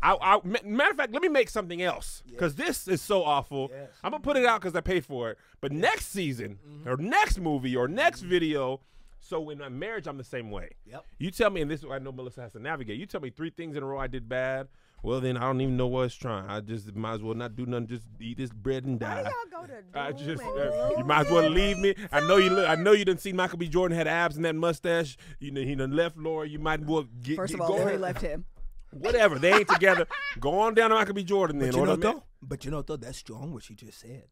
I, 0.03 0.15
I, 0.19 0.39
matter 0.63 0.91
of 0.91 0.97
fact, 0.97 1.13
let 1.13 1.21
me 1.21 1.27
make 1.27 1.47
something 1.49 1.81
else 1.81 2.23
because 2.27 2.55
this 2.55 2.87
is 2.87 3.01
so 3.03 3.23
awful. 3.23 3.69
Yes. 3.71 3.89
I'm 4.03 4.11
gonna 4.11 4.21
put 4.23 4.35
it 4.35 4.45
out 4.45 4.59
because 4.59 4.75
I 4.75 4.81
paid 4.81 5.05
for 5.05 5.29
it. 5.29 5.37
But 5.59 5.71
next 5.71 6.07
season, 6.07 6.57
Mm-hmm. 6.67 6.89
or 6.89 6.97
next 6.97 7.39
movie, 7.39 7.75
or 7.75 7.87
next 7.87 8.21
video. 8.21 8.81
So 9.19 9.49
in 9.51 9.59
my 9.59 9.69
marriage, 9.69 10.07
I'm 10.07 10.17
the 10.17 10.23
same 10.23 10.49
way. 10.49 10.71
Yep. 10.87 11.05
You 11.19 11.29
tell 11.29 11.51
me, 11.51 11.61
and 11.61 11.69
this 11.69 11.81
is 11.81 11.85
what 11.85 11.95
I 11.95 11.99
know 12.03 12.11
Melissa 12.11 12.41
has 12.41 12.53
to 12.53 12.59
navigate. 12.59 12.99
You 12.99 13.05
tell 13.05 13.21
me 13.21 13.29
three 13.29 13.51
things 13.51 13.75
in 13.77 13.83
a 13.83 13.85
row 13.85 13.99
I 13.99 14.07
did 14.07 14.27
bad. 14.27 14.67
Well, 15.03 15.19
then 15.19 15.35
I 15.37 15.41
don't 15.41 15.61
even 15.61 15.77
know 15.77 15.87
what's 15.87 16.13
trying. 16.13 16.47
I 16.47 16.59
just 16.59 16.95
might 16.95 17.15
as 17.15 17.21
well 17.23 17.33
not 17.33 17.55
do 17.55 17.65
nothing. 17.65 17.87
Just 17.87 18.05
eat 18.19 18.37
this 18.37 18.51
bread 18.51 18.85
and 18.85 18.99
die. 18.99 19.23
do 19.23 19.29
y'all 19.29 19.61
go 19.61 19.67
to 19.67 19.99
I 19.99 20.11
just 20.11 20.43
uh, 20.43 20.91
you 20.97 21.03
might 21.03 21.25
as 21.25 21.31
well 21.31 21.49
leave 21.49 21.79
me. 21.79 21.95
I 22.11 22.19
know 22.19 22.37
you. 22.37 22.51
Look, 22.51 22.69
I 22.69 22.75
know 22.75 22.91
you 22.91 23.03
didn't 23.05 23.21
see 23.21 23.33
Michael 23.33 23.57
B. 23.57 23.67
Jordan 23.67 23.97
had 23.97 24.07
abs 24.07 24.35
and 24.35 24.45
that 24.45 24.55
mustache. 24.55 25.17
You 25.39 25.51
know 25.51 25.61
he 25.61 25.73
done 25.75 25.91
left 25.91 26.17
Lori. 26.17 26.49
You 26.49 26.59
might 26.59 26.81
as 26.81 26.85
well 26.85 27.07
get. 27.23 27.35
First 27.37 27.53
get, 27.53 27.61
of 27.61 27.69
all, 27.69 27.77
go 27.77 27.83
Lori 27.83 27.97
left 27.97 28.21
him. 28.21 28.45
Whatever. 28.91 29.39
They 29.39 29.53
ain't 29.53 29.67
together. 29.69 30.05
Go 30.39 30.59
on 30.59 30.73
down 30.75 30.89
to 30.91 30.95
Michael 30.97 31.13
B. 31.15 31.23
Jordan 31.23 31.57
then. 31.59 31.69
But 31.71 31.77
you 31.77 31.85
know 31.85 31.95
the 31.95 32.05
man- 32.05 32.15
though, 32.17 32.23
but 32.41 32.65
you 32.65 32.71
know 32.71 32.81
though, 32.83 32.97
that's 32.97 33.17
strong 33.17 33.53
what 33.53 33.63
she 33.63 33.73
just 33.73 33.99
said. 33.99 34.25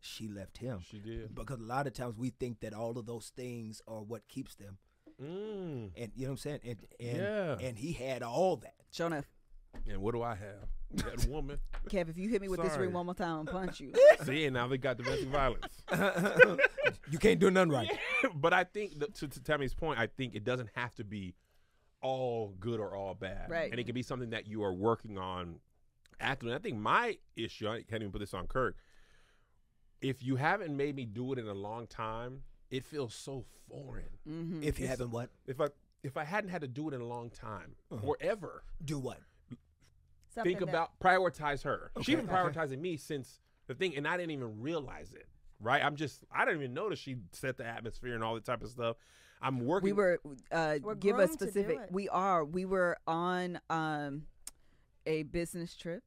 She 0.00 0.28
left 0.28 0.58
him. 0.58 0.80
She 0.90 0.98
did. 0.98 1.34
Because 1.34 1.60
a 1.60 1.62
lot 1.62 1.86
of 1.86 1.94
times 1.94 2.16
we 2.18 2.30
think 2.30 2.60
that 2.60 2.74
all 2.74 2.98
of 2.98 3.06
those 3.06 3.32
things 3.36 3.80
are 3.86 4.02
what 4.02 4.26
keeps 4.28 4.56
them, 4.56 4.78
Mm. 5.22 5.90
and 5.96 6.12
you 6.16 6.24
know 6.24 6.30
what 6.30 6.30
I'm 6.32 6.36
saying. 6.38 6.60
And 6.64 6.78
and 7.00 7.16
Yeah. 7.18 7.56
and 7.60 7.78
he 7.78 7.92
had 7.92 8.22
all 8.22 8.56
that. 8.56 8.74
Show 8.90 9.06
enough. 9.06 9.26
And 9.88 10.00
what 10.00 10.12
do 10.14 10.22
I 10.22 10.34
have? 10.34 10.68
That 11.04 11.26
woman. 11.28 11.58
Kev, 11.88 12.08
if 12.08 12.16
you 12.18 12.28
hit 12.28 12.40
me 12.42 12.48
with 12.48 12.60
this 12.62 12.72
Sorry. 12.72 12.86
ring 12.86 12.94
one 12.94 13.06
more 13.06 13.14
time, 13.14 13.38
I'll 13.38 13.44
punch 13.44 13.80
you. 13.80 13.92
See, 14.24 14.44
and 14.44 14.54
now 14.54 14.68
they 14.68 14.78
got 14.78 14.96
domestic 14.96 15.28
violence. 15.28 15.66
You 17.10 17.18
can't 17.18 17.38
do 17.38 17.50
nothing 17.50 17.70
right. 17.72 17.90
but 18.34 18.52
I 18.54 18.64
think 18.64 18.98
that, 19.00 19.14
to, 19.16 19.28
to 19.28 19.42
Tammy's 19.42 19.74
point, 19.74 19.98
I 19.98 20.06
think 20.06 20.34
it 20.34 20.44
doesn't 20.44 20.70
have 20.74 20.94
to 20.96 21.04
be 21.04 21.34
all 22.00 22.54
good 22.58 22.80
or 22.80 22.96
all 22.96 23.14
bad. 23.14 23.50
Right. 23.50 23.70
And 23.70 23.78
it 23.78 23.84
can 23.84 23.94
be 23.94 24.02
something 24.02 24.30
that 24.30 24.46
you 24.46 24.62
are 24.62 24.72
working 24.72 25.18
on 25.18 25.56
actively. 26.20 26.54
I 26.54 26.58
think 26.58 26.78
my 26.78 27.18
issue, 27.36 27.68
I 27.68 27.82
can't 27.82 28.02
even 28.02 28.12
put 28.12 28.20
this 28.20 28.32
on 28.34 28.46
Kirk. 28.46 28.76
If 30.00 30.22
you 30.22 30.36
haven't 30.36 30.74
made 30.76 30.96
me 30.96 31.04
do 31.04 31.32
it 31.32 31.38
in 31.38 31.48
a 31.48 31.54
long 31.54 31.86
time, 31.86 32.42
it 32.70 32.84
feels 32.84 33.14
so 33.14 33.44
foreign. 33.68 34.04
hmm 34.24 34.62
If 34.62 34.78
you 34.80 34.86
haven't 34.86 35.10
what, 35.10 35.30
If 35.46 35.60
I 35.60 35.68
if 36.02 36.16
I 36.16 36.24
hadn't 36.24 36.50
had 36.50 36.62
to 36.62 36.68
do 36.68 36.88
it 36.88 36.94
in 36.94 37.00
a 37.00 37.06
long 37.06 37.30
time 37.30 37.76
or 38.02 38.16
ever, 38.20 38.64
do 38.84 38.98
what? 38.98 39.20
Something 40.34 40.56
think 40.58 40.60
that- 40.60 40.68
about 40.74 40.98
prioritize 41.00 41.62
her. 41.64 41.90
She's 42.02 42.16
been 42.16 42.28
Okay. 42.28 42.34
prioritizing 42.34 42.78
me 42.80 42.96
since 42.96 43.40
the 43.66 43.74
thing, 43.74 43.96
and 43.96 44.06
I 44.08 44.16
didn't 44.16 44.32
even 44.32 44.60
realize 44.60 45.12
it. 45.14 45.26
Right? 45.60 45.82
I'm 45.84 45.94
just 45.96 46.24
I 46.32 46.44
didn't 46.44 46.60
even 46.62 46.74
notice 46.74 46.98
she 46.98 47.16
set 47.32 47.56
the 47.56 47.64
atmosphere 47.64 48.14
and 48.14 48.24
all 48.24 48.34
that 48.34 48.44
type 48.44 48.62
of 48.62 48.68
stuff. 48.70 48.96
I'm 49.40 49.60
working. 49.64 49.84
We 49.90 49.92
were 49.92 50.20
uh, 50.50 50.78
We're 50.82 50.94
give 50.96 51.18
us 51.18 51.28
groomed 51.36 51.38
to 51.40 51.44
do 51.46 51.50
specific. 51.50 51.78
it. 51.84 51.92
We 51.92 52.08
are. 52.08 52.44
We 52.44 52.64
were 52.64 52.96
on 53.06 53.60
um, 53.70 54.26
a 55.06 55.22
business 55.24 55.76
trip. 55.76 56.02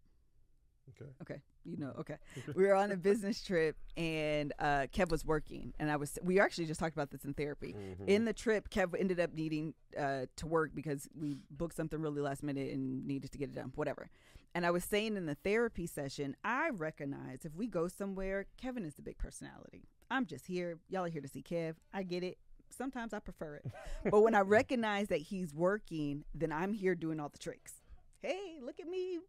Okay. 0.90 1.12
Okay. 1.22 1.42
You 1.66 1.78
know. 1.78 1.94
Okay. 2.00 2.18
we 2.56 2.64
were 2.66 2.76
on 2.76 2.92
a 2.92 2.96
business 2.98 3.42
trip, 3.44 3.76
and 3.98 4.54
uh, 4.60 4.88
Kev 4.94 5.10
was 5.10 5.26
working, 5.26 5.74
and 5.80 5.90
I 5.92 5.96
was. 5.96 6.18
We 6.24 6.40
actually 6.40 6.66
just 6.68 6.80
talked 6.80 6.96
about 6.96 7.10
this 7.12 7.26
in 7.26 7.34
therapy. 7.34 7.74
Mhm. 7.74 8.08
In 8.08 8.26
the 8.26 8.34
trip, 8.34 8.70
Kev 8.70 8.94
ended 8.98 9.20
up 9.20 9.34
needing 9.34 9.74
uh, 9.98 10.28
to 10.36 10.46
work 10.48 10.72
because 10.76 11.10
we 11.20 11.38
booked 11.50 11.76
something 11.76 12.00
really 12.00 12.22
last 12.22 12.44
minute 12.44 12.72
and 12.72 13.06
needed 13.08 13.32
to 13.32 13.38
get 13.38 13.50
it 13.50 13.56
done. 13.56 13.72
Whatever. 13.76 14.10
And 14.54 14.66
I 14.66 14.72
was 14.72 14.86
saying 14.86 15.18
in 15.18 15.26
the 15.26 15.36
therapy 15.36 15.86
session, 15.86 16.36
I 16.44 16.70
recognize 16.70 17.44
if 17.44 17.54
we 17.56 17.68
go 17.68 17.88
somewhere, 17.90 18.46
Kevin 18.58 18.86
is 18.86 18.94
the 18.94 19.02
big 19.02 19.18
personality. 19.18 19.84
I'm 20.10 20.26
just 20.26 20.46
here. 20.48 20.78
Y'all 20.88 21.04
are 21.04 21.10
here 21.10 21.22
to 21.22 21.28
see 21.28 21.42
Kev. 21.44 21.76
I 21.94 22.04
get 22.04 22.24
it. 22.24 22.38
Sometimes 22.70 23.14
I 23.14 23.20
prefer 23.20 23.56
it. 23.58 23.66
but 24.10 24.22
when 24.22 24.34
I 24.36 24.40
recognize 24.60 25.08
that 25.10 25.20
he's 25.20 25.54
working, 25.54 26.24
then 26.34 26.52
I'm 26.54 26.74
here 26.74 26.96
doing 26.96 27.20
all 27.20 27.30
the 27.30 27.38
tricks. 27.38 27.74
Hey, 28.22 28.58
look 28.62 28.80
at 28.80 28.88
me. 28.88 29.20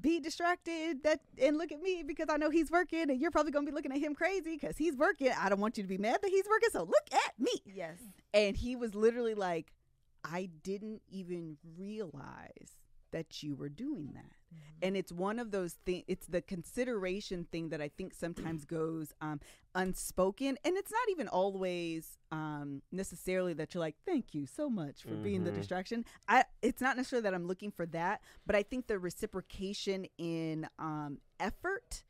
Be 0.00 0.20
distracted 0.20 1.02
that 1.04 1.20
and 1.40 1.56
look 1.56 1.72
at 1.72 1.80
me 1.80 2.02
because 2.06 2.26
I 2.28 2.36
know 2.36 2.50
he's 2.50 2.70
working 2.70 3.10
and 3.10 3.20
you're 3.20 3.30
probably 3.30 3.52
gonna 3.52 3.66
be 3.66 3.72
looking 3.72 3.92
at 3.92 3.98
him 3.98 4.14
crazy 4.14 4.56
because 4.60 4.76
he's 4.76 4.96
working. 4.96 5.32
I 5.38 5.48
don't 5.48 5.60
want 5.60 5.76
you 5.76 5.82
to 5.82 5.88
be 5.88 5.98
mad 5.98 6.18
that 6.22 6.30
he's 6.30 6.46
working, 6.48 6.68
so 6.72 6.80
look 6.80 7.08
at 7.12 7.38
me. 7.38 7.52
Yes. 7.64 7.98
And 8.34 8.56
he 8.56 8.76
was 8.76 8.94
literally 8.94 9.34
like, 9.34 9.72
I 10.24 10.50
didn't 10.62 11.02
even 11.08 11.56
realize 11.78 12.76
that 13.16 13.42
you 13.42 13.56
were 13.56 13.70
doing 13.70 14.10
that. 14.12 14.32
And 14.82 14.94
it's 14.94 15.10
one 15.10 15.38
of 15.38 15.52
those 15.52 15.72
things, 15.86 16.04
it's 16.06 16.26
the 16.26 16.42
consideration 16.42 17.46
thing 17.50 17.70
that 17.70 17.80
I 17.80 17.88
think 17.88 18.12
sometimes 18.12 18.64
goes 18.78 19.14
um, 19.22 19.40
unspoken. 19.74 20.58
And 20.64 20.76
it's 20.76 20.90
not 20.92 21.08
even 21.10 21.28
always 21.28 22.18
um, 22.30 22.82
necessarily 22.92 23.54
that 23.54 23.72
you're 23.72 23.80
like, 23.80 23.96
thank 24.04 24.34
you 24.34 24.44
so 24.46 24.68
much 24.68 25.02
for 25.02 25.16
being 25.16 25.44
the 25.44 25.50
Mhm. 25.50 25.54
distraction. 25.54 26.04
I, 26.28 26.44
it's 26.60 26.82
not 26.82 26.96
necessarily 26.98 27.22
that 27.22 27.32
I'm 27.34 27.46
looking 27.46 27.70
for 27.70 27.86
that, 27.86 28.20
but 28.44 28.54
I 28.54 28.62
think 28.62 28.86
the 28.86 28.98
reciprocation 28.98 30.06
in 30.18 30.68
um, 30.78 31.18
effort 31.40 32.04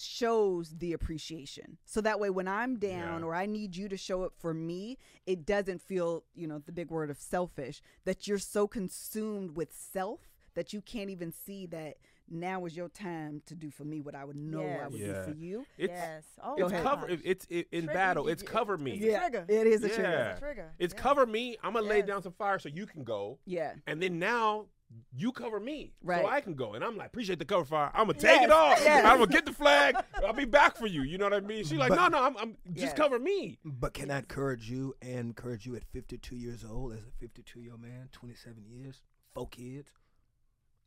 shows 0.00 0.76
the 0.78 0.92
appreciation. 0.92 1.76
So 1.84 2.00
that 2.00 2.20
way 2.20 2.30
when 2.30 2.46
I'm 2.48 2.78
down 2.78 3.22
Yeah. 3.22 3.26
or 3.26 3.34
I 3.34 3.46
need 3.46 3.76
you 3.76 3.88
to 3.88 3.96
show 3.96 4.22
up 4.22 4.34
for 4.38 4.54
me, 4.54 4.96
it 5.26 5.44
doesn't 5.44 5.82
feel, 5.82 6.24
you 6.34 6.46
know, 6.46 6.58
the 6.58 6.72
big 6.72 6.90
word 6.90 7.10
of 7.10 7.18
selfish 7.18 7.80
that 8.04 8.26
you're 8.28 8.38
so 8.38 8.68
consumed 8.68 9.56
with 9.56 9.72
self 9.72 10.27
that 10.58 10.72
you 10.72 10.80
can't 10.80 11.08
even 11.08 11.30
see 11.30 11.66
that 11.66 11.94
now 12.28 12.64
is 12.66 12.76
your 12.76 12.88
time 12.88 13.40
to 13.46 13.54
do 13.54 13.70
for 13.70 13.84
me 13.84 14.00
what 14.00 14.16
I 14.16 14.24
would 14.24 14.34
know 14.36 14.60
I 14.66 14.88
would 14.88 14.98
Yeah. 15.00 15.24
do 15.24 15.32
for 15.32 15.38
you. 15.38 15.64
It's 15.78 15.92
yes. 15.92 16.24
Oh, 16.42 16.56
it's 16.56 16.72
cover. 16.82 17.06
gosh. 17.06 17.20
It's 17.24 17.46
it, 17.48 17.68
in 17.70 17.84
Trigger, 17.84 17.92
battle. 17.94 18.28
It's 18.28 18.42
you- 18.42 18.48
cover 18.48 18.74
it's 18.74 18.82
me. 18.82 19.08
a 19.08 19.18
trigger. 19.20 19.46
It 19.48 19.66
is 19.68 19.84
a 19.84 19.88
Yeah. 19.88 19.94
trigger. 19.94 20.10
It's 20.32 20.36
a 20.36 20.40
trigger. 20.40 20.72
It's 20.80 20.94
Yeah. 20.94 21.00
cover 21.00 21.26
me. 21.26 21.56
I'm 21.62 21.74
gonna 21.74 21.86
lay 21.86 22.02
down 22.02 22.22
some 22.24 22.32
fire 22.32 22.58
so 22.58 22.68
you 22.68 22.86
can 22.86 23.04
go, 23.04 23.38
Yeah. 23.46 23.74
and 23.86 24.02
then 24.02 24.18
now 24.18 24.66
you 25.14 25.30
cover 25.32 25.60
me 25.60 25.94
Right. 26.02 26.22
so 26.22 26.28
I 26.28 26.40
can 26.40 26.54
go. 26.54 26.74
And 26.74 26.82
I'm 26.84 26.96
like, 26.96 27.06
appreciate 27.06 27.38
the 27.38 27.44
cover 27.44 27.64
fire. 27.64 27.90
I'm 27.94 28.08
gonna 28.08 28.18
take 28.18 28.42
it 28.42 28.48
Yes, 28.48 28.50
off. 28.50 28.80
yes. 28.84 29.04
I'm 29.06 29.18
gonna 29.20 29.30
get 29.30 29.46
the 29.46 29.52
flag. 29.52 29.94
I'll 30.16 30.32
be 30.32 30.44
back 30.44 30.76
for 30.76 30.86
you. 30.88 31.02
You 31.02 31.18
know 31.18 31.26
what 31.26 31.34
I 31.34 31.40
mean? 31.40 31.62
She's 31.64 31.78
like, 31.78 31.90
But- 31.90 31.96
no, 32.10 32.18
no, 32.18 32.24
I'm, 32.24 32.36
I'm 32.36 32.56
just 32.72 32.78
Yes. 32.88 32.94
cover 32.94 33.18
me. 33.18 33.58
But 33.64 33.94
can 33.94 34.10
I 34.10 34.18
encourage 34.18 34.68
you 34.70 34.94
and 35.00 35.28
encourage 35.28 35.64
you 35.66 35.76
at 35.76 35.84
52 35.84 36.36
years 36.36 36.62
old, 36.64 36.92
as 36.94 37.04
a 37.06 37.10
52 37.20 37.60
year 37.60 37.72
old 37.72 37.80
man, 37.82 38.08
27 38.12 38.64
years, 38.66 39.00
four 39.34 39.46
kids? 39.48 39.92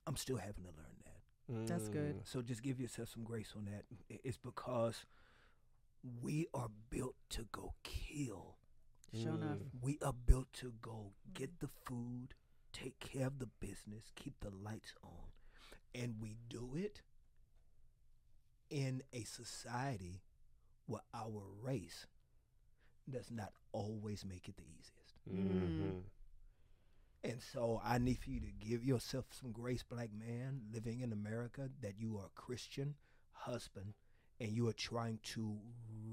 I'm 0.07 0.15
still 0.15 0.37
having 0.37 0.63
to 0.63 0.69
learn 0.71 0.97
that. 1.05 1.67
That's 1.67 1.89
good. 1.89 2.21
So 2.23 2.41
just 2.41 2.63
give 2.63 2.79
yourself 2.79 3.09
some 3.09 3.23
grace 3.23 3.53
on 3.55 3.65
that. 3.65 3.83
It's 4.23 4.37
because 4.37 5.05
we 6.21 6.47
are 6.53 6.69
built 6.89 7.15
to 7.31 7.45
go 7.51 7.73
kill. 7.83 8.57
Sure 9.13 9.35
enough. 9.35 9.57
Mm. 9.57 9.81
We 9.81 9.99
are 10.01 10.13
built 10.13 10.53
to 10.53 10.71
go 10.81 11.11
get 11.33 11.59
the 11.59 11.67
food, 11.67 12.33
take 12.71 12.99
care 12.99 13.27
of 13.27 13.39
the 13.39 13.47
business, 13.59 14.11
keep 14.15 14.39
the 14.39 14.49
lights 14.49 14.93
on. 15.03 15.31
And 15.93 16.15
we 16.21 16.37
do 16.47 16.71
it 16.75 17.01
in 18.69 19.03
a 19.11 19.23
society 19.23 20.21
where 20.85 21.01
our 21.13 21.43
race 21.61 22.07
does 23.09 23.29
not 23.29 23.51
always 23.73 24.23
make 24.25 24.47
it 24.47 24.55
the 24.55 24.63
easiest. 24.63 25.19
Mhm. 25.29 26.03
And 27.23 27.39
so 27.53 27.79
I 27.83 27.97
need 27.99 28.17
for 28.19 28.29
you 28.31 28.39
to 28.39 28.51
give 28.59 28.83
yourself 28.83 29.25
some 29.31 29.51
grace, 29.51 29.83
black 29.83 30.09
man, 30.17 30.61
living 30.73 31.01
in 31.01 31.13
America, 31.13 31.69
that 31.81 31.93
you 31.99 32.17
are 32.17 32.25
a 32.25 32.41
Christian 32.41 32.95
husband 33.31 33.93
and 34.39 34.49
you 34.51 34.67
are 34.67 34.73
trying 34.73 35.19
to 35.23 35.57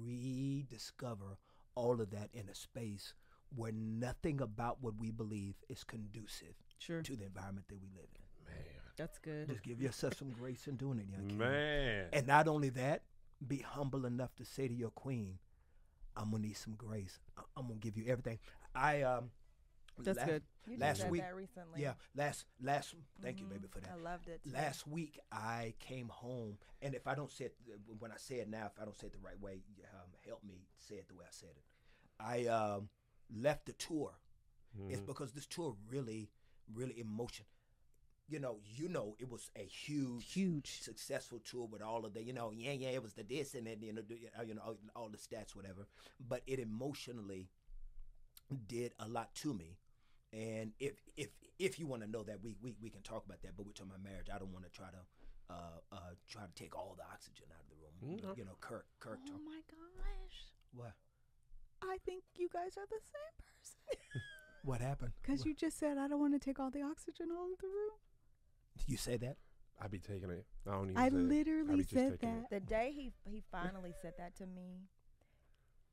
rediscover 0.04 1.38
all 1.74 2.00
of 2.00 2.10
that 2.10 2.28
in 2.32 2.48
a 2.48 2.54
space 2.54 3.14
where 3.54 3.72
nothing 3.72 4.40
about 4.40 4.78
what 4.82 4.94
we 4.98 5.10
believe 5.10 5.54
is 5.68 5.82
conducive 5.84 6.54
Sure. 6.78 7.00
to 7.02 7.16
the 7.16 7.24
environment 7.24 7.66
that 7.68 7.80
we 7.80 7.88
live 7.96 8.08
in. 8.14 8.52
Man. 8.52 8.64
That's 8.96 9.18
good. 9.18 9.48
Just 9.48 9.62
give 9.62 9.80
yourself 9.80 10.14
some 10.18 10.30
grace 10.30 10.66
in 10.66 10.76
doing 10.76 10.98
it, 10.98 11.06
young 11.08 11.28
king. 11.28 11.38
Man. 11.38 12.06
And 12.12 12.26
not 12.26 12.48
only 12.48 12.68
that, 12.70 13.02
be 13.46 13.58
humble 13.58 14.04
enough 14.04 14.34
to 14.36 14.44
say 14.44 14.68
to 14.68 14.74
your 14.74 14.90
queen, 14.90 15.38
I'm 16.16 16.30
gonna 16.32 16.42
need 16.42 16.56
some 16.56 16.74
grace. 16.74 17.18
I- 17.36 17.42
I'm 17.56 17.68
gonna 17.68 17.78
give 17.78 17.96
you 17.96 18.04
everything. 18.08 18.38
I 18.74 19.02
um 19.02 19.30
That's 20.04 20.18
la- 20.18 20.24
good. 20.26 20.42
You 20.66 20.72
just 20.72 20.80
last 20.80 21.00
said 21.00 21.10
week- 21.10 21.22
that 21.22 21.34
recently. 21.34 21.82
Yeah, 21.82 21.94
last 22.14 22.44
last 22.60 22.94
thank 23.22 23.40
you, 23.40 23.46
Mhm. 23.46 23.50
baby, 23.50 23.68
for 23.68 23.80
that. 23.80 23.90
I 23.90 23.94
loved 23.96 24.28
it. 24.28 24.42
too. 24.42 24.50
Last 24.50 24.86
week 24.86 25.18
I 25.32 25.74
came 25.78 26.08
home, 26.08 26.58
and 26.82 26.94
if 26.94 27.06
I 27.06 27.14
don't 27.14 27.30
say 27.30 27.46
it 27.46 27.56
when 27.98 28.12
I 28.12 28.16
say 28.16 28.36
it 28.40 28.48
now, 28.48 28.66
if 28.66 28.78
I 28.80 28.84
don't 28.84 28.96
say 28.96 29.06
it 29.08 29.12
the 29.12 29.18
right 29.18 29.38
way, 29.40 29.62
um, 29.94 30.10
help 30.24 30.42
me 30.44 30.66
say 30.78 30.96
it 30.96 31.08
the 31.08 31.14
way 31.14 31.24
I 31.26 31.30
said 31.32 31.50
it. 31.56 31.64
I 32.20 32.46
um, 32.46 32.90
left 33.30 33.66
the 33.66 33.72
tour. 33.74 34.14
It's 34.88 35.00
Mhm. 35.00 35.06
because 35.06 35.32
this 35.32 35.46
tour 35.46 35.76
really, 35.88 36.30
really 36.72 36.98
emotion. 37.00 37.46
You 38.28 38.38
know, 38.38 38.60
you 38.62 38.88
know, 38.90 39.16
it 39.18 39.28
was 39.30 39.50
a 39.56 39.64
huge, 39.64 40.32
Huge. 40.34 40.82
successful 40.82 41.40
tour 41.40 41.66
with 41.66 41.80
all 41.80 42.04
of 42.04 42.12
the, 42.12 42.22
you 42.22 42.34
know, 42.34 42.50
yeah, 42.50 42.72
yeah, 42.72 42.90
it 42.90 43.02
was 43.02 43.14
the 43.14 43.22
this 43.22 43.54
and 43.54 43.66
then 43.66 43.80
you 43.82 43.92
know, 43.94 44.02
uh, 44.38 44.42
you 44.42 44.52
know, 44.54 44.60
all, 44.60 44.78
all 44.94 45.08
the 45.08 45.16
stats, 45.16 45.56
whatever. 45.56 45.86
But 46.20 46.42
it 46.46 46.58
emotionally 46.58 47.48
did 48.66 48.94
a 48.98 49.08
lot 49.08 49.34
to 49.36 49.54
me 49.54 49.78
And 50.32 50.72
if 50.78 50.94
if 51.16 51.28
if 51.58 51.78
you 51.78 51.86
want 51.86 52.02
to 52.02 52.10
know 52.10 52.22
that, 52.22 52.42
we, 52.42 52.54
we 52.62 52.74
we 52.82 52.90
can 52.90 53.02
talk 53.02 53.24
about 53.24 53.42
that. 53.42 53.56
But 53.56 53.66
we're 53.66 53.72
talking 53.72 53.92
about 53.92 54.04
marriage. 54.04 54.28
I 54.32 54.38
don't 54.38 54.52
want 54.52 54.64
to 54.64 54.70
try 54.70 54.88
to 54.88 55.02
uh, 55.50 55.78
uh, 55.92 55.96
try 56.28 56.42
to 56.42 56.52
take 56.54 56.76
all 56.76 56.94
the 56.96 57.04
oxygen 57.04 57.46
out 57.50 57.64
of 57.64 57.68
the 57.70 57.76
room. 57.80 58.30
Okay. 58.30 58.40
You 58.40 58.44
know, 58.44 58.56
Kirk 58.60 58.86
Kirk. 59.00 59.18
Oh 59.24 59.32
talk- 59.32 59.44
my 59.44 59.60
gosh. 59.70 60.38
what 60.74 60.92
I 61.82 61.96
think 62.04 62.24
you 62.36 62.48
guys 62.52 62.76
are 62.76 62.86
the 62.86 63.00
same 63.00 63.36
person. 63.40 64.20
what 64.64 64.80
happened? 64.80 65.12
Because 65.22 65.46
you 65.46 65.54
just 65.54 65.78
said, 65.78 65.96
I 65.96 66.08
don't 66.08 66.20
want 66.20 66.34
to 66.34 66.38
take 66.44 66.58
all 66.58 66.70
the 66.70 66.82
oxygen 66.82 67.28
out 67.32 67.52
of 67.52 67.58
the 67.60 67.66
room. 67.68 67.96
you 68.86 68.96
say 68.96 69.16
that? 69.18 69.36
I'd 69.80 69.90
be 69.90 69.98
taking 70.00 70.30
it. 70.30 70.44
I 70.66 70.72
don't 70.72 70.90
even. 70.90 70.96
I 70.96 71.08
say. 71.08 71.14
I 71.14 71.18
literally 71.18 71.76
be 71.76 71.82
said 71.84 72.20
taking 72.20 72.28
it. 72.30 72.50
that. 72.50 72.50
The 72.50 72.60
day 72.60 72.92
he 72.94 73.12
he 73.24 73.42
finally 73.50 73.94
said 74.02 74.14
that 74.18 74.36
to 74.36 74.46
me, 74.46 74.88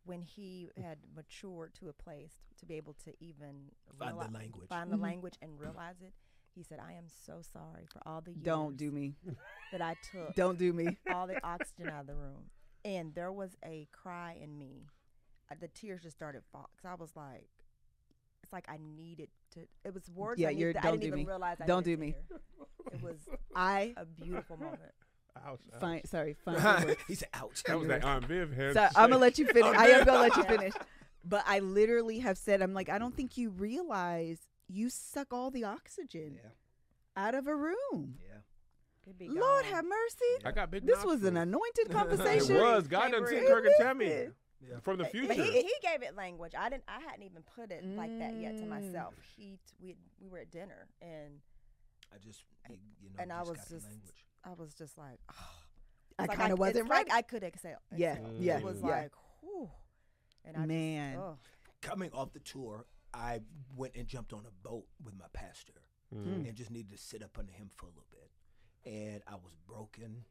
when 0.05 0.21
he 0.21 0.69
had 0.81 0.99
matured 1.15 1.73
to 1.75 1.89
a 1.89 1.93
place 1.93 2.33
to 2.59 2.65
be 2.65 2.75
able 2.75 2.93
to 3.05 3.13
even 3.19 3.71
Find 3.99 4.17
the 4.19 4.29
language. 4.31 4.67
find 4.69 4.91
the 4.91 4.97
Mhm. 4.97 5.01
language 5.01 5.33
and 5.41 5.59
realize 5.59 6.01
it, 6.01 6.13
he 6.53 6.63
said, 6.63 6.79
"I 6.79 6.93
am 6.93 7.07
so 7.09 7.41
sorry 7.41 7.85
for 7.87 8.01
all 8.07 8.21
the 8.21 8.31
years 8.31 8.43
Don't 8.45 8.77
do 8.77 8.91
me. 8.91 9.15
that 9.71 9.81
I 9.81 9.95
took 10.11 10.35
Don't 10.35 10.57
do 10.57 10.71
me. 10.73 10.97
all 11.11 11.27
the 11.27 11.43
oxygen 11.45 11.89
out 11.89 12.01
of 12.01 12.07
the 12.07 12.15
room." 12.15 12.49
And 12.85 13.13
there 13.15 13.31
was 13.31 13.57
a 13.63 13.87
cry 13.91 14.33
in 14.39 14.57
me. 14.57 14.87
Uh, 15.51 15.55
the 15.59 15.67
tears 15.67 16.03
just 16.03 16.15
started 16.15 16.43
falling. 16.51 16.67
Cause 16.81 16.85
I 16.91 16.95
was 16.95 17.15
like, 17.15 17.49
it's 18.43 18.53
like 18.53 18.65
I 18.69 18.77
needed 18.77 19.29
to. 19.51 19.67
It 19.83 19.93
was 19.93 20.09
words. 20.11 20.39
Yeah, 20.39 20.47
I, 20.47 20.51
needed 20.51 20.61
you're- 20.61 20.73
to- 20.73 20.79
I 20.79 20.81
don't 20.83 20.91
didn't 20.93 21.01
do 21.01 21.07
even 21.07 21.17
me. 21.19 21.25
realize. 21.25 21.57
I 21.61 21.65
Don't 21.65 21.83
do 21.83 21.97
me. 21.97 22.13
to. 22.13 22.39
It 22.93 23.01
was 23.01 23.17
I 23.55 23.93
a 23.97 24.05
beautiful 24.05 24.57
moment. 24.57 24.93
Ouch, 25.45 25.59
ouch. 25.73 25.79
find 25.81 26.07
sorry, 26.07 26.33
find 26.45 26.57
the 26.57 26.97
he 27.07 27.15
said, 27.15 27.29
"Ouch." 27.33 27.63
That 27.63 27.77
was 27.79 27.87
that 27.89 28.03
Aunt 28.03 28.25
Viv 28.25 28.53
hair. 28.53 28.73
So 28.73 28.81
I'm 28.95 29.09
gonna 29.09 29.17
let 29.17 29.37
you 29.37 29.45
finish. 29.45 29.75
I 29.75 29.87
am 29.87 30.05
gonna 30.05 30.19
let 30.19 30.35
you 30.37 30.43
finish. 30.43 30.73
But 31.27 31.43
I 31.47 31.59
literally 31.59 32.19
have 32.19 32.37
said, 32.37 32.61
I'm 32.61 32.73
like, 32.75 32.87
I 32.87 32.99
don't 32.99 33.15
think 33.15 33.35
you 33.35 33.49
realize 33.49 34.37
you 34.67 34.89
suck 34.91 35.33
all 35.33 35.49
the 35.49 35.63
oxygen 35.63 36.35
Yeah, 36.35 36.49
out 37.17 37.33
of 37.33 37.47
a 37.47 37.55
room. 37.55 38.19
yeah. 38.21 39.29
Lord 39.29 39.65
have 39.65 39.85
mercy. 39.85 40.45
I 40.45 40.51
got 40.51 40.71
big. 40.71 40.85
This 40.85 41.03
was 41.03 41.23
an 41.23 41.33
nostrils. 41.35 41.47
anointed 41.47 41.85
It 41.89 41.91
conversation. 41.91 42.57
was. 42.61 42.87
God 42.87 43.11
done 43.11 43.25
Can't 43.25 43.29
sent 43.29 43.47
Kirk 43.47 43.65
and. 43.65 43.73
Tammy 43.79 44.05
Yeah. 44.07 44.79
from 44.81 44.97
the 44.97 45.03
But 45.03 45.11
future. 45.11 45.33
he, 45.33 45.51
he 45.61 45.73
gave 45.81 46.01
it 46.01 46.15
language. 46.15 46.53
I 46.57 46.69
didn't. 46.69 46.83
I 46.87 46.99
hadn't 47.01 47.23
even 47.23 47.43
put 47.55 47.71
it 47.71 47.83
like 47.85 48.17
that 48.19 48.35
yet 48.35 48.57
to 48.57 48.63
Mm. 48.63 48.69
myself. 48.69 49.13
He, 49.35 49.57
we, 49.81 49.95
we 50.21 50.27
were 50.29 50.39
at 50.39 50.49
dinner, 50.51 50.87
and 51.01 51.39
I 52.13 52.17
just, 52.17 52.43
you, 52.69 52.77
you 53.01 53.09
know, 53.09 53.15
and 53.23 53.31
I 53.33 53.39
was 53.41 53.57
got 53.57 53.69
just, 53.69 53.85
language. 53.85 54.24
I 54.45 54.53
was 54.53 54.73
just 54.73 54.97
like, 54.97 55.19
oh. 55.31 55.35
I 56.19 56.25
like 56.27 56.37
kind 56.37 56.53
of 56.53 56.59
wasn't 56.59 56.89
right. 56.89 57.07
Like 57.09 57.17
I 57.17 57.21
could 57.23 57.43
exhale. 57.43 57.79
Yeah, 57.95 58.13
exhale. 58.13 58.33
yeah, 58.39 58.57
It 58.59 58.63
was 58.63 58.79
yeah. 58.81 58.87
like, 58.87 59.11
whew. 59.41 59.69
And 60.45 60.55
I 60.55 60.65
Man. 60.65 61.13
Just, 61.15 61.23
oh. 61.25 61.37
Coming 61.81 62.09
off 62.13 62.31
the 62.33 62.39
tour, 62.39 62.85
I 63.13 63.41
went 63.75 63.95
and 63.95 64.07
jumped 64.07 64.31
on 64.33 64.43
a 64.47 64.67
boat 64.67 64.85
with 65.03 65.13
my 65.17 65.25
pastor, 65.33 65.73
Mm. 66.15 66.47
and 66.47 66.55
just 66.55 66.69
needed 66.71 66.91
to 66.91 66.97
sit 66.97 67.21
up 67.23 67.37
under 67.37 67.51
him 67.51 67.69
for 67.75 67.87
a 67.87 67.89
little 67.89 68.05
bit. 68.11 68.31
And 68.89 69.21
I 69.27 69.35
was 69.35 69.55
broken, 69.67 70.23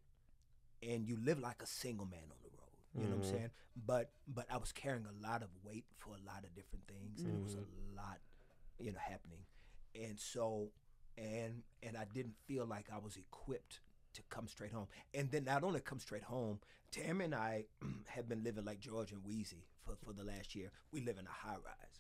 and 0.83 1.07
you 1.07 1.17
live 1.17 1.39
like 1.41 1.61
a 1.63 1.67
single 1.67 2.07
man 2.07 2.23
on 2.31 2.37
the 2.43 2.49
road. 2.49 2.61
You 2.95 3.03
know 3.11 3.17
what 3.17 3.27
I'm 3.27 3.31
Mhm. 3.33 3.37
saying? 3.39 3.51
But 3.77 4.13
but 4.29 4.51
I 4.51 4.57
was 4.57 4.73
carrying 4.73 5.05
a 5.07 5.13
lot 5.23 5.43
of 5.43 5.51
weight 5.65 5.85
for 5.99 6.15
a 6.15 6.19
lot 6.25 6.45
of 6.45 6.55
different 6.55 6.87
things, 6.87 7.21
and 7.23 7.35
it 7.41 7.43
was 7.43 7.55
a 7.55 7.65
lot, 7.97 8.21
you 8.79 8.93
know, 8.93 8.99
happening. 9.01 9.45
And 9.97 10.19
so, 10.19 10.71
and 11.19 11.65
and 11.83 11.97
I 11.97 12.05
didn't 12.05 12.37
feel 12.47 12.65
like 12.67 12.89
I 12.91 12.99
was 12.99 13.17
equipped 13.17 13.81
to 14.15 14.23
come 14.31 14.49
straight 14.49 14.73
home. 14.73 14.87
And 15.13 15.31
then 15.31 15.45
not 15.45 15.65
only 15.65 15.81
come 15.81 15.99
straight 15.99 16.23
home, 16.23 16.59
Tammy 16.91 17.27
and 17.27 17.35
I 17.35 17.65
have 18.07 18.29
been 18.29 18.43
living 18.43 18.65
like 18.65 18.81
George 18.81 19.13
and 19.13 19.23
Weezy 19.23 19.65
for, 19.85 19.97
for 20.05 20.13
the 20.13 20.25
last 20.25 20.55
year. 20.55 20.71
We 20.93 21.01
live 21.01 21.19
in 21.19 21.27
a 21.27 21.49
high 21.49 21.57
rise. 21.57 21.95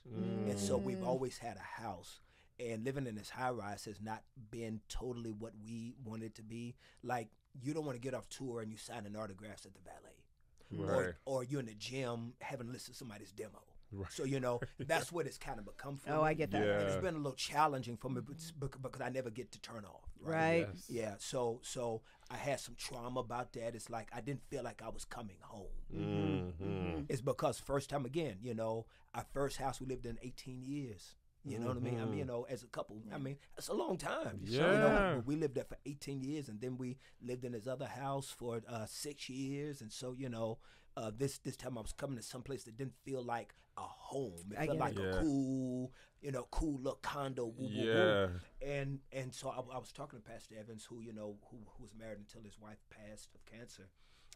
And 0.51 0.59
so 0.59 0.77
we've 0.77 0.99
mm. 0.99 1.07
always 1.07 1.39
had 1.39 1.57
a 1.57 1.82
house. 1.82 2.20
And 2.61 2.85
living 2.85 3.07
in 3.07 3.16
this 3.16 3.31
high 3.31 3.51
rise 3.51 3.85
has 3.86 4.01
not 4.01 4.23
been 4.51 4.81
totally 4.89 5.32
what 5.32 5.53
we 5.66 5.95
wanted 6.05 6.35
to 6.36 6.43
be. 6.43 6.77
Like, 7.03 7.28
you 7.61 7.74
don't 7.74 7.85
want 7.85 7.97
to 7.97 8.01
get 8.01 8.15
off 8.15 8.28
tour 8.28 8.61
and 8.61 8.70
you 8.70 8.78
signing 8.78 9.16
autographs 9.16 9.66
at 9.66 9.73
the 9.74 9.81
valet. 9.81 10.89
Right. 10.89 10.97
Or, 10.97 11.16
or 11.24 11.45
you're 11.45 11.61
in 11.61 11.66
the 11.66 11.74
gym 11.74 12.35
having 12.41 12.70
listened 12.73 12.95
to 12.95 12.99
somebody's 12.99 13.32
demo. 13.32 13.62
Right. 13.95 14.12
So, 14.12 14.25
you 14.25 14.41
know, 14.41 14.61
that's 14.87 15.12
what 15.12 15.27
it's 15.27 15.39
kind 15.39 15.59
of 15.59 15.65
become 15.65 15.97
for 15.99 16.11
Oh, 16.11 16.23
me. 16.23 16.29
I 16.29 16.35
get 16.35 16.51
that. 16.53 16.62
And 16.62 16.83
it's 16.83 16.95
Yeah. 16.97 17.01
been 17.01 17.15
a 17.15 17.19
little 17.19 17.33
challenging 17.35 17.97
for 17.97 18.11
me 18.11 18.21
because 18.21 19.01
I 19.01 19.09
never 19.09 19.31
get 19.31 19.53
to 19.53 19.61
turn 19.61 19.85
off. 19.85 20.09
Right. 20.21 20.66
Yes. 20.73 20.85
Yeah, 20.89 21.15
so 21.19 21.61
so 21.62 22.03
I 22.31 22.37
had 22.37 22.61
some 22.61 22.75
trauma 22.77 23.21
about 23.21 23.53
that. 23.55 23.75
It's 23.75 23.91
like 23.91 24.09
I 24.15 24.21
didn't 24.21 24.43
feel 24.51 24.62
like 24.62 24.83
I 24.83 24.89
was 24.89 25.05
coming 25.05 25.37
home. 25.41 25.69
Mhm. 25.93 27.07
It's 27.09 27.21
because 27.21 27.59
first 27.61 27.91
time 27.91 28.05
again, 28.07 28.39
you 28.43 28.55
know, 28.55 28.87
our 29.15 29.25
first 29.33 29.59
house 29.59 29.81
we 29.81 29.87
lived 29.87 30.07
in 30.07 30.19
18 30.23 30.62
years. 30.62 31.16
You 31.47 31.59
know 31.59 31.66
what 31.69 31.77
I 31.77 31.81
mean? 31.81 32.01
I 32.01 32.07
mean, 32.07 32.19
you 32.21 32.25
know, 32.25 32.45
as 32.49 32.62
a 32.62 32.66
couple, 32.69 33.03
I 33.12 33.19
mean, 33.19 33.37
it's 33.59 33.69
a 33.69 33.75
long 33.75 33.99
time. 33.99 34.41
You 34.47 34.79
know, 34.79 34.89
Yeah. 34.89 35.21
we 35.27 35.37
lived 35.37 35.55
there 35.57 35.65
for 35.65 35.77
18 35.85 36.23
years, 36.23 36.49
and 36.49 36.59
then 36.59 36.79
we 36.79 36.97
lived 37.21 37.45
in 37.45 37.53
this 37.53 37.66
other 37.66 37.87
house 37.87 38.31
for 38.31 38.62
uh, 38.66 38.87
six 38.87 39.29
years. 39.29 39.83
And 39.83 39.93
so, 39.93 40.15
you 40.16 40.31
know, 40.31 40.59
uh, 40.97 41.11
this 41.15 41.37
this 41.39 41.57
time 41.57 41.77
I 41.77 41.83
was 41.83 41.93
coming 41.93 42.16
to 42.16 42.23
some 42.23 42.43
place 42.43 42.65
that 42.65 42.79
didn't 42.79 42.95
feel 43.05 43.23
like 43.23 43.55
a 43.76 43.82
home. 43.82 44.32
It 44.52 44.59
I 44.59 44.66
felt 44.66 44.78
like 44.78 44.96
it. 44.96 45.01
a 45.01 45.02
Yeah. 45.06 45.20
cool, 45.20 45.92
you 46.20 46.32
know, 46.32 46.46
cool 46.51 46.76
little 46.78 46.98
condo. 47.02 47.46
woo, 47.46 47.52
woo, 47.59 47.68
woo. 47.68 47.84
Yeah. 47.84 48.28
And 48.66 49.01
and 49.12 49.34
so 49.34 49.48
I, 49.51 49.59
I 49.74 49.78
was 49.78 49.92
talking 49.92 50.20
to 50.20 50.24
Pastor 50.24 50.55
Evans, 50.59 50.84
who 50.84 51.01
you 51.01 51.12
know, 51.12 51.36
who, 51.51 51.59
who 51.76 51.82
was 51.82 51.92
married 51.98 52.18
until 52.18 52.42
his 52.42 52.59
wife 52.59 52.78
passed 52.90 53.34
of 53.34 53.44
cancer. 53.46 53.88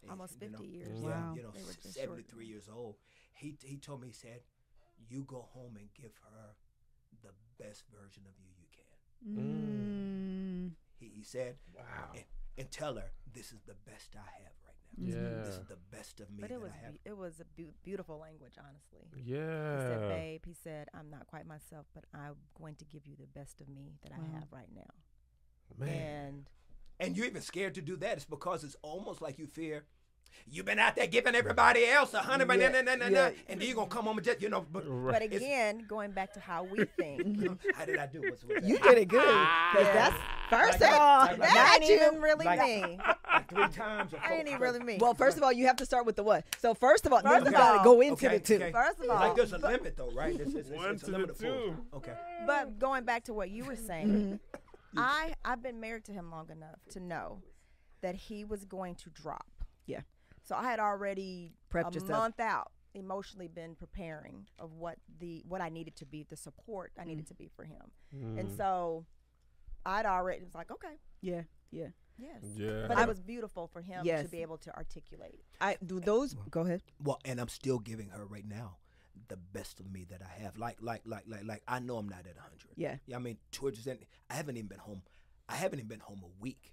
And, 0.02 0.10
Almost 0.12 0.34
you 0.40 0.48
50 0.48 0.56
know, 0.56 0.68
years. 0.68 0.98
Yeah, 1.00 1.08
Wow. 1.08 1.32
you 1.36 1.42
know, 1.42 1.50
They 1.50 1.60
were 1.62 1.72
just 1.72 1.82
short. 1.82 1.94
seventy 1.94 2.22
three 2.22 2.46
years 2.46 2.68
old. 2.72 2.96
He 3.34 3.56
he 3.62 3.76
told 3.78 4.00
me 4.00 4.08
he 4.08 4.12
said, 4.12 4.40
"You 5.08 5.24
go 5.24 5.48
home 5.52 5.76
and 5.76 5.88
give 5.94 6.12
her 6.32 6.54
the 7.22 7.30
best 7.62 7.84
version 7.90 8.22
of 8.26 8.34
you 8.38 8.50
you 8.58 8.66
can." 8.70 9.44
Mm. 9.58 10.70
He, 10.98 11.10
he 11.16 11.22
said, 11.22 11.56
Wow. 11.74 12.10
and, 12.14 12.24
and 12.56 12.70
tell 12.70 12.94
her 12.96 13.10
this 13.32 13.52
is 13.52 13.60
the 13.66 13.74
best 13.86 14.14
I 14.16 14.26
have 14.42 14.52
right 15.00 15.14
now. 15.14 15.20
Yeah. 15.38 15.42
This 15.44 15.54
is 15.56 15.66
the 15.68 15.76
best 15.90 16.20
of 16.20 16.30
me 16.30 16.40
But 16.40 16.50
it 16.50 16.60
was 16.60 16.72
have. 16.82 16.92
be- 16.94 17.00
it 17.04 17.16
was 17.16 17.40
a 17.40 17.44
beau- 17.44 17.74
beautiful 17.82 18.18
language, 18.18 18.54
honestly. 18.58 19.08
Yeah. 19.14 19.22
He 19.24 19.32
Yeah. 19.32 19.88
said, 19.88 20.08
"Babe," 20.08 20.44
he 20.46 20.52
said, 20.54 20.88
"I'm 20.94 21.10
not 21.10 21.26
quite 21.26 21.46
myself, 21.46 21.86
but 21.94 22.04
I'm 22.14 22.36
going 22.54 22.76
to 22.76 22.84
give 22.84 23.06
you 23.06 23.16
the 23.16 23.26
best 23.26 23.60
of 23.60 23.68
me 23.68 23.98
that 24.02 24.12
Wow. 24.12 24.24
I 24.24 24.38
have 24.38 24.52
right 24.52 24.72
now." 24.74 24.90
Man. 25.76 25.88
And 25.88 26.50
And 27.00 27.16
you're 27.16 27.26
even 27.26 27.42
scared 27.42 27.74
to 27.76 27.82
do 27.82 27.96
that. 27.98 28.16
It's 28.16 28.24
because 28.24 28.64
it's 28.64 28.74
almost 28.82 29.22
like 29.22 29.38
you 29.38 29.46
fear. 29.46 29.86
You've 30.50 30.64
been 30.64 30.78
out 30.78 30.96
there 30.96 31.06
giving 31.06 31.34
everybody 31.34 31.84
else 31.86 32.14
a 32.14 32.20
hundred, 32.20 32.48
Yeah, 32.58 32.68
nah, 32.70 32.80
nah, 32.80 32.94
nah, 32.94 33.08
nah, 33.08 33.08
yeah. 33.10 33.30
and 33.48 33.60
then 33.60 33.68
you're 33.68 33.76
gonna 33.76 33.88
come 33.88 34.06
home 34.06 34.16
and 34.16 34.24
just, 34.24 34.40
you 34.40 34.48
know, 34.48 34.64
but 34.72 34.84
but 34.88 35.20
again, 35.20 35.84
going 35.86 36.10
back 36.12 36.32
to 36.34 36.40
how 36.40 36.64
we 36.64 36.84
think, 36.96 37.20
how 37.74 37.84
did 37.84 37.98
I 37.98 38.06
do? 38.06 38.22
What's, 38.22 38.44
what's 38.44 38.66
You 38.66 38.78
did 38.78 38.96
it 38.98 39.08
good. 39.08 39.20
'cause 39.22 39.84
Yeah. 39.84 39.92
that's 39.92 40.16
first 40.48 40.74
of 40.76 40.80
Like 40.80 40.90
that. 40.90 41.00
all, 41.00 41.26
Like 41.26 41.38
that 41.40 41.78
ain't 41.82 41.90
you. 41.90 41.96
even 41.96 42.22
really 42.22 42.46
Like- 42.46 42.60
me. 42.60 42.98
Like 43.30 43.48
three 43.50 43.68
times. 43.68 44.14
Or 44.14 44.16
That 44.20 44.32
ain't 44.32 44.48
even 44.48 44.60
really 44.60 44.80
me. 44.80 44.96
Well, 44.98 45.12
first 45.12 45.36
of 45.36 45.42
all, 45.42 45.52
you 45.52 45.66
have 45.66 45.76
to 45.76 45.84
start 45.86 46.06
with 46.06 46.16
the 46.16 46.22
what. 46.22 46.44
So 46.60 46.72
first 46.72 47.04
of 47.04 47.12
all, 47.12 47.20
then 47.22 47.30
First 47.30 47.42
you 47.44 47.48
of 47.48 47.52
gotta 47.54 47.78
all- 47.80 47.84
go 47.84 48.00
into 48.00 48.26
Okay, 48.26 48.38
the 48.38 48.42
two. 48.44 48.54
okay. 48.56 48.72
First 48.72 49.00
of 49.00 49.10
all, 49.10 49.16
Like 49.16 49.36
there's 49.36 49.52
a 49.52 49.58
limit 49.58 49.96
though, 49.98 50.10
right? 50.12 50.34
It's, 50.34 50.54
it's, 50.54 50.70
it's, 50.70 50.70
One 50.70 50.92
it's 50.94 51.02
to 51.02 51.08
a 51.08 51.10
the 51.12 51.18
limit 51.18 51.30
of 51.30 51.38
two. 51.38 51.76
Okay. 51.94 52.14
But 52.46 52.78
going 52.78 53.04
back 53.04 53.24
to 53.24 53.34
what 53.34 53.50
you 53.50 53.64
were 53.64 53.76
saying, 53.76 54.08
Mm-hmm. 54.94 54.98
I 54.98 55.34
I've 55.44 55.62
been 55.62 55.80
married 55.80 56.06
to 56.06 56.12
him 56.12 56.30
long 56.30 56.48
enough 56.50 56.78
to 56.92 57.00
know 57.00 57.42
that 58.00 58.14
he 58.14 58.44
was 58.44 58.64
going 58.64 58.94
to 58.96 59.10
drop. 59.10 59.46
Yeah. 59.86 60.00
So 60.48 60.56
I 60.56 60.64
had 60.64 60.80
already 60.80 61.52
Prepped 61.70 61.90
a 61.90 61.94
yourself. 61.94 62.10
month 62.10 62.40
out 62.40 62.72
emotionally 62.94 63.48
been 63.48 63.74
preparing 63.74 64.46
of 64.58 64.72
what 64.72 64.96
the 65.20 65.44
what 65.46 65.60
I 65.60 65.68
needed 65.68 65.94
to 65.96 66.06
be, 66.06 66.22
the 66.22 66.36
support 66.36 66.90
I 66.98 67.02
Mm. 67.02 67.06
needed 67.08 67.26
to 67.28 67.34
be 67.34 67.48
for 67.54 67.64
him. 67.64 67.92
Mm. 68.16 68.40
And 68.40 68.50
so 68.56 69.04
I'd 69.84 70.06
already 70.06 70.42
was 70.44 70.54
like, 70.54 70.70
okay, 70.70 70.94
Yeah, 71.20 71.42
yeah. 71.70 71.88
yes. 72.16 72.42
Yeah. 72.56 72.86
But 72.88 72.98
it 72.98 73.06
was 73.08 73.20
beautiful 73.20 73.68
for 73.68 73.82
him 73.82 74.04
Yes. 74.06 74.24
to 74.24 74.28
be 74.30 74.40
able 74.40 74.56
to 74.58 74.74
articulate. 74.74 75.44
I 75.60 75.76
do 75.84 76.00
those. 76.00 76.34
Go 76.50 76.62
ahead. 76.62 76.82
Well, 76.98 77.20
and 77.26 77.38
I'm 77.40 77.48
still 77.48 77.78
giving 77.78 78.08
her 78.08 78.24
right 78.26 78.46
now 78.46 78.78
the 79.28 79.36
best 79.36 79.80
of 79.80 79.90
me 79.92 80.04
that 80.06 80.22
I 80.22 80.42
have. 80.42 80.56
Like, 80.56 80.78
like, 80.80 81.02
like, 81.04 81.24
like, 81.26 81.44
like. 81.44 81.62
I 81.68 81.78
know 81.80 81.98
I'm 81.98 82.08
not 82.08 82.20
at 82.26 82.36
100. 82.36 82.72
Yeah. 82.76 82.96
Yeah. 83.06 83.16
I 83.16 83.18
mean, 83.18 83.36
towards 83.52 83.84
the 83.84 83.90
end, 83.90 84.06
I 84.30 84.34
haven't 84.34 84.56
even 84.56 84.68
been 84.68 84.78
home. 84.78 85.02
I 85.48 85.56
haven't 85.56 85.78
even 85.80 85.88
been 85.88 86.00
home 86.00 86.22
a 86.24 86.40
week. 86.40 86.72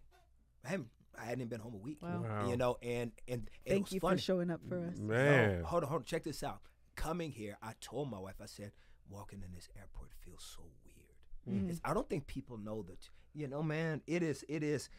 I 0.64 0.69
haven't. 0.69 0.89
I 1.19 1.25
hadn't 1.25 1.39
even 1.41 1.49
been 1.49 1.59
home 1.59 1.73
a 1.73 1.77
week. 1.77 2.01
Wow. 2.01 2.23
Wow. 2.23 2.49
You 2.49 2.57
know, 2.57 2.77
and 2.81 3.11
and, 3.27 3.39
and 3.39 3.49
it 3.65 3.69
Thank 3.69 3.85
was 3.85 3.93
you 3.93 3.99
funny. 3.99 4.17
for 4.17 4.21
showing 4.21 4.49
up 4.51 4.61
for 4.67 4.77
us. 4.87 4.97
Man. 4.99 5.63
Hold 5.63 5.83
on, 5.83 5.89
hold 5.89 6.01
on. 6.01 6.05
Check 6.05 6.23
this 6.23 6.43
out. 6.43 6.59
Coming 6.95 7.31
here, 7.31 7.57
I 7.61 7.73
told 7.81 8.09
my 8.09 8.19
wife. 8.19 8.35
I 8.41 8.45
said, 8.45 8.71
walking 9.09 9.41
in 9.45 9.53
this 9.53 9.67
airport 9.77 10.11
feels 10.23 10.43
so 10.55 10.63
weird. 10.85 11.57
Mm-hmm. 11.57 11.69
It's- 11.69 11.81
I 11.83 11.93
don't 11.93 12.09
think 12.09 12.27
people 12.27 12.57
know 12.57 12.83
that. 12.83 13.09
You 13.33 13.47
know, 13.47 13.61
man, 13.61 14.01
it 14.07 14.23
is. 14.23 14.45
It 14.47 14.63
is. 14.63 14.89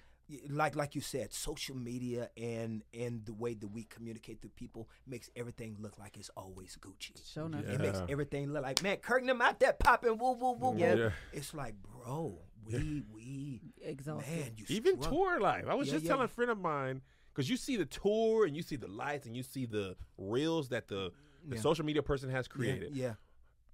Like 0.51 0.75
like 0.75 0.97
you 0.97 1.01
said, 1.01 1.33
social 1.33 1.77
media 1.77 2.31
and 2.37 2.83
and 2.93 3.25
the 3.25 3.33
way 3.33 3.55
that 3.55 3.69
we 3.69 3.85
communicate 3.85 4.43
to 4.43 4.49
people 4.49 4.89
makes 5.07 5.31
everything 5.37 5.77
look 5.79 6.01
like 6.01 6.17
it's 6.17 6.31
always 6.37 6.77
Gucci. 6.81 7.13
Show 7.33 7.47
enough. 7.47 7.65
It 7.65 7.81
makes 7.81 8.03
everything 8.09 8.53
look 8.53 8.65
like 8.65 8.83
man, 8.83 8.97
Kirk 8.97 9.21
and 9.21 9.29
them 9.29 9.41
out 9.41 9.61
there 9.61 9.73
popping 9.73 10.19
woo 10.19 10.33
woo 10.33 10.55
woo 10.55 10.75
Yeah. 10.77 10.95
woo. 10.95 11.01
Yeah. 11.01 11.11
It's 11.33 11.55
like, 11.55 11.77
bro, 11.81 12.41
we 12.67 13.03
we 13.15 13.61
Exhausted. 13.83 14.31
man, 14.31 14.53
you 14.57 14.65
Even 14.69 15.01
struggle. 15.01 15.19
tour 15.19 15.41
life. 15.41 15.65
I 15.69 15.75
was 15.75 15.89
Yeah, 15.89 15.95
just 15.95 16.05
yeah. 16.05 16.11
telling 16.13 16.25
a 16.25 16.29
friend 16.29 16.51
of 16.51 16.59
mine 16.59 17.03
because 17.33 17.49
you 17.51 17.57
see 17.57 17.77
the 17.77 17.87
tour 17.87 18.47
and 18.47 18.57
you 18.57 18.63
see 18.63 18.77
the 18.77 18.89
lights 18.89 19.27
and 19.27 19.37
you 19.37 19.43
see 19.43 19.67
the 19.67 19.97
reels 20.19 20.69
that 20.71 20.89
the, 20.89 21.13
the 21.47 21.57
Yeah. 21.57 21.63
social 21.63 21.85
media 21.85 22.03
person 22.03 22.31
has 22.31 22.49
created. 22.49 22.97
Yeah, 22.97 23.15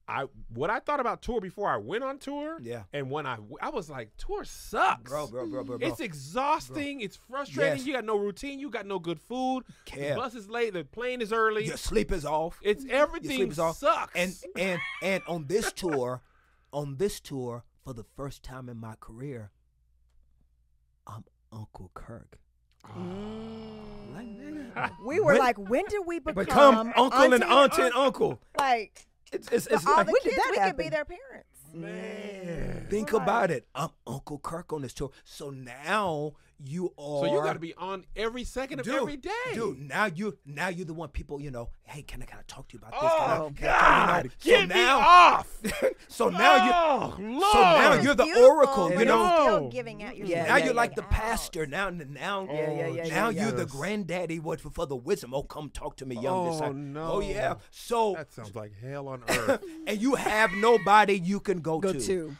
I 0.08 0.26
what 0.52 0.68
I 0.68 0.80
thought 0.80 0.98
about 1.00 1.22
tour 1.22 1.40
before 1.40 1.70
I 1.70 1.76
went 1.76 2.02
on 2.04 2.18
tour. 2.18 2.58
Yeah. 2.60 2.82
And 2.92 3.10
when 3.10 3.24
I 3.24 3.38
I 3.60 3.70
was 3.70 3.88
like, 3.88 4.10
tour 4.18 4.44
sucks, 4.44 5.10
Bro, 5.10 5.28
bro, 5.28 5.46
bro, 5.46 5.64
bro, 5.64 5.78
bro. 5.78 5.88
It's 5.88 6.00
exhausting. 6.00 7.00
It's 7.00 7.16
frustrating. 7.16 7.78
Yes. 7.78 7.86
You 7.86 7.92
got 7.94 8.04
no 8.04 8.16
routine. 8.18 8.58
You 8.58 8.68
got 8.68 8.84
no 8.84 8.98
good 8.98 9.20
food. 9.20 9.62
The 9.94 10.14
bus 10.16 10.34
is 10.34 10.48
late. 10.50 10.74
The 10.74 10.84
plane 10.84 11.22
is 11.22 11.32
early. 11.32 11.64
Your 11.66 11.76
sleep 11.76 12.10
is 12.12 12.24
off. 12.26 12.58
It's 12.62 12.84
everything 12.84 12.90
Your 12.90 13.02
everything 13.02 13.36
sleep 13.38 13.52
is 13.52 13.58
off. 13.58 13.76
sucks. 13.78 14.12
And 14.16 14.34
and 14.56 14.80
and 15.02 15.22
on 15.28 15.46
this 15.46 15.72
tour, 15.72 16.20
on 16.72 16.96
this 16.96 17.20
tour, 17.20 17.64
for 17.84 17.92
the 17.92 18.04
first 18.16 18.42
time 18.42 18.68
in 18.68 18.76
my 18.78 18.94
career, 19.00 19.50
I'm 21.06 21.24
Uncle 21.52 21.90
Kirk. 21.94 22.38
Mm. 22.96 24.14
Like, 24.14 24.26
nigga, 24.26 24.90
We 25.06 25.20
were 25.20 25.26
when- 25.32 25.38
like, 25.38 25.58
when 25.58 25.84
did 25.88 26.02
we 26.06 26.18
become, 26.18 26.44
become 26.44 26.92
uncle 26.96 27.32
and 27.32 27.44
auntie 27.44 27.82
and 27.82 27.94
uncle. 27.94 28.40
Like, 28.58 29.06
It's 29.32 29.48
it's, 29.48 29.66
it's 29.66 29.86
all 29.86 29.96
like, 29.96 30.06
the 30.06 30.20
kids, 30.22 30.36
that 30.36 30.48
we 30.50 30.58
could 30.58 30.76
be 30.76 30.88
their 30.88 31.04
parents. 31.04 31.48
man. 31.74 32.86
think 32.90 33.12
Right. 33.12 33.22
about 33.22 33.50
it. 33.50 33.66
I'm 33.74 33.90
Uncle 34.06 34.38
Kirk 34.38 34.72
on 34.72 34.82
this 34.82 34.92
tour. 34.94 35.10
So 35.24 35.50
now 35.50 36.32
you 36.64 36.86
are. 36.98 37.24
So 37.26 37.32
you 37.32 37.42
got 37.42 37.54
to 37.54 37.58
be 37.58 37.74
on 37.74 38.04
every 38.16 38.44
second 38.44 38.80
of 38.80 38.84
dude, 38.86 38.94
every 38.96 39.16
day. 39.16 39.30
Dude, 39.54 39.78
now 39.80 40.06
you 40.06 40.38
now 40.46 40.68
you're 40.68 40.86
the 40.86 40.94
one 40.94 41.08
people, 41.08 41.40
you 41.40 41.50
know, 41.50 41.70
hey, 41.84 42.02
can 42.02 42.22
I 42.22 42.26
kind 42.26 42.40
of 42.40 42.46
talk 42.46 42.68
to 42.68 42.74
you 42.74 42.78
about 42.78 42.92
this? 42.92 43.10
Oh 43.12 43.52
Can 43.56 43.68
I- 43.68 43.70
can 43.70 43.70
I- 43.70 44.22
God! 44.22 44.30
you 44.42 44.52
know? 44.52 44.58
Get 44.58 44.60
so 44.60 44.66
me 44.66 44.82
now, 44.82 44.98
off! 45.00 45.62
so 46.08 46.28
now 46.28 46.64
you 46.66 46.72
oh, 46.74 47.16
Lord. 47.20 47.52
so 47.52 47.60
now 47.60 47.94
you're 48.00 48.14
the 48.14 48.24
Beautiful, 48.24 48.44
oracle, 48.50 48.88
but 48.88 48.94
you 48.94 49.00
it's 49.00 49.08
know. 49.08 49.42
still 49.44 49.68
giving 49.70 50.02
out 50.02 50.16
your 50.16 50.26
Yeah, 50.26 50.44
now 50.46 50.56
yeah, 50.56 50.64
you're 50.64 50.66
yeah, 50.74 50.80
like 50.80 50.94
the 50.94 51.02
out. 51.04 51.10
pastor. 51.10 51.66
Now 51.66 51.90
now 51.90 52.46
Yeah, 52.50 52.70
yeah, 52.72 52.86
yeah, 52.88 53.08
now 53.08 53.28
yeah, 53.30 53.42
you're 53.42 53.52
the 53.52 53.66
granddaddy 53.66 54.38
what 54.40 54.60
for, 54.60 54.70
for 54.70 54.86
the 54.86 54.96
wisdom. 54.96 55.34
Oh, 55.34 55.42
come 55.42 55.70
talk 55.70 55.96
to 55.98 56.06
me, 56.06 56.16
young. 56.16 56.46
Oh, 56.48 56.52
disciple. 56.52 56.74
no. 56.74 57.12
Oh 57.14 57.20
yeah. 57.20 57.54
So 57.70 58.14
That 58.16 58.32
sounds 58.32 58.54
like 58.54 58.72
hell 58.80 59.08
on 59.08 59.22
earth. 59.28 59.62
and 59.86 60.00
you 60.00 60.14
have 60.14 60.52
nobody 60.52 61.18
you 61.18 61.40
can 61.40 61.60
go, 61.60 61.78
Go 61.80 61.92
to. 61.92 62.00
to. 62.00 62.36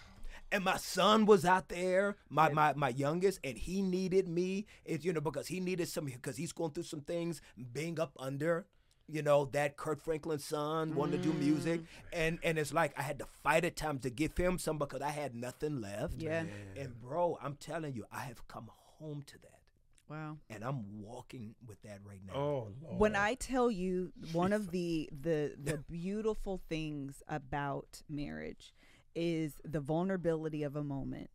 And 0.53 0.63
my 0.65 0.77
son 0.77 1.25
was 1.27 1.45
out 1.45 1.69
there, 1.69 2.17
my, 2.29 2.51
my 2.51 2.75
my 2.75 2.91
youngest, 2.91 3.41
and 3.43 3.57
he 3.59 3.83
needed 3.83 4.29
me. 4.29 4.67
It's 4.85 5.05
you 5.05 5.13
know 5.13 5.21
because 5.21 5.49
he 5.49 5.59
needed 5.61 5.89
some 5.89 6.05
because 6.05 6.37
he's 6.37 6.53
going 6.53 6.73
through 6.73 6.83
some 6.85 7.01
things, 7.01 7.41
being 7.73 7.99
up 7.99 8.13
under, 8.19 8.67
you 9.09 9.23
know 9.23 9.47
that 9.53 9.77
Kirk 9.77 10.03
Franklin 10.05 10.39
son 10.39 10.95
wanted 10.95 11.23
to 11.23 11.29
do 11.31 11.35
music, 11.39 11.81
Mm. 11.81 11.87
and 12.13 12.39
and 12.45 12.59
it's 12.59 12.73
like 12.73 12.93
I 12.99 13.03
had 13.03 13.19
to 13.21 13.27
fight 13.43 13.65
at 13.65 13.77
times 13.77 14.03
to 14.03 14.11
give 14.11 14.37
him 14.37 14.59
some 14.59 14.79
because 14.79 15.01
I 15.01 15.11
had 15.11 15.35
nothing 15.35 15.81
left. 15.81 16.15
Yeah. 16.19 16.45
And 16.77 17.01
bro, 17.01 17.39
I'm 17.43 17.57
telling 17.57 17.95
you, 17.95 18.05
I 18.13 18.21
have 18.21 18.47
come 18.47 18.69
home 18.99 19.23
to 19.27 19.39
that, 19.39 19.61
Wow. 20.09 20.37
and 20.51 20.63
I'm 20.63 21.01
walking 21.03 21.55
with 21.67 21.81
that 21.83 22.01
right 22.05 22.21
now. 22.27 22.35
oh 22.35 22.69
Lord. 22.83 22.99
When 22.99 23.17
I 23.17 23.35
tell 23.35 23.71
you 23.71 24.13
one 24.33 24.53
of 24.53 24.71
the 24.71 25.09
the 25.19 25.55
the 25.63 25.79
beautiful 25.79 26.61
things 26.69 27.23
about 27.27 28.03
marriage 28.09 28.75
is 29.15 29.55
the 29.65 29.81
vulnerability 29.81 30.63
of 30.63 30.77
a 30.77 30.83
moment, 30.85 31.31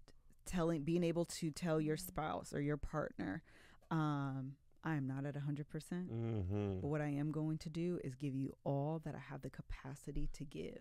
telling 0.45 0.83
being 0.83 1.03
able 1.03 1.25
to 1.25 1.51
tell 1.51 1.79
your 1.81 1.97
spouse 1.97 2.53
or 2.53 2.61
your 2.61 2.77
partner, 2.77 3.43
um, 3.91 4.53
I 4.83 4.95
am 4.95 5.07
not 5.07 5.25
at 5.25 5.35
hundred 5.35 5.69
percent. 5.69 6.11
Mm-hmm. 6.11 6.79
But 6.81 6.87
what 6.87 7.01
I 7.01 7.09
am 7.09 7.31
going 7.31 7.57
to 7.59 7.69
do 7.69 7.99
is 8.03 8.15
give 8.15 8.35
you 8.35 8.55
all 8.63 9.01
that 9.05 9.15
I 9.15 9.19
have 9.19 9.41
the 9.41 9.49
capacity 9.49 10.29
to 10.33 10.43
give. 10.45 10.79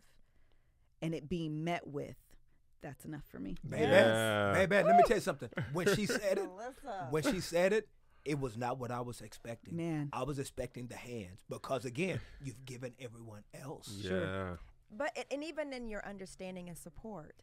And 1.02 1.14
it 1.14 1.28
being 1.28 1.64
met 1.64 1.86
with, 1.86 2.16
that's 2.82 3.04
enough 3.04 3.24
for 3.30 3.38
me. 3.38 3.56
Baby, 3.68 3.82
Yeah. 3.82 4.52
baby, 4.54 4.76
let 4.76 4.96
me 4.96 5.02
tell 5.06 5.16
you 5.16 5.20
something. 5.22 5.48
When 5.72 5.94
she 5.94 6.06
said 6.06 6.38
it, 6.38 6.48
when 7.10 7.22
she 7.22 7.40
said 7.40 7.72
it, 7.72 7.88
it 8.24 8.38
was 8.40 8.56
not 8.56 8.78
what 8.78 8.90
I 8.90 9.00
was 9.00 9.20
expecting. 9.20 9.76
Man. 9.76 10.08
I 10.12 10.22
was 10.24 10.38
expecting 10.38 10.86
the 10.88 10.96
hands 10.96 11.44
because 11.48 11.84
again, 11.84 12.20
you've 12.42 12.64
given 12.64 12.94
everyone 13.00 13.42
else. 13.54 13.88
Yeah. 14.00 14.56
But 14.90 15.12
and- 15.16 15.26
and 15.30 15.44
even 15.44 15.72
in 15.72 15.88
your 15.88 16.04
understanding 16.06 16.68
and 16.68 16.76
support, 16.78 17.42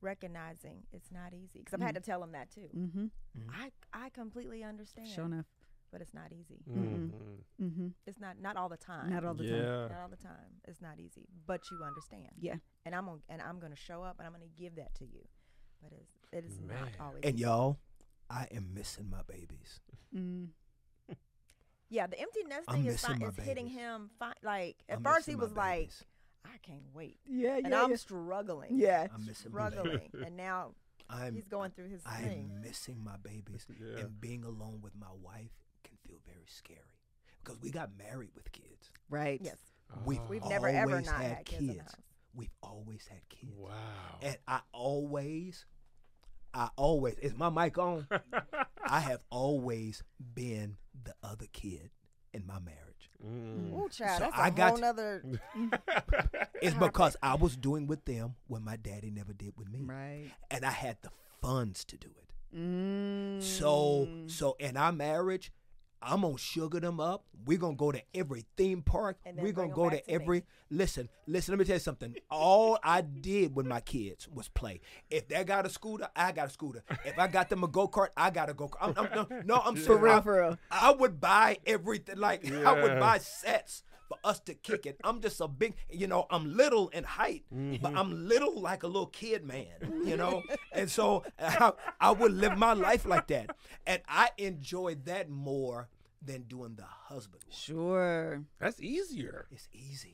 recognizing 0.00 0.82
it's 0.92 1.10
not 1.10 1.32
easy 1.32 1.60
because 1.60 1.74
I've 1.74 1.80
had 1.80 1.94
to 1.94 2.00
tell 2.00 2.20
them 2.20 2.32
that 2.32 2.50
too. 2.50 2.68
Mm-hmm. 2.76 3.06
I 3.50 3.70
I 3.92 4.10
completely 4.10 4.62
understand, 4.62 5.08
Sure 5.08 5.24
enough. 5.24 5.46
but 5.90 6.00
it's 6.00 6.14
not 6.14 6.32
easy. 6.32 6.62
Mm-hmm. 6.70 7.64
Mm-hmm. 7.64 7.88
It's 8.06 8.20
not 8.20 8.38
not 8.40 8.56
all 8.56 8.68
the 8.68 8.76
time. 8.76 9.10
Not 9.10 9.24
all 9.24 9.34
the 9.34 9.48
time. 9.48 9.88
Not 9.90 10.00
all 10.02 10.08
the 10.08 10.16
time. 10.16 10.60
It's 10.68 10.80
not 10.80 11.00
easy, 11.00 11.26
but 11.46 11.62
you 11.70 11.82
understand. 11.84 12.30
Yeah. 12.38 12.56
And 12.84 12.94
I'm 12.94 13.06
gonna 13.06 13.18
and 13.28 13.40
I'm 13.42 13.58
gonna 13.58 13.76
show 13.76 14.02
up 14.02 14.16
and 14.18 14.26
I'm 14.26 14.32
gonna 14.32 14.44
give 14.56 14.76
that 14.76 14.94
to 14.96 15.04
you. 15.04 15.22
But 15.82 15.92
it's 15.92 16.12
it 16.32 16.44
is 16.44 16.60
Man. 16.60 16.76
not 16.78 16.88
always. 17.06 17.22
And 17.24 17.34
easy. 17.34 17.44
y'all, 17.44 17.78
I 18.30 18.46
am 18.52 18.74
missing 18.74 19.08
my 19.10 19.22
babies. 19.26 19.80
Mm. 20.14 20.48
yeah, 21.88 22.06
the 22.06 22.18
empty 22.20 22.42
nest 22.48 22.64
I'm 22.68 22.76
thing 22.76 22.86
is 22.86 22.92
missing 22.94 23.20
fine. 23.20 23.32
my 23.36 23.42
hitting 23.44 23.68
him. 23.68 24.10
Fine. 24.18 24.34
Like 24.42 24.76
at 24.88 24.98
I'm 24.98 25.02
first 25.04 25.26
he 25.26 25.34
was 25.36 25.52
like, 25.52 25.78
babies. 25.80 26.04
I 26.52 26.58
can't 26.62 26.82
wait, 26.94 27.18
Yeah, 27.26 27.56
yeah. 27.58 27.66
and 27.66 27.74
I'm 27.74 27.96
struggling. 27.96 28.78
yeah. 28.78 29.06
I'm 29.14 29.26
missing 29.26 29.52
my 29.52 29.70
struggling, 29.70 30.10
and 30.24 30.36
now 30.36 30.72
I'm 31.08 31.34
he's 31.34 31.46
going 31.46 31.70
through 31.72 31.88
his 31.88 32.02
I 32.06 32.22
thing. 32.22 32.50
am 32.54 32.60
missing 32.62 33.02
my 33.04 33.16
babies. 33.22 33.66
Yeah. 33.80 34.00
And 34.00 34.20
being 34.20 34.44
alone 34.44 34.80
with 34.82 34.94
my 34.98 35.12
wife 35.22 35.50
can 35.84 35.96
feel 36.06 36.18
very 36.26 36.46
scary. 36.46 36.80
Because 37.44 37.60
we 37.60 37.70
got 37.70 37.90
married 37.96 38.30
with 38.34 38.50
kids. 38.52 38.90
Right. 39.08 39.40
Yes, 39.42 39.56
We've, 40.04 40.20
we've 40.28 40.44
never 40.46 40.68
ever 40.68 40.90
always 40.92 41.06
not 41.06 41.14
had 41.16 41.36
had 41.36 41.44
kids 41.44 41.66
kids. 41.74 41.94
We've 42.34 42.50
always 42.62 43.06
had 43.08 43.20
kids. 43.28 43.52
Wow. 43.56 43.70
And 44.20 44.36
I 44.48 44.60
always, 44.72 45.64
I 46.52 46.68
always, 46.76 47.14
is 47.20 47.36
my 47.36 47.50
mic 47.50 47.78
on? 47.78 48.06
I 48.84 49.00
have 49.00 49.20
always 49.30 50.02
been 50.34 50.76
the 51.04 51.14
other 51.22 51.46
kid 51.52 51.90
in 52.36 52.46
my 52.46 52.58
marriage. 52.60 53.10
Mm. 53.24 53.72
Ooh, 53.74 53.88
child, 53.88 54.18
So 54.18 54.24
that's 54.24 54.36
a 54.38 54.40
I 54.40 54.50
got- 54.50 54.70
whole 54.70 54.78
nother. 54.80 55.22
It's 56.62 56.74
because 56.74 57.16
I 57.22 57.34
was 57.34 57.56
doing 57.56 57.86
with 57.86 58.04
them 58.06 58.34
what 58.46 58.62
my 58.62 58.76
daddy 58.76 59.10
never 59.10 59.32
did 59.32 59.52
with 59.56 59.68
me. 59.68 59.80
Right. 59.84 60.30
And 60.50 60.64
I 60.64 60.70
had 60.70 60.96
the 61.02 61.10
funds 61.42 61.84
to 61.86 61.96
do 61.96 62.08
it. 62.08 62.56
Mm. 62.58 63.42
So, 63.42 64.08
so 64.26 64.56
in 64.58 64.76
our 64.76 64.90
marriage, 64.92 65.52
I'm 66.06 66.22
gonna 66.22 66.38
sugar 66.38 66.78
them 66.78 67.00
up. 67.00 67.24
We're 67.44 67.58
gonna 67.58 67.76
go 67.76 67.90
to 67.90 68.00
every 68.14 68.44
theme 68.56 68.82
park. 68.82 69.18
And 69.26 69.36
We're 69.38 69.52
gonna 69.52 69.72
go 69.72 69.90
to 69.90 69.96
back 69.96 70.04
to 70.04 70.10
me. 70.10 70.14
every. 70.14 70.44
Listen, 70.70 71.08
listen. 71.26 71.52
Let 71.52 71.58
me 71.58 71.64
tell 71.64 71.76
you 71.76 71.80
something. 71.80 72.14
All 72.30 72.78
I 72.82 73.00
did 73.00 73.54
with 73.56 73.66
my 73.66 73.80
kids 73.80 74.28
was 74.28 74.48
play. 74.48 74.80
If 75.10 75.28
they 75.28 75.42
got 75.44 75.66
a 75.66 75.68
scooter, 75.68 76.08
I 76.14 76.32
got 76.32 76.46
a 76.46 76.50
scooter. 76.50 76.84
If 77.04 77.18
I 77.18 77.26
got 77.26 77.48
them 77.48 77.64
a 77.64 77.68
go 77.68 77.88
kart, 77.88 78.08
I 78.16 78.30
got 78.30 78.48
a 78.48 78.54
go 78.54 78.68
kart. 78.68 78.96
I'm, 78.96 78.96
I'm, 78.96 79.10
no, 79.14 79.42
no, 79.44 79.62
I'm 79.64 79.76
For 79.86 79.96
real, 79.98 80.14
I- 80.14 80.20
for 80.20 80.40
real. 80.40 80.58
I 80.70 80.92
would 80.92 81.20
buy 81.20 81.58
everything. 81.66 82.18
Like 82.18 82.50
I 82.50 82.80
would 82.80 83.00
buy 83.00 83.18
sets 83.18 83.82
for 84.08 84.18
us 84.24 84.40
to 84.40 84.54
kick 84.54 84.86
it. 84.86 84.96
I'm 85.02 85.20
just 85.20 85.40
a 85.40 85.48
big, 85.48 85.74
you 85.90 86.06
know, 86.06 86.26
I'm 86.30 86.56
little 86.56 86.88
in 86.88 87.04
height, 87.04 87.44
but 87.50 87.58
mm-hmm. 87.58 87.98
I'm 87.98 88.28
little 88.28 88.60
like 88.60 88.82
a 88.82 88.86
little 88.86 89.06
kid 89.06 89.44
man, 89.44 90.02
you 90.04 90.16
know? 90.16 90.42
and 90.72 90.90
so 90.90 91.24
I, 91.40 91.72
I 92.00 92.10
would 92.12 92.32
live 92.32 92.56
my 92.56 92.72
life 92.72 93.04
like 93.04 93.26
that. 93.28 93.56
And 93.86 94.02
I 94.08 94.30
enjoyed 94.38 95.06
that 95.06 95.28
more 95.28 95.88
than 96.26 96.42
doing 96.42 96.74
the 96.76 96.84
husband 96.84 97.42
work. 97.46 97.54
Sure. 97.54 98.42
That's 98.60 98.80
easier. 98.80 99.46
It's 99.50 99.68
easier. 99.72 100.12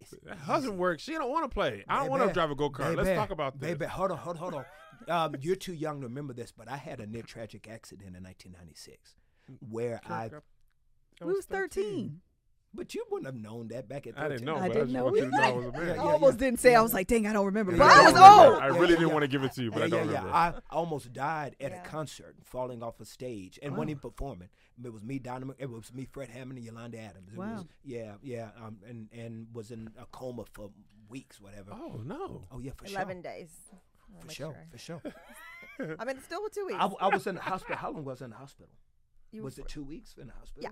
It's 0.00 0.14
That 0.24 0.38
husband 0.38 0.78
work. 0.78 0.98
She 1.00 1.12
don't 1.12 1.30
want 1.30 1.44
to 1.44 1.54
play. 1.54 1.84
I 1.86 2.00
don't 2.00 2.10
want 2.10 2.26
to 2.26 2.32
drive 2.32 2.50
a 2.50 2.54
go 2.54 2.70
kart. 2.70 2.96
Let's 2.96 3.10
talk 3.10 3.30
about 3.30 3.60
this. 3.60 3.70
Baby, 3.70 3.86
hold 3.86 4.10
on, 4.10 4.18
hold 4.18 4.36
on, 4.36 4.42
hold 4.42 4.54
on. 4.54 4.64
Um, 5.08 5.34
you're 5.40 5.56
too 5.56 5.72
young 5.72 6.02
to 6.02 6.08
remember 6.08 6.34
this, 6.34 6.52
but 6.52 6.70
I 6.70 6.76
had 6.76 7.00
a 7.00 7.06
near 7.06 7.22
tragic 7.22 7.66
accident 7.70 8.14
in 8.14 8.22
1996 8.22 9.14
where 9.70 9.98
I. 10.06 10.28
Kirk, 10.28 10.44
I 11.22 11.24
We 11.24 11.32
was 11.32 11.46
13. 11.46 12.20
But 12.72 12.94
you 12.94 13.04
wouldn't 13.10 13.26
have 13.26 13.34
known 13.34 13.66
that 13.68 13.88
back 13.88 14.06
at 14.06 14.14
13. 14.14 14.24
I 14.24 14.28
didn't 14.28 14.44
know. 14.46 14.54
I 14.56 14.68
but 14.68 14.74
didn't 14.74 14.88
just 14.88 14.92
know 14.94 15.08
you 15.14 15.22
either. 15.22 15.30
know 15.30 15.42
I 15.42 15.50
was 15.52 15.64
a 15.66 15.72
man. 15.72 15.86
Yeah, 15.86 15.92
I 15.92 15.96
yeah, 15.96 16.02
almost 16.02 16.34
yeah. 16.34 16.38
didn't 16.46 16.60
say. 16.60 16.74
I 16.76 16.80
was 16.82 16.94
like, 16.94 17.06
dang, 17.08 17.26
I 17.26 17.32
don't 17.32 17.46
remember. 17.46 17.72
Yeah, 17.72 17.78
But 17.78 17.84
yeah, 17.86 17.92
I 18.00 18.02
was 18.04 18.14
yeah, 18.14 18.44
old. 18.52 18.62
I 18.62 18.66
really 18.66 18.80
yeah, 18.80 18.86
didn't 18.86 19.00
yeah. 19.08 19.12
want 19.12 19.22
to 19.22 19.28
give 19.28 19.42
it 19.42 19.52
to 19.54 19.62
you, 19.64 19.70
but 19.72 19.78
yeah, 19.80 19.84
I 19.86 19.88
don't 19.88 19.98
yeah, 20.10 20.18
remember. 20.18 20.28
yeah. 20.28 20.34
I 20.70 20.74
almost 20.76 21.12
died 21.12 21.56
at 21.60 21.72
Yeah. 21.72 21.82
a 21.82 21.86
concert, 21.86 22.36
falling 22.44 22.82
off 22.84 23.00
a 23.00 23.04
stage, 23.04 23.58
and 23.60 23.72
wasn't 23.72 23.90
even 23.90 24.00
performing. 24.00 24.50
It 24.84 24.92
was 24.92 25.02
me, 25.02 25.18
Dynamite. 25.18 25.56
It 25.58 25.68
was 25.68 25.92
me, 25.92 26.06
Fred 26.10 26.28
Hammond, 26.28 26.58
and 26.58 26.64
Yolanda 26.66 26.98
Adams. 27.00 27.32
It 27.32 27.38
Wow. 27.38 27.54
Was, 27.54 27.64
yeah, 27.82 28.12
yeah. 28.22 28.50
Um, 28.64 28.76
and 28.88 29.08
and 29.12 29.48
was 29.52 29.72
in 29.72 29.90
a 30.00 30.06
coma 30.12 30.44
for 30.52 30.70
weeks, 31.08 31.40
whatever. 31.40 31.72
oh 31.74 32.00
no. 32.04 32.46
Oh, 32.52 32.60
yeah, 32.60 32.70
for 32.76 32.84
Eleven 32.86 33.16
sure. 33.16 33.22
days. 33.32 33.50
I'll 34.14 34.20
For 34.20 34.26
make 34.28 34.36
sure, 34.36 34.56
for 34.70 34.78
sure. 34.78 35.02
I 35.98 36.04
mean, 36.04 36.20
still 36.22 36.48
two 36.54 36.66
weeks. 36.66 36.78
I 37.00 37.08
was 37.08 37.26
in 37.26 37.34
the 37.34 37.40
hospital. 37.40 37.76
How 37.76 37.90
long 37.90 38.04
was 38.04 38.22
I 38.22 38.26
in 38.26 38.30
the 38.30 38.36
hospital? 38.36 38.70
You 39.32 39.42
was 39.42 39.58
it 39.58 39.66
two 39.68 39.82
weeks 39.82 40.14
in 40.20 40.28
the 40.28 40.32
hospital? 40.34 40.62
Yeah. 40.62 40.70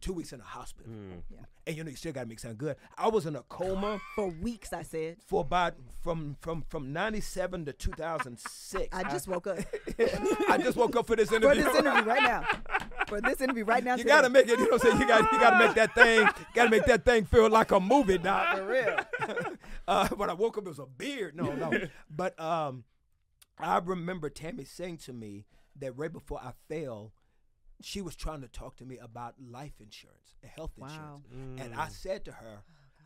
Two 0.00 0.12
weeks 0.12 0.32
in 0.32 0.40
a 0.40 0.44
hospital. 0.44 0.92
Mm. 0.92 1.22
Yeah. 1.28 1.40
And 1.66 1.76
you 1.76 1.84
know, 1.84 1.90
you 1.90 1.96
still 1.96 2.12
got 2.12 2.22
to 2.22 2.26
make 2.28 2.38
sound 2.38 2.56
good. 2.56 2.76
I 2.96 3.08
was 3.08 3.26
in 3.26 3.34
a 3.34 3.42
coma 3.42 4.00
For 4.14 4.28
weeks, 4.28 4.72
I 4.72 4.82
said. 4.82 5.16
for 5.26 5.40
about 5.40 5.74
from 6.02 6.36
from 6.40 6.64
from 6.68 6.92
'97 6.92 7.64
to 7.66 7.72
2006. 7.72 8.88
I 8.92 9.02
just 9.10 9.26
woke 9.26 9.48
up 9.48 9.58
I 10.48 10.58
just 10.58 10.76
woke 10.76 10.94
up 10.96 11.06
for 11.06 11.16
this 11.16 11.32
interview. 11.32 11.64
for 11.64 11.70
this 11.70 11.78
interview 11.80 12.04
right 12.04 12.22
now. 12.22 12.44
For 13.08 13.20
this 13.20 13.40
interview 13.40 13.64
right 13.64 13.82
now. 13.82 13.92
You 13.92 14.04
today. 14.04 14.08
gotta 14.08 14.30
make 14.30 14.46
it. 14.46 14.50
You 14.50 14.56
know, 14.58 14.62
what 14.64 14.72
I'm 14.74 14.78
saying 14.90 15.00
you 15.00 15.08
gotta 15.08 15.28
you 15.32 15.40
gotta 15.40 15.66
make 15.66 15.74
that 15.74 15.94
thing. 15.94 16.28
Gotta 16.54 16.70
make 16.70 16.84
that 16.86 17.04
thing 17.04 17.24
feel 17.24 17.48
like 17.50 17.70
a 17.70 17.80
movie, 17.80 18.18
dog. 18.18 18.58
For 18.58 18.66
real. 18.66 18.96
uh, 19.88 20.08
when 20.08 20.30
I 20.30 20.34
woke 20.34 20.58
up, 20.58 20.64
it 20.66 20.68
was 20.68 20.78
a 20.78 20.86
beard. 20.86 21.36
No, 21.36 21.52
no. 21.52 21.72
but 22.10 22.38
um, 22.40 22.84
I 23.58 23.78
remember 23.78 24.28
Tammy 24.30 24.64
saying 24.64 24.98
to 24.98 25.12
me 25.12 25.46
that 25.80 25.96
right 25.96 26.12
before 26.12 26.40
I 26.42 26.52
fell, 26.68 27.12
she 27.80 28.00
was 28.02 28.16
trying 28.16 28.40
to 28.42 28.48
talk 28.48 28.76
to 28.76 28.84
me 28.84 28.98
about 28.98 29.34
life 29.40 29.80
insurance 29.80 30.34
and 30.42 30.50
health 30.50 30.72
Wow. 30.76 30.88
insurance, 30.88 31.60
and 31.60 31.74
I 31.74 31.86
mm. 31.86 31.92
said 31.92 32.24
to 32.26 32.32
her, 32.32 32.62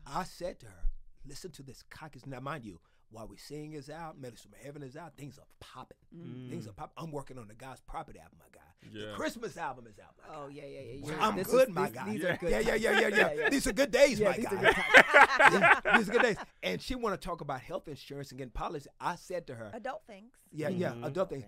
Oh, 0.07 0.13
I 0.21 0.25
said 0.25 0.59
to 0.61 0.67
her, 0.67 0.89
listen 1.27 1.51
to 1.53 1.63
this 1.63 1.83
cocky. 1.91 2.21
Now, 2.27 2.41
mind 2.41 2.65
you, 2.65 2.81
Why 3.11 3.25
We 3.25 3.37
Sing 3.37 3.75
is 3.75 3.89
out, 3.91 4.19
Melodies 4.19 4.41
from 4.41 4.53
Heaven 4.65 4.83
is 4.83 4.97
out, 4.97 5.17
things 5.17 5.39
are 5.39 5.47
popping. 5.61 5.99
Mm. 6.17 6.51
Things 6.51 6.67
are 6.67 6.71
mm. 6.71 6.77
popping. 6.77 6.95
I'm 6.97 7.13
working 7.13 7.39
on 7.39 7.47
the 7.49 7.55
God's 7.55 7.81
Property 7.83 8.19
album, 8.19 8.39
my 8.41 8.47
guy. 8.53 8.61
Yeah. 8.91 9.11
The 9.11 9.13
Christmas 9.15 9.57
album 9.57 9.87
is 9.87 9.99
out, 10.01 10.15
my 10.19 10.35
Oh 10.35 10.49
guy. 10.49 10.55
yeah, 10.55 10.63
yeah, 10.65 10.81
yeah. 10.81 11.07
Yeah. 11.13 11.27
I'm 11.27 11.37
This 11.37 11.47
good, 11.47 11.69
is- 11.69 11.75
my 11.75 11.87
these- 11.87 11.95
guy. 11.95 12.11
These 12.13 12.23
yeah. 12.23 12.29
are 12.33 12.37
good. 12.39 12.51
yeah, 12.51 12.59
yeah, 12.61 12.75
yeah, 12.75 12.91
yeah, 13.01 13.09
yeah, 13.09 13.33
yeah. 13.35 13.49
These 13.51 13.67
are 13.69 13.73
good 13.73 13.91
days, 13.93 14.19
Yeah, 14.19 14.31
my 14.31 14.37
these 14.37 14.47
guy. 14.47 14.57
are 14.57 14.61
good 14.63 14.75
times. 14.75 15.83
These 15.99 16.09
are 16.09 16.13
good 16.13 16.23
days. 16.23 16.37
And 16.65 16.83
she 16.83 16.95
want 16.97 17.21
to 17.21 17.25
talk 17.29 17.41
about 17.43 17.61
health 17.61 17.87
insurance 17.87 18.31
and 18.31 18.39
getting 18.39 18.51
policy. 18.51 18.89
I 19.01 19.15
said 19.17 19.47
to 19.49 19.55
her, 19.55 19.71
Adult 19.75 20.03
things. 20.09 20.33
yeah, 20.51 20.69
yeah, 20.71 20.93
Mhm. 20.93 21.07
adult 21.07 21.31
thing. 21.31 21.45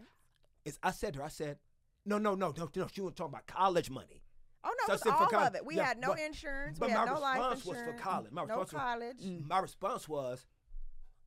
Is 0.64 0.78
I 0.82 0.92
said 0.92 1.14
to 1.14 1.20
her, 1.20 1.24
I 1.24 1.28
said, 1.28 1.58
no, 2.06 2.18
no, 2.18 2.34
no, 2.34 2.52
no, 2.56 2.70
no. 2.74 2.86
She 2.92 3.00
want 3.00 3.16
to 3.16 3.20
talk 3.22 3.28
about 3.30 3.46
college 3.46 3.90
money. 3.90 4.22
Oh 4.66 4.72
no, 4.78 4.86
So 4.86 4.92
it 4.92 4.92
was 4.92 5.02
I 5.02 5.04
for 5.16 5.22
all 5.24 5.28
college- 5.30 5.48
of 5.48 5.54
it. 5.56 5.66
We 5.66 5.76
yeah, 5.76 5.84
had 5.84 5.98
no 6.00 6.08
but- 6.08 6.20
insurance. 6.20 6.78
but 6.78 6.86
we 6.88 6.92
had 6.92 7.06
my 7.06 7.14
no 7.14 7.20
life 7.20 7.36
response 7.38 7.64
was 7.66 7.78
for 7.78 7.92
college. 7.94 8.32
My 8.32 8.44
no 8.44 8.46
response 8.58 8.72
was- 8.72 8.80
college. 8.82 9.42
My 9.46 9.58
response 9.58 10.08
was, 10.08 10.46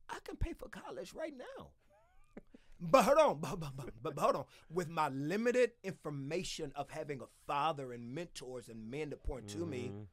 I 0.08 0.18
can 0.24 0.36
pay 0.36 0.52
for 0.54 0.68
college 0.68 1.12
right 1.14 1.34
now. 1.36 1.70
But 2.80 3.02
hold 3.04 3.18
on, 3.18 3.40
but, 3.40 3.58
but, 3.58 3.76
but, 3.76 3.90
but 4.02 4.18
hold 4.18 4.36
on. 4.36 4.44
With 4.70 4.88
my 4.88 5.08
limited 5.08 5.72
information 5.82 6.72
of 6.76 6.88
having 6.90 7.20
a 7.20 7.24
father 7.46 7.92
and 7.92 8.14
mentors 8.14 8.68
and 8.68 8.88
men 8.90 9.10
to 9.10 9.16
point 9.16 9.48
to 9.48 9.58
me, 9.66 9.90
Mhm. 9.92 10.06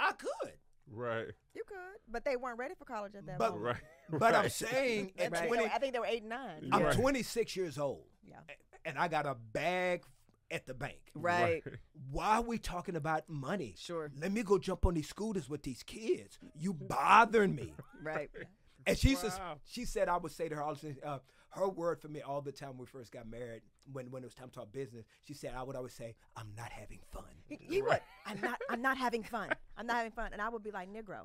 I 0.00 0.12
could. 0.12 0.58
Right. 0.90 1.28
You 1.54 1.62
could, 1.66 2.00
but 2.08 2.24
they 2.24 2.34
weren't 2.36 2.58
ready 2.58 2.74
for 2.74 2.84
college 2.84 3.14
at 3.14 3.26
that 3.26 3.38
But- 3.38 3.52
moment. 3.54 3.76
Right. 4.10 4.20
But 4.20 4.34
I'm 4.34 4.48
saying 4.50 5.12
at 5.18 5.32
I 5.32 5.36
think 5.36 5.42
they 5.42 5.46
20, 5.48 5.62
were- 5.64 5.70
I 5.70 5.78
think 5.78 5.92
they 5.92 5.98
were 6.00 6.06
eight 6.06 6.22
and 6.22 6.28
nine. 6.30 6.68
I'm 6.72 6.82
Right. 6.82 6.94
26 6.96 7.54
years 7.56 7.78
old, 7.78 8.06
Yeah. 8.28 8.36
and 8.84 8.98
I 8.98 9.08
got 9.08 9.26
a 9.26 9.34
bag 9.52 10.02
at 10.50 10.66
the 10.66 10.74
bank. 10.74 10.98
Right. 11.14 11.62
Why 12.10 12.36
are 12.36 12.42
we 12.42 12.58
talking 12.58 12.96
about 12.96 13.28
money? 13.28 13.74
Sure. 13.78 14.10
Let 14.20 14.30
me 14.32 14.42
go 14.42 14.58
jump 14.58 14.86
on 14.86 14.94
these 14.94 15.08
scooters 15.08 15.48
with 15.48 15.62
these 15.62 15.82
kids. 15.82 16.38
You 16.58 16.74
bothering 16.74 17.54
me. 17.54 17.72
Right. 18.02 18.30
And 18.86 18.98
she 18.98 19.14
says, 19.14 19.38
Wow. 19.38 19.56
she 19.64 19.86
said 19.86 20.10
I 20.10 20.18
would 20.18 20.30
say 20.30 20.46
to 20.50 20.56
her 20.56 20.62
all 20.62 20.76
uh, 21.06 21.18
her 21.52 21.68
word 21.70 22.02
for 22.02 22.08
me 22.08 22.20
all 22.20 22.42
the 22.42 22.52
time 22.52 22.70
when 22.70 22.80
we 22.80 22.84
first 22.86 23.10
got 23.12 23.26
married, 23.26 23.62
when 23.90 24.10
when 24.10 24.22
it 24.22 24.26
was 24.26 24.34
time 24.34 24.48
to 24.50 24.54
talk 24.54 24.72
business, 24.72 25.06
she 25.22 25.32
said 25.32 25.54
I 25.56 25.62
would 25.62 25.74
always 25.74 25.94
say, 25.94 26.14
I'm 26.36 26.48
not 26.54 26.70
having 26.70 26.98
fun. 27.10 27.24
You, 27.48 27.56
you 27.66 27.84
would. 27.84 28.00
I'm 28.26 28.38
not. 28.42 28.60
I'm 28.68 28.82
not 28.82 28.98
having 28.98 29.22
fun. 29.22 29.48
I'm 29.78 29.86
not 29.86 29.96
having 29.96 30.12
fun, 30.12 30.34
and 30.34 30.42
I 30.42 30.50
would 30.50 30.62
be 30.62 30.70
like 30.70 30.92
Negro. 30.92 31.20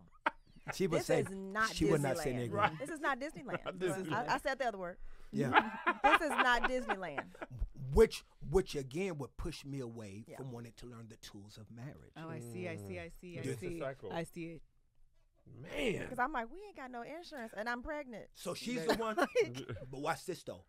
She 0.73 0.87
would 0.87 0.99
This 1.01 1.07
say 1.07 1.19
is 1.21 1.27
not 1.31 1.73
she 1.75 1.83
Disneyland. 1.85 1.91
would 1.91 2.01
not 2.01 2.17
say 2.19 2.31
nigga. 2.31 2.53
Right. 2.53 2.79
This 2.79 2.89
is 2.91 3.01
not 3.01 3.19
Disneyland. 3.19 3.77
Disneyland. 3.77 4.29
I, 4.29 4.35
I 4.35 4.37
said 4.37 4.57
the 4.59 4.67
other 4.69 4.77
word. 4.77 4.95
Yeah. 5.31 5.69
This 6.03 6.21
is 6.21 6.29
not 6.29 6.63
Disneyland. 6.63 7.25
which 7.93 8.23
which 8.49 8.75
again 8.75 9.17
would 9.17 9.35
push 9.37 9.65
me 9.65 9.79
away 9.79 10.25
Yeah. 10.27 10.37
from 10.37 10.51
wanting 10.51 10.73
to 10.77 10.85
learn 10.85 11.07
the 11.09 11.17
tools 11.17 11.57
of 11.57 11.65
marriage. 11.75 12.13
Oh, 12.17 12.29
I 12.29 12.39
see. 12.39 12.67
I 12.67 12.75
see. 12.75 12.99
I 12.99 13.03
mm. 13.03 13.11
see. 13.21 13.39
I 13.39 13.41
Vicious 13.41 13.59
see. 13.59 13.79
cycle. 13.79 14.11
I 14.13 14.23
see 14.23 14.45
it. 14.45 14.61
Man. 15.61 16.03
Because 16.03 16.19
I'm 16.19 16.31
like, 16.31 16.47
we 16.51 16.59
ain't 16.67 16.77
got 16.77 16.91
no 16.91 17.01
insurance, 17.01 17.53
and 17.57 17.67
I'm 17.67 17.81
pregnant. 17.81 18.25
So 18.35 18.53
she's 18.53 18.85
the 18.85 18.93
one. 18.97 19.15
but 19.91 20.01
watch 20.01 20.25
this 20.25 20.43
though. 20.43 20.63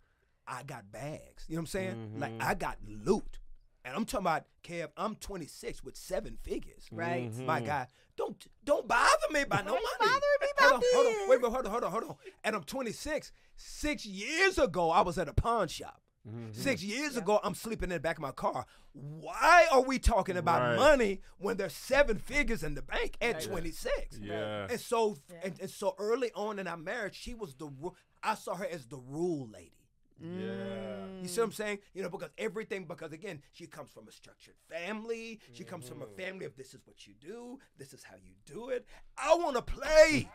I 0.47 0.63
got 0.63 0.91
bags. 0.91 1.45
You 1.49 1.57
know 1.57 1.59
what 1.59 1.63
I'm 1.63 1.67
saying? 1.67 2.13
Like 2.19 2.33
mm-hmm. 2.33 2.49
I 2.49 2.55
got 2.55 2.79
loot. 2.87 3.39
And 3.85 3.97
I'm 3.97 4.05
talking 4.05 4.27
about 4.27 4.45
Kev, 4.63 4.89
I'm 4.97 5.17
26 5.17 5.83
with 5.83 5.97
seven 5.97 6.37
figures. 6.43 6.87
Right. 6.93 7.31
Mm-hmm. 7.31 7.47
My 7.47 7.61
guy, 7.61 7.87
don't 8.17 8.47
don't 8.65 8.87
bother 8.87 9.09
me 9.33 9.45
by 9.45 9.63
no 9.63 9.73
money. 9.73 9.85
bother 9.99 10.11
me 10.11 10.49
hold 10.59 10.73
about 10.73 10.75
on, 10.75 10.83
hold 10.93 11.07
on, 11.07 11.29
wait, 11.29 11.43
wait, 11.43 11.53
hold 11.53 11.65
on, 11.67 11.71
hold 11.71 11.85
on, 11.85 11.91
hold 11.91 12.05
on. 12.05 12.17
And 12.45 12.57
I'm 12.57 12.65
26. 12.65 13.33
Six 13.57 14.07
years 14.07 14.59
ago, 14.59 14.91
I 14.91 15.01
was 15.01 15.19
at 15.19 15.29
a 15.29 15.33
pawn 15.33 15.69
shop. 15.69 16.01
Mm-hmm. 16.29 16.53
Six 16.53 16.83
mm-hmm. 16.83 16.91
years 16.91 17.17
ago, 17.17 17.41
I'm 17.43 17.55
sleeping 17.55 17.91
in 17.91 17.95
the 17.95 18.01
back 18.01 18.17
of 18.17 18.23
my 18.23 18.33
car. 18.33 18.67
Why 18.93 19.67
are 19.73 19.83
we 19.83 19.99
talking 19.99 20.37
about 20.37 20.61
Right. 20.61 20.77
money 20.77 21.21
when 21.39 21.57
there's 21.57 21.73
seven 21.73 22.19
figures 22.19 22.63
in 22.63 22.75
the 22.75 22.83
bank 22.83 23.17
at 23.23 23.41
26? 23.41 24.19
Yeah. 24.21 24.67
And 24.69 24.81
so, 24.81 25.17
and, 25.43 25.59
and 25.61 25.71
so 25.71 25.95
early 25.99 26.31
on 26.35 26.59
in 26.59 26.67
our 26.67 26.77
marriage, 26.77 27.17
she 27.19 27.33
was 27.35 27.55
the. 27.55 27.67
ru- 27.67 27.95
I 28.23 28.35
saw 28.35 28.55
her 28.57 28.67
as 28.67 28.87
the 28.87 28.99
rule 28.99 29.49
lady. 29.51 29.73
Yeah. 30.21 31.07
You 31.23 31.29
see 31.29 31.41
what 31.41 31.47
I'm 31.47 31.53
saying? 31.53 31.79
You 31.95 32.03
know, 32.03 32.09
because 32.09 32.31
everything, 32.39 32.85
because 32.85 33.13
again, 33.13 33.43
she 33.53 33.67
comes 33.67 33.91
from 33.91 34.09
a 34.09 34.13
structured 34.13 34.55
family. 34.69 35.41
She 35.53 35.65
comes 35.65 35.89
from 35.89 36.03
a 36.03 36.07
family 36.07 36.47
of 36.47 36.57
this 36.57 36.75
is 36.75 36.81
what 36.87 37.07
you 37.07 37.15
do, 37.21 37.59
this 37.79 37.93
is 37.93 38.03
how 38.05 38.17
you 38.17 38.35
do 38.47 38.71
it. 38.71 38.87
I 39.19 39.35
want 39.35 39.57
to 39.57 39.63
play. 39.63 40.29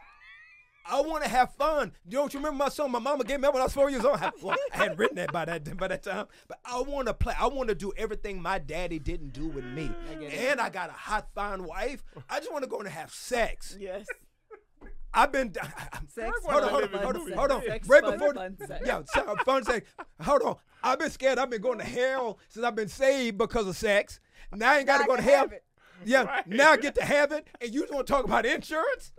I 0.88 1.02
want 1.02 1.24
to 1.24 1.30
have 1.30 1.52
fun. 1.56 1.94
You 2.06 2.18
don't 2.20 2.32
you 2.32 2.40
remember 2.40 2.64
my 2.64 2.70
song? 2.70 2.91
My 2.91 2.99
mama 2.99 3.24
gave 3.24 3.40
me 3.40 3.48
up 3.48 3.56
when 3.56 3.62
I 3.62 3.66
was 3.66 3.74
four 3.74 3.90
years 3.90 4.06
old. 4.06 4.18
I, 4.20 4.32
well, 4.41 4.56
I 4.72 4.78
hadn't 4.78 4.98
written 4.99 5.16
that 5.16 5.32
by 5.34 5.45
that 5.45 5.78
by 5.78 5.88
that 5.88 6.03
time, 6.03 6.28
but 6.48 6.60
I 6.64 6.80
want 6.82 7.07
to 7.07 7.14
play. 7.16 7.34
I 7.40 7.48
want 7.48 7.70
to 7.70 7.76
do 7.76 7.91
everything 7.98 8.40
my 8.40 8.60
daddy 8.60 8.99
didn't 8.99 9.34
do 9.34 9.48
with 9.48 9.66
me. 9.66 9.90
And 10.32 10.62
I 10.62 10.70
got 10.70 10.90
a 10.90 10.94
hot, 10.94 11.28
fine 11.34 11.64
wife. 11.64 12.03
I 12.30 12.40
just 12.40 12.52
want 12.52 12.64
to 12.64 12.70
go 12.70 12.80
and 12.80 12.88
have 12.88 13.12
sex. 13.12 13.76
Yes. 13.80 14.06
I've 15.16 15.32
been. 15.32 15.54
Sex. 16.08 16.32
Hold 16.46 16.64
on, 16.64 16.70
hold 16.70 16.84
on, 16.84 16.90
fun, 16.90 17.02
hold 17.04 17.16
on, 17.16 17.26
sex. 17.26 17.38
hold 17.38 17.52
on. 17.52 17.62
Sex, 17.64 17.88
Right 17.88 18.04
fun, 18.04 18.14
before, 18.14 18.34
fun, 18.34 18.58
sex. 18.68 18.84
yeah, 18.86 19.02
so- 19.06 19.36
fun 19.46 19.64
sex. 19.64 19.90
Hold 20.22 20.42
on. 20.44 20.56
I've 20.84 21.00
been 21.00 21.10
scared. 21.10 21.40
I've 21.40 21.50
been 21.50 21.62
going 21.62 21.80
to 21.80 21.84
hell 21.86 22.38
since 22.50 22.64
I've 22.66 22.76
been 22.76 22.88
saved 22.88 23.38
because 23.38 23.68
of 23.68 23.76
sex. 23.76 24.20
Now 24.54 24.72
I 24.74 24.78
ain't 24.78 24.88
got 24.88 25.00
to 25.02 25.06
go 25.08 25.16
to 25.16 25.22
hell. 25.22 25.50
Yeah, 26.06 26.24
Right. 26.24 26.46
now 26.48 26.72
I 26.72 26.78
get 26.78 26.94
to 26.96 27.04
have 27.04 27.32
it, 27.32 27.48
and 27.62 27.74
you 27.74 27.82
just 27.82 27.94
want 27.94 28.06
to 28.06 28.14
talk 28.14 28.26
about 28.26 28.46
insurance? 28.46 29.12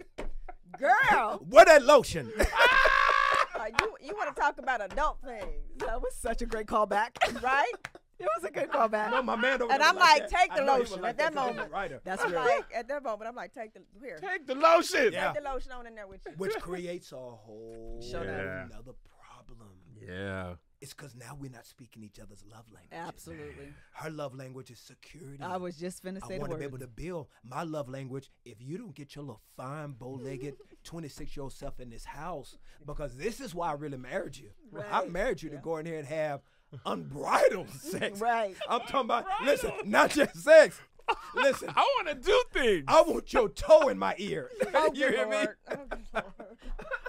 Girl, 0.78 1.42
What 1.48 1.66
that 1.66 1.82
lotion? 1.84 2.30
uh, 2.38 3.64
you 3.80 3.96
you 4.08 4.14
want 4.14 4.34
to 4.34 4.40
talk 4.40 4.58
about 4.58 4.84
adult 4.84 5.18
things, 5.24 5.46
That 5.78 6.00
was 6.00 6.14
such 6.14 6.42
a 6.42 6.46
great 6.46 6.66
callback. 6.66 7.10
right? 7.42 7.72
It 8.18 8.26
was 8.40 8.44
a 8.48 8.50
good 8.52 8.70
callback. 8.70 9.10
no, 9.10 9.22
my 9.22 9.36
man 9.36 9.60
over 9.62 9.72
And 9.72 9.82
I'm 9.82 9.94
was 9.96 10.00
like, 10.02 10.28
take 10.28 10.54
the 10.54 10.64
know 10.64 10.78
lotion 10.78 11.00
like 11.02 11.10
at 11.10 11.18
that 11.18 11.32
he's 11.32 11.34
moment. 11.54 11.70
writer. 11.72 12.00
That's 12.04 12.22
I'm 12.24 12.32
real. 12.32 12.40
like, 12.40 12.64
at 12.74 12.88
that 12.88 13.02
moment, 13.02 13.28
I'm 13.28 13.34
like, 13.36 13.52
take 13.52 13.74
the 13.74 13.80
here, 14.00 14.18
Take 14.20 14.46
the 14.46 14.54
lotion. 14.54 15.12
Yeah. 15.12 15.32
take 15.32 15.42
the 15.42 15.48
lotion 15.50 15.72
on 15.72 15.86
in 15.86 15.94
there 15.94 16.06
with 16.06 16.20
you. 16.26 16.32
Which 16.36 16.54
creates 16.60 17.12
a 17.12 17.16
whole 17.16 18.00
Yeah. 18.02 18.64
another 18.66 18.92
problem. 19.04 19.70
Yeah. 20.00 20.54
It's 20.80 20.92
because 20.92 21.14
now 21.16 21.36
we're 21.40 21.50
not 21.50 21.64
speaking 21.66 22.04
each 22.04 22.18
other's 22.20 22.44
love 22.44 22.64
language. 22.70 22.92
Absolutely. 22.92 23.72
Her 23.92 24.10
love 24.10 24.34
language 24.34 24.70
is 24.70 24.78
security. 24.78 25.42
I 25.42 25.56
was 25.56 25.76
just 25.76 26.04
finna 26.04 26.20
I 26.22 26.28
say 26.28 26.34
I 26.36 26.38
want 26.38 26.52
to 26.52 26.58
be 26.58 26.64
able 26.64 26.78
to 26.80 26.86
build 26.86 27.28
my 27.42 27.62
love 27.62 27.88
language. 27.88 28.30
If 28.44 28.60
you 28.60 28.76
don't 28.76 28.94
get 28.94 29.14
your 29.14 29.24
little 29.24 29.40
fine, 29.56 29.92
bow-legged, 29.92 30.56
26-year-old 30.86 31.54
self 31.54 31.80
in 31.80 31.88
this 31.88 32.04
house, 32.04 32.58
because 32.86 33.16
this 33.16 33.40
is 33.40 33.54
why 33.54 33.70
I 33.70 33.72
really 33.72 33.96
married 33.96 34.36
you. 34.36 34.50
Right. 34.70 34.84
I 34.92 35.06
married 35.06 35.42
you 35.42 35.48
to 35.50 35.56
go 35.56 35.78
in 35.78 35.86
here 35.86 35.98
and 35.98 36.06
have 36.08 36.42
unbridled 36.84 37.70
sex. 37.80 38.20
Right. 38.20 38.54
I'm 38.68 38.80
talking 38.80 39.00
about. 39.00 39.26
Listen, 39.44 39.72
not 39.84 40.10
just 40.10 40.36
sex. 40.42 40.80
Listen, 41.36 41.68
I 41.76 41.82
want 41.82 42.08
to 42.08 42.14
do 42.16 42.42
things. 42.52 42.84
I 42.88 43.00
want 43.02 43.32
your 43.32 43.48
toe 43.48 43.88
in 43.88 43.98
my 43.98 44.14
ear. 44.18 44.50
Oh, 44.74 44.90
you 44.92 45.06
good 45.08 45.14
hear 45.14 45.28
me? 45.28 45.46
Oh. 45.70 46.22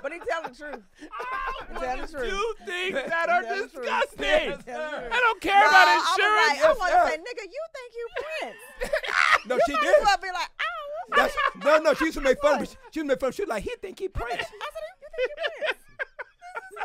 But 0.01 0.13
he 0.13 0.19
telling 0.29 0.51
the 0.51 0.55
truth. 0.57 0.83
I 1.11 1.79
Tell 1.79 1.97
want 1.97 2.09
to 2.11 2.17
do 2.29 2.53
things 2.65 2.93
that 2.93 3.27
are 3.29 3.41
Tell 3.41 3.55
the 3.55 3.61
truth. 3.67 3.71
disgusting. 3.73 4.21
Yes, 4.23 4.63
Tell 4.63 4.79
the 4.79 4.89
sir. 4.89 4.99
truth. 5.01 5.11
I 5.11 5.19
don't 5.19 5.41
care 5.41 5.59
No, 5.59 5.67
about 5.67 5.87
I 5.87 5.95
was 5.97 6.05
insurance. 6.13 6.47
like, 6.47 6.57
I 6.57 6.67
Yes, 6.69 6.77
want 6.77 6.91
to 6.93 7.09
say, 7.09 7.17
nigga, 7.17 7.43
you 7.51 7.63
think 7.75 7.89
you 7.97 8.07
Prince? 8.21 8.61
No, 9.47 9.59
she 9.65 9.71
You 9.73 9.79
did. 9.81 10.05
gonna 10.05 10.17
be 10.21 10.27
like, 10.27 10.49
oh, 10.61 11.15
That's, 11.17 11.35
no, 11.65 11.77
no, 11.79 11.93
she 11.95 12.05
used 12.05 12.17
to 12.17 12.23
make 12.23 12.39
fun 12.39 12.55
of 12.55 12.61
me. 12.61 12.67
She 12.67 12.75
used 12.75 12.93
to 12.93 13.03
make 13.05 13.19
fun 13.19 13.29
of 13.29 13.33
me. 13.33 13.35
She 13.35 13.41
was 13.41 13.49
like, 13.49 13.63
he 13.63 13.73
think 13.81 13.99
he 13.99 14.07
Prince. 14.07 14.33
I 14.33 14.37
said, 14.37 14.47
you 14.47 15.07
think 15.17 15.27
you 15.27 15.49
Prince? 15.65 15.83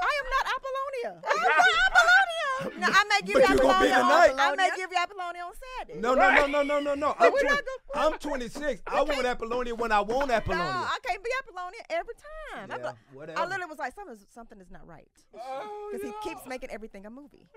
I 0.03 0.13
am 0.21 0.27
not 0.35 0.45
Apollonia. 0.55 1.11
I'm 1.31 1.39
not 1.43 1.63
Apollonia. 1.89 2.79
No, 2.79 2.87
I 2.91 3.05
may 3.09 3.21
give 3.27 3.35
But 3.35 3.49
you 3.49 3.55
you 3.55 3.61
gonna 3.61 3.81
be 3.87 3.91
Apollonia. 3.91 3.95
tonight. 3.97 4.31
On, 4.33 4.41
I 4.41 4.57
may 4.57 4.71
give 4.77 4.91
you 4.91 4.99
Apollonia 4.99 5.43
on 5.43 5.53
Saturday. 5.79 6.01
No, 6.01 6.15
no, 6.15 6.31
no, 6.35 6.47
no, 6.47 6.63
no, 6.63 6.81
no, 6.81 6.95
no. 6.95 7.15
I'm, 7.19 7.33
we're 7.33 7.41
20, 7.41 7.55
not 7.55 7.65
gonna- 7.95 8.07
I'm 8.13 8.19
26. 8.31 8.83
I 8.87 9.03
want 9.03 9.27
Apollonia 9.27 9.75
when 9.75 9.93
I 9.93 10.01
want 10.01 10.31
Apollonia. 10.31 10.65
No, 10.65 10.71
Apollonia. 10.71 10.89
I 10.91 10.99
can't 11.07 11.23
be 11.25 11.31
Apollonia 11.41 11.81
every 11.91 12.15
time. 12.15 12.71
I'm 12.71 12.81
Yeah, 12.81 12.87
like- 12.87 12.97
whatever. 13.13 13.39
I 13.39 13.45
literally 13.47 13.67
was 13.71 13.79
like, 13.79 13.95
something 13.95 14.15
is, 14.15 14.27
something 14.35 14.61
is 14.61 14.71
not 14.71 14.87
right. 14.87 15.09
Oh, 15.35 15.89
Because 15.93 16.07
no. 16.07 16.15
he 16.23 16.29
keeps 16.29 16.47
making 16.47 16.71
everything 16.71 17.07
a 17.07 17.11
movie. 17.11 17.47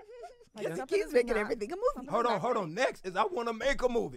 Like, 0.56 0.68
Yes, 0.68 0.78
he 0.88 0.96
keeps 0.96 1.12
making 1.12 1.34
not- 1.34 1.40
everything 1.40 1.70
a 1.70 1.76
movie. 1.76 2.08
Hold 2.08 2.24
on, 2.24 2.32
not 2.32 2.40
hold 2.40 2.56
right. 2.56 2.62
on. 2.62 2.72
Next 2.72 3.04
is 3.04 3.14
I 3.14 3.24
want 3.24 3.46
to 3.48 3.52
make 3.52 3.82
a 3.82 3.88
movie. 3.90 4.16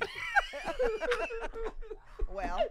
Well, 2.32 2.64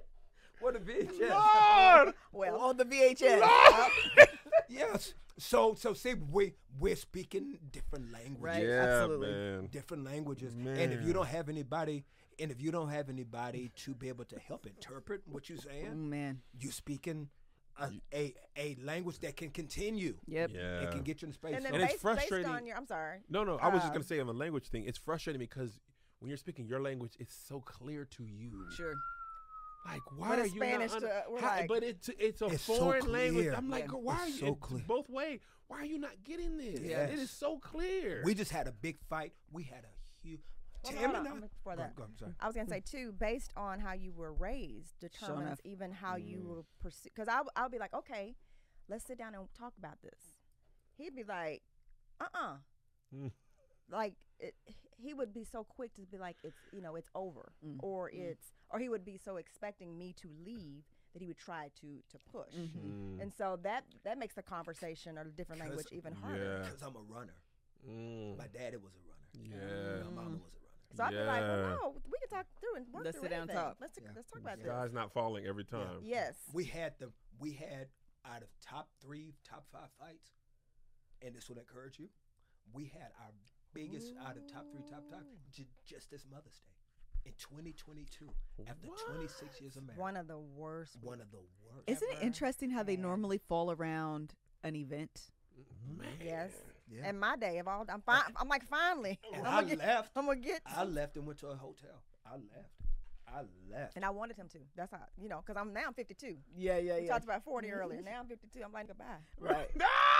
What 0.60 0.74
a 0.74 0.78
VHS. 0.78 1.28
Lord. 1.30 2.14
well. 2.32 2.56
on 2.60 2.76
the 2.78 2.84
VHS. 2.86 3.46
Yes. 4.70 5.12
So, 5.38 5.74
so 5.74 5.94
see, 5.94 6.14
we 6.14 6.54
we're 6.80 6.96
speaking 6.96 7.58
different 7.70 8.12
languages. 8.12 8.40
Right. 8.40 8.62
yeah, 8.64 8.82
absolutely. 9.02 9.28
man. 9.30 9.68
Different 9.70 10.04
languages. 10.04 10.54
And 10.54 10.92
if 10.92 11.02
you 11.04 11.12
don't 11.12 11.26
have 11.28 11.48
anybody, 11.48 12.04
and 12.38 12.50
if 12.50 12.60
you 12.60 12.70
don't 12.70 12.88
have 12.90 13.08
anybody 13.08 13.70
to 13.84 13.94
be 13.94 14.08
able 14.08 14.24
to 14.26 14.38
help 14.38 14.66
interpret 14.66 15.22
what 15.26 15.48
you're 15.48 15.58
Oh, 15.60 15.68
saying, 15.68 16.10
man. 16.10 16.40
you 16.60 16.70
speaking 16.72 17.28
a, 17.80 17.90
a 18.12 18.34
a 18.56 18.76
language 18.82 19.20
that 19.20 19.36
can 19.36 19.50
continue. 19.50 20.16
Yep. 20.26 20.50
Yeah. 20.52 20.80
It 20.80 20.90
can 20.90 21.02
get 21.02 21.22
you 21.22 21.28
in 21.28 21.32
space. 21.32 21.54
And 21.54 21.64
then 21.64 21.74
And 21.74 21.82
it's 21.84 22.02
frustrating- 22.02 22.46
based 22.48 22.60
on 22.60 22.66
your, 22.66 22.76
I'm 22.76 22.86
sorry. 22.86 23.20
No, 23.30 23.44
no. 23.44 23.56
I 23.58 23.68
was 23.68 23.80
just 23.82 23.90
Uh, 23.90 23.94
gonna 23.94 24.04
say 24.04 24.18
on 24.18 24.26
the 24.26 24.34
language 24.34 24.68
thing. 24.68 24.84
It's 24.86 24.98
frustrating 24.98 25.38
because 25.38 25.78
when 26.18 26.28
you're 26.28 26.36
speaking 26.38 26.66
your 26.66 26.80
language, 26.80 27.12
it's 27.20 27.32
so 27.32 27.60
clear 27.60 28.04
to 28.06 28.24
you. 28.24 28.66
Sure. 28.76 28.94
Like, 29.84 30.02
why 30.16 30.28
But 30.30 30.38
are 30.40 30.46
you 30.46 30.56
Spanish, 30.60 30.92
not? 30.92 31.04
uh, 31.04 31.22
we're 31.28 31.40
how- 31.40 31.46
like- 31.56 31.68
but 31.68 31.82
it's 31.82 32.08
it's 32.10 32.42
a 32.42 32.46
It's 32.46 32.62
so 32.64 32.76
foreign 32.76 33.10
language. 33.10 33.46
I'm 33.56 33.70
like, 33.70 33.86
Yeah. 33.86 33.92
why 33.98 34.26
It's 34.26 34.36
are 34.36 34.40
so 34.40 34.46
you? 34.46 34.56
clear. 34.56 34.84
Both 34.86 35.08
way. 35.08 35.40
Why 35.68 35.78
are 35.80 35.84
you 35.84 35.98
not 35.98 36.22
getting 36.24 36.56
this? 36.58 36.80
Yes. 36.80 37.10
It 37.12 37.18
is 37.18 37.30
so 37.30 37.58
clear. 37.58 38.22
we 38.24 38.34
just 38.34 38.50
had 38.50 38.66
a 38.66 38.72
big 38.72 38.98
fight. 39.08 39.34
We 39.50 39.62
had 39.64 39.84
a 39.84 40.22
huge. 40.22 40.40
Well, 40.84 40.92
Tammy 40.92 41.04
hold 41.06 41.16
on, 41.16 41.24
not- 41.24 41.32
I'm 41.34 41.40
before 41.40 41.76
that. 41.76 41.94
go, 41.96 42.04
I'm. 42.04 42.36
I 42.40 42.46
was 42.46 42.54
gonna 42.54 42.68
say 42.68 42.80
too, 42.80 43.12
based 43.12 43.52
on 43.56 43.80
how 43.80 43.92
you 43.92 44.12
were 44.12 44.32
raised, 44.32 44.98
determines 45.00 45.46
enough. 45.46 45.60
even 45.64 45.92
how 45.92 46.16
you 46.16 46.38
Mm. 46.38 46.44
will 46.46 46.66
pursue. 46.80 47.08
Because 47.14 47.28
I, 47.28 47.42
I'll 47.56 47.68
be 47.68 47.78
like, 47.78 47.92
okay, 47.94 48.36
let's 48.88 49.04
sit 49.04 49.18
down 49.18 49.34
and 49.34 49.52
talk 49.54 49.76
about 49.76 50.00
this. 50.02 50.36
He'd 50.96 51.14
be 51.16 51.24
like, 51.24 51.62
uh, 52.20 52.28
uh 52.34 52.56
Mm. 53.14 53.32
like 53.90 54.14
it, 54.38 54.54
he 55.00 55.14
would 55.14 55.32
be 55.32 55.44
so 55.44 55.64
quick 55.64 55.94
to 55.94 56.02
be 56.02 56.18
like, 56.18 56.36
it's 56.42 56.56
you 56.72 56.82
know, 56.82 56.96
it's 56.96 57.08
over, 57.14 57.52
Mm. 57.64 57.78
or 57.82 58.10
it's, 58.10 58.52
or 58.70 58.78
he 58.78 58.88
would 58.88 59.04
be 59.04 59.16
so 59.16 59.36
expecting 59.36 59.96
me 59.96 60.12
to 60.22 60.28
leave 60.44 60.84
that 61.12 61.22
he 61.22 61.28
would 61.28 61.38
try 61.38 61.70
to 61.80 61.86
to 62.10 62.18
push. 62.30 62.54
Mm. 62.54 63.20
And 63.22 63.32
so 63.32 63.58
that 63.62 63.84
that 64.04 64.18
makes 64.18 64.34
the 64.34 64.42
conversation 64.42 65.16
or 65.18 65.24
the 65.24 65.30
different 65.30 65.60
'Cause- 65.62 65.68
language 65.70 65.92
even 65.92 66.12
harder. 66.14 66.44
Yeah. 66.44 66.64
Because 66.64 66.82
I'm 66.82 66.96
a 66.96 67.00
runner. 67.02 67.36
Mm. 67.88 68.36
My 68.36 68.46
daddy 68.48 68.76
was 68.76 68.92
a 68.94 68.98
runner. 69.08 69.24
Yeah. 69.34 70.02
My 70.04 70.10
mama 70.10 70.36
was 70.36 70.40
a 70.40 70.58
runner. 70.58 70.96
So 70.96 71.04
I'd 71.04 71.10
be 71.10 71.16
like, 71.18 71.40
well, 71.42 71.68
no, 71.94 72.02
we 72.10 72.18
can 72.18 72.28
talk 72.28 72.46
through 72.58 72.74
and 72.76 72.92
work 72.92 73.04
Let's 73.04 73.16
through 73.18 73.24
sit 73.28 73.30
down 73.30 73.42
and 73.42 73.50
talk. 73.52 73.76
Let's 73.80 73.98
Yeah. 74.02 74.10
let's 74.16 74.30
talk 74.30 74.40
about 74.40 74.56
this. 74.58 74.66
Sky's 74.66 74.92
not 74.92 75.12
falling 75.12 75.46
every 75.46 75.64
time. 75.64 76.00
Yes. 76.02 76.34
We 76.52 76.64
had 76.64 76.98
the 76.98 77.12
we 77.38 77.52
had 77.52 77.88
out 78.24 78.42
of 78.42 78.48
top 78.60 78.90
three, 79.00 79.34
top 79.44 79.66
five 79.70 79.90
fights, 79.98 80.32
and 81.22 81.34
this 81.36 81.48
would 81.48 81.58
encourage 81.58 81.98
you. 81.98 82.08
We 82.72 82.86
had 82.86 83.12
our 83.20 83.30
biggest 83.78 84.12
out 84.26 84.36
of 84.36 84.46
top 84.52 84.66
three, 84.72 84.82
top 84.90 85.08
top, 85.08 85.22
j- 85.52 85.66
just 85.86 86.10
this 86.10 86.24
Mother's 86.30 86.60
Day 86.60 87.26
in 87.26 87.32
2022 87.38 88.28
after 88.68 88.88
26 89.12 89.60
years 89.60 89.76
of 89.76 89.84
marriage. 89.86 89.98
One 89.98 90.16
of 90.16 90.26
the 90.26 90.38
worst. 90.38 90.96
One 91.02 91.20
of 91.20 91.30
the 91.30 91.38
worst. 91.38 91.84
Isn't 91.86 92.08
it 92.12 92.18
interesting 92.22 92.70
how 92.70 92.82
they 92.82 92.92
had. 92.92 93.00
normally 93.00 93.38
fall 93.48 93.70
around 93.70 94.34
an 94.64 94.74
event? 94.74 95.30
Man. 95.96 96.06
Yes. 96.24 96.50
Yeah. 96.90 97.02
And 97.06 97.18
my 97.20 97.36
day 97.36 97.58
of 97.58 97.68
all, 97.68 97.84
I'm 97.88 98.00
fine. 98.02 98.22
I'm 98.36 98.48
like, 98.48 98.64
finally, 98.66 99.18
oh, 99.26 99.34
And 99.34 99.46
I'm 99.46 99.64
I 99.64 99.68
get, 99.68 99.78
left. 99.78 100.10
I'm 100.16 100.26
gonna 100.26 100.40
get. 100.40 100.60
I 100.66 100.84
left 100.84 101.16
and 101.16 101.26
went 101.26 101.38
to 101.40 101.48
a 101.48 101.56
hotel. 101.56 102.02
I 102.26 102.32
left. 102.32 102.72
I 103.30 103.42
left. 103.70 103.96
and 103.96 104.04
I 104.06 104.10
wanted 104.10 104.36
him 104.38 104.48
to. 104.48 104.58
That's 104.74 104.90
how 104.90 105.00
you 105.20 105.28
know, 105.28 105.42
because 105.44 105.60
I'm 105.60 105.72
now 105.74 105.82
I'm 105.88 105.92
52. 105.94 106.36
Yeah, 106.56 106.78
yeah, 106.78 106.98
We 106.98 107.06
talked 107.06 107.24
about 107.24 107.44
40 107.44 107.70
earlier. 107.70 108.00
Now 108.04 108.20
I'm 108.20 108.26
52. 108.26 108.60
I'm 108.64 108.72
like 108.72 108.88
goodbye. 108.88 109.04
Right. 109.38 109.68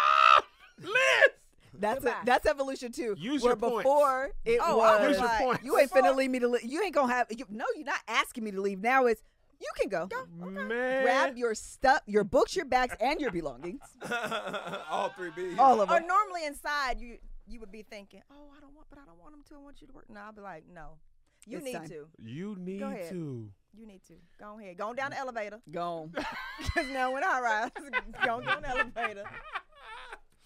Liz! 1.81 2.03
That's 2.03 2.05
a, 2.05 2.17
that's 2.25 2.47
evolution 2.47 2.93
too. 2.93 3.15
Use 3.19 3.43
Where 3.43 3.51
your 3.53 3.57
points. 3.57 3.77
before 3.79 4.31
it 4.45 4.61
Oh, 4.63 4.77
was 4.79 5.01
was 5.01 5.09
Use 5.11 5.19
your 5.19 5.27
like- 5.29 5.39
points. 5.45 5.65
you 5.65 5.79
ain't 5.79 5.93
before- 5.93 6.11
finna 6.11 6.17
leave 6.17 6.31
me 6.31 6.39
to. 6.41 6.49
Li- 6.49 6.61
you 6.65 6.83
ain't 6.83 6.95
gonna 6.95 7.13
have. 7.13 7.27
You, 7.31 7.45
no, 7.49 7.65
you're 7.77 7.85
not 7.85 8.01
asking 8.09 8.45
me 8.45 8.51
to 8.53 8.61
leave. 8.61 8.81
Now 8.81 9.07
it's 9.07 9.23
you 9.61 9.69
can 9.81 9.89
go. 9.89 10.07
go. 10.07 10.25
Man. 10.47 11.03
Grab 11.03 11.37
your 11.37 11.55
stuff, 11.55 12.01
your 12.07 12.23
books, 12.25 12.55
your 12.55 12.65
bags, 12.65 12.95
and 13.01 13.21
your 13.21 13.33
belongings. 13.33 13.81
All 14.91 15.09
three 15.11 15.31
B's. 15.35 15.59
All 15.59 15.81
of 15.81 15.91
Or 15.91 15.99
them. 15.99 16.07
normally 16.07 16.45
inside 16.47 17.01
you 17.01 17.19
you 17.47 17.59
would 17.61 17.73
be 17.73 17.83
thinking, 17.83 18.21
oh, 18.31 18.53
I 18.57 18.61
don't 18.61 18.75
want, 18.75 18.87
but 18.91 18.99
I 18.99 19.07
don't 19.07 19.19
want 19.19 19.33
them 19.33 19.43
to. 19.49 19.55
I 19.55 19.59
want 19.59 19.81
you 19.81 19.87
to 19.87 19.93
work. 19.95 20.05
No, 20.11 20.21
I'll 20.21 20.33
be 20.33 20.43
like, 20.43 20.65
no, 20.73 20.99
you 21.47 21.57
It's 21.59 21.65
need 21.65 21.73
time. 21.73 21.89
to. 21.89 22.07
You 22.23 22.57
need 22.59 22.83
ahead. 22.83 23.09
to. 23.11 23.49
You 23.75 23.87
need 23.87 24.03
to. 24.09 24.15
Go 24.39 24.59
ahead. 24.59 24.77
Go 24.77 24.89
on 24.89 24.97
down 24.97 25.11
the 25.13 25.19
elevator. 25.19 25.61
Gone. 25.71 26.13
Because 26.59 26.89
now 26.93 27.13
when 27.13 27.25
I 27.25 27.41
rise, 27.41 27.71
go 28.25 28.35
on 28.37 28.45
down 28.45 28.63
the 28.63 28.69
elevator. 28.69 29.25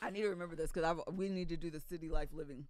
I 0.02 0.10
need 0.10 0.22
to 0.22 0.28
remember 0.28 0.56
this 0.56 0.72
because 0.72 0.96
we 1.12 1.28
need 1.28 1.48
to 1.50 1.56
do 1.56 1.70
the 1.70 1.80
city 1.80 2.08
life 2.08 2.28
living. 2.32 2.66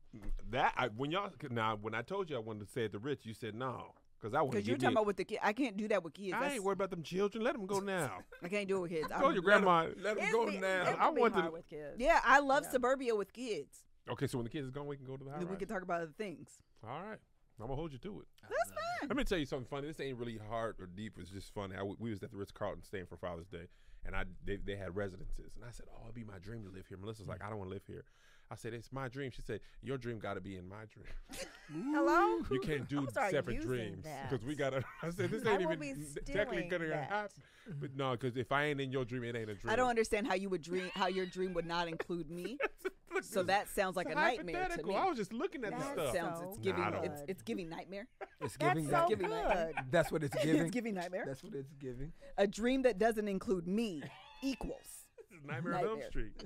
That 0.50 0.74
I, 0.76 0.88
when 0.88 1.10
y'all 1.10 1.30
now 1.50 1.78
when 1.80 1.94
I 1.94 2.02
told 2.02 2.28
you 2.30 2.36
I 2.36 2.40
wanted 2.40 2.66
to 2.66 2.72
say 2.72 2.84
it 2.84 2.92
to 2.92 2.98
Rich, 2.98 3.20
you 3.24 3.32
said 3.34 3.54
no 3.54 3.94
because 4.20 4.34
I 4.34 4.42
want 4.42 4.52
Because 4.52 4.68
you're 4.68 4.76
talking 4.76 4.90
me. 4.90 4.92
about 4.94 5.06
with 5.06 5.16
the 5.16 5.24
kid. 5.24 5.38
I 5.42 5.52
can't 5.52 5.76
do 5.76 5.88
that 5.88 6.04
with 6.04 6.14
kids. 6.14 6.34
I 6.34 6.38
That's- 6.40 6.54
ain't 6.56 6.64
worried 6.64 6.76
about 6.78 6.90
them 6.90 7.02
children. 7.02 7.42
Let 7.42 7.54
them 7.54 7.66
go 7.66 7.80
now. 7.80 8.18
I 8.42 8.48
can't 8.48 8.68
do 8.68 8.76
it 8.78 8.80
with 8.82 8.90
kids. 8.92 9.10
I 9.10 9.20
told 9.20 9.34
your 9.34 9.42
grandma. 9.42 9.86
Let 10.00 10.16
them 10.16 10.18
It'd 10.18 10.32
go 10.32 10.46
be- 10.46 10.58
now. 10.58 10.94
I 10.98 11.06
want 11.06 11.18
wanted 11.20 11.32
hard 11.34 11.46
to- 11.46 11.50
with 11.52 11.68
kids. 11.68 11.96
Yeah, 11.98 12.20
I 12.24 12.38
love 12.40 12.64
Yeah. 12.64 12.70
suburbia 12.72 13.14
with 13.16 13.32
kids. 13.32 13.78
Okay, 14.10 14.26
so 14.26 14.36
when 14.38 14.44
the 14.44 14.50
kids 14.50 14.66
is 14.66 14.70
gone, 14.70 14.86
we 14.86 14.96
can 14.96 15.06
go 15.06 15.16
to 15.16 15.24
the 15.24 15.30
high 15.30 15.38
Then 15.38 15.48
we 15.48 15.56
can 15.56 15.68
talk 15.68 15.82
about 15.82 16.02
other 16.02 16.12
things. 16.18 16.50
All 16.84 16.90
right, 17.02 17.18
I'm 17.60 17.66
gonna 17.66 17.76
hold 17.76 17.92
you 17.92 17.98
to 17.98 18.20
it. 18.20 18.26
That's 18.42 18.70
fine. 18.70 19.08
Let 19.08 19.16
me 19.16 19.24
tell 19.24 19.38
you 19.38 19.46
something 19.46 19.66
funny. 19.70 19.86
This 19.88 20.00
ain't 20.00 20.18
really 20.18 20.38
hard 20.48 20.76
or 20.80 20.86
deep. 20.86 21.14
It's 21.18 21.30
just 21.30 21.52
funny. 21.54 21.74
I 21.74 21.78
w- 21.78 21.96
we 21.98 22.10
was 22.10 22.22
at 22.22 22.30
the 22.32 22.36
Ritz 22.36 22.50
Carlton 22.52 22.82
staying 22.82 23.06
for 23.06 23.16
Father's 23.16 23.46
Day, 23.48 23.66
and 24.04 24.16
I 24.16 24.24
they, 24.44 24.56
they 24.56 24.76
had 24.76 24.96
residences, 24.96 25.56
and 25.56 25.64
I 25.64 25.70
said, 25.70 25.86
"Oh, 25.92 26.04
it'd 26.04 26.14
be 26.14 26.24
my 26.24 26.38
dream 26.38 26.64
to 26.64 26.70
live 26.70 26.86
here." 26.88 26.98
Melissa's 26.98 27.28
like, 27.28 27.40
hmm. 27.40 27.46
"I 27.46 27.50
don't 27.50 27.58
want 27.58 27.70
to 27.70 27.74
live 27.74 27.86
here." 27.86 28.04
I 28.50 28.54
said, 28.54 28.74
"It's 28.74 28.92
my 28.92 29.08
dream." 29.08 29.30
She 29.30 29.42
said, 29.42 29.60
"Your 29.82 29.96
dream 29.96 30.18
got 30.18 30.34
to 30.34 30.40
be 30.40 30.56
in 30.56 30.68
my 30.68 30.84
dream. 30.92 31.92
Hello? 31.94 32.42
You 32.50 32.60
can't 32.60 32.88
do 32.88 32.96
I'm 32.98 33.04
gonna 33.04 33.10
start 33.10 33.30
separate 33.30 33.62
dreams 33.62 34.04
because 34.28 34.44
we 34.44 34.54
gotta." 34.54 34.84
I 35.02 35.10
said, 35.10 35.30
"This 35.30 35.46
ain't 35.46 35.62
even 35.62 36.06
technically 36.26 36.68
gonna 36.68 36.88
that. 36.88 37.08
happen." 37.08 37.42
But 37.80 37.96
no, 37.96 38.12
because 38.12 38.36
if 38.36 38.52
I 38.52 38.64
ain't 38.64 38.80
in 38.80 38.90
your 38.90 39.04
dream, 39.04 39.24
it 39.24 39.36
ain't 39.36 39.50
a 39.50 39.54
dream. 39.54 39.72
I 39.72 39.76
don't 39.76 39.88
understand 39.88 40.26
how 40.26 40.34
you 40.34 40.48
would 40.50 40.62
dream, 40.62 40.90
how 40.94 41.06
your 41.06 41.26
dream 41.26 41.54
would 41.54 41.66
not 41.66 41.88
include 41.88 42.30
me. 42.30 42.58
Look, 43.22 43.32
So 43.32 43.40
this- 43.42 43.46
that 43.48 43.68
sounds 43.68 43.96
like 43.96 44.08
a 44.10 44.14
nightmare 44.14 44.68
to 44.68 44.82
me. 44.82 44.94
I 44.96 45.04
was 45.06 45.16
just 45.16 45.32
looking 45.32 45.64
at 45.64 45.72
the 45.72 45.78
That 45.78 45.92
stuff. 45.94 46.14
sounds 46.14 46.38
so 46.40 46.48
it's 46.50 46.58
giving 46.58 46.80
Nah, 46.82 46.86
I 46.88 46.90
don't- 46.90 47.04
it's, 47.04 47.22
it's 47.28 47.42
giving 47.42 47.68
nightmare. 47.68 48.06
It's 48.40 48.56
That's 48.58 48.74
giving 48.74 48.84
so 48.86 48.90
that. 48.92 49.08
giving 49.08 49.30
nightmare. 49.30 49.72
good. 49.76 49.84
That's 49.90 50.12
what 50.12 50.22
it's 50.24 50.34
giving. 50.42 50.62
it's 50.62 50.70
giving 50.70 50.94
nightmare. 50.94 51.24
That's 51.26 51.42
what 51.44 51.54
it's 51.54 51.72
giving. 51.80 52.12
A 52.38 52.46
dream 52.46 52.82
that 52.82 52.98
doesn't 52.98 53.28
include 53.28 53.66
me 53.66 54.02
equals 54.42 54.80
This 55.30 55.38
is 55.40 55.46
Nightmare 55.46 55.76
on 55.76 55.84
Elm 55.86 56.00
Street. 56.08 56.44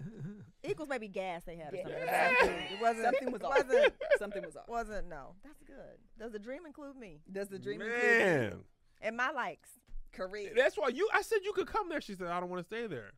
Equals 0.63 0.89
maybe 0.89 1.09
gas 1.09 1.43
they 1.45 1.57
had 1.57 1.73
or 1.75 1.77
something. 1.79 1.93
Yeah. 1.99 2.33
It 2.73 2.81
wasn't. 2.81 3.05
something 3.05 3.33
was 3.33 3.43
off. 3.43 3.57
wasn't. 3.67 3.95
something 4.19 4.45
was 4.45 4.57
off. 4.57 4.69
Wasn't 4.69 5.09
no. 5.09 5.35
That's 5.45 5.61
good. 5.63 5.99
Does 6.19 6.33
the 6.33 6.39
dream 6.39 6.67
include 6.67 6.97
me 6.97 7.21
Does 7.31 7.49
the 7.49 7.59
dream 7.59 7.81
include 7.83 8.03
Man, 8.03 8.65
and 9.03 9.17
my 9.17 9.31
likes? 9.31 9.71
Career. 10.13 10.53
that's 10.57 10.77
why 10.79 10.89
you. 10.89 11.09
I 11.13 11.21
said 11.23 11.39
you 11.45 11.53
could 11.53 11.67
come 11.67 11.89
there. 11.91 12.01
She 12.01 12.15
said 12.15 12.29
I 12.29 12.41
don't 12.41 12.49
want 12.49 12.61
to 12.61 12.65
stay 12.67 12.87
there. 12.87 13.11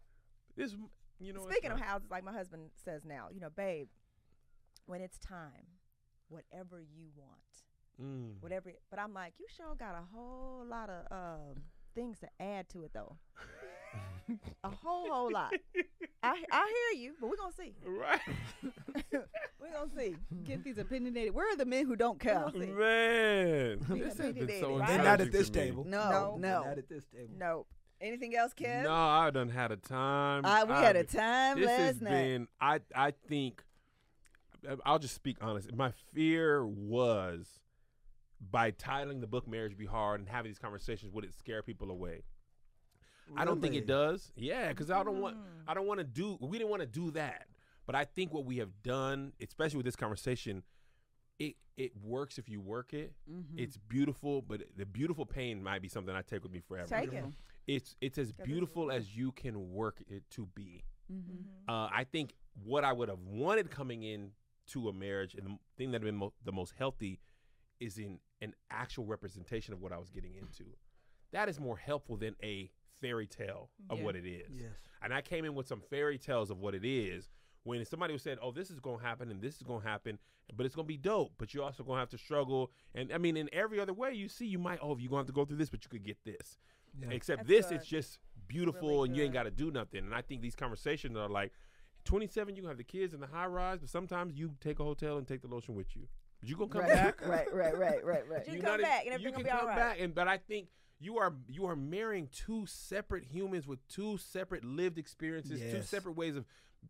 This, 0.57 0.75
you 1.21 1.33
know. 1.33 1.47
Speaking 1.51 1.71
of 1.71 1.81
houses, 1.81 2.09
like 2.11 2.25
my 2.25 2.33
husband 2.33 2.71
says 2.85 3.05
now, 3.05 3.29
you 3.33 3.41
know, 3.41 3.51
babe, 3.51 3.89
when 4.87 5.01
it's 5.01 5.19
time, 5.19 5.67
whatever 6.29 6.81
you 6.81 7.09
want, 7.17 7.33
Mm. 8.01 8.41
whatever. 8.41 8.73
But 8.91 9.01
I'm 9.01 9.13
like, 9.13 9.33
you 9.41 9.47
sure 9.57 9.75
got 9.75 9.95
a 9.97 10.05
whole 10.17 10.65
lot 10.65 10.89
of 10.89 11.07
um, 11.11 11.63
things 11.97 12.19
to 12.21 12.29
add 12.41 12.69
to 12.71 12.83
it 12.85 12.93
though. 12.95 13.17
a 14.65 14.69
whole 14.71 15.11
whole 15.13 15.33
lot. 15.33 15.53
I 16.23 16.45
I 16.53 16.73
hear 16.93 17.03
you, 17.03 17.15
but 17.21 17.29
we're 17.31 17.37
gonna 17.37 17.53
see. 17.53 17.75
Right, 17.85 18.21
We're 19.61 19.73
gonna 19.73 19.91
see. 19.97 20.15
Get 20.45 20.63
these 20.63 20.79
opinionated. 20.79 21.35
Where 21.35 21.51
are 21.53 21.57
the 21.57 21.65
men 21.65 21.87
who 21.87 21.97
don't 21.97 22.21
care? 22.21 22.47
Man. 22.55 23.81
This 23.89 24.19
has 24.19 24.35
been 24.35 24.61
so 24.61 24.79
right? 24.79 24.89
They're 24.89 25.03
not 25.03 25.21
at 25.21 25.33
this 25.33 25.51
table. 25.51 25.85
No, 25.85 26.09
No. 26.11 26.37
no. 26.39 26.63
Not 26.65 26.79
at 26.79 26.89
this 26.89 27.05
table. 27.13 27.33
Nope. 27.39 27.67
Anything 28.01 28.37
else, 28.37 28.53
Kev? 28.55 28.85
No, 28.85 28.95
I 28.95 29.31
done 29.31 29.49
had 29.49 29.73
a 29.73 29.77
time. 29.77 30.45
Uh, 30.45 30.65
we 30.67 30.75
had 30.75 30.97
a 30.97 31.05
time 31.05 31.59
This 31.59 31.69
has 31.69 31.95
last 31.97 32.03
night. 32.03 32.11
been. 32.11 32.49
I 32.61 32.81
I 32.95 33.11
think. 33.29 33.65
I'll 34.85 34.99
just 34.99 35.15
speak 35.15 35.37
honest. 35.41 35.73
My 35.75 35.93
fear 36.13 36.67
was 36.67 37.47
by 38.51 38.71
titling 38.73 39.21
the 39.21 39.27
book 39.27 39.49
"Marriage 39.49 39.77
Be 39.77 39.87
Hard" 39.87 40.21
and 40.21 40.29
having 40.29 40.51
these 40.51 40.59
conversations, 40.59 41.13
would 41.13 41.25
it 41.25 41.35
scare 41.35 41.63
people 41.63 41.91
away? 41.91 42.23
I 43.37 43.45
don't 43.45 43.61
think 43.61 43.75
it 43.75 43.87
does. 43.87 44.33
Yeah, 44.37 44.69
because 44.69 44.91
I 44.91 45.03
don't 45.05 45.21
want. 45.21 45.37
I 45.67 45.75
don't 45.75 45.87
want 45.87 45.99
to 45.99 46.05
do. 46.05 46.39
We 46.41 46.59
didn't 46.59 46.71
want 46.71 46.83
to 46.83 46.87
do 46.87 47.11
that. 47.13 47.47
But 47.87 47.95
I 47.95 48.05
think 48.05 48.33
what 48.33 48.45
we 48.45 48.59
have 48.59 48.83
done, 48.83 49.33
especially 49.41 49.79
with 49.79 49.87
this 49.87 49.97
conversation, 49.97 50.63
it 51.39 51.57
it 51.77 51.93
works 52.03 52.39
if 52.39 52.49
you 52.49 52.61
work 52.61 52.93
it. 52.93 53.13
Mm-hmm. 53.31 53.59
It's 53.59 53.77
beautiful, 53.77 54.43
but 54.43 54.63
the 54.77 54.85
beautiful 54.87 55.25
pain 55.25 55.63
might 55.63 55.83
be 55.83 55.89
something 55.89 56.15
I 56.15 56.23
take 56.23 56.43
with 56.43 56.53
me 56.53 56.61
forever. 56.61 56.89
Take 56.89 57.13
it. 57.13 57.25
It's 57.69 57.95
it's 58.01 58.19
as 58.19 58.33
beautiful 58.33 58.91
as 58.91 59.15
you 59.17 59.31
can 59.33 59.71
work 59.73 60.03
it 60.09 60.23
to 60.31 60.47
be. 60.55 60.83
Mm-hmm. 61.13 61.71
Uh, 61.73 61.89
I 61.93 62.05
think 62.05 62.35
what 62.65 62.83
I 62.85 62.93
would 62.93 63.09
have 63.09 63.21
wanted 63.21 63.71
coming 63.71 64.03
in 64.03 64.33
to 64.69 64.89
a 64.89 64.93
marriage 64.93 65.35
and 65.35 65.47
the 65.47 65.59
thing 65.77 65.91
that 65.93 66.03
had 66.03 66.07
been 66.07 66.17
mo- 66.17 66.33
the 66.45 66.53
most 66.53 66.75
healthy 66.79 67.21
is 67.81 67.99
in 67.99 68.19
an 68.43 68.55
actual 68.71 69.05
representation 69.07 69.73
of 69.75 69.81
what 69.81 69.93
I 69.93 69.99
was 69.99 70.11
getting 70.11 70.35
into. 70.35 70.65
That 71.33 71.49
is 71.49 71.61
more 71.61 71.77
helpful 71.77 72.17
than 72.17 72.35
a 72.43 72.71
fairy 73.01 73.27
tale 73.27 73.71
of 73.89 73.99
Yeah. 73.99 74.05
what 74.05 74.17
it 74.17 74.27
is. 74.27 74.51
Yes. 74.61 74.73
And 75.03 75.15
I 75.15 75.21
came 75.23 75.45
in 75.45 75.55
with 75.55 75.67
some 75.67 75.81
fairy 75.81 76.19
tales 76.19 76.51
of 76.51 76.59
what 76.59 76.75
it 76.75 76.85
is. 76.85 77.29
When 77.65 77.85
somebody 77.85 78.13
was 78.15 78.23
said, 78.23 78.39
"Oh, 78.41 78.51
this 78.51 78.71
is 78.71 78.81
going 78.81 78.99
to 78.99 79.05
happen 79.05 79.31
and 79.31 79.43
this 79.43 79.57
is 79.57 79.63
going 79.63 79.83
to 79.83 79.89
happen," 79.89 80.19
but 80.57 80.65
it's 80.65 80.75
going 80.75 80.87
to 80.87 80.89
be 80.89 80.97
dope. 80.97 81.33
But 81.39 81.53
you're 81.53 81.65
also 81.65 81.83
going 81.85 81.97
to 81.97 82.01
have 82.01 82.09
to 82.11 82.19
struggle. 82.19 82.73
And 82.95 83.13
I 83.13 83.19
mean, 83.19 83.37
in 83.37 83.49
every 83.53 83.79
other 83.79 83.93
way, 83.93 84.15
you 84.15 84.29
see, 84.29 84.47
you 84.47 84.59
might, 84.59 84.79
oh, 84.81 84.97
you're 84.97 85.11
going 85.11 85.11
to 85.11 85.17
have 85.19 85.27
to 85.27 85.33
go 85.33 85.45
through 85.45 85.59
this, 85.59 85.69
but 85.69 85.85
you 85.85 85.91
could 85.91 86.05
get 86.05 86.17
this. 86.25 86.57
Yeah. 87.01 87.09
Except 87.11 87.41
That's 87.41 87.49
this, 87.49 87.67
good. 87.67 87.75
it's 87.77 87.87
just 87.87 88.19
beautiful, 88.47 88.89
Really 88.89 89.09
and 89.09 89.17
you 89.17 89.23
ain't 89.25 89.33
good. 89.33 89.39
got 89.39 89.43
to 89.45 89.51
do 89.51 89.71
nothing. 89.71 90.05
And 90.05 90.15
I 90.15 90.23
think 90.23 90.41
these 90.43 90.55
conversations 90.57 91.17
are 91.17 91.29
like, 91.29 91.53
27, 92.05 92.55
you 92.57 92.63
can 92.63 92.69
have 92.69 92.79
the 92.79 92.85
kids 92.85 93.13
in 93.15 93.21
the 93.21 93.27
high 93.27 93.47
rise, 93.47 93.79
but 93.81 93.89
sometimes 93.91 94.35
you 94.39 94.53
take 94.61 94.81
a 94.81 94.85
hotel 94.85 95.19
and 95.19 95.27
take 95.27 95.43
the 95.43 95.49
lotion 95.49 95.75
with 95.75 95.95
you. 95.95 96.09
But 96.41 96.49
you 96.49 96.57
gonna 96.57 96.71
come 96.71 96.81
right, 96.83 96.93
back. 96.93 97.21
right, 97.27 97.53
right, 97.53 97.77
right, 97.77 98.05
right, 98.05 98.29
right. 98.29 98.47
You 98.47 98.55
You're 98.55 98.63
come 98.63 98.81
back 98.81 99.07
and 99.07 99.21
you 99.21 99.29
everything 99.29 99.33
can 99.33 99.37
will 99.39 99.45
be 99.45 99.51
come 99.51 99.61
all 99.61 99.67
right. 99.67 99.77
back, 99.77 100.01
and 100.01 100.15
but 100.15 100.29
I 100.29 100.39
think 100.39 100.69
you 101.01 101.19
are 101.19 101.35
you 101.49 101.67
are 101.67 101.77
marrying 101.77 102.29
two 102.33 102.65
separate 102.67 103.25
humans 103.25 103.67
with 103.67 103.87
two 103.89 104.17
separate 104.19 104.65
lived 104.65 104.99
experiences, 104.99 105.61
two 105.61 105.67
Yes. 105.79 105.89
separate 105.89 106.17
ways 106.17 106.37
of 106.37 106.45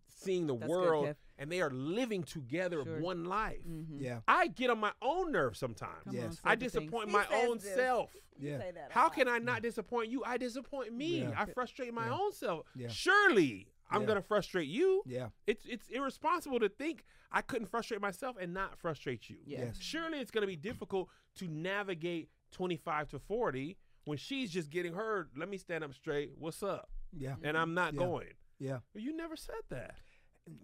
seeing 0.07 0.47
the 0.47 0.55
That's 0.55 0.66
good, 0.69 0.70
world, 0.70 1.07
Kev. 1.07 1.15
And 1.39 1.51
they 1.51 1.60
are 1.60 1.70
living 1.70 2.23
together 2.24 2.82
Sure. 2.85 3.01
one 3.01 3.24
life. 3.24 3.60
Mm-hmm. 3.69 4.01
Yeah. 4.02 4.20
I 4.27 4.48
get 4.48 4.70
on 4.70 4.78
my 4.78 4.93
own 5.01 5.31
nerves 5.32 5.59
sometimes. 5.59 6.05
Come 6.05 6.15
Yes. 6.15 6.24
on, 6.24 6.31
I 6.44 6.55
say 6.55 6.56
the 6.56 6.60
things. 6.60 6.73
disappoint 6.73 7.10
my 7.10 7.27
own 7.32 7.59
this. 7.59 7.74
self. 7.74 8.15
Yeah. 8.40 8.59
say 8.59 8.70
that 8.73 8.90
a 8.90 8.93
How 8.93 9.09
can 9.09 9.28
I 9.28 9.39
not 9.39 9.62
disappoint 9.62 10.10
you? 10.10 10.23
I 10.24 10.36
disappoint 10.36 10.93
me. 10.93 11.20
Yeah. 11.23 11.35
I 11.36 11.47
frustrate 11.47 11.93
my 11.94 12.06
Yeah. 12.06 12.19
own 12.19 12.32
self. 12.32 12.66
Yeah. 12.77 12.89
Surely 12.89 13.69
I'm 13.90 14.02
Yeah. 14.02 14.06
gonna 14.09 14.23
frustrate 14.23 14.69
you. 14.69 15.02
Yeah. 15.06 15.31
It's 15.47 15.65
it's 15.66 15.89
irresponsible 15.89 16.60
to 16.60 16.69
think 16.69 17.05
I 17.32 17.40
couldn't 17.43 17.66
frustrate 17.69 18.01
myself 18.01 18.36
and 18.39 18.52
not 18.55 18.78
frustrate 18.78 19.28
you. 19.31 19.39
Yeah. 19.44 19.66
Yes. 19.66 19.78
Surely 19.81 20.19
it's 20.20 20.31
gonna 20.31 20.47
be 20.47 20.56
difficult 20.56 21.09
to 21.36 21.48
navigate 21.48 22.31
25 22.52 23.09
to 23.10 23.19
40 23.19 23.77
when 24.05 24.19
she's 24.19 24.51
just 24.51 24.70
getting 24.70 24.94
her. 24.94 25.28
Let 25.36 25.48
me 25.48 25.56
stand 25.59 25.82
up 25.85 25.93
straight. 25.94 26.32
What's 26.39 26.62
up? 26.62 26.90
Yeah. 27.12 27.36
And 27.43 27.56
I'm 27.59 27.74
not 27.74 27.94
Yeah. 27.94 27.98
going. 28.01 28.35
Yeah. 28.59 28.81
Well, 28.94 29.02
you 29.02 29.15
never 29.16 29.36
said 29.36 29.62
that. 29.70 29.97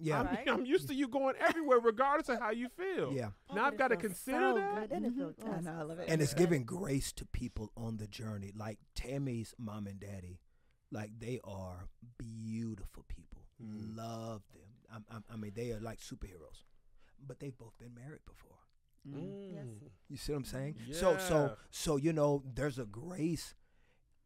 Yeah. 0.01 0.21
I'm, 0.21 0.27
Right. 0.27 0.49
I'm 0.49 0.65
used 0.67 0.89
to 0.89 0.95
you 0.95 1.09
going 1.09 1.35
everywhere, 1.41 1.79
regardless 1.81 2.29
of 2.29 2.39
how 2.39 2.51
you 2.51 2.69
feel. 2.69 3.13
Yeah. 3.13 3.31
Now 3.55 3.65
I've 3.67 3.77
got 3.79 3.89
to 3.89 3.97
consider 3.97 4.55
that. 4.55 4.89
Good. 4.89 4.91
Didn't 4.91 5.05
it 5.07 5.15
feel 5.17 5.33
Mhm. 5.33 5.55
I 5.55 5.59
good? 5.61 5.69
I 5.69 5.83
love 5.83 5.99
it. 5.99 6.09
and 6.09 6.23
it's 6.23 6.33
Yeah. 6.33 6.39
giving 6.39 6.65
grace 6.65 7.13
to 7.13 7.25
people 7.27 7.71
on 7.77 7.97
the 7.99 8.07
journey 8.07 8.53
like 8.57 8.79
tammy's 8.95 9.55
mom 9.59 9.87
and 9.87 9.99
daddy 10.01 10.41
like 10.91 11.19
they 11.19 11.41
are 11.45 11.89
beautiful 12.19 13.05
people 13.09 13.43
Mm. 13.63 13.97
love 13.97 14.43
them 14.53 14.63
I'm, 14.93 15.05
I'm, 15.11 15.25
i 15.31 15.37
mean 15.37 15.53
they 15.55 15.71
are 15.73 15.81
like 15.81 16.01
superheroes 16.01 16.65
but 17.25 17.39
they've 17.41 17.57
both 17.57 17.77
been 17.79 17.95
married 17.95 18.25
before 18.27 18.59
Yes. 19.05 19.19
Mm. 19.67 19.91
you 20.09 20.17
see 20.17 20.33
what 20.33 20.39
i'm 20.39 20.45
saying 20.45 20.77
so 20.93 21.17
so 21.19 21.57
so 21.71 21.97
you 21.97 22.13
know 22.13 22.43
there's 22.55 22.79
a 22.79 22.85
grace 22.85 23.55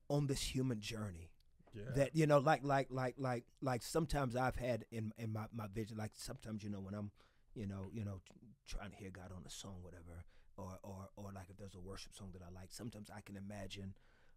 on 0.09 0.27
this 0.27 0.55
human 0.55 0.81
journey 0.81 1.31
Yeah. 1.79 1.95
that 1.97 2.17
you 2.17 2.27
know 2.27 2.39
like 2.39 2.63
like 2.65 2.89
like 2.91 3.15
like 3.19 3.45
like 3.63 3.83
sometimes 3.83 4.35
i've 4.37 4.57
had 4.57 4.85
in 4.91 5.13
in 5.19 5.33
my, 5.33 5.47
my 5.55 5.67
vision 5.75 5.97
like 5.97 6.13
sometimes 6.15 6.63
you 6.63 6.71
know 6.71 6.81
when 6.81 6.95
i'm 6.95 7.11
you 7.55 7.67
know 7.67 7.91
you 7.93 8.05
know 8.05 8.21
trying 8.67 8.91
to 8.91 8.97
hear 8.97 9.11
god 9.11 9.31
on 9.35 9.43
a 9.47 9.51
song 9.51 9.77
whatever 9.83 10.25
or 10.57 10.79
or 10.83 11.09
or 11.17 11.31
like 11.35 11.49
if 11.51 11.57
there's 11.57 11.75
a 11.75 11.81
worship 11.81 12.15
song 12.15 12.29
that 12.33 12.43
i 12.43 12.51
like 12.61 12.71
sometimes 12.73 13.11
i 13.17 13.21
can 13.21 13.37
imagine 13.37 13.95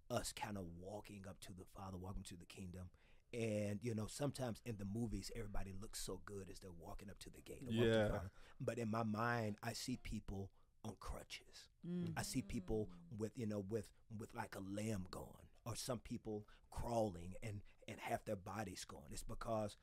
us 0.09 0.31
kind 0.34 0.57
of 0.57 0.65
walking 0.80 1.23
up 1.27 1.39
to 1.39 1.49
the 1.53 1.65
father 1.76 1.97
walking 1.97 2.23
to 2.23 2.35
the 2.35 2.45
kingdom 2.45 2.89
and 3.34 3.80
you 3.81 3.95
know 3.95 4.07
sometimes 4.07 4.61
in 4.65 4.76
the 4.77 4.85
movies 4.85 5.31
everybody 5.35 5.73
looks 5.81 5.99
so 6.01 6.19
good 6.26 6.47
as 6.51 6.59
they're 6.59 6.72
walking 6.80 7.09
up 7.09 7.18
to 7.19 7.30
the 7.30 7.41
gate 7.41 7.61
or 7.65 7.72
walking 7.73 7.91
to 7.91 7.97
the 7.97 8.03
Yeah. 8.03 8.09
Father. 8.09 8.31
but 8.59 8.77
in 8.77 8.89
my 8.91 9.03
mind 9.03 9.55
i 9.63 9.73
see 9.73 9.97
people 9.97 10.49
on 10.84 10.93
crutches 10.99 11.68
Mm. 11.88 12.13
I 12.15 12.22
see 12.22 12.43
people 12.43 12.89
with 13.18 13.31
you 13.35 13.47
know 13.47 13.65
with 13.68 13.88
with 14.19 14.30
like 14.35 14.53
a 14.55 14.59
limb 14.59 15.07
gone, 15.09 15.47
or 15.65 15.75
some 15.75 15.99
people 15.99 16.47
crawling 16.69 17.33
and 17.43 17.61
and 17.88 17.99
half 17.99 18.23
their 18.25 18.35
bodies 18.35 18.85
gone. 18.85 19.09
It's 19.11 19.23
because 19.23 19.75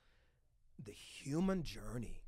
the 0.82 0.92
human 0.92 1.62
journey 1.62 2.22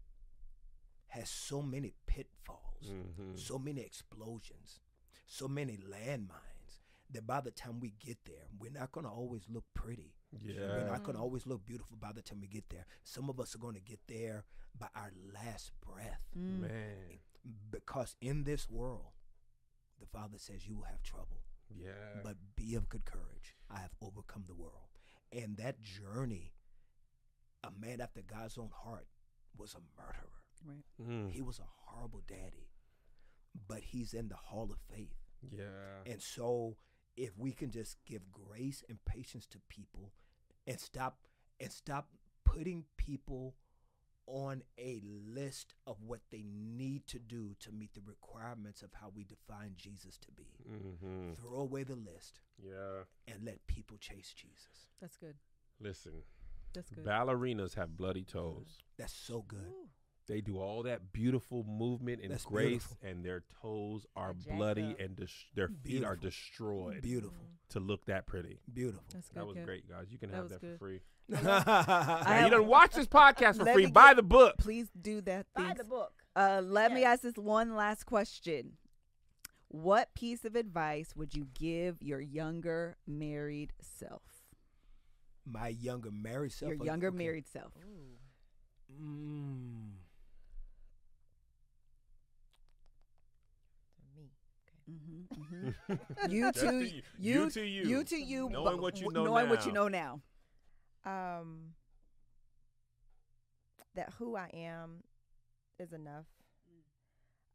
has 1.08 1.28
so 1.30 1.62
many 1.62 1.94
pitfalls, 2.06 2.86
Mhm. 2.86 3.38
so 3.38 3.58
many 3.58 3.80
explosions, 3.80 4.80
so 5.26 5.48
many 5.48 5.76
landmines 5.78 6.80
that 7.10 7.26
by 7.26 7.40
the 7.40 7.50
time 7.50 7.80
we 7.80 7.90
get 7.90 8.24
there, 8.24 8.48
we're 8.58 8.70
not 8.70 8.92
going 8.92 9.04
to 9.06 9.10
always 9.12 9.48
look 9.48 9.64
pretty. 9.74 10.14
We're 10.32 10.54
Yeah. 10.80 10.86
not 10.86 11.02
going 11.02 11.16
to 11.16 11.22
always 11.22 11.46
look 11.46 11.64
beautiful 11.64 11.96
by 11.96 12.12
the 12.12 12.22
time 12.22 12.40
we 12.40 12.46
get 12.48 12.68
there. 12.68 12.86
Some 13.04 13.28
of 13.30 13.40
us 13.40 13.54
are 13.54 13.58
going 13.58 13.74
to 13.74 13.80
get 13.80 14.06
there 14.06 14.44
by 14.74 14.88
our 14.94 15.10
last 15.12 15.72
breath 15.80 16.24
Mm. 16.36 16.60
Man. 16.60 17.20
because 17.70 18.16
in 18.20 18.44
this 18.44 18.68
world, 18.68 19.12
the 19.98 20.06
Father 20.06 20.38
says 20.38 20.66
you 20.68 20.76
will 20.76 20.84
have 20.84 21.02
trouble, 21.02 21.42
Yeah. 21.76 22.20
but 22.22 22.36
be 22.56 22.74
of 22.74 22.88
good 22.88 23.04
courage. 23.04 23.56
I 23.70 23.78
have 23.80 23.94
overcome 24.02 24.44
the 24.46 24.54
world. 24.54 24.88
And 25.32 25.56
that 25.58 25.82
journey, 25.82 26.52
a 27.62 27.70
man 27.78 28.00
after 28.00 28.22
God's 28.22 28.58
own 28.58 28.70
heart, 28.72 29.06
was 29.56 29.74
a 29.74 30.00
murderer. 30.00 30.42
Right. 30.66 30.84
Mm. 31.00 31.30
He 31.30 31.40
was 31.40 31.58
a 31.58 31.68
horrible 31.86 32.22
daddy, 32.26 32.68
but 33.68 33.82
he's 33.82 34.12
in 34.12 34.28
the 34.28 34.36
hall 34.36 34.70
of 34.72 34.78
faith. 34.94 35.14
Yeah. 35.50 36.02
And 36.06 36.20
so, 36.20 36.76
if 37.16 37.30
we 37.38 37.52
can 37.52 37.70
just 37.70 37.96
give 38.06 38.22
grace 38.32 38.82
and 38.88 38.98
patience 39.04 39.46
to 39.46 39.58
people, 39.68 40.12
and 40.66 40.78
stop 40.78 41.18
and 41.58 41.72
stop 41.72 42.08
putting 42.44 42.84
people 42.96 43.54
on 44.32 44.62
a 44.78 45.00
list 45.04 45.74
of 45.86 45.96
what 46.06 46.20
they 46.30 46.44
need 46.46 47.06
to 47.08 47.18
do 47.18 47.54
to 47.60 47.72
meet 47.72 47.92
the 47.94 48.00
requirements 48.06 48.82
of 48.82 48.90
how 48.92 49.10
we 49.14 49.24
define 49.24 49.72
Jesus 49.76 50.16
to 50.18 50.28
be. 50.32 50.46
Mm-hmm. 50.70 51.32
Throw 51.34 51.60
away 51.60 51.82
the 51.82 51.96
list 51.96 52.40
Yeah. 52.62 53.02
and 53.26 53.44
let 53.44 53.66
people 53.66 53.96
chase 53.98 54.32
Jesus. 54.34 54.86
That's 55.00 55.16
good. 55.16 55.34
Listen, 55.80 56.22
That's 56.74 56.90
good. 56.90 57.04
ballerinas 57.04 57.74
have 57.74 57.96
bloody 57.96 58.22
toes. 58.24 58.78
That's 58.98 59.12
so 59.14 59.42
good. 59.46 59.72
They 60.28 60.40
do 60.40 60.58
all 60.60 60.84
that 60.84 61.12
beautiful 61.12 61.64
movement 61.64 62.20
and 62.22 62.30
That's 62.30 62.44
grace, 62.44 62.68
beautiful. 62.68 62.96
and 63.02 63.24
their 63.24 63.42
toes 63.60 64.06
are 64.14 64.32
jacked 64.34 64.56
bloody 64.58 64.90
up. 64.92 65.00
and 65.00 65.16
dis- 65.16 65.46
their 65.56 65.68
feet 65.82 66.04
are 66.04 66.14
destroyed 66.14 67.02
Beautiful. 67.02 67.48
to 67.70 67.80
look 67.80 68.04
that 68.06 68.26
pretty. 68.26 68.60
Beautiful. 68.72 69.02
That's 69.12 69.28
good. 69.28 69.36
That 69.40 69.46
was 69.46 69.56
Kev. 69.56 69.64
great, 69.64 69.88
guys. 69.88 70.06
You 70.10 70.18
can 70.18 70.30
That 70.30 70.36
have 70.36 70.48
that 70.50 70.60
good. 70.60 70.74
for 70.74 70.78
free. 70.78 71.00
I 71.44 72.24
Now, 72.26 72.44
you 72.44 72.50
don't 72.50 72.66
watch 72.66 72.92
this 72.94 73.06
podcast 73.06 73.58
for 73.58 73.72
free. 73.72 73.86
Buy 73.86 74.08
get- 74.08 74.16
the 74.16 74.22
book. 74.22 74.56
Please 74.58 74.88
do 75.00 75.20
that. 75.22 75.46
Buy 75.54 75.74
the 75.76 75.84
book. 75.84 76.12
Uh, 76.36 76.60
let 76.64 76.92
me 76.92 77.04
ask 77.04 77.22
this 77.22 77.36
one 77.36 77.74
last 77.76 78.04
question. 78.06 78.72
What 79.68 80.12
piece 80.14 80.44
of 80.44 80.56
advice 80.56 81.14
would 81.14 81.34
you 81.34 81.46
give 81.58 82.02
your 82.02 82.20
younger 82.20 82.96
married 83.06 83.72
self? 83.80 84.22
My 85.46 85.68
younger 85.68 86.10
married 86.10 86.52
self. 86.52 86.70
Your 86.70 86.80
or- 86.80 86.84
younger 86.84 87.08
okay. 87.08 87.16
married 87.16 87.46
self. 87.46 87.72
Mm. 87.74 88.16
For 94.04 94.20
me. 94.20 94.30
Mm-hmm, 95.90 96.30
You 96.32 96.44
That's 96.44 96.60
to 96.60 96.66
to 96.70 96.84
you, 96.84 97.02
you. 97.18 97.32
You 97.44 97.50
to 97.50 97.60
you. 97.64 97.82
you 97.84 98.04
to 98.04 98.16
you, 98.16 98.48
Knowing 98.50 98.80
what 98.80 99.00
you 99.00 99.08
know 99.12 99.24
knowing 99.24 99.48
what 99.48 99.64
you 99.66 99.72
know 99.72 99.88
now. 99.88 100.20
Um, 101.04 101.74
that 103.94 104.12
who 104.18 104.36
I 104.36 104.50
am 104.52 105.02
is 105.78 105.92
enough. 105.92 106.26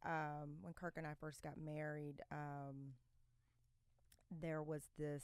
Um, 0.05 0.57
when 0.61 0.73
Kirk 0.73 0.95
and 0.97 1.07
I 1.07 1.13
first 1.19 1.41
got 1.41 1.57
married, 1.57 2.21
um, 2.31 2.93
there 4.29 4.61
was 4.61 4.83
this 4.99 5.23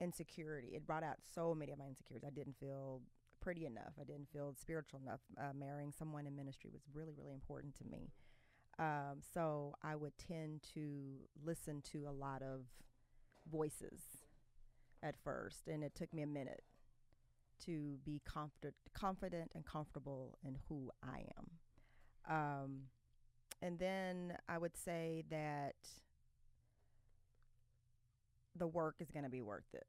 insecurity. 0.00 0.68
It 0.74 0.86
brought 0.86 1.04
out 1.04 1.18
so 1.34 1.54
many 1.54 1.72
of 1.72 1.78
my 1.78 1.86
insecurities. 1.86 2.26
I 2.26 2.34
didn't 2.34 2.56
feel 2.58 3.00
pretty 3.40 3.66
enough. 3.66 3.92
I 4.00 4.04
didn't 4.04 4.28
feel 4.32 4.54
spiritual 4.60 5.00
enough. 5.04 5.20
Uh, 5.38 5.52
marrying 5.56 5.92
someone 5.96 6.26
in 6.26 6.34
ministry 6.34 6.70
was 6.72 6.82
really, 6.92 7.12
really 7.16 7.32
important 7.32 7.76
to 7.76 7.84
me. 7.84 8.10
Um, 8.78 9.20
so 9.32 9.74
I 9.84 9.94
would 9.94 10.14
tend 10.18 10.62
to 10.74 11.18
listen 11.44 11.80
to 11.92 12.08
a 12.08 12.10
lot 12.10 12.42
of 12.42 12.62
voices 13.50 14.00
at 15.02 15.14
first, 15.22 15.68
and 15.68 15.84
it 15.84 15.94
took 15.94 16.12
me 16.12 16.22
a 16.22 16.26
minute 16.26 16.64
to 17.66 17.98
be 18.04 18.20
confident, 18.24 18.74
confident 18.92 19.52
and 19.54 19.64
comfortable 19.64 20.38
in 20.44 20.56
who 20.68 20.90
I 21.02 21.24
am. 21.38 21.50
Um, 22.28 22.80
and 23.62 23.78
then 23.78 24.36
I 24.48 24.58
would 24.58 24.76
say 24.76 25.24
that 25.30 25.74
the 28.56 28.66
work 28.66 28.96
is 29.00 29.10
going 29.10 29.24
to 29.24 29.30
be 29.30 29.42
worth 29.42 29.72
it. 29.72 29.86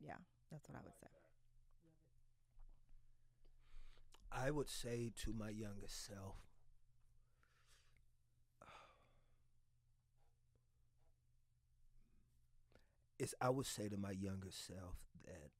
Yeah, 0.00 0.14
that's 0.50 0.68
what 0.68 0.76
I 0.76 0.80
would 0.84 0.94
say. 1.00 1.08
I 4.30 4.50
would 4.50 4.68
say 4.68 5.12
to 5.24 5.32
my 5.32 5.50
younger 5.50 5.86
self, 5.88 6.36
is 13.18 13.34
I 13.40 13.50
would 13.50 13.66
say 13.66 13.88
to 13.88 13.96
my 13.96 14.12
younger 14.12 14.50
self 14.50 14.96
that 15.26 15.50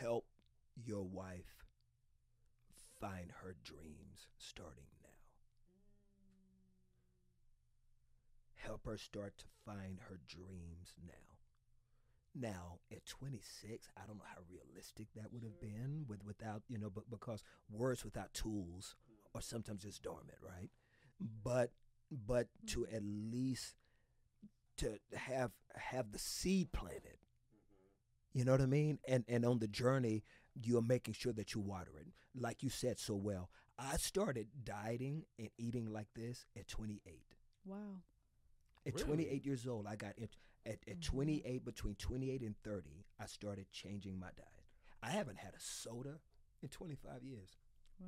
help 0.00 0.24
your 0.84 1.04
wife 1.04 1.64
find 3.00 3.30
her 3.42 3.56
dreams 3.64 4.28
starting 4.38 4.86
now. 5.02 5.08
Help 8.54 8.86
her 8.86 8.96
start 8.96 9.38
to 9.38 9.44
find 9.64 9.98
her 10.08 10.20
dreams 10.26 10.94
now. 11.06 11.14
Now, 12.34 12.78
at 12.92 13.06
26, 13.06 13.88
I 13.96 14.06
don't 14.06 14.18
know 14.18 14.24
how 14.34 14.42
realistic 14.48 15.08
that 15.16 15.32
would 15.32 15.42
have 15.42 15.58
mm. 15.58 15.60
been 15.60 16.04
with 16.08 16.24
without, 16.24 16.62
you 16.68 16.78
know, 16.78 16.90
but 16.90 17.10
because 17.10 17.42
words 17.70 18.04
without 18.04 18.32
tools 18.34 18.94
are 19.34 19.42
sometimes 19.42 19.82
just 19.82 20.02
dormant, 20.02 20.38
right? 20.42 20.70
But 21.44 21.72
but 22.10 22.48
hmm. 22.60 22.66
to 22.68 22.86
at 22.94 23.02
least 23.04 23.74
to 24.78 24.98
have 25.14 25.50
have 25.74 26.12
the 26.12 26.18
seed 26.18 26.72
planted. 26.72 27.18
Mm-hmm. 27.18 28.38
You 28.38 28.44
know 28.44 28.52
what 28.52 28.60
I 28.60 28.66
mean? 28.66 28.98
And 29.06 29.24
and 29.28 29.44
on 29.44 29.58
the 29.58 29.68
journey, 29.68 30.24
you're 30.54 30.82
making 30.82 31.14
sure 31.14 31.32
that 31.32 31.54
you 31.54 31.60
water 31.60 31.92
it. 32.00 32.06
Like 32.34 32.62
you 32.62 32.70
said 32.70 32.98
so 32.98 33.14
well, 33.14 33.50
I 33.78 33.96
started 33.96 34.48
dieting 34.64 35.24
and 35.38 35.50
eating 35.58 35.86
like 35.86 36.08
this 36.14 36.46
at 36.56 36.68
28. 36.68 37.22
Wow. 37.64 37.76
At 38.86 38.94
Really? 38.94 39.04
28 39.04 39.46
years 39.46 39.66
old, 39.66 39.86
I 39.86 39.96
got 39.96 40.14
it. 40.16 40.36
At, 40.66 40.78
at 40.86 41.00
mm-hmm. 41.00 41.16
28, 41.16 41.64
between 41.64 41.94
28 41.94 42.40
and 42.42 42.54
30, 42.62 43.04
I 43.20 43.26
started 43.26 43.66
changing 43.72 44.18
my 44.18 44.28
diet. 44.36 44.66
I 45.02 45.10
haven't 45.10 45.38
had 45.38 45.54
a 45.54 45.60
soda 45.60 46.18
in 46.62 46.68
25 46.68 47.22
years. 47.22 47.56
Wow. 48.00 48.06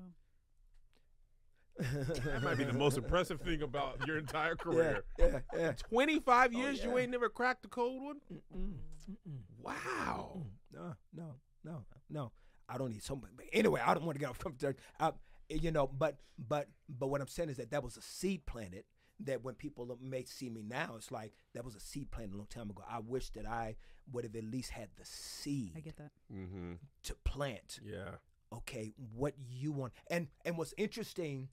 That 1.78 2.42
might 2.42 2.58
be 2.58 2.64
the 2.64 2.72
most 2.72 2.98
impressive 2.98 3.40
thing 3.40 3.62
about 3.62 4.06
your 4.06 4.18
entire 4.18 4.54
career. 4.54 5.04
yeah, 5.18 5.38
yeah. 5.56 5.72
25 5.72 6.52
years 6.52 6.82
you 6.84 6.90
yeah. 6.90 7.02
ain't 7.02 7.10
never 7.10 7.28
cracked 7.28 7.64
a 7.64 7.68
cold 7.68 8.02
one? 8.02 8.16
Mm-mm, 8.32 8.74
mm-mm. 9.10 9.38
Wow. 9.62 10.42
No, 10.72 10.94
no, 11.14 11.34
no, 11.64 11.84
no. 12.08 12.32
I 12.68 12.78
don't 12.78 12.90
need 12.90 13.02
somebody. 13.02 13.32
But 13.36 13.46
anyway, 13.52 13.82
I 13.84 13.94
don't 13.94 14.04
want 14.04 14.16
to 14.16 14.20
get 14.20 14.30
off 14.30 14.38
from 14.38 14.54
there. 14.58 14.76
Uh, 14.98 15.12
you 15.48 15.70
know, 15.70 15.86
but 15.86 16.18
but 16.38 16.68
but 16.88 17.08
what 17.08 17.20
I'm 17.20 17.26
saying 17.26 17.48
is 17.50 17.56
that 17.56 17.70
that 17.72 17.82
was 17.82 17.96
a 17.96 18.02
seed 18.02 18.46
planted. 18.46 18.84
That 19.24 19.44
when 19.44 19.54
people 19.54 19.98
may 20.00 20.24
see 20.24 20.48
me 20.48 20.62
now, 20.66 20.94
it's 20.96 21.10
like 21.10 21.34
that 21.54 21.62
was 21.62 21.74
a 21.74 21.80
seed 21.80 22.10
planted 22.10 22.34
a 22.34 22.38
long 22.38 22.46
time 22.46 22.70
ago. 22.70 22.82
I 22.88 23.00
wish 23.00 23.28
that 23.30 23.44
I 23.44 23.76
would 24.12 24.24
have 24.24 24.34
at 24.34 24.44
least 24.44 24.70
had 24.70 24.88
the 24.96 25.04
seed 25.04 25.72
I 25.76 25.80
get 25.80 25.96
that. 25.96 26.10
Mm-hmm. 26.32 26.74
to 27.02 27.14
plant. 27.24 27.80
Yeah. 27.84 28.16
Okay, 28.52 28.94
what 29.14 29.34
you 29.48 29.72
want, 29.72 29.92
and 30.10 30.28
and 30.44 30.56
what's 30.56 30.74
interesting, 30.78 31.48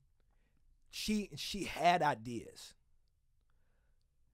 she 0.90 1.30
she 1.36 1.64
had 1.64 2.02
ideas, 2.02 2.74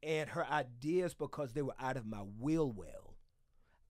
and 0.02 0.30
her 0.30 0.46
ideas 0.46 1.14
because 1.14 1.52
they 1.52 1.62
were 1.62 1.74
out 1.80 1.96
of 1.96 2.06
my 2.06 2.22
will 2.38 2.70
well, 2.72 3.14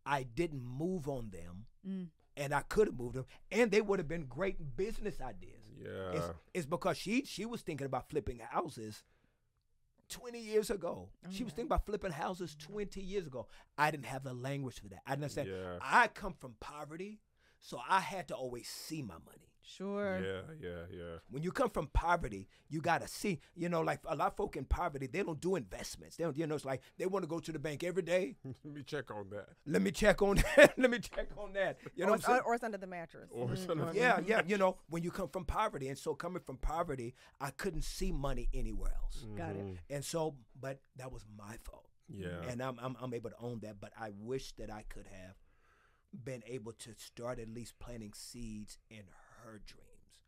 I 0.07 0.23
didn't 0.23 0.63
move 0.65 1.09
on 1.09 1.31
them 1.31 1.67
Mm. 1.87 2.07
and 2.37 2.55
I 2.55 2.63
could 2.63 2.87
have 2.89 2.99
moved 2.99 3.15
them, 3.17 3.27
and 3.51 3.71
they 3.71 3.83
would 3.83 3.99
have 3.99 4.09
been 4.09 4.25
great 4.25 4.75
business 4.77 5.21
ideas. 5.21 5.61
Yeah. 5.79 6.13
It's, 6.13 6.27
it's 6.55 6.67
because 6.67 6.97
she 6.97 7.25
she 7.27 7.45
was 7.45 7.61
thinking 7.61 7.85
about 7.87 8.09
flipping 8.09 8.39
houses. 8.39 9.03
20 10.11 10.39
years 10.39 10.69
ago. 10.71 11.09
she 11.31 11.45
was 11.45 11.53
thinking 11.55 11.69
about 11.69 11.87
flipping 11.87 12.13
houses 12.13 12.55
20 12.61 13.01
years 13.01 13.27
ago. 13.27 13.47
I 13.77 13.91
didn't 13.91 14.05
have 14.07 14.23
the 14.23 14.35
language 14.35 14.79
for 14.81 14.89
that. 14.89 15.01
I 15.07 15.13
didn't 15.13 15.25
understand. 15.25 15.49
Yeah. 15.49 15.79
I 15.81 16.09
come 16.09 16.35
from 16.35 16.55
poverty, 16.61 17.21
so 17.65 17.81
I 17.89 18.01
had 18.01 18.29
to 18.29 18.35
always 18.35 18.69
see 18.69 19.01
my 19.01 19.15
money. 19.15 19.49
Sure. 19.67 20.21
Yeah, 20.23 20.41
yeah, 20.61 20.83
yeah. 20.91 21.17
When 21.31 21.43
you 21.43 21.51
come 21.51 21.71
from 21.71 21.87
poverty, 21.95 22.47
you 22.69 22.83
gotta 22.83 23.09
see. 23.09 23.41
You 23.57 23.71
know, 23.71 23.81
like 23.81 24.01
a 24.07 24.15
lot 24.15 24.27
of 24.33 24.37
folk 24.37 24.57
in 24.57 24.67
poverty, 24.67 25.07
they 25.07 25.23
don't 25.23 25.41
do 25.41 25.57
investments. 25.57 26.17
They 26.17 26.25
don't. 26.25 26.37
You 26.37 26.47
know, 26.47 26.57
it's 26.57 26.67
like 26.67 26.83
they 26.99 27.07
want 27.07 27.23
to 27.23 27.27
go 27.27 27.41
to 27.41 27.51
the 27.51 27.59
bank 27.59 27.83
every 27.83 28.03
day. 28.03 28.37
Let 28.65 28.75
me 28.75 28.83
check 28.83 29.11
on 29.11 29.31
that. 29.31 29.49
Let 29.67 29.81
me 29.81 29.91
check 29.91 30.21
on 30.21 30.37
that. 30.57 30.79
Let 30.79 30.91
me 30.91 30.99
check 30.99 31.29
on 31.39 31.55
that. 31.55 31.79
You 31.97 32.05
know, 32.05 32.09
or, 32.09 32.11
what 32.11 32.15
I'm 32.17 32.21
saying? 32.21 32.39
it's, 32.41 32.47
or 32.47 32.55
it's 32.57 32.65
under 32.65 32.77
the 32.77 32.87
mattress. 32.87 33.31
Or 33.33 33.57
something. 33.57 33.89
yeah, 33.95 34.21
yeah. 34.27 34.43
You 34.47 34.59
know, 34.59 34.77
when 34.91 35.03
you 35.03 35.11
come 35.11 35.31
from 35.31 35.47
poverty, 35.47 35.89
and 35.89 35.97
so 35.97 36.15
coming 36.15 36.43
from 36.45 36.59
poverty, 36.59 37.15
I 37.41 37.49
couldn't 37.49 37.85
see 37.85 38.13
money 38.13 38.51
anywhere 38.53 38.93
else. 39.03 39.25
Got 39.35 39.57
it. 39.57 39.65
Mhm. 39.65 39.79
And 39.89 40.05
so, 40.05 40.35
but 40.61 40.81
that 40.97 41.11
was 41.11 41.25
my 41.39 41.57
fault. 41.65 41.89
Yeah. 42.11 42.43
And 42.51 42.63
I'm, 42.63 42.79
I'm 42.83 42.97
I'm 43.01 43.15
able 43.15 43.31
to 43.31 43.37
own 43.41 43.61
that. 43.63 43.81
But 43.81 43.93
I 43.99 44.11
wish 44.15 44.53
that 44.53 44.71
I 44.71 44.85
could 44.91 45.07
have 45.07 45.37
been 46.23 46.43
able 46.47 46.73
to 46.73 46.91
start 46.97 47.39
at 47.39 47.49
least 47.49 47.79
planting 47.79 48.13
seeds 48.15 48.79
in 48.91 49.03
her 49.43 49.61
dreams 49.67 50.21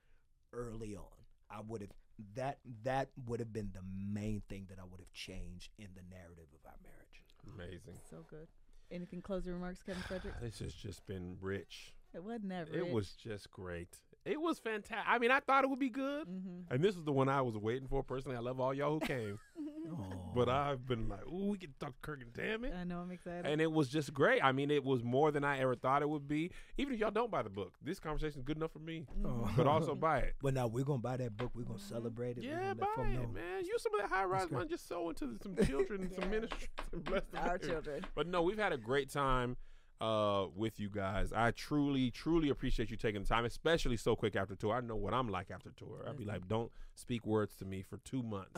early 0.53 0.97
on. 0.97 1.05
I 1.51 1.61
would 1.67 1.83
have 1.83 1.91
that 2.35 2.59
that 2.83 3.11
would 3.27 3.41
have 3.41 3.53
been 3.53 3.71
the 3.73 3.83
main 4.13 4.43
thing 4.49 4.67
that 4.71 4.79
I 4.79 4.85
would 4.91 5.01
have 5.01 5.13
changed 5.13 5.73
in 5.79 5.89
the 5.95 6.03
narrative 6.11 6.47
of 6.55 6.67
our 6.67 6.77
marriage. 6.83 7.25
Amazing. 7.55 8.01
So 8.11 8.25
good. 8.29 8.49
Anything 8.91 9.21
closing 9.21 9.53
remarks, 9.53 9.83
Kevin 9.83 10.03
Frederick? 10.03 10.35
This 10.41 10.61
has 10.61 10.73
just 10.75 11.07
been 11.07 11.37
rich. 11.41 11.93
It 12.17 12.25
wasn't 12.25 12.49
that 12.49 12.69
It 12.73 12.91
was 12.91 13.11
just 13.11 13.51
great. 13.51 13.89
It 14.25 14.41
was 14.41 14.59
fantastic. 14.59 15.07
I 15.07 15.19
mean, 15.19 15.31
I 15.31 15.39
thought 15.39 15.63
it 15.63 15.71
would 15.71 15.79
be 15.79 15.91
good. 15.91 16.27
Mm-hmm. 16.27 16.75
And 16.75 16.83
this 16.83 16.97
is 16.97 17.05
the 17.05 17.13
one 17.13 17.29
I 17.29 17.43
was 17.43 17.57
waiting 17.57 17.87
for 17.87 18.03
personally. 18.03 18.37
I 18.37 18.41
love 18.41 18.59
all 18.59 18.75
y'all 18.75 18.99
who 18.99 19.07
came. 19.07 19.39
but 20.35 20.49
I've 20.49 20.87
been 20.87 21.09
like, 21.09 21.25
ooh, 21.27 21.51
we 21.51 21.59
can 21.59 21.75
talk 21.79 21.91
to 21.91 22.01
Kirk 22.01 22.23
and 22.23 22.35
Tammy. 22.35 22.73
I 22.73 22.83
know 22.83 22.99
I'm 22.99 23.11
excited. 23.13 23.47
And 23.47 23.61
it 23.61 23.71
was 23.71 23.89
just 23.89 24.13
great. 24.13 24.43
I 24.43 24.51
mean, 24.51 24.71
it 24.73 24.83
was 24.83 25.05
more 25.05 25.31
than 25.31 25.45
I 25.45 25.61
ever 25.61 25.77
thought 25.77 26.03
it 26.03 26.09
would 26.09 26.27
be. 26.27 26.51
Even 26.77 26.95
if 26.95 27.01
y'all 27.01 27.13
don't 27.13 27.31
buy 27.31 27.43
the 27.43 27.51
book, 27.51 27.75
this 27.81 28.01
conversation 28.01 28.41
is 28.41 28.45
good 28.45 28.57
enough 28.57 28.73
for 28.73 28.81
me. 28.81 29.07
Oh. 29.25 29.49
But 29.57 29.69
also 29.69 29.95
buy 29.95 30.19
it. 30.19 30.35
But 30.43 30.55
now 30.55 30.67
we're 30.67 30.85
gonna 30.85 30.99
buy 30.99 31.19
that 31.19 31.37
book. 31.37 31.53
We're 31.55 31.63
gonna 31.63 31.79
celebrate 31.79 32.39
it. 32.39 32.43
Yeah, 32.43 32.75
buy 32.75 32.87
it, 32.99 33.13
know. 33.13 33.29
man. 33.29 33.65
Use 33.65 33.83
some 33.83 33.95
of 33.95 34.01
that 34.01 34.11
high 34.11 34.25
rise 34.25 34.51
money. 34.51 34.67
Just 34.69 34.89
sow 34.89 35.09
into 35.09 35.37
some 35.41 35.55
children 35.65 36.03
and 36.03 36.13
some 36.13 36.31
ministry. 36.31 36.69
and 36.93 37.05
bless 37.05 37.23
Our 37.37 37.59
there. 37.59 37.71
children. 37.71 38.05
But 38.17 38.27
no, 38.27 38.43
we've 38.43 38.59
had 38.59 38.73
a 38.73 38.79
great 38.79 39.09
time 39.11 39.57
uh, 40.01 40.47
with 40.55 40.79
you 40.79 40.91
guys. 40.91 41.33
I 41.33 41.51
truly, 41.53 42.11
truly 42.11 42.51
appreciate 42.51 42.91
you 42.91 42.97
taking 42.97 43.23
the 43.23 43.29
time, 43.29 43.45
especially 43.45 43.97
so 43.97 44.15
quick 44.17 44.37
after 44.37 44.55
tour. 44.55 44.75
I 44.75 44.81
know 44.81 44.97
what 44.97 45.15
I'm 45.15 45.29
like 45.29 45.51
after 45.51 45.71
tour. 45.77 46.05
I'd 46.09 46.17
be 46.19 46.25
like, 46.25 46.47
don't 46.49 46.71
speak 46.95 47.27
words 47.27 47.55
to 47.57 47.65
me 47.65 47.83
for 47.83 47.99
two 47.99 48.23
months. 48.23 48.51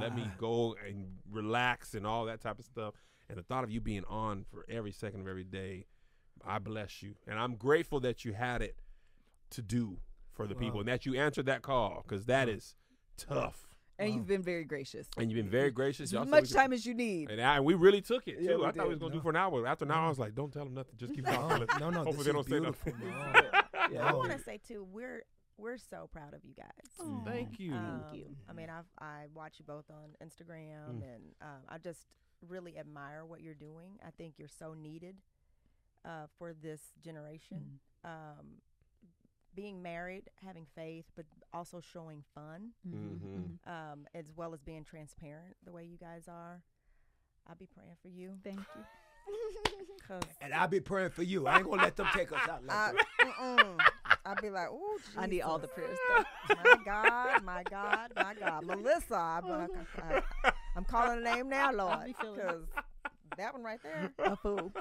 Let 0.00 0.14
me 0.14 0.28
go 0.38 0.76
and 0.86 1.06
relax 1.30 1.94
and 1.94 2.06
all 2.06 2.24
that 2.26 2.40
type 2.40 2.58
of 2.58 2.64
stuff. 2.64 2.94
And 3.28 3.38
the 3.38 3.42
thought 3.42 3.64
of 3.64 3.70
you 3.70 3.80
being 3.80 4.04
on 4.08 4.44
for 4.50 4.66
every 4.68 4.92
second 4.92 5.20
of 5.22 5.28
every 5.28 5.44
day, 5.44 5.86
I 6.44 6.58
bless 6.58 7.02
you. 7.02 7.14
And 7.26 7.38
I'm 7.38 7.54
grateful 7.54 8.00
that 8.00 8.24
you 8.24 8.32
had 8.32 8.62
it 8.62 8.76
to 9.50 9.62
do 9.62 9.98
for 10.32 10.46
the 10.46 10.54
people 10.54 10.80
and 10.80 10.88
that 10.88 11.06
you 11.06 11.14
answered 11.14 11.46
that 11.46 11.62
call 11.62 12.02
because 12.06 12.26
that 12.26 12.48
is 12.48 12.74
tough. 13.16 13.71
And 14.04 14.14
you've 14.14 14.26
been 14.26 14.42
very 14.42 14.64
gracious. 14.64 15.06
And 15.16 15.30
you've 15.30 15.36
been 15.42 15.50
very 15.50 15.70
gracious. 15.70 16.04
As 16.08 16.12
Y'all 16.12 16.24
said 16.24 16.30
much 16.30 16.42
we 16.42 16.48
could- 16.48 16.56
time 16.56 16.72
as 16.72 16.84
you 16.86 16.94
need. 16.94 17.30
and, 17.30 17.40
I, 17.40 17.56
and 17.56 17.64
we 17.64 17.74
really 17.74 18.00
took 18.00 18.26
it 18.28 18.38
too. 18.38 18.44
Yeah, 18.44 18.56
we 18.56 18.64
I 18.66 18.72
thought 18.72 18.84
we 18.88 18.90
was 18.94 18.98
gonna 18.98 19.14
do 19.14 19.20
for 19.20 19.30
an 19.30 19.36
hour. 19.36 19.66
After 19.66 19.84
an 19.84 19.90
hour, 19.90 20.06
I 20.06 20.08
was 20.08 20.18
like, 20.18 20.34
"Don't 20.34 20.52
tell 20.52 20.64
them 20.64 20.74
nothing. 20.74 20.94
Just 20.96 21.14
keep 21.14 21.24
No, 21.24 21.32
talking." 21.32 21.66
no, 21.80 21.90
no. 21.90 22.04
Hopefully 22.04 22.16
this 22.18 22.26
they 22.26 22.32
don't 22.32 22.48
say 22.48 22.60
nothing. 22.60 22.94
man. 23.00 24.00
I 24.00 24.12
want 24.14 24.32
to 24.32 24.38
say 24.38 24.58
too, 24.66 24.86
we're 24.90 25.24
we're 25.58 25.76
so 25.78 26.08
proud 26.12 26.34
of 26.34 26.40
you 26.44 26.54
guys. 26.54 27.22
Thank 27.26 27.60
you. 27.60 27.74
Um, 27.74 28.02
you. 28.12 28.24
I 28.48 28.52
mean, 28.52 28.68
I've 28.70 28.86
I 28.98 29.26
watch 29.34 29.54
you 29.58 29.64
both 29.66 29.84
on 29.90 30.16
Instagram, 30.26 30.88
Mm. 31.00 31.14
and 31.14 31.22
um, 31.42 31.62
I 31.68 31.78
just 31.78 32.06
really 32.48 32.76
admire 32.78 33.24
what 33.24 33.40
you're 33.42 33.54
doing. 33.54 33.98
I 34.06 34.10
think 34.10 34.34
you're 34.38 34.48
so 34.48 34.74
needed 34.74 35.16
uh, 36.04 36.26
for 36.38 36.52
this 36.52 36.80
generation. 37.04 37.78
Um, 38.04 38.58
being 39.54 39.82
married, 39.82 40.24
having 40.44 40.66
faith, 40.74 41.04
but 41.16 41.26
also 41.52 41.80
showing 41.80 42.24
fun, 42.34 42.70
Mhm. 42.86 43.58
um, 43.66 44.06
as 44.14 44.32
well 44.34 44.54
as 44.54 44.62
being 44.62 44.84
transparent 44.84 45.56
the 45.64 45.72
way 45.72 45.84
you 45.84 45.96
guys 45.98 46.26
are. 46.28 46.62
I'll 47.48 47.56
be 47.56 47.66
praying 47.66 47.96
for 48.00 48.08
you. 48.08 48.38
Thank 48.44 48.58
you. 48.58 48.84
And 50.42 50.52
I'll 50.52 50.68
be 50.68 50.80
praying 50.80 51.10
for 51.10 51.22
you. 51.22 51.46
I 51.46 51.58
ain't 51.58 51.64
gonna 51.70 51.80
let 51.82 51.96
them 51.96 52.08
take 52.12 52.32
us 52.32 52.40
out 52.48 52.64
like 52.66 52.76
I, 52.76 52.92
that. 52.92 53.92
I'll 54.26 54.36
be 54.42 54.50
like, 54.50 54.66
oh, 54.70 54.98
I 55.16 55.26
need 55.26 55.40
all 55.42 55.58
the 55.58 55.68
prayers. 55.68 55.96
my 56.48 56.76
God, 56.84 57.42
my 57.44 57.62
God, 57.70 58.12
my 58.16 58.34
God. 58.34 58.66
Melissa, 58.66 59.14
I'm, 59.16 59.42
gonna, 59.42 59.68
I, 60.44 60.52
I'm 60.76 60.84
calling 60.84 61.22
the 61.22 61.30
name 61.34 61.48
now, 61.48 61.72
Lord, 61.72 62.06
be 62.06 62.12
feeling 62.20 62.40
it. 62.40 62.42
because 62.42 62.62
that 63.38 63.54
one 63.54 63.62
right 63.62 63.78
there, 63.82 64.12
A 64.24 64.36
fool. 64.36 64.72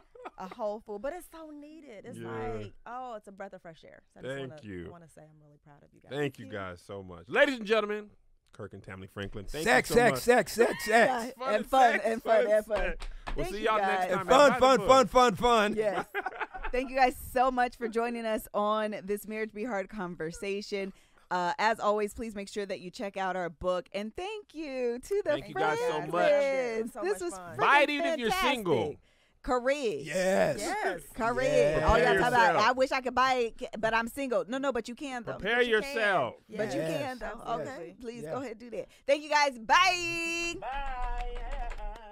A 0.41 0.53
whole 0.55 0.79
fool. 0.79 0.97
But 0.99 1.13
it's 1.13 1.27
so 1.31 1.51
needed. 1.51 2.05
It's 2.05 2.17
Yeah. 2.17 2.27
like, 2.29 2.73
oh, 2.87 3.13
it's 3.15 3.27
a 3.27 3.31
breath 3.31 3.53
of 3.53 3.61
fresh 3.61 3.83
air. 3.85 4.01
So 4.13 4.19
I 4.19 4.23
just 4.23 4.35
Thank 4.35 4.49
wanna, 4.51 4.61
you. 4.63 4.85
I 4.87 4.89
want 4.89 5.03
to 5.03 5.09
say 5.09 5.21
I'm 5.21 5.39
really 5.43 5.59
proud 5.63 5.83
of 5.83 5.89
you 5.93 6.01
guys. 6.01 6.11
Thank 6.11 6.39
you 6.39 6.47
guys 6.47 6.81
so 6.85 7.03
much, 7.03 7.25
ladies 7.29 7.57
and 7.59 7.65
gentlemen. 7.67 8.09
Kirk 8.53 8.73
and 8.73 8.83
Tammy 8.83 9.07
Franklin. 9.07 9.45
Thank 9.45 9.63
sex, 9.63 9.89
you 9.89 9.95
so 9.95 9.99
sex, 10.01 10.11
much. 10.11 10.21
sex, 10.23 10.51
sex, 10.53 10.87
Yeah, 10.87 11.19
sex. 11.25 11.33
and 11.41 11.65
fun, 11.65 11.91
sex, 11.93 12.05
and 12.05 12.23
fun, 12.23 12.47
and 12.51 12.65
fun. 12.65 12.77
sex. 12.77 13.07
We'll 13.35 13.45
Thank 13.45 13.55
see 13.55 13.61
you 13.61 13.65
y'all 13.67 13.77
next 13.77 14.05
guys. 14.05 14.09
time. 14.09 14.19
And 14.19 14.29
fun, 14.29 14.59
fun, 14.59 14.87
fun, 14.87 15.07
fun, 15.07 15.35
fun. 15.35 15.75
Yes. 15.77 16.05
Thank 16.71 16.89
you 16.89 16.95
guys 16.97 17.15
so 17.33 17.49
much 17.51 17.77
for 17.77 17.87
joining 17.87 18.25
us 18.25 18.47
on 18.53 18.95
this 19.03 19.27
Marriage 19.27 19.53
Be 19.53 19.63
Hard 19.63 19.89
conversation. 19.89 20.91
Uh, 21.29 21.53
as 21.59 21.79
always, 21.79 22.13
please 22.13 22.35
make 22.35 22.49
sure 22.49 22.65
that 22.65 22.81
you 22.81 22.89
check 22.91 23.15
out 23.15 23.37
our 23.37 23.49
book. 23.49 23.87
And 23.93 24.13
thank 24.17 24.53
you 24.53 24.99
to 24.99 25.21
the 25.23 25.29
Thank 25.31 25.47
you 25.47 25.53
guys 25.55 25.79
so 25.79 25.99
much. 26.07 26.91
So 26.91 26.99
this 27.03 27.13
much 27.13 27.21
was 27.21 27.33
fun. 27.35 27.57
Buy 27.57 27.79
it 27.83 27.89
freaking 27.89 27.93
even 27.93 28.05
if 28.07 28.19
you're 28.19 28.31
single. 28.31 28.95
Correct. 29.43 30.01
Yes. 30.03 30.57
Yes. 30.59 31.01
Correct. 31.15 31.51
Yes. 31.51 31.81
Oh, 31.83 31.87
All 31.89 31.97
y'all 31.99 32.17
talk 32.17 32.27
about. 32.27 32.55
I 32.57 32.71
wish 32.73 32.91
I 32.91 33.01
could 33.01 33.15
buy 33.15 33.51
it, 33.59 33.69
but 33.79 33.93
I'm 33.93 34.07
single. 34.07 34.45
No, 34.47 34.57
no, 34.59 34.71
but 34.71 34.87
you 34.87 34.93
can 34.95 35.23
though. 35.23 35.33
Prepare 35.33 35.61
you 35.63 35.81
can. 35.81 35.95
yourself. 35.95 36.35
But 36.55 36.73
you 36.73 36.81
Yes. 36.81 37.01
can 37.01 37.17
though. 37.19 37.41
Absolutely. 37.51 37.71
Okay. 37.73 37.95
Please 37.99 38.23
Yes. 38.23 38.31
go 38.33 38.37
ahead 38.39 38.51
and 38.51 38.59
do 38.59 38.69
that. 38.77 38.87
Thank 39.07 39.23
you 39.23 39.29
guys. 39.29 39.57
Bye. 39.57 40.55
Bye. 40.61 42.10